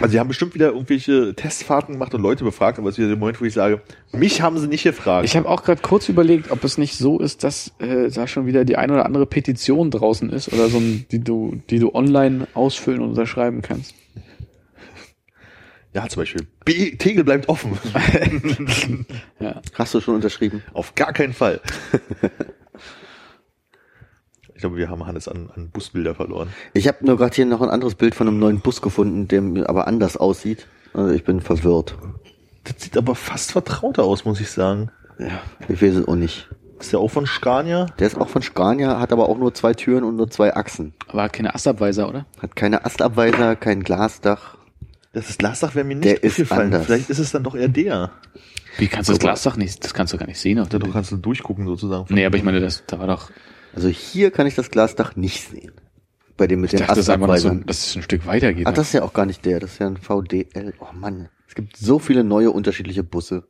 Also 0.00 0.12
sie 0.12 0.20
haben 0.20 0.28
bestimmt 0.28 0.54
wieder 0.54 0.68
irgendwelche 0.68 1.34
Testfahrten 1.34 1.94
gemacht 1.94 2.14
und 2.14 2.22
Leute 2.22 2.44
befragt, 2.44 2.78
aber 2.78 2.88
es 2.88 2.94
ist 2.94 2.98
wieder 2.98 3.08
der 3.08 3.16
Moment, 3.18 3.40
wo 3.40 3.44
ich 3.44 3.54
sage, 3.54 3.82
mich 4.12 4.40
haben 4.40 4.58
sie 4.58 4.66
nicht 4.66 4.82
gefragt. 4.84 5.24
Ich 5.24 5.36
habe 5.36 5.48
auch 5.48 5.62
gerade 5.62 5.82
kurz 5.82 6.08
überlegt, 6.08 6.50
ob 6.50 6.64
es 6.64 6.78
nicht 6.78 6.96
so 6.96 7.20
ist, 7.20 7.44
dass 7.44 7.72
äh, 7.78 8.08
da 8.10 8.26
schon 8.26 8.46
wieder 8.46 8.64
die 8.64 8.76
ein 8.76 8.90
oder 8.90 9.04
andere 9.04 9.26
Petition 9.26 9.90
draußen 9.90 10.30
ist 10.30 10.52
oder 10.52 10.68
so, 10.68 10.78
ein, 10.78 11.06
die 11.10 11.20
du, 11.20 11.60
die 11.70 11.78
du 11.78 11.94
online 11.94 12.48
ausfüllen 12.54 13.00
und 13.00 13.10
unterschreiben 13.10 13.62
kannst. 13.62 13.94
ja, 15.92 16.08
zum 16.08 16.22
Beispiel, 16.22 16.46
B 16.64 16.96
Tegel 16.96 17.24
bleibt 17.24 17.48
offen. 17.48 17.78
Ja. 19.40 19.60
Hast 19.74 19.92
du 19.94 20.00
schon 20.00 20.14
unterschrieben? 20.14 20.62
Auf 20.72 20.94
gar 20.94 21.12
keinen 21.12 21.32
Fall. 21.32 21.60
Ich 24.62 24.64
glaube, 24.64 24.76
wir 24.76 24.90
haben 24.90 25.04
Hannes 25.04 25.26
an, 25.26 25.50
an 25.56 25.70
Busbilder 25.70 26.14
verloren. 26.14 26.50
Ich 26.72 26.86
habe 26.86 26.98
nur 27.04 27.16
gerade 27.16 27.34
hier 27.34 27.46
noch 27.46 27.62
ein 27.62 27.68
anderes 27.68 27.96
Bild 27.96 28.14
von 28.14 28.28
einem 28.28 28.38
neuen 28.38 28.60
Bus 28.60 28.80
gefunden, 28.80 29.26
der 29.26 29.40
mir 29.40 29.68
aber 29.68 29.88
anders 29.88 30.16
aussieht. 30.16 30.68
Also 30.94 31.10
ich 31.12 31.24
bin 31.24 31.40
verwirrt. 31.40 31.96
Das 32.62 32.76
sieht 32.78 32.96
aber 32.96 33.16
fast 33.16 33.50
vertrauter 33.50 34.04
aus, 34.04 34.24
muss 34.24 34.38
ich 34.40 34.52
sagen. 34.52 34.92
Ja, 35.18 35.40
ich 35.68 35.82
weiß 35.82 35.96
es 35.96 36.06
auch 36.06 36.14
nicht. 36.14 36.48
Ist 36.78 36.92
der 36.92 37.00
auch 37.00 37.10
von 37.10 37.26
Scania? 37.26 37.86
Der 37.98 38.06
ist 38.06 38.16
auch 38.16 38.28
von 38.28 38.40
Scania, 38.40 39.00
hat 39.00 39.12
aber 39.12 39.28
auch 39.28 39.36
nur 39.36 39.52
zwei 39.52 39.74
Türen 39.74 40.04
und 40.04 40.14
nur 40.14 40.30
zwei 40.30 40.54
Achsen. 40.54 40.94
Aber 41.08 41.28
keine 41.28 41.56
Astabweiser, 41.56 42.08
oder? 42.08 42.24
Hat 42.40 42.54
keine 42.54 42.84
Astabweiser, 42.84 43.56
kein 43.56 43.82
Glasdach. 43.82 44.58
Das 45.12 45.28
ist 45.28 45.40
Glasdach 45.40 45.74
wäre 45.74 45.84
mir 45.84 45.96
nicht 45.96 46.04
Der 46.04 46.22
ist 46.22 46.34
aufgefallen. 46.34 46.66
anders. 46.66 46.86
Vielleicht 46.86 47.10
ist 47.10 47.18
es 47.18 47.32
dann 47.32 47.42
doch 47.42 47.56
eher 47.56 47.66
der. 47.66 48.12
Wie 48.78 48.86
kannst 48.86 49.08
du 49.08 49.14
das 49.14 49.18
Glasdach 49.18 49.56
nicht? 49.56 49.82
Das 49.82 49.92
kannst 49.92 50.12
du 50.12 50.18
gar 50.18 50.26
nicht 50.26 50.38
sehen. 50.38 50.60
Auf 50.60 50.68
der 50.68 50.78
doch 50.78 50.92
kannst 50.92 51.10
du 51.10 51.16
durchgucken 51.16 51.66
sozusagen. 51.66 52.06
nee, 52.14 52.24
aber 52.24 52.36
ich 52.36 52.44
meine, 52.44 52.60
das, 52.60 52.84
da 52.86 53.00
war 53.00 53.08
doch. 53.08 53.28
Also 53.74 53.88
hier 53.88 54.30
kann 54.30 54.46
ich 54.46 54.54
das 54.54 54.70
Glasdach 54.70 55.16
nicht 55.16 55.48
sehen. 55.48 55.72
Bei 56.36 56.46
dem 56.46 56.60
mit 56.60 56.72
Ich 56.72 56.78
den 56.78 56.86
dachte, 56.86 56.96
das 56.96 57.06
ist 57.06 57.10
einfach 57.10 57.26
noch 57.26 57.36
so, 57.36 57.50
dass 57.50 57.86
es 57.86 57.96
ein 57.96 58.02
Stück 58.02 58.26
weiter 58.26 58.52
geht. 58.52 58.66
Ach, 58.66 58.72
das 58.72 58.88
ist 58.88 58.94
ja 58.94 59.02
auch 59.02 59.12
gar 59.12 59.26
nicht 59.26 59.44
der, 59.44 59.60
das 59.60 59.72
ist 59.72 59.78
ja 59.78 59.86
ein 59.86 59.96
VDL. 59.96 60.74
Oh 60.80 60.92
Mann, 60.92 61.28
es 61.46 61.54
gibt 61.54 61.76
so 61.76 61.98
viele 61.98 62.24
neue 62.24 62.50
unterschiedliche 62.50 63.02
Busse. 63.02 63.44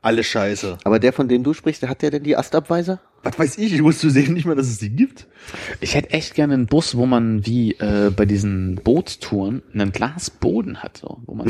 Alle 0.00 0.24
Scheiße. 0.24 0.78
Aber 0.84 0.98
der, 0.98 1.12
von 1.12 1.28
dem 1.28 1.44
du 1.44 1.54
sprichst, 1.54 1.82
der 1.82 1.88
hat 1.88 2.02
der 2.02 2.10
denn 2.10 2.24
die 2.24 2.36
Astabweiser? 2.36 3.00
Was 3.24 3.38
weiß 3.38 3.58
ich, 3.58 3.72
ich 3.72 3.82
wusste 3.84 4.10
sehen 4.10 4.34
nicht 4.34 4.46
mal, 4.46 4.56
dass 4.56 4.66
es 4.68 4.78
die 4.78 4.90
gibt. 4.90 5.26
Ich 5.80 5.94
hätte 5.94 6.10
echt 6.10 6.34
gerne 6.34 6.54
einen 6.54 6.66
Bus, 6.66 6.96
wo 6.96 7.06
man 7.06 7.46
wie 7.46 7.72
äh, 7.74 8.10
bei 8.14 8.26
diesen 8.26 8.76
Bootstouren 8.82 9.62
einen 9.72 9.92
Glasboden 9.92 10.82
hat, 10.82 10.98
so, 10.98 11.18
wo 11.26 11.34
man 11.34 11.46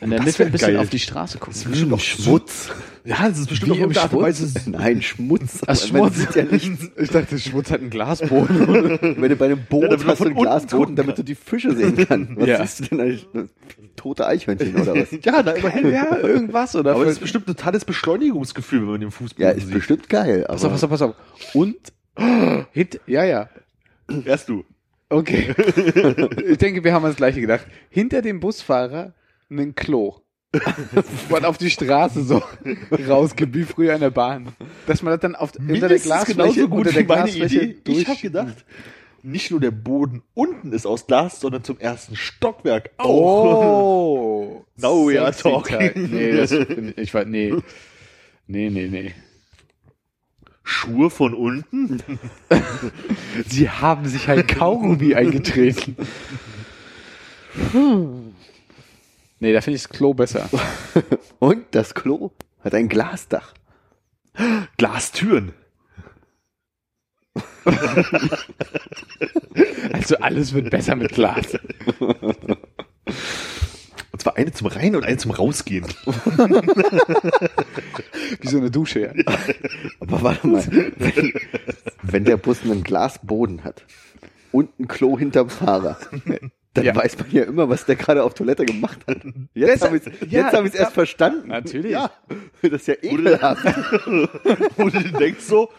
in 0.00 0.10
der 0.10 0.18
Das 0.20 0.26
Mitte 0.26 0.44
ein 0.46 0.52
bisschen 0.52 0.68
geil. 0.74 0.78
auf 0.78 0.88
die 0.88 0.98
Straße 1.00 1.38
guckt. 1.38 1.64
bestimmt 1.68 1.92
auch 1.92 1.98
Schmutz. 2.00 2.70
Ja, 3.04 3.28
das 3.28 3.38
ist 3.38 3.48
bestimmt 3.48 3.72
Wie 3.72 3.76
im 3.76 3.80
irgendeine 3.82 4.04
Art 4.04 4.14
und 4.14 4.22
Weise. 4.22 4.70
Nein, 4.70 5.00
Schmutz. 5.02 5.60
Ach, 5.66 5.76
Schmutz. 5.76 6.16
sieht 6.16 6.34
ja 6.34 6.44
nichts. 6.44 6.90
Ich 6.96 7.10
dachte, 7.10 7.38
Schmutz 7.38 7.70
hat 7.70 7.80
einen 7.80 7.90
Glasboden. 7.90 8.98
Wenn 9.20 9.28
du 9.28 9.36
bei 9.36 9.44
einem 9.46 9.60
Boot 9.68 9.84
Ja, 9.84 9.90
hast 9.92 10.02
du 10.06 10.16
von 10.16 10.26
einen 10.28 10.36
Glasboden, 10.36 10.96
damit 10.96 11.18
du 11.18 11.22
die 11.22 11.36
Fische 11.36 11.74
sehen 11.74 11.96
kannst. 12.08 12.32
Was 12.36 12.46
Ja. 12.48 12.66
siehst 12.66 12.80
du 12.80 12.84
denn 12.96 13.00
eigentlich? 13.00 13.26
Tote 13.94 14.26
Eichhörnchen 14.26 14.76
oder 14.76 14.94
was? 14.94 15.08
Ja, 15.24 15.42
na, 15.42 15.52
immerhin. 15.52 15.90
ja, 15.90 16.18
irgendwas 16.18 16.76
oder 16.76 16.92
Aber 16.94 17.04
das 17.06 17.14
ist 17.14 17.20
bestimmt 17.20 17.48
ein 17.48 17.56
totales 17.56 17.84
Beschleunigungsgefühl, 17.86 18.80
wenn 18.82 18.88
man 18.88 19.00
den 19.00 19.10
Fußboden 19.10 19.42
Ja, 19.42 19.50
ist 19.52 19.64
sieht. 19.66 19.74
bestimmt 19.74 20.08
geil. 20.10 20.44
Aber 20.44 20.52
Pass 20.54 20.64
auf, 20.64 20.72
pass 20.72 20.84
auf, 20.84 20.90
pass 20.90 21.02
auf. 21.02 21.14
Und 21.54 21.76
hit, 22.72 23.00
ja, 23.06 23.24
ja. 23.24 23.48
Erst 24.24 24.48
du. 24.48 24.64
Okay. 25.08 25.54
ich 26.48 26.58
denke, 26.58 26.82
wir 26.82 26.92
haben 26.92 27.04
ans 27.04 27.16
Gleiche 27.16 27.40
gedacht. 27.40 27.66
Hinter 27.90 28.22
dem 28.22 28.40
Busfahrer 28.40 29.14
ein 29.50 29.74
Klo. 29.74 30.16
man 31.30 31.44
auf 31.44 31.58
die 31.58 31.70
Straße 31.70 32.22
so 32.22 32.42
rausgibt, 33.06 33.54
wie 33.54 33.64
früher 33.64 33.94
in 33.94 34.00
der 34.00 34.10
Bahn. 34.10 34.48
Dass 34.86 35.02
man 35.02 35.12
das 35.12 35.20
dann 35.20 35.34
auf, 35.34 35.52
unter 35.54 35.64
der 35.64 35.72
Mindestens 35.72 36.02
Glasfläche, 36.04 36.38
genauso 36.38 36.68
gut 36.68 36.78
unter 36.78 36.92
der 36.92 37.02
wie 37.02 37.06
meine 37.06 37.22
Glasfläche 37.24 37.64
Idee. 37.64 37.92
Ich 37.92 37.98
habe 37.98 38.04
durch- 38.06 38.22
gedacht, 38.22 38.64
nicht 39.22 39.50
nur 39.50 39.60
der 39.60 39.72
Boden 39.72 40.22
unten 40.34 40.72
ist 40.72 40.86
aus 40.86 41.06
Glas, 41.06 41.40
sondern 41.40 41.64
zum 41.64 41.78
ersten 41.78 42.16
Stockwerk 42.16 42.90
auch. 42.96 43.08
Oh! 43.08 44.64
Now 44.76 45.08
we 45.08 45.20
are 45.20 45.32
talking. 45.32 46.10
Nee, 46.10 46.32
das 46.32 46.52
ich, 46.52 46.68
ich 46.96 47.14
weiß, 47.14 47.26
nee. 47.26 47.52
Nee, 48.46 48.70
nee, 48.70 48.86
nee. 48.88 49.14
Schuhe 50.68 51.10
von 51.10 51.32
unten? 51.32 52.02
Sie 53.46 53.70
haben 53.70 54.06
sich 54.06 54.28
ein 54.28 54.44
Kaugummi 54.48 55.14
eingetreten. 55.14 55.96
Nee, 59.38 59.52
da 59.52 59.60
finde 59.60 59.76
ich 59.76 59.84
das 59.84 59.88
Klo 59.88 60.12
besser. 60.12 60.50
Und 61.38 61.66
das 61.70 61.94
Klo 61.94 62.32
hat 62.64 62.74
ein 62.74 62.88
Glasdach. 62.88 63.54
Glastüren. 64.76 65.52
Also 69.92 70.16
alles 70.18 70.52
wird 70.52 70.70
besser 70.70 70.94
mit 70.94 71.12
Glas. 71.12 71.56
Zwar 74.26 74.38
eine 74.38 74.50
zum 74.50 74.66
Rein 74.66 74.96
und 74.96 75.04
eine 75.04 75.18
zum 75.18 75.30
Rausgehen. 75.30 75.84
Wie 78.40 78.48
so 78.48 78.56
eine 78.58 78.72
Dusche, 78.72 79.02
ja. 79.02 79.12
Aber 80.00 80.20
warte 80.20 80.48
mal, 80.48 80.64
wenn, 80.66 81.32
wenn 82.02 82.24
der 82.24 82.36
Bus 82.36 82.64
einen 82.64 82.82
Glasboden 82.82 83.62
hat 83.62 83.84
und 84.50 84.80
ein 84.80 84.88
Klo 84.88 85.16
hinterm 85.16 85.48
Fahrer, 85.48 85.96
dann 86.74 86.84
Ja. 86.84 86.96
weiß 86.96 87.16
man 87.20 87.30
ja 87.30 87.44
immer, 87.44 87.68
was 87.68 87.84
der 87.86 87.94
gerade 87.94 88.24
auf 88.24 88.34
Toilette 88.34 88.66
gemacht 88.66 88.98
hat. 89.06 89.18
Jetzt 89.54 89.84
habe 89.84 89.98
ich 89.98 90.02
es 90.04 90.12
ja, 90.28 90.50
hab 90.50 90.74
erst 90.74 90.92
verstanden. 90.94 91.46
Natürlich. 91.46 91.92
Ja, 91.92 92.10
das 92.62 92.72
ist 92.72 92.88
ja 92.88 92.94
ekelhaft. 93.00 93.64
Und 94.76 94.92
du 94.92 95.02
denkst 95.20 95.44
so, 95.44 95.70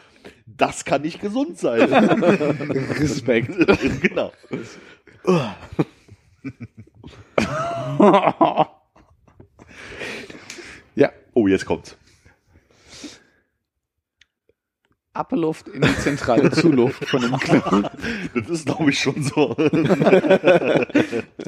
das 0.45 0.85
kann 0.85 1.01
nicht 1.01 1.19
gesund 1.19 1.59
sein. 1.59 1.81
Respekt. 1.81 3.53
genau. 4.01 4.31
ja. 10.95 11.11
Oh, 11.33 11.47
jetzt 11.47 11.65
kommt's. 11.65 11.97
Abluft 15.17 15.67
in 15.67 15.81
die 15.81 15.97
zentrale 15.97 16.51
Zuluft 16.51 17.09
von 17.09 17.21
dem 17.21 17.37
Klo. 17.39 17.57
Das 18.35 18.49
ist, 18.49 18.65
glaube 18.67 18.91
ich, 18.91 18.99
schon 18.99 19.23
so. 19.23 19.55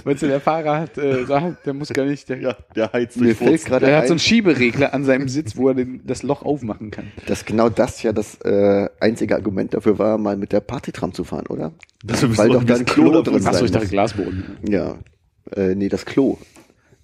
Weißt 0.04 0.24
du, 0.24 0.28
der 0.28 0.42
Fahrer 0.42 0.80
hat, 0.80 0.98
äh, 0.98 1.26
sagt, 1.26 1.66
der 1.66 1.74
muss 1.74 1.90
gar 1.90 2.06
nicht, 2.06 2.28
der, 2.30 2.40
ja, 2.40 2.56
der 2.76 2.92
heizt 2.92 3.18
Mir 3.18 3.36
durch 3.36 3.38
fällt 3.38 3.66
gerade 3.66 3.86
der 3.86 3.98
hat 3.98 4.04
ein, 4.04 4.08
so 4.08 4.14
einen 4.14 4.20
Schieberegler 4.20 4.94
an 4.94 5.04
seinem 5.04 5.30
Sitz, 5.30 5.56
wo 5.56 5.70
er 5.70 5.76
den, 5.76 6.02
das 6.06 6.24
Loch 6.24 6.42
aufmachen 6.42 6.90
kann. 6.90 7.12
dass 7.28 7.46
genau 7.46 7.70
das 7.70 8.02
ja 8.02 8.12
das 8.12 8.42
äh, 8.42 8.90
einzige 9.00 9.36
Argument 9.36 9.74
dafür 9.74 10.00
war, 10.00 10.18
mal 10.18 10.36
mit 10.36 10.52
der 10.52 10.62
Partytram 10.62 11.14
zu 11.14 11.24
fahren, 11.24 11.46
oder? 11.48 11.74
Wir 12.04 12.38
Weil 12.38 12.50
doch 12.50 12.64
da 12.64 12.76
ein 12.76 12.86
das 12.86 12.94
Klo 12.94 13.12
Klo 13.12 13.22
drin 13.22 13.46
Achso, 13.46 13.66
ich 13.66 13.72
dachte. 13.72 13.88
Glasboden. 13.88 14.58
Ja, 14.68 14.98
äh, 15.56 15.76
nee, 15.76 15.90
das 15.90 16.06
Klo. 16.06 16.38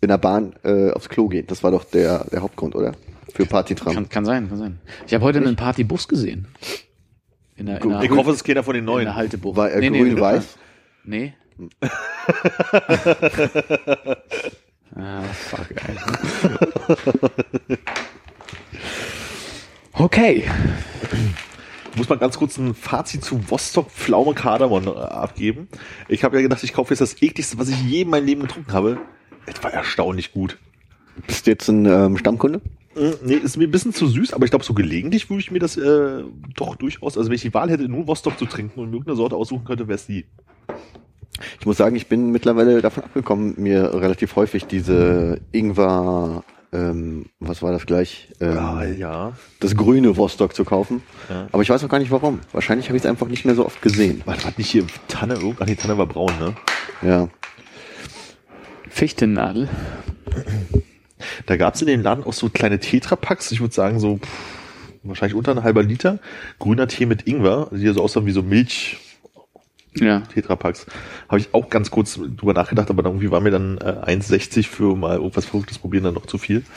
In 0.01 0.09
der 0.09 0.17
Bahn 0.17 0.53
äh, 0.63 0.91
aufs 0.91 1.09
Klo 1.09 1.27
gehen, 1.27 1.47
das 1.47 1.63
war 1.63 1.71
doch 1.71 1.83
der, 1.83 2.25
der 2.25 2.41
Hauptgrund, 2.41 2.75
oder? 2.75 2.93
Für 3.33 3.45
Partytram. 3.45 3.93
Kann, 3.93 4.09
kann 4.09 4.25
sein, 4.25 4.49
kann 4.49 4.57
sein. 4.57 4.79
Ich 5.07 5.13
habe 5.13 5.23
heute 5.23 5.39
einen 5.39 5.55
Partybus 5.55 6.07
gesehen. 6.07 6.47
In 7.55 7.65
der, 7.65 7.81
in 7.81 7.89
der, 7.89 8.03
Ich 8.03 8.11
hoffe, 8.11 8.29
es 8.31 8.37
ist 8.37 8.43
keiner 8.43 8.63
von 8.63 8.73
den 8.73 8.81
in 8.81 8.85
neuen. 8.85 9.05
der 9.05 9.15
Haltebucht. 9.15 9.57
War 9.57 9.71
er 9.71 9.79
Nee, 9.79 9.89
nee, 9.89 9.99
grün-weiß? 9.99 10.57
Nee. 11.07 11.33
ah, 14.95 15.21
fuck, 15.33 15.67
ey. 15.87 17.77
Okay. 19.97 20.43
Muss 21.95 22.09
mal 22.09 22.17
ganz 22.17 22.37
kurz 22.37 22.57
ein 22.57 22.73
Fazit 22.73 23.23
zu 23.23 23.49
Vostok 23.49 23.89
Pflaume 23.91 24.33
Kardamom 24.33 24.87
äh, 24.87 24.91
abgeben. 24.91 25.67
Ich 26.07 26.23
habe 26.23 26.37
ja 26.37 26.41
gedacht, 26.41 26.63
ich 26.63 26.73
kaufe 26.73 26.93
jetzt 26.93 27.01
das 27.01 27.21
ekligste, 27.21 27.57
was 27.57 27.69
ich 27.69 27.81
je 27.83 28.01
in 28.01 28.09
meinem 28.09 28.25
Leben 28.25 28.41
getrunken 28.41 28.73
habe. 28.73 28.97
Es 29.45 29.63
war 29.63 29.71
erstaunlich 29.71 30.31
gut. 30.31 30.57
Bist 31.27 31.45
du 31.45 31.51
jetzt 31.51 31.67
ein 31.69 31.85
ähm, 31.85 32.17
Stammkunde? 32.17 32.61
Mm, 32.95 33.11
Nee, 33.25 33.35
ist 33.35 33.57
mir 33.57 33.67
ein 33.67 33.71
bisschen 33.71 33.93
zu 33.93 34.07
süß, 34.07 34.33
aber 34.33 34.45
ich 34.45 34.51
glaube, 34.51 34.65
so 34.65 34.73
gelegentlich 34.73 35.29
würde 35.29 35.41
ich 35.41 35.51
mir 35.51 35.59
das 35.59 35.77
äh, 35.77 36.23
doch 36.55 36.75
durchaus, 36.75 37.17
also 37.17 37.29
wenn 37.29 37.35
ich 37.35 37.41
die 37.41 37.53
Wahl 37.53 37.69
hätte, 37.69 37.87
nur 37.87 38.07
Vostok 38.07 38.37
zu 38.37 38.45
trinken 38.45 38.79
und 38.79 38.89
mir 38.89 38.95
irgendeine 38.95 39.17
Sorte 39.17 39.35
aussuchen 39.35 39.65
könnte, 39.65 39.87
wäre 39.87 39.95
es 39.95 40.07
die. 40.07 40.25
Ich 41.59 41.65
muss 41.65 41.77
sagen, 41.77 41.95
ich 41.95 42.07
bin 42.07 42.31
mittlerweile 42.31 42.81
davon 42.81 43.03
abgekommen, 43.03 43.55
mir 43.57 43.93
relativ 43.93 44.35
häufig 44.35 44.65
diese 44.65 45.41
Ingwer, 45.51 46.43
ähm, 46.75 47.27
was 47.39 47.61
war 47.61 47.71
das 47.71 47.85
gleich? 47.85 48.27
Ähm, 48.41 48.55
Ja, 48.55 48.83
ja. 48.83 49.33
Das 49.59 49.75
grüne 49.75 50.17
Vostok 50.17 50.53
zu 50.55 50.65
kaufen. 50.65 51.01
Ja. 51.29 51.47
Aber 51.51 51.61
ich 51.63 51.69
weiß 51.69 51.83
auch 51.83 51.89
gar 51.89 51.99
nicht 51.99 52.11
warum. 52.11 52.41
Wahrscheinlich 52.51 52.87
habe 52.89 52.97
ich 52.97 53.03
es 53.03 53.09
einfach 53.09 53.27
nicht 53.27 53.45
mehr 53.45 53.55
so 53.55 53.65
oft 53.65 53.81
gesehen. 53.81 54.21
War 54.25 54.35
das 54.35 54.57
nicht 54.57 54.69
hier 54.69 54.85
Tanne? 55.07 55.35
irgend- 55.35 55.57
Ach 55.61 55.65
nee, 55.65 55.75
Tanne 55.75 55.97
war 55.97 56.05
braun, 56.07 56.33
ne? 56.39 56.55
Ja. 57.01 57.29
Fichtennadel. 58.89 59.67
Da 61.45 61.57
gab 61.57 61.75
es 61.75 61.81
in 61.81 61.87
dem 61.87 62.01
Laden 62.01 62.23
auch 62.23 62.33
so 62.33 62.49
kleine 62.49 62.79
Tetrapacks, 62.79 63.51
ich 63.51 63.59
würde 63.61 63.73
sagen 63.73 63.99
so 63.99 64.17
pff, 64.17 64.29
wahrscheinlich 65.03 65.35
unter 65.35 65.51
ein 65.51 65.63
halber 65.63 65.83
Liter. 65.83 66.19
Grüner 66.59 66.87
Tee 66.87 67.05
mit 67.05 67.27
Ingwer, 67.27 67.69
die 67.71 67.87
so 67.87 68.01
aussahen 68.03 68.25
wie 68.25 68.31
so 68.31 68.41
Milch. 68.43 68.97
Ja. 69.95 70.21
Tetrapacks. 70.21 70.85
Habe 71.27 71.39
ich 71.39 71.53
auch 71.53 71.69
ganz 71.69 71.91
kurz 71.91 72.15
drüber 72.15 72.53
nachgedacht, 72.53 72.89
aber 72.89 73.03
irgendwie 73.05 73.31
war 73.31 73.41
mir 73.41 73.51
dann 73.51 73.77
äh, 73.77 74.11
1,60 74.11 74.67
für 74.67 74.95
mal 74.95 75.17
irgendwas 75.17 75.45
Verrücktes 75.45 75.79
probieren 75.79 76.03
dann 76.03 76.13
noch 76.13 76.25
zu 76.25 76.37
viel. 76.37 76.63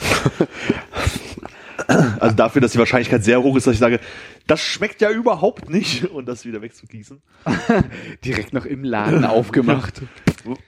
also 2.19 2.35
dafür, 2.35 2.61
dass 2.61 2.73
die 2.73 2.77
Wahrscheinlichkeit 2.77 3.23
sehr 3.23 3.41
hoch 3.41 3.55
ist, 3.55 3.67
dass 3.67 3.73
ich 3.73 3.79
sage, 3.79 3.99
das 4.47 4.61
schmeckt 4.61 5.01
ja 5.01 5.11
überhaupt 5.11 5.69
nicht 5.69 6.05
und 6.05 6.27
das 6.27 6.45
wieder 6.45 6.61
wegzugießen. 6.61 7.21
Direkt 8.25 8.53
noch 8.53 8.65
im 8.65 8.83
Laden 8.83 9.25
aufgemacht. 9.25 10.01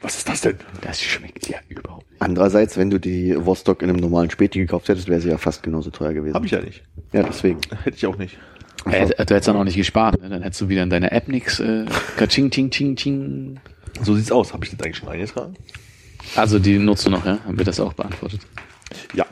Was 0.02 0.18
ist 0.18 0.30
das 0.30 0.41
denn? 0.41 0.58
Das 0.82 1.02
schmeckt 1.02 1.47
ja 1.47 1.58
überhaupt 1.70 2.10
nicht. 2.12 2.22
Andererseits, 2.22 2.78
wenn 2.78 2.89
du 2.89 2.99
die 2.99 3.36
Vostok 3.38 3.82
in 3.82 3.89
einem 3.89 3.99
normalen 3.99 4.30
Späti 4.30 4.60
gekauft 4.60 4.89
hättest, 4.89 5.08
wäre 5.08 5.22
sie 5.22 5.30
ja 5.30 5.38
fast 5.38 5.64
genauso 5.64 5.89
teuer 5.89 6.14
gewesen. 6.14 6.36
Habe 6.36 6.45
ich 6.45 6.52
ja 6.52 6.62
nicht. 6.62 6.84
Ja, 7.14 7.24
deswegen. 7.24 7.60
Hätte 7.84 7.97
ich 7.97 8.06
auch 8.06 8.18
nicht. 8.18 8.38
Äh, 8.86 9.07
du 9.07 9.17
hättest 9.17 9.47
dann 9.47 9.57
auch 9.57 9.63
nicht 9.63 9.75
gespart, 9.75 10.21
ne? 10.21 10.29
Dann 10.29 10.41
hättest 10.41 10.61
du 10.61 10.69
wieder 10.69 10.84
in 10.84 10.89
deiner 10.89 11.11
App 11.11 11.27
nix, 11.27 11.59
äh, 11.59 11.86
kaching, 12.17 12.49
ting, 12.49 12.69
ting, 12.69 12.95
ting. 12.95 13.59
So 14.01 14.15
sieht's 14.15 14.32
aus. 14.32 14.53
Habe 14.53 14.65
ich 14.65 14.71
das 14.71 14.79
eigentlich 14.82 14.97
schon 14.97 15.09
eingetragen? 15.09 15.55
Also 16.36 16.59
die 16.59 16.77
nutzt 16.79 17.05
du 17.05 17.09
noch, 17.09 17.25
ja? 17.25 17.39
Haben 17.45 17.57
wir 17.57 17.65
das 17.65 17.79
auch 17.79 17.93
beantwortet. 17.93 18.41
Ja. 19.13 19.25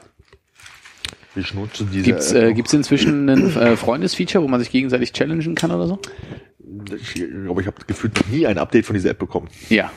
Ich 1.36 1.54
nutze 1.54 1.86
diese. 1.86 2.04
Gibt's, 2.04 2.32
äh, 2.34 2.54
gibt's 2.54 2.74
inzwischen 2.74 3.30
ein 3.30 3.56
äh, 3.56 3.76
Freundesfeature, 3.76 4.44
wo 4.44 4.48
man 4.48 4.60
sich 4.60 4.72
gegenseitig 4.72 5.14
challengen 5.14 5.56
kann 5.56 5.72
oder 5.72 5.88
so? 5.88 6.00
ich 6.96 7.14
glaube, 7.14 7.62
ich 7.62 7.68
habe 7.68 7.78
gefühlt 7.88 8.16
noch 8.16 8.28
nie 8.28 8.48
ein 8.48 8.58
Update 8.58 8.86
von 8.86 8.94
dieser 8.94 9.12
App 9.12 9.20
bekommen. 9.20 9.48
Ja. 9.70 9.92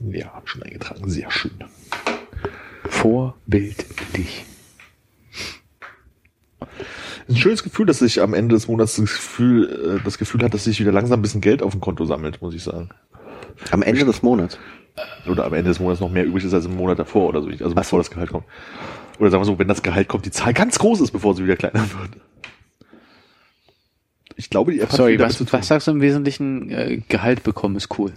Ja, 0.00 0.32
hab 0.32 0.48
schon 0.48 0.62
eingetragen. 0.62 1.08
Sehr 1.08 1.30
schön. 1.30 1.52
Vorbildlich. 2.88 4.44
Ein 7.30 7.36
schönes 7.36 7.62
Gefühl, 7.62 7.86
dass 7.86 8.00
sich 8.00 8.20
am 8.20 8.34
Ende 8.34 8.56
des 8.56 8.66
Monats 8.66 8.96
das 8.96 9.04
Gefühl, 9.04 9.98
äh, 9.98 10.04
das 10.04 10.18
Gefühl 10.18 10.42
hat, 10.42 10.52
dass 10.52 10.64
sich 10.64 10.80
wieder 10.80 10.90
langsam 10.90 11.20
ein 11.20 11.22
bisschen 11.22 11.40
Geld 11.40 11.62
auf 11.62 11.70
dem 11.70 11.80
Konto 11.80 12.04
sammelt, 12.04 12.42
muss 12.42 12.54
ich 12.54 12.62
sagen. 12.64 12.90
Am 13.70 13.82
Ende 13.82 14.04
des 14.04 14.22
Monats. 14.22 14.58
Oder 15.28 15.44
am 15.44 15.54
Ende 15.54 15.70
des 15.70 15.78
Monats 15.78 16.00
noch 16.00 16.10
mehr 16.10 16.24
übrig 16.24 16.44
ist 16.44 16.54
als 16.54 16.66
im 16.66 16.76
Monat 16.76 16.98
davor 16.98 17.28
oder 17.28 17.40
so. 17.40 17.48
Also 17.48 17.64
Ach 17.66 17.74
bevor 17.74 17.98
so. 17.98 17.98
das 17.98 18.10
Gehalt 18.10 18.30
kommt. 18.30 18.44
Oder 19.20 19.30
sagen 19.30 19.42
wir 19.42 19.46
so, 19.46 19.58
wenn 19.58 19.68
das 19.68 19.82
Gehalt 19.82 20.08
kommt, 20.08 20.26
die 20.26 20.30
Zahl 20.30 20.52
ganz 20.52 20.78
groß 20.78 21.00
ist, 21.02 21.12
bevor 21.12 21.36
sie 21.36 21.44
wieder 21.44 21.56
kleiner 21.56 21.80
wird. 21.80 22.10
Ich 24.36 24.50
glaube, 24.50 24.72
die 24.72 24.80
App 24.80 24.90
Sorry, 24.90 25.18
was, 25.18 25.52
was 25.52 25.68
sagst 25.68 25.86
du 25.86 25.92
im 25.92 26.00
Wesentlichen? 26.00 26.70
Äh, 26.70 27.02
Gehalt 27.08 27.44
bekommen 27.44 27.76
ist 27.76 27.96
cool. 27.98 28.12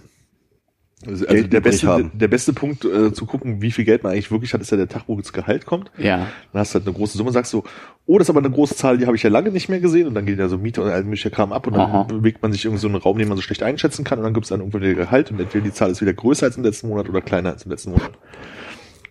Also, 1.06 1.26
also 1.26 1.46
der, 1.46 1.60
beste, 1.60 1.86
haben. 1.86 2.10
der 2.14 2.28
beste 2.28 2.52
Punkt 2.52 2.84
äh, 2.84 3.12
zu 3.12 3.26
gucken, 3.26 3.62
wie 3.62 3.70
viel 3.70 3.84
Geld 3.84 4.02
man 4.02 4.12
eigentlich 4.12 4.30
wirklich 4.30 4.52
hat, 4.54 4.60
ist 4.60 4.70
ja 4.70 4.76
der 4.76 4.88
Tag, 4.88 5.04
wo 5.06 5.16
das 5.16 5.32
Gehalt 5.32 5.66
kommt. 5.66 5.90
Ja. 5.98 6.28
Dann 6.52 6.60
hast 6.60 6.74
du 6.74 6.78
halt 6.78 6.86
eine 6.86 6.96
große 6.96 7.16
Summe, 7.16 7.32
sagst 7.32 7.52
du, 7.52 7.62
oh, 8.06 8.18
das 8.18 8.26
ist 8.26 8.30
aber 8.30 8.40
eine 8.40 8.50
große 8.50 8.76
Zahl, 8.76 8.98
die 8.98 9.06
habe 9.06 9.16
ich 9.16 9.22
ja 9.22 9.30
lange 9.30 9.50
nicht 9.50 9.68
mehr 9.68 9.80
gesehen. 9.80 10.06
Und 10.06 10.14
dann 10.14 10.26
geht 10.26 10.38
ja 10.38 10.48
so 10.48 10.58
Miete 10.58 10.82
und 10.82 10.90
all 10.90 11.04
möglicher 11.04 11.30
Kram 11.30 11.52
ab 11.52 11.66
und 11.66 11.74
dann 11.74 11.90
Aha. 11.90 12.02
bewegt 12.04 12.42
man 12.42 12.52
sich 12.52 12.64
in 12.64 12.76
so 12.78 12.88
einen 12.88 12.96
Raum, 12.96 13.18
den 13.18 13.28
man 13.28 13.36
so 13.36 13.42
schlecht 13.42 13.62
einschätzen 13.62 14.04
kann 14.04 14.18
und 14.18 14.24
dann 14.24 14.34
gibt 14.34 14.44
es 14.44 14.50
dann 14.50 14.60
irgendwann 14.60 14.82
wieder 14.82 14.94
Gehalt 14.94 15.30
und 15.30 15.40
entweder 15.40 15.64
die 15.64 15.72
Zahl 15.72 15.90
ist 15.90 16.00
wieder 16.00 16.14
größer 16.14 16.46
als 16.46 16.56
im 16.56 16.64
letzten 16.64 16.88
Monat 16.88 17.08
oder 17.08 17.20
kleiner 17.20 17.50
als 17.50 17.64
im 17.64 17.70
letzten 17.70 17.90
Monat. 17.90 18.12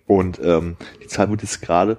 Und 0.05 0.39
ähm, 0.43 0.75
die 1.01 1.07
Zahl 1.07 1.29
wird 1.29 1.41
jetzt 1.41 1.61
gerade 1.61 1.97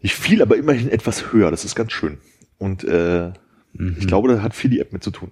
nicht 0.00 0.14
viel, 0.14 0.42
aber 0.42 0.56
immerhin 0.56 0.88
etwas 0.88 1.32
höher. 1.32 1.50
Das 1.50 1.64
ist 1.64 1.74
ganz 1.74 1.92
schön. 1.92 2.18
Und 2.58 2.84
äh, 2.84 3.32
ich 3.98 4.06
glaube, 4.06 4.28
da 4.28 4.42
hat 4.42 4.54
viel 4.54 4.70
die 4.70 4.80
App 4.80 4.92
mit 4.92 5.02
zu 5.02 5.10
tun. 5.10 5.30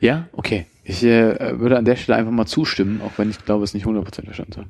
Ja, 0.00 0.28
okay. 0.32 0.66
Ich 0.84 1.02
äh, 1.02 1.58
würde 1.58 1.76
an 1.76 1.84
der 1.84 1.96
Stelle 1.96 2.18
einfach 2.18 2.32
mal 2.32 2.46
zustimmen, 2.46 3.02
auch 3.02 3.12
wenn 3.18 3.30
ich 3.30 3.44
glaube, 3.44 3.64
es 3.64 3.74
nicht 3.74 3.86
100% 3.86 4.24
verstanden 4.24 4.52
soll. 4.52 4.66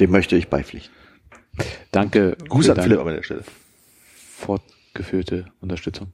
Dem 0.00 0.10
möchte 0.10 0.36
ich 0.36 0.48
beipflichten. 0.48 0.94
Danke 1.92 2.36
Gruß 2.48 2.70
an 2.70 2.82
Philipp 2.82 3.00
an 3.00 3.06
der 3.14 3.22
Stelle. 3.22 3.44
fortgeführte 4.14 5.46
Unterstützung. 5.60 6.12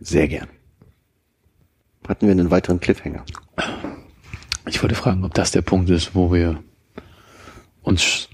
Sehr 0.00 0.28
gern. 0.28 0.48
Hatten 2.06 2.26
wir 2.26 2.32
einen 2.32 2.50
weiteren 2.50 2.80
Cliffhanger? 2.80 3.24
Ich 4.66 4.82
wollte 4.82 4.94
fragen, 4.94 5.24
ob 5.24 5.34
das 5.34 5.50
der 5.50 5.62
Punkt 5.62 5.88
ist, 5.90 6.14
wo 6.14 6.32
wir 6.32 6.62
uns 7.82 8.28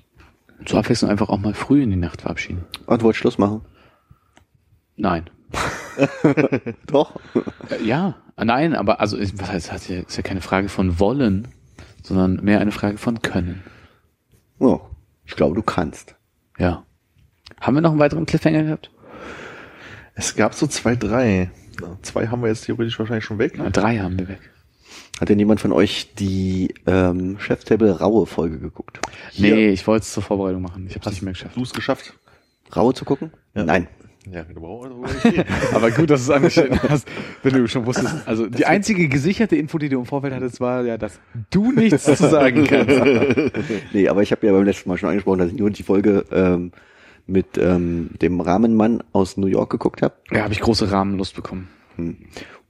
zur 0.64 0.78
Abwechslung 0.78 1.10
einfach 1.10 1.28
auch 1.28 1.38
mal 1.38 1.54
früh 1.54 1.82
in 1.82 1.90
die 1.90 1.96
Nacht 1.96 2.22
verabschieden. 2.22 2.64
Und 2.86 3.02
wollt 3.02 3.16
Schluss 3.16 3.38
machen? 3.38 3.62
Nein. 4.96 5.30
Doch. 6.86 7.16
Äh, 7.70 7.84
Ja, 7.84 8.14
nein, 8.36 8.74
aber 8.74 9.00
also 9.00 9.16
ist- 9.16 9.40
was 9.40 9.50
heißt, 9.50 9.72
das 9.72 9.88
ist 9.90 10.16
ja 10.16 10.22
keine 10.22 10.40
Frage 10.40 10.68
von 10.68 10.98
wollen, 10.98 11.48
sondern 12.02 12.36
mehr 12.44 12.60
eine 12.60 12.72
Frage 12.72 12.98
von 12.98 13.22
können. 13.22 13.62
Oh, 14.58 14.80
ich 15.24 15.36
glaube, 15.36 15.54
du 15.54 15.62
kannst. 15.62 16.14
Ja. 16.58 16.84
Haben 17.60 17.74
wir 17.76 17.80
noch 17.80 17.90
einen 17.90 18.00
weiteren 18.00 18.26
Cliffhanger 18.26 18.62
gehabt? 18.64 18.90
Es 20.14 20.34
gab 20.36 20.54
so 20.54 20.66
zwei, 20.66 20.96
drei. 20.96 21.50
Zwei 22.02 22.28
haben 22.28 22.40
wir 22.42 22.48
jetzt 22.48 22.64
theoretisch 22.64 22.98
wahrscheinlich 22.98 23.24
schon 23.24 23.38
weg. 23.38 23.54
Na, 23.56 23.68
drei 23.70 23.98
haben 23.98 24.18
wir 24.18 24.28
weg. 24.28 24.40
Hat 25.20 25.28
denn 25.28 25.38
jemand 25.38 25.60
von 25.60 25.72
euch 25.72 26.14
die 26.14 26.74
ähm, 26.86 27.38
Chefstable 27.38 27.98
Raue 27.98 28.26
Folge 28.26 28.58
geguckt? 28.58 28.98
Nee, 29.36 29.68
ich 29.68 29.86
wollte 29.86 30.04
es 30.04 30.12
zur 30.12 30.22
Vorbereitung 30.22 30.62
machen. 30.62 30.86
Ich 30.88 30.94
habe 30.94 31.04
es 31.06 31.12
nicht 31.12 31.22
mehr 31.22 31.32
geschafft. 31.32 31.56
Du 31.56 31.62
es 31.62 31.72
geschafft? 31.72 32.14
Raue 32.74 32.94
zu 32.94 33.04
gucken? 33.04 33.30
Ja. 33.54 33.64
Nein. 33.64 33.88
Ja, 34.30 34.44
okay. 35.24 35.44
Aber 35.72 35.90
gut, 35.90 36.10
dass 36.10 36.26
du 36.26 36.32
es 36.32 36.36
angeschnitten 36.36 36.80
hast, 36.88 37.06
wenn 37.42 37.54
du 37.54 37.68
schon 37.68 37.86
wusstest. 37.86 38.26
Also 38.26 38.46
die 38.46 38.66
einzige 38.66 39.08
gesicherte 39.08 39.56
Info, 39.56 39.78
die 39.78 39.88
du 39.88 39.98
im 39.98 40.06
Vorfeld 40.06 40.34
hattest, 40.34 40.60
war 40.60 40.84
ja, 40.84 40.98
dass 40.98 41.20
du 41.50 41.70
nichts 41.72 42.04
zu 42.04 42.16
sagen 42.16 42.64
kannst. 42.64 42.96
Nee, 43.92 44.08
aber 44.08 44.22
ich 44.22 44.32
habe 44.32 44.46
ja 44.46 44.52
beim 44.52 44.64
letzten 44.64 44.88
Mal 44.88 44.98
schon 44.98 45.08
angesprochen, 45.08 45.38
dass 45.38 45.48
ich 45.48 45.56
nur 45.56 45.70
die 45.70 45.82
Folge 45.82 46.24
ähm, 46.32 46.72
mit 47.26 47.58
ähm, 47.58 48.10
dem 48.20 48.40
Rahmenmann 48.40 49.02
aus 49.12 49.36
New 49.36 49.46
York 49.46 49.70
geguckt 49.70 50.02
habe. 50.02 50.14
Ja, 50.30 50.42
habe 50.42 50.52
ich 50.52 50.60
große 50.60 50.90
Rahmenlust 50.90 51.34
bekommen. 51.34 51.68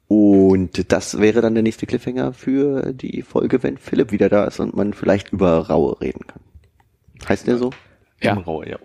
Und 0.09 0.93
das 0.93 1.19
wäre 1.19 1.41
dann 1.41 1.55
der 1.55 1.63
nächste 1.63 1.87
Cliffhanger 1.87 2.33
für 2.33 2.93
die 2.93 3.23
Folge, 3.23 3.63
wenn 3.63 3.77
Philipp 3.77 4.13
wieder 4.13 4.29
da 4.29 4.45
ist 4.45 4.61
und 4.61 4.77
man 4.77 4.93
vielleicht 4.93 5.33
über 5.33 5.67
Raue 5.67 6.01
reden 6.01 6.27
kann. 6.27 6.41
Heißt 7.29 7.47
der 7.47 7.59
so? 7.59 7.71
Ja. 8.21 8.33
Im 8.33 8.39
Raue, 8.39 8.69
ja. 8.69 8.79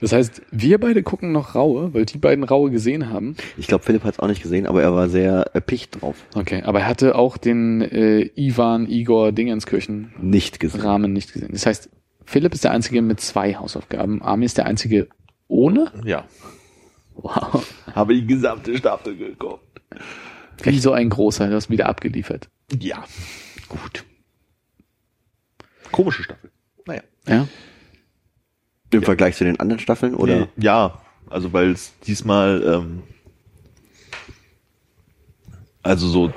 Das 0.00 0.12
heißt, 0.12 0.42
wir 0.50 0.78
beide 0.78 1.02
gucken 1.02 1.32
noch 1.32 1.54
Raue, 1.54 1.94
weil 1.94 2.04
die 2.04 2.18
beiden 2.18 2.44
Raue 2.44 2.70
gesehen 2.70 3.10
haben. 3.10 3.36
Ich 3.56 3.66
glaube, 3.66 3.84
Philipp 3.84 4.04
hat 4.04 4.14
es 4.14 4.20
auch 4.20 4.28
nicht 4.28 4.42
gesehen, 4.42 4.66
aber 4.66 4.82
er 4.82 4.94
war 4.94 5.08
sehr 5.08 5.50
erpicht 5.54 6.00
drauf. 6.00 6.16
Okay, 6.34 6.62
aber 6.62 6.80
er 6.80 6.86
hatte 6.86 7.14
auch 7.14 7.36
den 7.36 7.80
äh, 7.80 8.30
Ivan 8.34 8.88
Igor 8.88 9.32
Dingenskirchen 9.32 10.12
Nicht 10.20 10.60
gesehen. 10.60 10.80
Rahmen 10.80 11.12
nicht 11.12 11.32
gesehen. 11.32 11.50
Das 11.52 11.66
heißt, 11.66 11.90
Philipp 12.24 12.54
ist 12.54 12.64
der 12.64 12.70
Einzige 12.72 13.02
mit 13.02 13.20
zwei 13.20 13.54
Hausaufgaben. 13.54 14.22
Armin 14.22 14.46
ist 14.46 14.58
der 14.58 14.66
Einzige 14.66 15.08
ohne. 15.48 15.92
Ja. 16.04 16.24
Wow. 17.14 17.66
Habe 17.94 18.14
die 18.14 18.26
gesamte 18.26 18.76
Staffel 18.76 19.16
geguckt. 19.16 19.80
Wie 20.62 20.78
so 20.78 20.92
ein 20.92 21.10
großer, 21.10 21.48
du 21.48 21.54
hast 21.54 21.70
wieder 21.70 21.86
abgeliefert. 21.86 22.48
Ja. 22.78 23.04
Gut. 23.68 24.04
Komische 25.90 26.22
Staffel. 26.22 26.50
Naja. 26.86 27.02
Ja. 27.28 27.48
Im 28.92 29.02
Vergleich 29.02 29.36
zu 29.36 29.44
den 29.44 29.58
anderen 29.58 29.80
Staffeln 29.80 30.14
oder? 30.14 30.40
Nee, 30.40 30.46
ja, 30.58 31.00
also 31.30 31.52
weil 31.52 31.70
es 31.70 31.92
diesmal 32.06 32.62
ähm, 32.64 33.02
also 35.82 36.06
so 36.08 36.32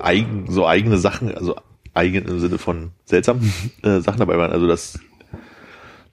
eigen, 0.00 0.50
so 0.50 0.66
eigene 0.66 0.98
Sachen, 0.98 1.34
also 1.34 1.56
eigen 1.94 2.26
im 2.26 2.40
Sinne 2.40 2.58
von 2.58 2.90
seltsamen 3.04 3.52
äh, 3.82 4.00
Sachen 4.00 4.18
dabei 4.18 4.38
waren. 4.38 4.50
Also 4.52 4.66
das 4.66 4.98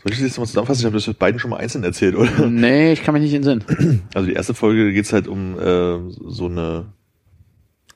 soll 0.01 0.14
ich 0.14 0.19
das 0.19 0.27
jetzt 0.27 0.38
mal 0.38 0.45
zusammenfassen? 0.45 0.80
Ich 0.81 0.85
habe 0.85 0.95
das 0.95 1.07
mit 1.07 1.19
beiden 1.19 1.39
schon 1.39 1.49
mal 1.49 1.57
einzeln 1.57 1.84
erzählt, 1.84 2.15
oder? 2.15 2.47
Nee, 2.47 2.93
ich 2.93 3.03
kann 3.03 3.14
mich 3.14 3.23
nicht 3.23 3.34
entsinnen. 3.34 3.64
Also 4.14 4.27
die 4.27 4.34
erste 4.34 4.53
Folge 4.53 4.93
geht's 4.93 5.11
halt 5.11 5.27
um 5.27 5.60
äh, 5.60 5.99
so 6.27 6.45
eine 6.45 6.85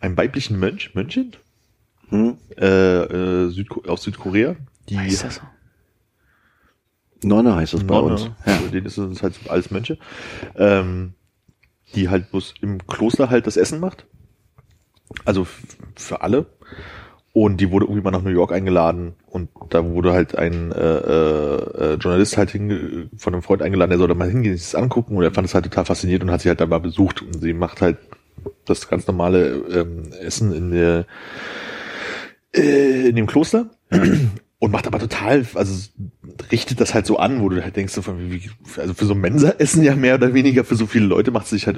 einen 0.02 0.18
weiblichen 0.18 0.60
Mönch, 0.60 0.94
Mönchin 0.96 1.32
Hm? 2.10 2.36
äh, 2.58 2.66
äh, 2.66 3.50
Südko 3.50 3.84
aus 3.90 4.04
Südkorea, 4.04 4.58
die 4.90 4.96
Ist 4.96 5.24
das 5.24 5.36
so? 5.36 5.42
Nonne 7.24 7.56
heißt 7.56 7.74
es 7.74 7.84
bei 7.86 7.96
Nonne, 7.96 8.14
uns. 8.14 8.30
ja. 8.46 8.58
denen 8.72 8.86
ist 8.86 8.98
es 8.98 9.24
halt 9.24 9.36
alles 9.50 9.72
Mönche, 9.72 9.98
ähm, 10.56 11.14
die 11.96 12.10
halt 12.10 12.32
bloß 12.32 12.56
im 12.62 12.86
Kloster 12.88 13.30
halt 13.30 13.48
das 13.48 13.58
Essen 13.58 13.80
macht. 13.80 14.06
Also 15.26 15.48
für 15.96 16.22
alle. 16.22 16.46
Und 17.34 17.58
die 17.58 17.72
wurde 17.72 17.86
irgendwie 17.86 18.04
mal 18.04 18.12
nach 18.12 18.22
New 18.22 18.30
York 18.30 18.52
eingeladen 18.52 19.14
und 19.26 19.50
da 19.72 19.84
wurde 19.84 20.14
halt 20.14 20.36
ein 20.36 20.72
äh, 20.72 20.98
äh, 20.98 21.94
äh, 21.94 21.94
Journalist 21.96 22.38
halt 22.38 22.52
hinge 22.52 23.10
von 23.18 23.34
einem 23.34 23.42
Freund 23.42 23.64
eingeladen, 23.64 23.90
der 23.90 23.98
soll 23.98 24.08
da 24.08 24.14
mal 24.14 24.30
hingehen, 24.30 24.56
sich 24.56 24.72
das 24.72 24.76
angucken 24.76 25.18
und 25.18 25.24
er 25.24 25.32
fand 25.32 25.48
es 25.48 25.56
halt 25.56 25.66
total 25.66 25.86
fasziniert 25.86 26.22
und 26.22 26.30
hat 26.30 26.42
sie 26.42 26.50
halt 26.50 26.62
da 26.62 26.68
mal 26.68 26.80
besucht 26.80 27.24
und 27.24 27.42
sie 27.42 27.54
macht 27.54 27.82
halt 27.82 27.98
das 28.66 28.88
ganz 28.88 29.08
normale 29.08 29.48
ähm, 29.72 30.12
Essen 30.22 30.54
in 30.54 30.70
der 30.72 31.06
äh, 32.56 33.10
in 33.10 33.16
dem 33.16 33.26
Kloster 33.26 33.72
und 34.64 34.72
macht 34.72 34.88
aber 34.88 34.98
total, 34.98 35.46
also 35.56 35.90
richtet 36.50 36.80
das 36.80 36.94
halt 36.94 37.06
so 37.06 37.18
an, 37.18 37.42
wo 37.42 37.50
du 37.50 37.62
halt 37.62 37.76
denkst, 37.76 37.92
so 37.92 38.02
wie, 38.18 38.50
also 38.78 38.94
für 38.94 39.04
so 39.04 39.14
Mensa-Essen 39.14 39.84
ja 39.84 39.94
mehr 39.94 40.16
oder 40.16 40.34
weniger, 40.34 40.64
für 40.64 40.78
so 40.78 40.88
viele 40.88 41.06
Leute 41.06 41.32
macht 41.32 41.48
sie 41.48 41.56
sich 41.56 41.68
halt 41.68 41.78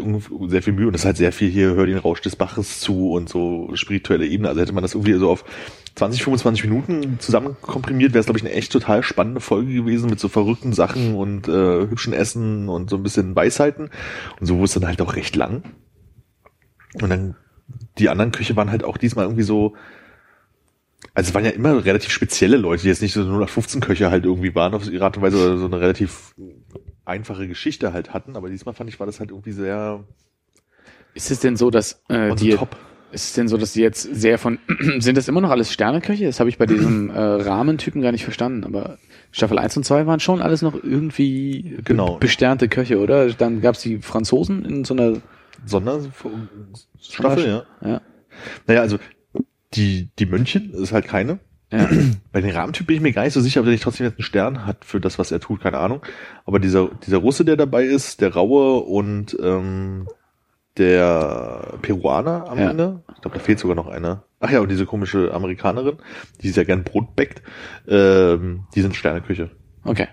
sehr 0.49 0.62
viel 0.62 0.74
Mühe 0.74 0.86
und 0.86 0.94
das 0.94 1.02
ist 1.02 1.06
halt 1.06 1.18
sehr 1.18 1.32
viel 1.32 1.49
hier, 1.49 1.74
hör 1.74 1.88
den 1.88 1.98
Rausch 1.98 2.22
des 2.22 2.36
Baches 2.36 2.82
zu 2.82 3.10
und 3.10 3.28
so 3.28 3.72
spirituelle 3.74 4.28
Ebene. 4.28 4.49
Also 4.49 4.62
hätte 4.62 4.74
man 4.74 4.84
das 4.84 4.94
irgendwie 4.94 5.14
so 5.14 5.32
auf 5.32 5.45
20, 5.95 6.22
25 6.22 6.64
Minuten 6.66 7.18
zusammen 7.18 7.57
komprimiert, 7.60 8.14
wäre 8.14 8.20
es, 8.20 8.28
glaube 8.28 8.38
ich, 8.38 8.45
eine 8.45 8.53
echt 8.53 8.72
total 8.72 9.02
spannende 9.02 9.41
Folge 9.41 9.74
gewesen 9.74 10.07
mit 10.07 10.20
so 10.20 10.28
verrückten 10.28 10.72
Sachen 10.72 11.16
und 11.16 11.48
äh, 11.48 11.88
hübschen 11.90 12.14
Essen 12.14 12.70
und 12.70 12.91
so 12.91 12.98
ein 12.98 13.03
bisschen 13.03 13.36
Weisheiten. 13.36 13.90
Und 14.40 14.45
so 14.45 14.57
wurde 14.57 14.66
es 14.66 14.74
dann 14.74 14.86
halt 14.86 15.02
auch 15.02 15.16
recht 15.16 15.36
lang. 15.36 15.64
Und 17.02 17.10
dann 17.10 17.36
die 17.98 18.10
anderen 18.10 18.32
Küche 18.32 18.56
waren 18.56 18.70
halt 18.70 18.84
auch 18.84 18.98
diesmal 18.98 19.26
irgendwie 19.26 19.41
so, 19.41 19.74
also 21.16 21.30
es 21.30 21.34
waren 21.34 21.46
ja 21.46 21.52
immer 21.52 21.84
relativ 21.84 22.12
spezielle 22.12 22.58
Leute, 22.58 22.84
die 22.84 22.90
jetzt 22.90 23.02
nicht 23.02 23.14
so 23.14 23.24
nur 23.24 23.40
nach 23.40 23.50
15 23.50 23.82
Köche 23.82 24.12
halt 24.12 24.26
irgendwie 24.26 24.54
waren 24.54 24.74
auf 24.76 24.88
ihre 24.90 25.04
Art 25.06 25.18
und 25.18 25.24
Weise 25.24 25.38
oder 25.38 25.58
so 25.58 25.66
eine 25.66 25.80
relativ 25.80 26.36
einfache 27.06 27.48
Geschichte 27.48 27.94
halt 27.94 28.14
hatten, 28.14 28.36
aber 28.36 28.50
diesmal 28.50 28.76
fand 28.76 28.90
ich, 28.90 29.00
war 29.00 29.08
das 29.08 29.20
halt 29.20 29.32
irgendwie 29.32 29.52
sehr 29.54 30.04
Ist 31.14 31.32
es 31.32 31.40
denn 31.40 31.56
so, 31.56 31.72
dass 31.72 32.02
äh, 32.10 32.36
die, 32.36 32.52
top. 32.56 32.76
ist 33.12 33.26
es 33.26 33.34
denn 33.34 33.48
so, 33.48 33.58
dass 33.58 33.74
die 33.74 33.82
jetzt 33.82 34.02
sehr 34.04 34.38
von 34.38 34.60
sind 35.00 35.16
das 35.18 35.28
immer 35.28 35.42
noch 35.42 35.52
alles 35.52 35.72
Sterneköche? 35.72 36.26
Das 36.26 36.40
habe 36.40 36.50
ich 36.50 36.58
bei 36.58 36.66
diesem 36.66 37.10
äh, 37.16 37.18
Rahmentypen 37.20 38.02
gar 38.02 38.12
nicht 38.12 38.24
verstanden, 38.24 38.64
aber 38.64 38.98
Staffel 39.32 39.58
1 39.60 39.78
und 39.78 39.84
2 39.84 40.08
waren 40.08 40.20
schon 40.20 40.42
alles 40.42 40.62
noch 40.62 40.74
irgendwie 40.76 41.78
Genau. 41.86 42.14
be- 42.16 42.20
besternte 42.22 42.68
Köche, 42.70 43.00
oder? 43.00 43.30
Dann 43.32 43.62
gab's 43.62 43.82
die 43.82 44.00
Franzosen 44.00 44.66
in 44.66 44.84
so 44.84 44.94
einer 44.96 45.18
Sonderstaffel, 45.66 47.48
ja. 47.48 47.64
ja. 47.88 48.02
Naja, 48.68 48.82
also 48.82 48.98
die, 49.76 50.10
die 50.20 50.26
Mönchen 50.26 50.74
ist 50.74 50.92
halt 50.92 51.08
keine. 51.08 51.40
Ja. 51.72 51.90
Bei 52.32 52.42
den 52.42 52.52
Rahmentyp 52.52 52.88
bin 52.88 52.98
ich 52.98 53.02
mir 53.02 53.14
gar 53.14 53.24
nicht 53.24 53.34
so 53.34 53.42
sicher, 53.42 53.60
ob 53.62 53.66
der 53.66 53.72
nicht 53.72 53.84
trotzdem 53.84 54.06
jetzt 54.06 54.18
einen 54.18 54.26
Stern 54.26 54.66
hat 54.66 54.86
für 54.86 55.00
das, 55.00 55.20
was 55.20 55.32
er 55.32 55.40
tut, 55.40 55.62
keine 55.62 55.78
Ahnung. 55.78 56.02
Aber 56.46 56.60
dieser, 56.60 56.90
dieser 57.06 57.18
Russe, 57.18 57.46
der 57.46 57.58
dabei 57.58 57.84
ist, 57.84 58.22
der 58.22 58.34
Raue 58.34 58.82
und 58.84 59.36
ähm, 59.42 60.08
der 60.78 61.78
Peruaner 61.82 62.50
am 62.50 62.60
Ja. 62.60 62.70
Ende, 62.72 63.04
ich 63.16 63.22
glaube, 63.22 63.38
da 63.38 63.44
fehlt 63.44 63.60
sogar 63.60 63.76
noch 63.76 63.88
einer. 63.88 64.24
Ach 64.40 64.52
ja, 64.52 64.60
und 64.60 64.70
diese 64.70 64.86
komische 64.86 65.34
Amerikanerin, 65.34 65.98
die 66.42 66.50
sehr 66.50 66.66
gern 66.66 66.84
Brot 66.84 67.16
bäckt, 67.16 67.42
ähm, 67.88 68.66
die 68.76 68.82
sind 68.82 68.96
Sterneküche. 68.96 69.52
Okay. 69.84 70.08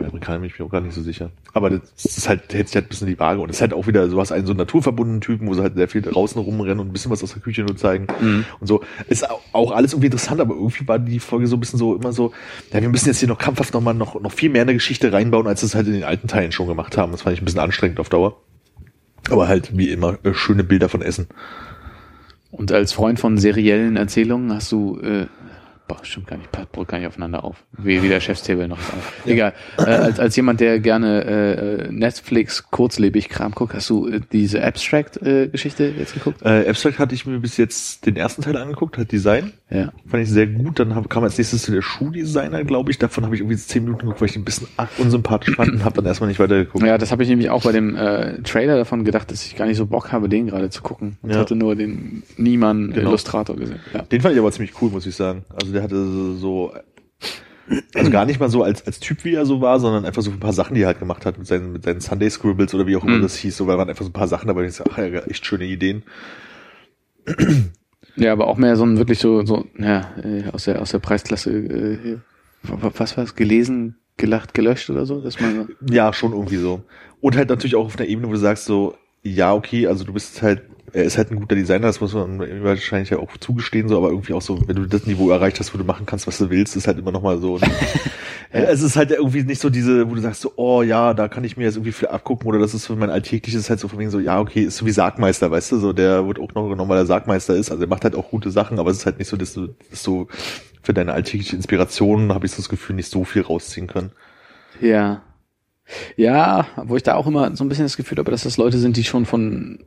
Bei 0.00 0.06
Amerikanern 0.08 0.40
bin 0.40 0.50
ich 0.50 0.58
mir 0.58 0.64
auch 0.64 0.70
gar 0.70 0.80
nicht 0.80 0.94
so 0.94 1.02
sicher. 1.02 1.30
Aber 1.52 1.68
das 1.68 2.04
ist 2.06 2.26
halt, 2.26 2.52
hält 2.54 2.68
sich 2.68 2.74
halt 2.74 2.86
ein 2.86 2.88
bisschen 2.88 3.06
die 3.06 3.18
Waage. 3.18 3.40
Und 3.40 3.50
es 3.50 3.56
ist 3.56 3.60
halt 3.60 3.74
auch 3.74 3.86
wieder 3.86 4.08
sowas, 4.08 4.32
einen 4.32 4.46
so 4.46 4.54
naturverbundenen 4.54 5.20
Typen, 5.20 5.46
wo 5.46 5.52
sie 5.52 5.60
halt 5.62 5.74
sehr 5.74 5.88
viel 5.88 6.00
draußen 6.00 6.40
rumrennen 6.40 6.80
und 6.80 6.88
ein 6.88 6.92
bisschen 6.92 7.10
was 7.10 7.22
aus 7.22 7.34
der 7.34 7.42
Küche 7.42 7.62
nur 7.62 7.76
zeigen. 7.76 8.06
Mhm. 8.20 8.46
Und 8.58 8.66
so. 8.66 8.82
Ist 9.08 9.30
au- 9.30 9.40
auch 9.52 9.72
alles 9.72 9.92
irgendwie 9.92 10.06
interessant, 10.06 10.40
aber 10.40 10.54
irgendwie 10.54 10.88
war 10.88 10.98
die 10.98 11.20
Folge 11.20 11.46
so 11.46 11.56
ein 11.56 11.60
bisschen 11.60 11.78
so, 11.78 11.94
immer 11.94 12.12
so, 12.12 12.32
ja, 12.72 12.80
wir 12.80 12.88
müssen 12.88 13.08
jetzt 13.08 13.18
hier 13.18 13.28
noch 13.28 13.38
krampfhaft 13.38 13.74
noch 13.74 13.82
mal 13.82 13.92
noch, 13.92 14.18
noch 14.20 14.32
viel 14.32 14.48
mehr 14.48 14.62
eine 14.62 14.72
Geschichte 14.72 15.12
reinbauen, 15.12 15.46
als 15.46 15.62
es 15.62 15.74
halt 15.74 15.86
in 15.86 15.92
den 15.92 16.04
alten 16.04 16.28
Teilen 16.28 16.50
schon 16.52 16.66
gemacht 16.66 16.96
haben. 16.96 17.12
Das 17.12 17.22
fand 17.22 17.34
ich 17.34 17.42
ein 17.42 17.44
bisschen 17.44 17.60
anstrengend 17.60 18.00
auf 18.00 18.08
Dauer. 18.08 18.40
Aber 19.30 19.48
halt, 19.48 19.76
wie 19.76 19.90
immer, 19.90 20.18
äh, 20.24 20.32
schöne 20.32 20.64
Bilder 20.64 20.88
von 20.88 21.02
Essen. 21.02 21.26
Und 22.50 22.72
als 22.72 22.92
Freund 22.94 23.20
von 23.20 23.36
seriellen 23.36 23.96
Erzählungen 23.96 24.52
hast 24.52 24.72
du, 24.72 24.98
äh, 25.00 25.26
boah, 25.90 26.04
stimmt 26.04 26.28
gar 26.28 26.36
nicht, 26.36 26.52
passt 26.52 26.68
gar 26.88 26.98
nicht 26.98 27.08
aufeinander 27.08 27.42
auf. 27.42 27.64
Wie, 27.76 28.02
wie 28.02 28.08
der 28.08 28.20
Chefstable 28.20 28.68
noch. 28.68 28.78
ist. 28.78 29.26
Egal. 29.26 29.52
Äh, 29.78 29.82
als, 29.82 30.20
als 30.20 30.36
jemand, 30.36 30.60
der 30.60 30.78
gerne 30.78 31.24
äh, 31.88 31.92
Netflix 31.92 32.70
kurzlebig 32.70 33.28
Kram 33.28 33.52
guckt, 33.52 33.74
hast 33.74 33.90
du 33.90 34.06
äh, 34.06 34.20
diese 34.32 34.62
Abstract-Geschichte 34.62 35.92
jetzt 35.98 36.14
geguckt? 36.14 36.42
Äh, 36.42 36.68
Abstract 36.68 36.98
hatte 36.98 37.14
ich 37.14 37.26
mir 37.26 37.38
bis 37.40 37.56
jetzt 37.56 38.06
den 38.06 38.16
ersten 38.16 38.42
Teil 38.42 38.56
angeguckt, 38.56 38.98
hat 38.98 39.10
Design. 39.12 39.52
Ja. 39.70 39.92
Fand 40.06 40.22
ich 40.22 40.30
sehr 40.30 40.46
gut. 40.46 40.78
Dann 40.78 40.94
hab, 40.94 41.08
kam 41.10 41.22
als 41.24 41.38
nächstes 41.38 41.66
der 41.66 41.82
Schuhdesigner, 41.82 42.64
glaube 42.64 42.90
ich. 42.90 42.98
Davon 42.98 43.24
habe 43.24 43.34
ich 43.34 43.40
irgendwie 43.40 43.56
zehn 43.56 43.84
Minuten 43.84 44.02
geguckt, 44.02 44.20
weil 44.20 44.28
ich 44.28 44.36
ein 44.36 44.44
bisschen 44.44 44.66
unsympathisch 44.98 45.54
fand 45.56 45.72
und 45.72 45.84
habe 45.84 45.96
dann 45.96 46.06
erstmal 46.06 46.28
nicht 46.28 46.40
weitergeguckt. 46.40 46.84
Ja, 46.84 46.98
das 46.98 47.12
habe 47.12 47.22
ich 47.22 47.28
nämlich 47.28 47.50
auch 47.50 47.62
bei 47.62 47.72
dem 47.72 47.96
äh, 47.96 48.42
Trailer 48.42 48.76
davon 48.76 49.04
gedacht, 49.04 49.30
dass 49.30 49.44
ich 49.46 49.56
gar 49.56 49.66
nicht 49.66 49.76
so 49.76 49.86
Bock 49.86 50.12
habe, 50.12 50.28
den 50.28 50.46
gerade 50.48 50.70
zu 50.70 50.82
gucken. 50.82 51.18
Und 51.22 51.30
Ja. 51.30 51.38
hatte 51.38 51.54
nur 51.56 51.76
den 51.76 52.22
Niemann 52.36 52.90
Genau. 52.92 53.08
Illustrator 53.10 53.56
gesehen. 53.56 53.80
Ja. 53.94 54.02
Den 54.02 54.20
fand 54.20 54.34
ich 54.34 54.40
aber 54.40 54.50
ziemlich 54.52 54.72
cool, 54.82 54.90
muss 54.90 55.06
ich 55.06 55.14
sagen. 55.14 55.44
Also 55.60 55.72
der 55.80 55.84
hatte 55.84 56.04
so- 56.06 56.34
so, 56.36 56.72
also 57.94 58.10
gar 58.10 58.26
nicht 58.26 58.40
mal 58.40 58.48
so 58.50 58.62
als, 58.62 58.86
als 58.86 59.00
Typ, 59.00 59.24
wie 59.24 59.34
er 59.34 59.46
so 59.46 59.60
war, 59.60 59.78
sondern 59.80 60.04
einfach 60.04 60.22
so 60.22 60.30
ein 60.30 60.40
paar 60.40 60.52
Sachen, 60.52 60.74
die 60.74 60.82
er 60.82 60.88
halt 60.88 60.98
gemacht 60.98 61.24
hat 61.24 61.38
mit 61.38 61.46
seinen, 61.46 61.72
mit 61.72 61.84
seinen 61.84 62.00
Sunday 62.00 62.28
Scribbles 62.30 62.74
oder 62.74 62.86
wie 62.86 62.96
auch 62.96 63.04
immer 63.04 63.18
Mhm. 63.18 63.22
das 63.22 63.36
hieß. 63.36 63.56
So, 63.56 63.66
weil 63.66 63.78
waren 63.78 63.88
einfach 63.88 64.04
so 64.04 64.10
ein 64.10 64.14
paar 64.14 64.28
Sachen 64.28 64.48
dabei, 64.48 64.64
ich 64.64 64.74
so, 64.74 64.84
ach 64.90 64.98
ja, 64.98 65.04
echt 65.04 65.46
schöne 65.46 65.64
Ideen. 65.64 66.02
Ja, 68.16 68.32
aber 68.32 68.48
auch 68.48 68.56
mehr 68.56 68.76
so 68.76 68.84
ein 68.84 68.98
wirklich 68.98 69.18
so, 69.18 69.44
so 69.46 69.66
ja, 69.78 70.10
äh, 70.22 70.44
aus 70.52 70.64
der, 70.64 70.82
aus 70.82 70.90
der 70.90 70.98
Preisklasse, 70.98 71.50
äh, 71.52 72.18
was 72.62 73.16
war's, 73.16 73.34
gelesen, 73.36 73.96
gelacht, 74.16 74.52
gelöscht 74.52 74.90
oder 74.90 75.06
so, 75.06 75.20
dass 75.20 75.40
man, 75.40 75.68
Ja, 75.90 76.12
schon 76.12 76.32
irgendwie 76.32 76.56
so. 76.56 76.82
Und 77.20 77.36
halt 77.36 77.48
natürlich 77.48 77.76
auch 77.76 77.86
auf 77.86 77.98
einer 77.98 78.08
Ebene, 78.08 78.28
wo 78.28 78.32
du 78.32 78.38
sagst 78.38 78.64
so, 78.64 78.96
ja, 79.22 79.54
okay, 79.54 79.86
also 79.86 80.04
du 80.04 80.12
bist 80.12 80.42
halt, 80.42 80.62
er 80.92 81.04
ist 81.04 81.18
halt 81.18 81.30
ein 81.30 81.36
guter 81.36 81.54
Designer, 81.54 81.86
das 81.86 82.00
muss 82.00 82.14
man 82.14 82.40
ihm 82.42 82.64
wahrscheinlich 82.64 83.10
ja 83.10 83.18
auch 83.18 83.36
zugestehen, 83.38 83.88
so, 83.88 83.96
aber 83.96 84.10
irgendwie 84.10 84.32
auch 84.32 84.42
so, 84.42 84.66
wenn 84.66 84.76
du 84.76 84.86
das 84.86 85.06
Niveau 85.06 85.30
erreicht 85.30 85.60
hast, 85.60 85.74
wo 85.74 85.78
du 85.78 85.84
machen 85.84 86.06
kannst, 86.06 86.26
was 86.26 86.38
du 86.38 86.50
willst, 86.50 86.76
ist 86.76 86.86
halt 86.86 86.98
immer 86.98 87.12
noch 87.12 87.22
mal 87.22 87.38
so. 87.38 87.58
Äh, 87.58 88.62
es 88.62 88.82
ist 88.82 88.96
halt 88.96 89.10
irgendwie 89.10 89.42
nicht 89.42 89.60
so 89.60 89.70
diese, 89.70 90.10
wo 90.10 90.14
du 90.14 90.20
sagst 90.20 90.40
so, 90.40 90.52
oh 90.56 90.82
ja, 90.82 91.14
da 91.14 91.28
kann 91.28 91.44
ich 91.44 91.56
mir 91.56 91.64
jetzt 91.64 91.76
irgendwie 91.76 91.92
viel 91.92 92.08
abgucken 92.08 92.48
oder 92.48 92.58
das 92.58 92.74
ist 92.74 92.84
so 92.84 92.96
mein 92.96 93.10
alltägliches 93.10 93.70
halt 93.70 93.80
so 93.80 93.88
von 93.88 93.98
wegen 93.98 94.10
so, 94.10 94.20
ja, 94.20 94.40
okay, 94.40 94.62
ist 94.62 94.76
so 94.76 94.86
wie 94.86 94.90
Sargmeister, 94.90 95.50
weißt 95.50 95.72
du, 95.72 95.78
so, 95.78 95.92
der 95.92 96.26
wird 96.26 96.38
auch 96.38 96.54
noch 96.54 96.68
genommen, 96.68 96.90
weil 96.90 96.98
er 96.98 97.06
Sargmeister 97.06 97.54
ist, 97.54 97.70
also 97.70 97.82
er 97.82 97.88
macht 97.88 98.04
halt 98.04 98.14
auch 98.14 98.30
gute 98.30 98.50
Sachen, 98.50 98.78
aber 98.78 98.90
es 98.90 98.98
ist 98.98 99.06
halt 99.06 99.18
nicht 99.18 99.28
so, 99.28 99.36
dass 99.36 99.54
du, 99.54 99.68
dass 99.90 100.02
du 100.02 100.28
für 100.82 100.94
deine 100.94 101.12
alltägliche 101.12 101.56
Inspiration, 101.56 102.32
habe 102.32 102.46
ich 102.46 102.52
so 102.52 102.56
das 102.56 102.68
Gefühl, 102.68 102.96
nicht 102.96 103.10
so 103.10 103.24
viel 103.24 103.42
rausziehen 103.42 103.86
können. 103.86 104.12
ja. 104.80 105.22
Ja, 106.16 106.68
wo 106.76 106.96
ich 106.96 107.02
da 107.02 107.16
auch 107.16 107.26
immer 107.26 107.56
so 107.56 107.64
ein 107.64 107.68
bisschen 107.68 107.84
das 107.84 107.96
Gefühl 107.96 108.18
habe, 108.18 108.30
dass 108.30 108.44
das 108.44 108.56
Leute 108.56 108.78
sind, 108.78 108.96
die 108.96 109.02
schon 109.02 109.26
von 109.26 109.80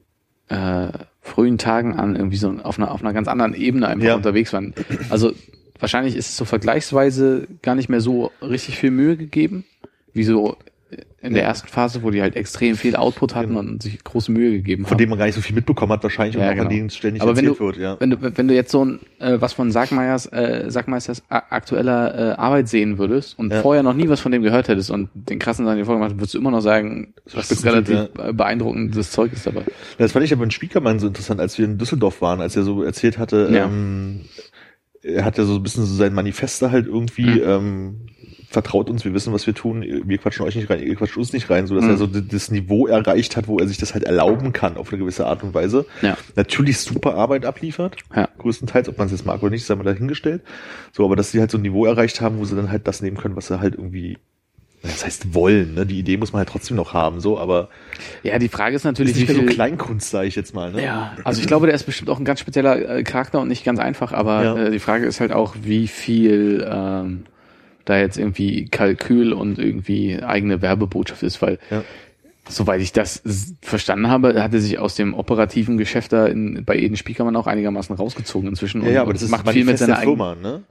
äh, 0.49 0.87
frühen 1.21 1.57
Tagen 1.57 1.95
an 1.95 2.15
irgendwie 2.15 2.37
so 2.37 2.49
auf 2.63 2.77
einer, 2.77 2.91
auf 2.91 3.01
einer 3.01 3.13
ganz 3.13 3.27
anderen 3.27 3.53
Ebene 3.53 3.87
einfach 3.87 4.05
Ja. 4.05 4.15
unterwegs 4.15 4.51
waren. 4.53 4.73
Also 5.09 5.31
wahrscheinlich 5.79 6.15
ist 6.15 6.29
es 6.29 6.37
so 6.37 6.45
vergleichsweise 6.45 7.47
gar 7.61 7.75
nicht 7.75 7.89
mehr 7.89 8.01
so 8.01 8.31
richtig 8.41 8.77
viel 8.77 8.91
Mühe 8.91 9.15
gegeben, 9.17 9.65
wie 10.13 10.23
so 10.23 10.57
in 11.23 11.33
der 11.33 11.43
ersten 11.43 11.69
Phase, 11.69 12.03
wo 12.03 12.11
die 12.11 12.21
halt 12.21 12.35
extrem 12.35 12.75
viel 12.75 12.95
Output 12.97 13.33
hatten 13.33 13.55
und 13.55 13.81
sich 13.81 14.03
große 14.03 14.29
Mühe 14.31 14.51
gegeben 14.51 14.83
Von 14.83 14.91
haben. 14.91 14.97
dem 14.97 15.09
man 15.09 15.17
gar 15.17 15.25
nicht 15.25 15.35
so 15.35 15.41
viel 15.41 15.55
mitbekommen 15.55 15.93
hat, 15.93 16.03
wahrscheinlich, 16.03 16.35
Ja, 16.35 16.41
und 16.41 16.47
auch 16.47 16.51
genau. 16.51 16.63
an 16.65 16.69
denen 16.69 16.89
ständig 16.89 17.21
Aber 17.21 17.31
erzählt 17.31 17.59
du, 17.59 17.65
wird, 17.65 17.77
ja. 17.77 17.95
wenn 17.99 18.09
du, 18.09 18.17
wenn 18.37 18.47
du 18.49 18.53
jetzt 18.53 18.71
so 18.71 18.83
ein, 18.83 18.99
äh, 19.19 19.39
was 19.39 19.53
von 19.53 19.71
Sagmeiers, 19.71 20.25
äh, 20.33 20.65
Sagmeisters 20.67 21.23
a- 21.29 21.43
aktueller 21.49 22.33
äh, 22.33 22.35
Arbeit 22.35 22.67
sehen 22.67 22.97
würdest 22.97 23.39
und 23.39 23.53
Ja. 23.53 23.61
vorher 23.61 23.83
noch 23.83 23.93
nie 23.93 24.09
was 24.09 24.19
von 24.19 24.33
dem 24.33 24.43
gehört 24.43 24.67
hättest 24.67 24.91
und 24.91 25.09
den 25.13 25.39
krassen 25.39 25.63
Sachen, 25.65 25.77
die 25.77 25.83
er 25.83 25.85
vorher 25.85 25.99
gemacht 25.99 26.11
hat, 26.11 26.19
würdest 26.19 26.33
du 26.33 26.39
immer 26.39 26.51
noch 26.51 26.61
sagen, 26.61 27.13
das 27.33 27.49
ist 27.51 27.63
relativ 27.65 28.09
äh, 28.19 28.33
beeindruckendes 28.33 29.11
Zeug 29.11 29.31
ist 29.31 29.47
dabei. 29.47 29.63
Das 29.97 30.11
fand 30.11 30.25
ich 30.25 30.33
aber 30.33 30.43
in 30.43 30.51
Spiekermann 30.51 30.99
so 30.99 31.07
interessant, 31.07 31.39
als 31.39 31.57
wir 31.57 31.63
in 31.63 31.77
Düsseldorf 31.77 32.21
waren, 32.21 32.41
als 32.41 32.55
er 32.57 32.63
so 32.63 32.83
erzählt 32.83 33.17
hatte, 33.17 33.49
Ja. 33.49 33.63
ähm, 33.65 34.21
er 35.01 35.25
hat 35.25 35.37
ja 35.37 35.45
so 35.45 35.55
ein 35.55 35.63
bisschen 35.63 35.85
so 35.85 35.95
sein 35.95 36.13
Manifest 36.13 36.61
da 36.61 36.71
halt 36.71 36.85
irgendwie, 36.87 37.25
Mhm. 37.25 37.41
ähm, 37.45 37.95
vertraut 38.53 38.89
uns, 38.89 39.03
wir 39.03 39.13
wissen, 39.13 39.33
was 39.33 39.45
wir 39.47 39.53
tun, 39.53 39.83
wir 40.05 40.17
quatschen 40.19 40.45
euch 40.45 40.55
nicht 40.55 40.69
rein, 40.69 40.79
ihr 40.81 40.95
quatscht 40.95 41.17
uns 41.17 41.33
nicht 41.33 41.49
rein, 41.49 41.67
so 41.67 41.75
dass 41.75 41.83
Mhm. 41.85 41.89
er 41.91 41.97
so 41.97 42.07
das 42.07 42.51
Niveau 42.51 42.87
erreicht 42.87 43.35
hat, 43.35 43.47
wo 43.47 43.57
er 43.59 43.67
sich 43.67 43.77
das 43.77 43.93
halt 43.93 44.03
erlauben 44.05 44.53
kann, 44.53 44.77
auf 44.77 44.89
eine 44.91 44.99
gewisse 44.99 45.25
Art 45.25 45.43
und 45.43 45.53
Weise. 45.53 45.85
Ja. 46.01 46.15
Natürlich 46.35 46.77
super 46.79 47.15
Arbeit 47.15 47.45
abliefert, 47.45 47.97
Ja. 48.15 48.29
größtenteils, 48.37 48.87
ob 48.87 48.97
man 48.97 49.07
es 49.07 49.11
jetzt 49.11 49.25
mag 49.25 49.41
oder 49.41 49.49
nicht, 49.49 49.65
sei 49.65 49.75
mal 49.75 49.83
dahingestellt. 49.83 50.41
So, 50.93 51.03
aber 51.03 51.15
dass 51.15 51.31
sie 51.31 51.39
halt 51.39 51.51
so 51.51 51.57
ein 51.57 51.61
Niveau 51.63 51.85
erreicht 51.85 52.21
haben, 52.21 52.37
wo 52.37 52.45
sie 52.45 52.55
dann 52.55 52.71
halt 52.71 52.87
das 52.87 53.01
nehmen 53.01 53.17
können, 53.17 53.35
was 53.35 53.47
sie 53.47 53.59
halt 53.59 53.73
irgendwie, 53.75 54.17
das 54.83 55.03
heißt 55.05 55.33
wollen, 55.33 55.73
ne? 55.73 55.85
Die 55.87 55.97
Idee 55.97 56.17
muss 56.17 56.33
man 56.33 56.39
halt 56.39 56.49
trotzdem 56.49 56.77
noch 56.77 56.93
haben, 56.93 57.19
so, 57.21 57.39
aber 57.39 57.69
Ja, 58.21 58.37
die 58.37 58.49
Frage 58.49 58.75
ist 58.75 58.81
ist 58.81 58.85
natürlich, 58.85 59.15
nicht 59.15 59.27
wie 59.29 59.31
mehr 59.33 59.41
so 59.41 59.47
viel, 59.47 59.55
Kleinkunst, 59.55 60.11
sage 60.11 60.27
ich 60.27 60.35
jetzt 60.35 60.53
mal, 60.53 60.71
ne? 60.71 60.83
Ja, 60.83 61.15
also 61.23 61.41
ich 61.41 61.47
glaube, 61.47 61.65
der 61.65 61.75
ist 61.75 61.83
bestimmt 61.85 62.09
auch 62.09 62.19
ein 62.19 62.25
ganz 62.25 62.39
spezieller 62.41 62.97
äh, 62.97 63.03
Charakter 63.03 63.39
und 63.41 63.47
nicht 63.47 63.63
ganz 63.63 63.79
einfach, 63.79 64.11
aber 64.13 64.43
Ja. 64.43 64.57
äh, 64.57 64.71
die 64.71 64.79
Frage 64.79 65.05
ist 65.07 65.19
halt 65.21 65.31
auch, 65.31 65.55
wie 65.63 65.87
viel 65.87 66.67
ähm, 66.69 67.23
da 67.85 67.97
jetzt 67.97 68.17
irgendwie 68.17 68.65
Kalkül 68.65 69.33
und 69.33 69.59
irgendwie 69.59 70.21
eigene 70.21 70.61
Werbebotschaft 70.61 71.23
ist, 71.23 71.41
weil 71.41 71.59
Ja. 71.69 71.83
soweit 72.47 72.81
ich 72.81 72.91
das 72.93 73.21
verstanden 73.61 74.07
habe, 74.07 74.41
hat 74.41 74.53
er 74.53 74.59
sich 74.59 74.79
aus 74.79 74.95
dem 74.95 75.13
operativen 75.13 75.77
Geschäft 75.77 76.13
da 76.13 76.25
in, 76.27 76.63
bei 76.65 76.77
Eden 76.77 76.97
Spiekermann 76.97 77.35
auch 77.35 77.47
einigermaßen 77.47 77.95
rausgezogen 77.95 78.49
inzwischen 78.49 78.81
Ja, 78.81 78.87
und, 78.87 78.93
ja, 78.93 79.01
aber 79.01 79.13
das 79.13 79.23
ist 79.23 79.29
macht 79.29 79.49
viel 79.49 79.65
mit 79.65 79.77
seiner 79.77 79.97
Firma, 79.97 80.35
ne? 80.35 80.63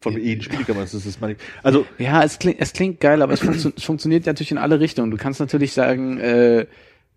Von 0.00 0.14
Spielkammer 0.14 0.82
ist 0.82 0.94
das 0.94 1.04
das 1.04 1.20
Manif 1.20 1.38
Also, 1.62 1.86
Ja, 1.96 2.24
es 2.24 2.40
klingt, 2.40 2.60
es 2.60 2.72
klingt 2.72 2.98
geil, 2.98 3.22
aber 3.22 3.32
es, 3.34 3.40
funktio 3.40 3.70
es 3.76 3.84
funktioniert 3.84 4.26
natürlich 4.26 4.50
in 4.50 4.58
alle 4.58 4.80
Richtungen. 4.80 5.12
Du 5.12 5.16
kannst 5.16 5.38
natürlich 5.38 5.72
sagen, 5.72 6.18
äh, 6.18 6.66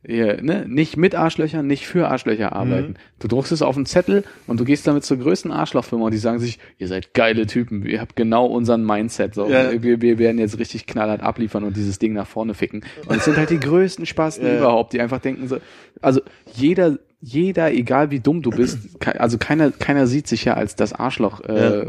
ja, 0.07 0.39
ne, 0.41 0.65
nicht 0.67 0.97
mit 0.97 1.15
Arschlöchern, 1.15 1.65
nicht 1.65 1.87
für 1.87 2.09
Arschlöcher 2.09 2.53
arbeiten. 2.53 2.95
Du 3.19 3.27
druckst 3.27 3.51
es 3.51 3.61
auf 3.61 3.75
einen 3.75 3.85
Zettel 3.85 4.23
und 4.45 4.59
du 4.59 4.65
gehst 4.65 4.85
damit 4.85 5.03
zur 5.03 5.17
größten 5.17 5.51
Arschlochfirma 5.51 6.05
und 6.05 6.13
die 6.13 6.19
sagen 6.19 6.39
sich, 6.39 6.59
ihr 6.77 6.87
seid 6.87 7.13
geile 7.13 7.47
Typen, 7.47 7.85
ihr 7.85 8.01
habt 8.01 8.15
genau 8.15 8.45
unseren 8.45 8.85
Mindset. 8.85 9.33
So. 9.33 9.49
Ja. 9.49 9.81
Wir, 9.81 10.01
wir 10.01 10.19
werden 10.19 10.37
jetzt 10.37 10.59
richtig 10.59 10.85
knallhart 10.85 11.21
abliefern 11.21 11.63
und 11.63 11.75
dieses 11.75 11.97
Ding 11.97 12.13
nach 12.13 12.27
vorne 12.27 12.53
ficken. 12.53 12.83
Und 13.07 13.17
es 13.17 13.25
sind 13.25 13.37
halt 13.37 13.49
die 13.49 13.59
größten 13.59 14.05
Spasten 14.05 14.45
Ja. 14.45 14.57
überhaupt, 14.57 14.93
die 14.93 15.01
einfach 15.01 15.19
denken 15.19 15.47
so, 15.47 15.57
also 16.01 16.21
jeder, 16.53 16.99
jeder, 17.21 17.71
egal 17.71 18.11
wie 18.11 18.19
dumm 18.19 18.43
du 18.43 18.51
bist, 18.51 18.77
also 19.17 19.37
keiner, 19.39 19.71
keiner 19.71 20.05
sieht 20.05 20.27
sich 20.27 20.45
ja 20.45 20.53
als 20.53 20.75
das 20.75 20.93
Arschloch, 20.93 21.41
äh, 21.41 21.85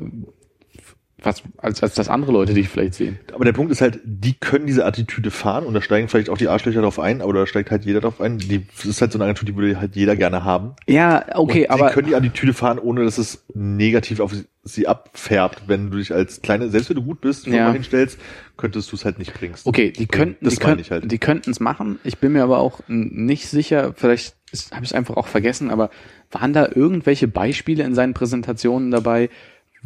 was, 1.22 1.42
als, 1.56 1.82
als 1.82 1.94
das 1.94 2.08
andere 2.10 2.30
Leute 2.32 2.52
dich 2.52 2.68
vielleicht 2.68 2.92
sehen. 2.94 3.18
aber 3.32 3.46
der 3.46 3.54
Punkt 3.54 3.72
ist 3.72 3.80
halt, 3.80 4.00
die 4.04 4.34
können 4.34 4.66
diese 4.66 4.84
Attitüde 4.84 5.30
fahren 5.30 5.64
und 5.64 5.72
da 5.72 5.80
steigen 5.80 6.08
vielleicht 6.08 6.28
auch 6.28 6.36
die 6.36 6.48
Arschlöcher 6.48 6.82
drauf 6.82 6.98
ein, 7.00 7.22
aber 7.22 7.32
da 7.32 7.46
steigt 7.46 7.70
halt 7.70 7.86
jeder 7.86 8.00
drauf 8.00 8.20
ein. 8.20 8.36
Die, 8.38 8.66
das 8.76 8.84
ist 8.84 9.00
halt 9.00 9.12
so 9.12 9.18
eine 9.18 9.24
Agentur, 9.24 9.46
die 9.46 9.56
würde 9.56 9.80
halt 9.80 9.96
jeder 9.96 10.14
gerne 10.14 10.44
haben. 10.44 10.74
Ja, 10.86 11.24
okay, 11.34 11.62
und 11.64 11.70
aber 11.70 11.88
Sie 11.88 11.94
können 11.94 12.08
die 12.08 12.14
Attitüde 12.14 12.52
fahren, 12.52 12.78
ohne 12.78 13.02
dass 13.04 13.16
es 13.16 13.44
negativ 13.54 14.20
auf 14.20 14.34
sie, 14.34 14.44
sie 14.62 14.86
abfärbt. 14.86 15.62
Wenn 15.68 15.90
du 15.90 15.96
dich 15.96 16.12
als 16.12 16.42
kleine, 16.42 16.68
selbst 16.68 16.90
wenn 16.90 16.96
du 16.96 17.02
gut 17.02 17.22
bist, 17.22 17.46
Ja. 17.46 17.72
hinstellst, 17.72 18.18
könntest 18.58 18.92
du 18.92 18.96
es 18.96 19.06
halt 19.06 19.18
nicht 19.18 19.32
bringst. 19.32 19.66
okay, 19.66 19.90
die 19.92 20.06
könnten, 20.06 20.44
das 20.44 20.56
die, 20.56 20.60
meine 20.60 20.74
könnten, 20.76 20.80
ich 20.82 20.90
halt. 20.90 21.10
die 21.10 21.18
könnten 21.18 21.50
es 21.50 21.60
machen. 21.60 21.98
Ich 22.04 22.18
bin 22.18 22.32
mir 22.32 22.42
aber 22.42 22.58
auch 22.58 22.80
nicht 22.88 23.48
sicher. 23.48 23.94
Vielleicht 23.96 24.36
habe 24.72 24.84
ich 24.84 24.90
es 24.90 24.94
einfach 24.94 25.16
auch 25.16 25.28
vergessen. 25.28 25.70
Aber 25.70 25.88
waren 26.30 26.52
da 26.52 26.68
irgendwelche 26.74 27.26
Beispiele 27.26 27.84
in 27.84 27.94
seinen 27.94 28.12
Präsentationen 28.12 28.90
dabei, 28.90 29.30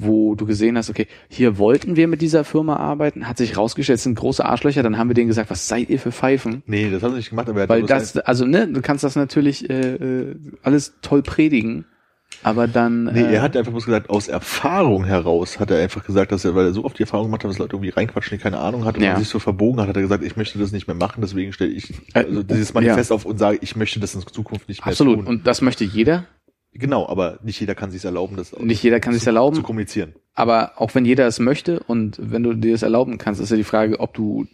wo 0.03 0.35
du 0.35 0.47
gesehen 0.47 0.77
hast, 0.79 0.89
okay, 0.91 1.07
hier 1.29 1.59
wollten 1.59 1.97
wir 1.97 2.09
mit 2.09 2.23
dieser 2.23 2.45
Firma 2.45 2.77
arbeiten, 2.77 3.29
hat 3.29 3.39
sich 3.39 3.57
rausgestellt, 3.57 3.99
es 3.99 4.03
sind 4.05 4.19
große 4.19 4.45
Arschlöcher, 4.45 4.83
dann 4.83 4.97
haben 4.99 5.09
wir 5.09 5.15
denen 5.15 5.29
gesagt, 5.29 5.51
was 5.51 5.69
seid 5.69 5.91
ihr 5.91 5.99
für 5.99 6.13
Pfeifen? 6.13 6.63
Nee, 6.67 6.91
das 6.91 7.03
hat 7.03 7.11
er 7.13 7.17
nicht 7.17 7.31
gemacht, 7.31 7.49
aber 7.49 7.61
er 7.61 7.63
hat 7.65 7.69
Weil 7.71 7.83
das, 7.83 8.17
also 8.17 8.45
ne, 8.47 8.67
du 8.69 8.81
kannst 8.81 9.05
das 9.05 9.17
natürlich 9.17 9.69
äh, 9.69 9.95
äh, 9.95 10.37
alles 10.63 10.95
toll 11.03 11.23
predigen, 11.23 11.85
aber 12.43 12.69
dann 12.69 13.05
Nee, 13.05 13.21
äh, 13.23 13.35
er 13.35 13.43
hat 13.43 13.57
einfach 13.57 13.73
bloß 13.73 13.85
gesagt, 13.85 14.09
aus 14.09 14.29
Erfahrung 14.29 15.05
heraus 15.05 15.59
hat 15.59 15.71
er 15.71 15.83
einfach 15.83 16.05
gesagt, 16.05 16.33
dass 16.33 16.45
er, 16.45 16.55
weil 16.55 16.67
er 16.67 16.73
so 16.73 16.85
oft 16.85 16.97
die 16.99 17.03
Erfahrung 17.03 17.27
gemacht 17.27 17.45
hat, 17.45 17.51
dass 17.51 17.59
Leute 17.59 17.75
irgendwie 17.77 17.91
reinquatschen, 17.91 18.39
die 18.39 18.43
keine 18.43 18.59
Ahnung 18.59 18.85
hatten 18.85 19.03
Ja. 19.03 19.13
und 19.15 19.19
sich 19.19 19.29
so 19.29 19.39
verbogen 19.41 19.81
hat, 19.81 19.89
hat 19.89 19.97
er 19.97 20.03
gesagt, 20.03 20.25
ich 20.25 20.37
möchte 20.37 20.59
das 20.59 20.73
nicht 20.73 20.87
mehr 20.87 20.97
machen, 20.97 21.21
deswegen 21.21 21.53
stelle 21.53 21.73
ich 21.73 21.91
Äh, 22.15 22.21
also 22.25 22.43
dieses 22.43 22.73
Manifest 22.73 23.13
auf 23.13 23.25
und 23.27 23.39
sage, 23.39 23.59
ich 23.61 23.77
möchte 23.77 24.01
das 24.01 24.15
in 24.15 24.23
Zukunft 24.23 24.69
nicht 24.69 24.81
mehr 24.85 24.93
absolut 24.93 25.17
tun. 25.17 25.27
und 25.27 25.47
das 25.47 25.61
möchte 25.61 25.85
jeder. 25.85 26.25
Genau, 26.73 27.07
aber 27.09 27.39
nicht 27.43 27.61
jeder 27.61 27.75
kann 27.75 27.91
sich 27.91 28.05
erlauben, 28.05 28.37
das 28.37 28.53
Nicht 28.59 28.83
jeder 28.83 29.01
kann 29.01 29.13
sich's 29.13 29.27
erlauben. 29.27 29.57
zu 29.57 29.63
kommunizieren. 29.63 30.15
Aber 30.35 30.73
auch 30.81 30.95
wenn 30.95 31.05
jeder 31.05 31.27
es 31.27 31.39
möchte 31.39 31.81
und 31.81 32.19
wenn 32.21 32.43
du 32.43 32.55
dir 32.55 32.73
das 32.73 32.83
erlauben 32.83 33.19
kannst, 33.19 33.41
ist 33.41 33.51
ja 33.51 33.57
die 33.57 33.65
Frage, 33.65 34.01
ob 34.01 34.15
du 34.15 34.47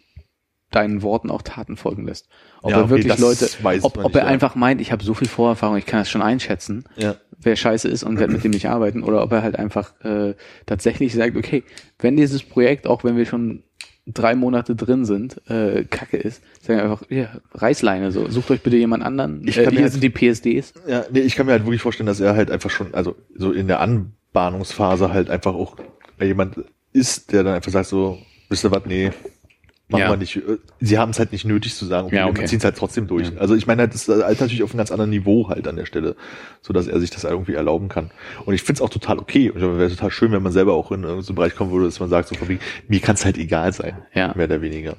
deinen 0.72 1.02
Worten 1.02 1.30
auch 1.30 1.42
Taten 1.42 1.76
folgen 1.76 2.06
lässt. 2.06 2.28
Ob 2.60 2.70
Ja, 2.72 2.78
er 2.78 2.82
okay, 2.84 2.90
wirklich 2.90 3.06
das 3.12 3.20
Leute, 3.20 3.48
weiß 3.62 3.84
ob, 3.84 3.98
ob 3.98 4.04
nicht, 4.06 4.16
er 4.16 4.22
ja. 4.22 4.26
einfach 4.28 4.56
meint, 4.56 4.80
ich 4.80 4.90
habe 4.90 5.04
so 5.04 5.14
viel 5.14 5.28
Vorerfahrung, 5.28 5.76
ich 5.76 5.86
kann 5.86 6.00
das 6.00 6.10
schon 6.10 6.22
einschätzen, 6.22 6.84
Ja. 6.96 7.14
wer 7.38 7.54
scheiße 7.54 7.86
ist 7.88 8.02
und 8.02 8.18
werde 8.18 8.32
mit 8.32 8.42
dem 8.42 8.50
nicht 8.50 8.68
arbeiten, 8.68 9.04
oder 9.04 9.22
ob 9.22 9.30
er 9.32 9.42
halt 9.42 9.56
einfach 9.56 9.94
äh, 10.04 10.34
tatsächlich 10.66 11.14
sagt, 11.14 11.36
okay, 11.36 11.62
wenn 12.00 12.16
dieses 12.16 12.42
Projekt, 12.42 12.86
auch 12.88 13.04
wenn 13.04 13.16
wir 13.16 13.26
schon 13.26 13.62
drei 14.06 14.34
Monate 14.34 14.76
drin 14.76 15.04
sind, 15.04 15.40
äh, 15.50 15.84
kacke 15.84 16.16
ist, 16.16 16.42
sagen 16.62 16.80
einfach, 16.80 17.02
ja, 17.08 17.28
Reißleine 17.54 18.12
so, 18.12 18.28
sucht 18.30 18.50
euch 18.52 18.60
bitte 18.62 18.76
jemand 18.76 19.02
anderen. 19.02 19.46
Ich 19.46 19.58
äh, 19.58 19.64
kann 19.64 19.74
mir 19.74 19.80
hier 19.80 19.82
halt- 19.90 19.92
sind 19.92 20.04
die 20.04 20.10
PSDs. 20.10 20.74
Ja, 20.86 21.04
nee, 21.10 21.20
ich 21.20 21.34
kann 21.34 21.46
mir 21.46 21.52
halt 21.52 21.64
wirklich 21.64 21.82
vorstellen, 21.82 22.06
dass 22.06 22.20
er 22.20 22.36
halt 22.36 22.50
einfach 22.50 22.70
schon, 22.70 22.94
also 22.94 23.16
so 23.34 23.52
in 23.52 23.66
der 23.66 23.80
Anbahnungsphase 23.80 25.12
halt 25.12 25.30
einfach 25.30 25.54
auch 25.54 25.76
jemand 26.20 26.64
ist, 26.92 27.32
der 27.32 27.42
dann 27.42 27.54
einfach 27.54 27.72
sagt 27.72 27.86
so, 27.88 28.18
wisst 28.48 28.64
ihr 28.64 28.70
was, 28.70 28.86
nee, 28.86 29.10
machen 29.88 30.00
Ja. 30.00 30.10
wir 30.10 30.16
nicht. 30.16 30.40
Sie 30.80 30.98
haben 30.98 31.10
es 31.10 31.18
halt 31.18 31.32
nicht 31.32 31.44
nötig 31.44 31.74
zu 31.74 31.84
sagen, 31.86 32.08
okay, 32.08 32.16
Ja, 32.16 32.26
okay. 32.26 32.40
wir 32.40 32.46
ziehen 32.46 32.58
es 32.58 32.64
halt 32.64 32.76
trotzdem 32.76 33.06
durch. 33.06 33.38
Also 33.38 33.54
ich 33.54 33.66
meine, 33.66 33.82
halt, 33.82 33.94
das 33.94 34.08
ist 34.08 34.22
halt 34.22 34.40
natürlich 34.40 34.62
auf 34.62 34.70
einem 34.70 34.78
ganz 34.78 34.90
anderen 34.90 35.10
Niveau 35.10 35.48
halt 35.48 35.66
an 35.68 35.76
der 35.76 35.86
Stelle, 35.86 36.16
so 36.60 36.72
dass 36.72 36.86
er 36.86 36.98
sich 37.00 37.10
das 37.10 37.24
irgendwie 37.24 37.54
erlauben 37.54 37.88
kann. 37.88 38.10
Und 38.44 38.54
ich 38.54 38.62
finde 38.62 38.78
es 38.78 38.82
auch 38.82 38.90
total 38.90 39.18
okay. 39.18 39.50
Und 39.50 39.62
es 39.62 39.78
wäre 39.78 39.90
total 39.90 40.10
schön, 40.10 40.32
wenn 40.32 40.42
man 40.42 40.52
selber 40.52 40.74
auch 40.74 40.90
in 40.92 41.02
so 41.02 41.08
einen 41.08 41.34
Bereich 41.36 41.54
kommen 41.54 41.70
würde, 41.70 41.86
dass 41.86 42.00
man 42.00 42.08
sagt, 42.08 42.28
so 42.28 42.34
von 42.34 42.48
wegen, 42.48 42.60
mir 42.88 43.00
kann 43.00 43.14
es 43.14 43.24
halt 43.24 43.38
egal 43.38 43.72
sein. 43.72 44.02
Ja. 44.12 44.32
Mehr 44.34 44.46
oder 44.46 44.60
weniger. 44.60 44.96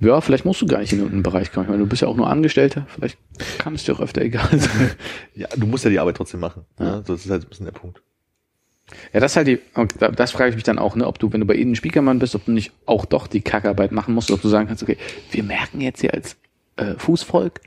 Ja, 0.00 0.20
vielleicht 0.20 0.44
musst 0.44 0.60
du 0.60 0.66
gar 0.66 0.80
nicht 0.80 0.92
in 0.92 0.98
irgendeinen 0.98 1.22
Bereich 1.22 1.52
kommen. 1.52 1.66
Ich 1.66 1.70
meine, 1.70 1.84
du 1.84 1.88
bist 1.88 2.02
ja 2.02 2.08
auch 2.08 2.16
nur 2.16 2.28
Angestellter. 2.28 2.86
Vielleicht 2.88 3.18
kann 3.58 3.74
es 3.76 3.84
dir 3.84 3.94
auch 3.94 4.00
öfter 4.00 4.20
egal 4.22 4.48
sein. 4.58 4.90
Ja, 5.34 5.46
du 5.56 5.66
musst 5.66 5.84
ja 5.84 5.90
die 5.90 6.00
Arbeit 6.00 6.16
trotzdem 6.16 6.40
machen. 6.40 6.64
Ja. 6.80 6.86
Ja. 6.86 6.96
So, 7.04 7.12
das 7.12 7.24
ist 7.24 7.30
halt 7.30 7.44
ein 7.44 7.48
bisschen 7.48 7.66
der 7.66 7.72
Punkt. 7.72 8.02
Ja, 9.12 9.20
das 9.20 9.32
ist 9.32 9.36
halt 9.36 9.46
die, 9.48 9.58
das 10.16 10.30
frage 10.30 10.50
ich 10.50 10.56
mich 10.56 10.64
dann 10.64 10.78
auch, 10.78 10.96
ne, 10.96 11.06
ob 11.06 11.18
du, 11.18 11.32
wenn 11.32 11.40
du 11.40 11.46
bei 11.46 11.54
Ihnen 11.54 11.74
Spiekermann 11.74 12.18
bist, 12.18 12.34
ob 12.34 12.44
du 12.44 12.52
nicht 12.52 12.72
auch 12.86 13.04
doch 13.04 13.26
die 13.26 13.40
Kackarbeit 13.40 13.92
machen 13.92 14.14
musst, 14.14 14.30
ob 14.30 14.40
du 14.42 14.48
sagen 14.48 14.68
kannst, 14.68 14.82
okay, 14.82 14.96
wir 15.30 15.42
merken 15.42 15.80
jetzt 15.80 16.00
hier 16.00 16.14
als 16.14 16.36
äh, 16.76 16.94
Fußvolk, 16.96 17.60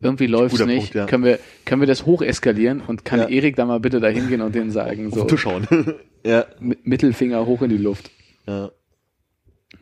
irgendwie 0.00 0.26
läuft's 0.26 0.58
Guter 0.58 0.66
nicht, 0.66 0.78
Punkt, 0.78 0.94
ja. 0.94 1.06
können 1.06 1.24
wir, 1.24 1.38
können 1.64 1.82
wir 1.82 1.88
das 1.88 2.06
hoch 2.06 2.22
eskalieren 2.22 2.80
und 2.80 3.04
kann 3.04 3.20
Ja. 3.20 3.28
Erik 3.28 3.56
da 3.56 3.64
mal 3.64 3.80
bitte 3.80 4.00
da 4.00 4.08
hingehen 4.08 4.40
und 4.42 4.54
denen 4.54 4.70
sagen, 4.70 5.10
so, 5.10 5.24
Tisch 5.24 5.40
schauen. 5.42 5.66
ja. 6.24 6.46
mit 6.60 6.86
Mittelfinger 6.86 7.46
hoch 7.46 7.62
in 7.62 7.70
die 7.70 7.78
Luft. 7.78 8.10
ja. 8.46 8.70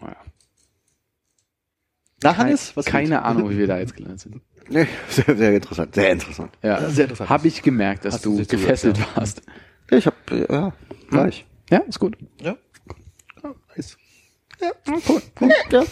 Naja. 0.00 0.16
Na, 2.22 2.36
Hannes, 2.36 2.76
was 2.76 2.86
Keine 2.86 3.22
Ahnung, 3.22 3.50
wie 3.50 3.58
wir 3.58 3.66
da 3.66 3.78
jetzt 3.78 3.94
gelandet 3.94 4.20
sind. 4.20 4.40
Nee, 4.68 4.86
sehr, 5.08 5.36
sehr 5.36 5.54
interessant, 5.54 5.94
sehr 5.94 6.10
interessant. 6.10 6.50
Ja, 6.62 6.88
Sehr 6.90 7.04
interessant. 7.04 7.30
Habe 7.30 7.46
ich 7.46 7.62
gemerkt, 7.62 8.04
dass 8.04 8.14
Hast 8.14 8.24
du 8.24 8.36
gefesselt 8.36 8.96
zugehört, 8.96 9.16
warst. 9.16 9.42
Ja, 9.46 9.52
ich 9.90 10.06
hab, 10.06 10.14
ja, 10.30 10.72
gleich. 11.10 11.46
Ja, 11.70 11.78
ist 11.78 11.98
gut. 11.98 12.16
Ja. 12.40 12.56
ja 13.42 13.54
nice. 13.74 13.96
Ja, 14.60 14.72
cool. 15.08 15.22
Ja, 15.70 15.82
ja 15.82 15.84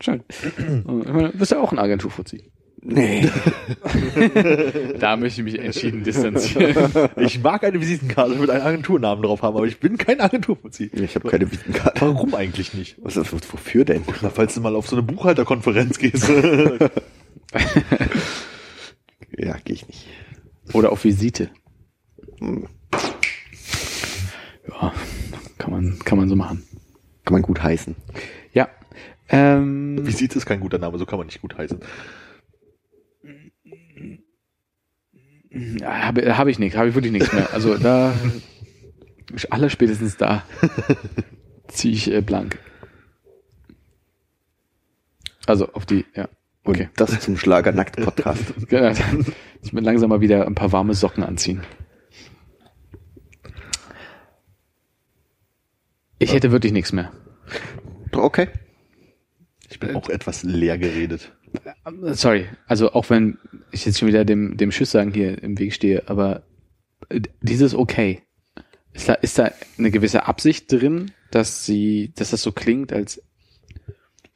schön. 0.00 0.24
Ich 0.28 0.84
meine, 0.84 1.30
du 1.30 1.38
bist 1.38 1.52
ja 1.52 1.60
auch 1.60 1.72
ein 1.72 1.78
Agenturfuzzi. 1.78 2.50
Nee. 2.84 3.30
Da 4.98 5.16
möchte 5.16 5.40
ich 5.40 5.44
mich 5.44 5.58
entschieden 5.60 6.02
distanzieren. 6.02 6.74
Ich 7.16 7.40
mag 7.40 7.62
eine 7.62 7.80
Visitenkarte 7.80 8.34
mit 8.34 8.50
einem 8.50 8.66
Agenturnamen 8.66 9.22
drauf 9.22 9.42
haben, 9.42 9.56
aber 9.56 9.66
ich 9.66 9.78
bin 9.78 9.98
kein 9.98 10.20
Agenturfuzzi. 10.20 10.90
Ich 10.92 11.14
habe 11.14 11.28
keine 11.28 11.50
Visitenkarte. 11.50 12.00
Warum 12.00 12.34
eigentlich 12.34 12.74
nicht? 12.74 12.96
Was 13.00 13.16
wofür 13.16 13.84
denn? 13.84 14.02
Na, 14.20 14.30
falls 14.30 14.54
du 14.54 14.60
mal 14.60 14.74
auf 14.74 14.88
so 14.88 14.96
eine 14.96 15.04
Buchhalterkonferenz 15.04 15.98
gehst. 15.98 16.28
Ja, 19.36 19.56
gehe 19.64 19.74
ich 19.74 19.86
nicht. 19.86 20.06
Oder 20.72 20.92
auf 20.92 21.04
Visite. 21.04 21.50
Ja, 24.82 24.92
kann 25.58 25.70
man, 25.70 25.98
kann 26.00 26.18
man 26.18 26.28
so 26.28 26.36
machen. 26.36 26.64
Kann 27.24 27.32
man 27.34 27.42
gut 27.42 27.62
heißen. 27.62 27.94
Ja. 28.52 28.68
Ähm, 29.28 30.04
Visite 30.04 30.36
ist 30.36 30.44
kein 30.46 30.60
guter 30.60 30.78
Name, 30.78 30.98
so 30.98 31.06
kann 31.06 31.18
man 31.18 31.26
nicht 31.26 31.40
gut 31.40 31.56
heißen. 31.56 31.78
habe 35.84 36.36
hab 36.36 36.48
ich 36.48 36.58
nichts, 36.58 36.76
habe 36.76 36.88
ich 36.88 36.94
wirklich 36.94 37.12
nichts 37.12 37.32
mehr. 37.32 37.52
Also 37.52 37.76
da, 37.76 38.14
aller 39.50 39.70
spätestens 39.70 40.16
da 40.16 40.44
ziehe 41.68 41.94
ich 41.94 42.10
äh, 42.10 42.20
blank. 42.20 42.58
Also 45.46 45.72
auf 45.72 45.86
die, 45.86 46.04
ja. 46.14 46.28
Und 46.64 46.76
Okay. 46.76 46.88
das 46.96 47.18
zum 47.20 47.36
Schlager-Nackt-Podcast. 47.36 48.54
Genau, 48.68 48.92
ich 49.62 49.72
mir 49.72 49.80
langsam 49.80 50.10
mal 50.10 50.20
wieder 50.20 50.46
ein 50.46 50.54
paar 50.54 50.72
warme 50.72 50.94
Socken 50.94 51.24
anziehen. 51.24 51.62
Ich 56.22 56.32
hätte 56.32 56.52
wirklich 56.52 56.72
nichts 56.72 56.92
mehr. 56.92 57.12
Okay. 58.12 58.48
Ich 59.70 59.80
bin 59.80 59.96
auch 59.96 60.08
etwas 60.08 60.42
leer 60.42 60.78
geredet. 60.78 61.32
Sorry, 62.12 62.46
also 62.66 62.92
auch 62.92 63.10
wenn 63.10 63.38
ich 63.70 63.84
jetzt 63.84 63.98
schon 63.98 64.08
wieder 64.08 64.24
dem, 64.24 64.56
dem 64.56 64.72
Schüsssagen 64.72 65.12
hier 65.12 65.42
im 65.42 65.58
Weg 65.58 65.74
stehe, 65.74 66.08
aber 66.08 66.42
dieses 67.40 67.74
okay. 67.74 68.22
Ist 68.94 69.08
da, 69.08 69.14
ist 69.14 69.38
da 69.38 69.50
eine 69.78 69.90
gewisse 69.90 70.26
Absicht 70.26 70.70
drin, 70.70 71.12
dass 71.30 71.64
sie, 71.64 72.12
dass 72.14 72.30
das 72.30 72.42
so 72.42 72.52
klingt, 72.52 72.92
als 72.92 73.22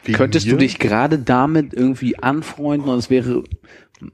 Wegen 0.03 0.17
könntest 0.17 0.47
mir? 0.47 0.53
du 0.53 0.59
dich 0.59 0.79
gerade 0.79 1.19
damit 1.19 1.75
irgendwie 1.75 2.19
anfreunden 2.19 2.91
und 2.91 2.99
es 2.99 3.11
wäre 3.11 3.45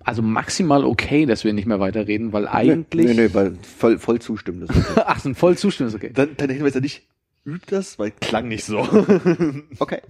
also 0.01 0.23
maximal 0.23 0.85
okay, 0.85 1.27
dass 1.27 1.45
wir 1.45 1.53
nicht 1.53 1.67
mehr 1.67 1.81
weiterreden, 1.81 2.33
weil 2.33 2.49
eigentlich. 2.49 3.07
Nee, 3.07 3.15
nee, 3.15 3.35
weil 3.35 3.57
voll, 3.63 3.99
voll 3.99 4.21
zustimmen. 4.21 4.63
Ist 4.63 4.71
okay. 4.71 5.03
Ach, 5.07 5.21
sind 5.21 5.37
voll 5.37 5.57
zustimmen, 5.57 5.89
ist 5.89 5.95
okay. 5.95 6.11
Dann, 6.13 6.31
dann 6.37 6.51
Hinweis 6.51 6.77
an 6.77 6.83
dich, 6.83 7.07
üb 7.47 7.67
das, 7.67 7.99
weil 7.99 8.13
klang 8.13 8.49
nicht 8.49 8.65
so. 8.65 8.79
okay. 9.79 10.01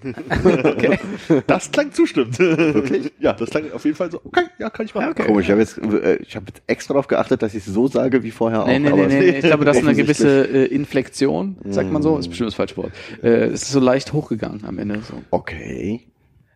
okay. 0.44 0.98
Das 1.46 1.70
klang 1.70 1.92
zustimmt. 1.92 2.38
Wirklich? 2.38 3.12
Ja, 3.20 3.32
das 3.32 3.50
klang 3.50 3.70
auf 3.72 3.84
jeden 3.84 3.96
Fall 3.96 4.10
so, 4.10 4.20
okay, 4.24 4.44
ja, 4.58 4.68
kann 4.70 4.86
ich 4.86 4.94
machen. 4.94 5.04
Ja, 5.04 5.10
okay. 5.10 5.24
Komisch, 5.26 5.46
ich 5.46 5.50
habe 5.50 5.60
jetzt, 5.60 5.78
äh, 5.78 6.16
ich 6.16 6.36
hab 6.36 6.46
jetzt 6.46 6.62
extra 6.66 6.94
darauf 6.94 7.08
geachtet, 7.08 7.42
dass 7.42 7.54
ich 7.54 7.66
es 7.66 7.72
so 7.72 7.88
sage 7.88 8.22
wie 8.22 8.30
vorher 8.30 8.62
auch. 8.62 8.66
Nee, 8.66 8.78
nee, 8.78 8.90
nee, 8.90 8.92
aber 8.92 9.06
nee, 9.06 9.18
nee. 9.18 9.38
Ich 9.38 9.44
glaube, 9.44 9.64
das 9.64 9.78
ist 9.78 9.86
eine 9.86 9.96
gewisse 9.96 10.46
äh, 10.46 10.66
Inflexion, 10.66 11.56
sagt 11.64 11.90
man 11.90 12.02
so, 12.02 12.18
ist 12.18 12.28
bestimmt 12.28 12.48
das 12.48 12.54
falsche 12.54 12.76
Wort. 12.76 12.92
Äh, 13.22 13.46
es 13.46 13.62
ist 13.62 13.72
so 13.72 13.80
leicht 13.80 14.12
hochgegangen 14.12 14.64
am 14.66 14.78
Ende. 14.78 15.00
So. 15.02 15.22
Okay. 15.30 16.06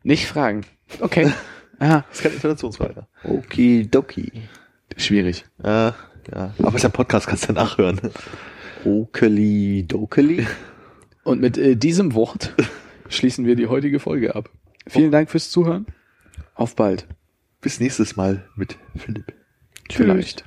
Nicht 0.02 0.26
fragen. 0.26 0.62
Okay. 1.00 1.32
Aha. 1.78 2.04
Das 2.08 2.18
ist 2.18 2.22
keine 2.22 2.34
Intonationsfrage. 2.36 3.06
Okidoki. 3.24 4.32
Schwierig. 4.96 5.44
Äh, 5.62 5.68
ja. 5.68 6.54
Aber 6.62 6.76
ist 6.76 6.82
ja 6.82 6.88
ein 6.88 6.92
Podcast, 6.92 7.26
kannst 7.26 7.44
du 7.44 7.52
ja 7.52 7.60
nachhören. 7.60 8.00
Okeli 8.86 9.84
dokeli. 9.86 10.46
Und 11.24 11.40
mit 11.40 11.58
äh, 11.58 11.76
diesem 11.76 12.14
Wort 12.14 12.54
schließen 13.08 13.44
wir 13.46 13.56
die 13.56 13.66
heutige 13.66 13.98
Folge 13.98 14.34
ab. 14.34 14.50
Vielen 14.86 15.10
Dank 15.10 15.30
fürs 15.30 15.50
Zuhören. 15.50 15.86
Auf 16.54 16.76
bald. 16.76 17.06
Bis 17.60 17.80
nächstes 17.80 18.16
Mal 18.16 18.48
mit 18.54 18.78
Philipp. 18.96 19.32
Vielleicht. 19.90 20.44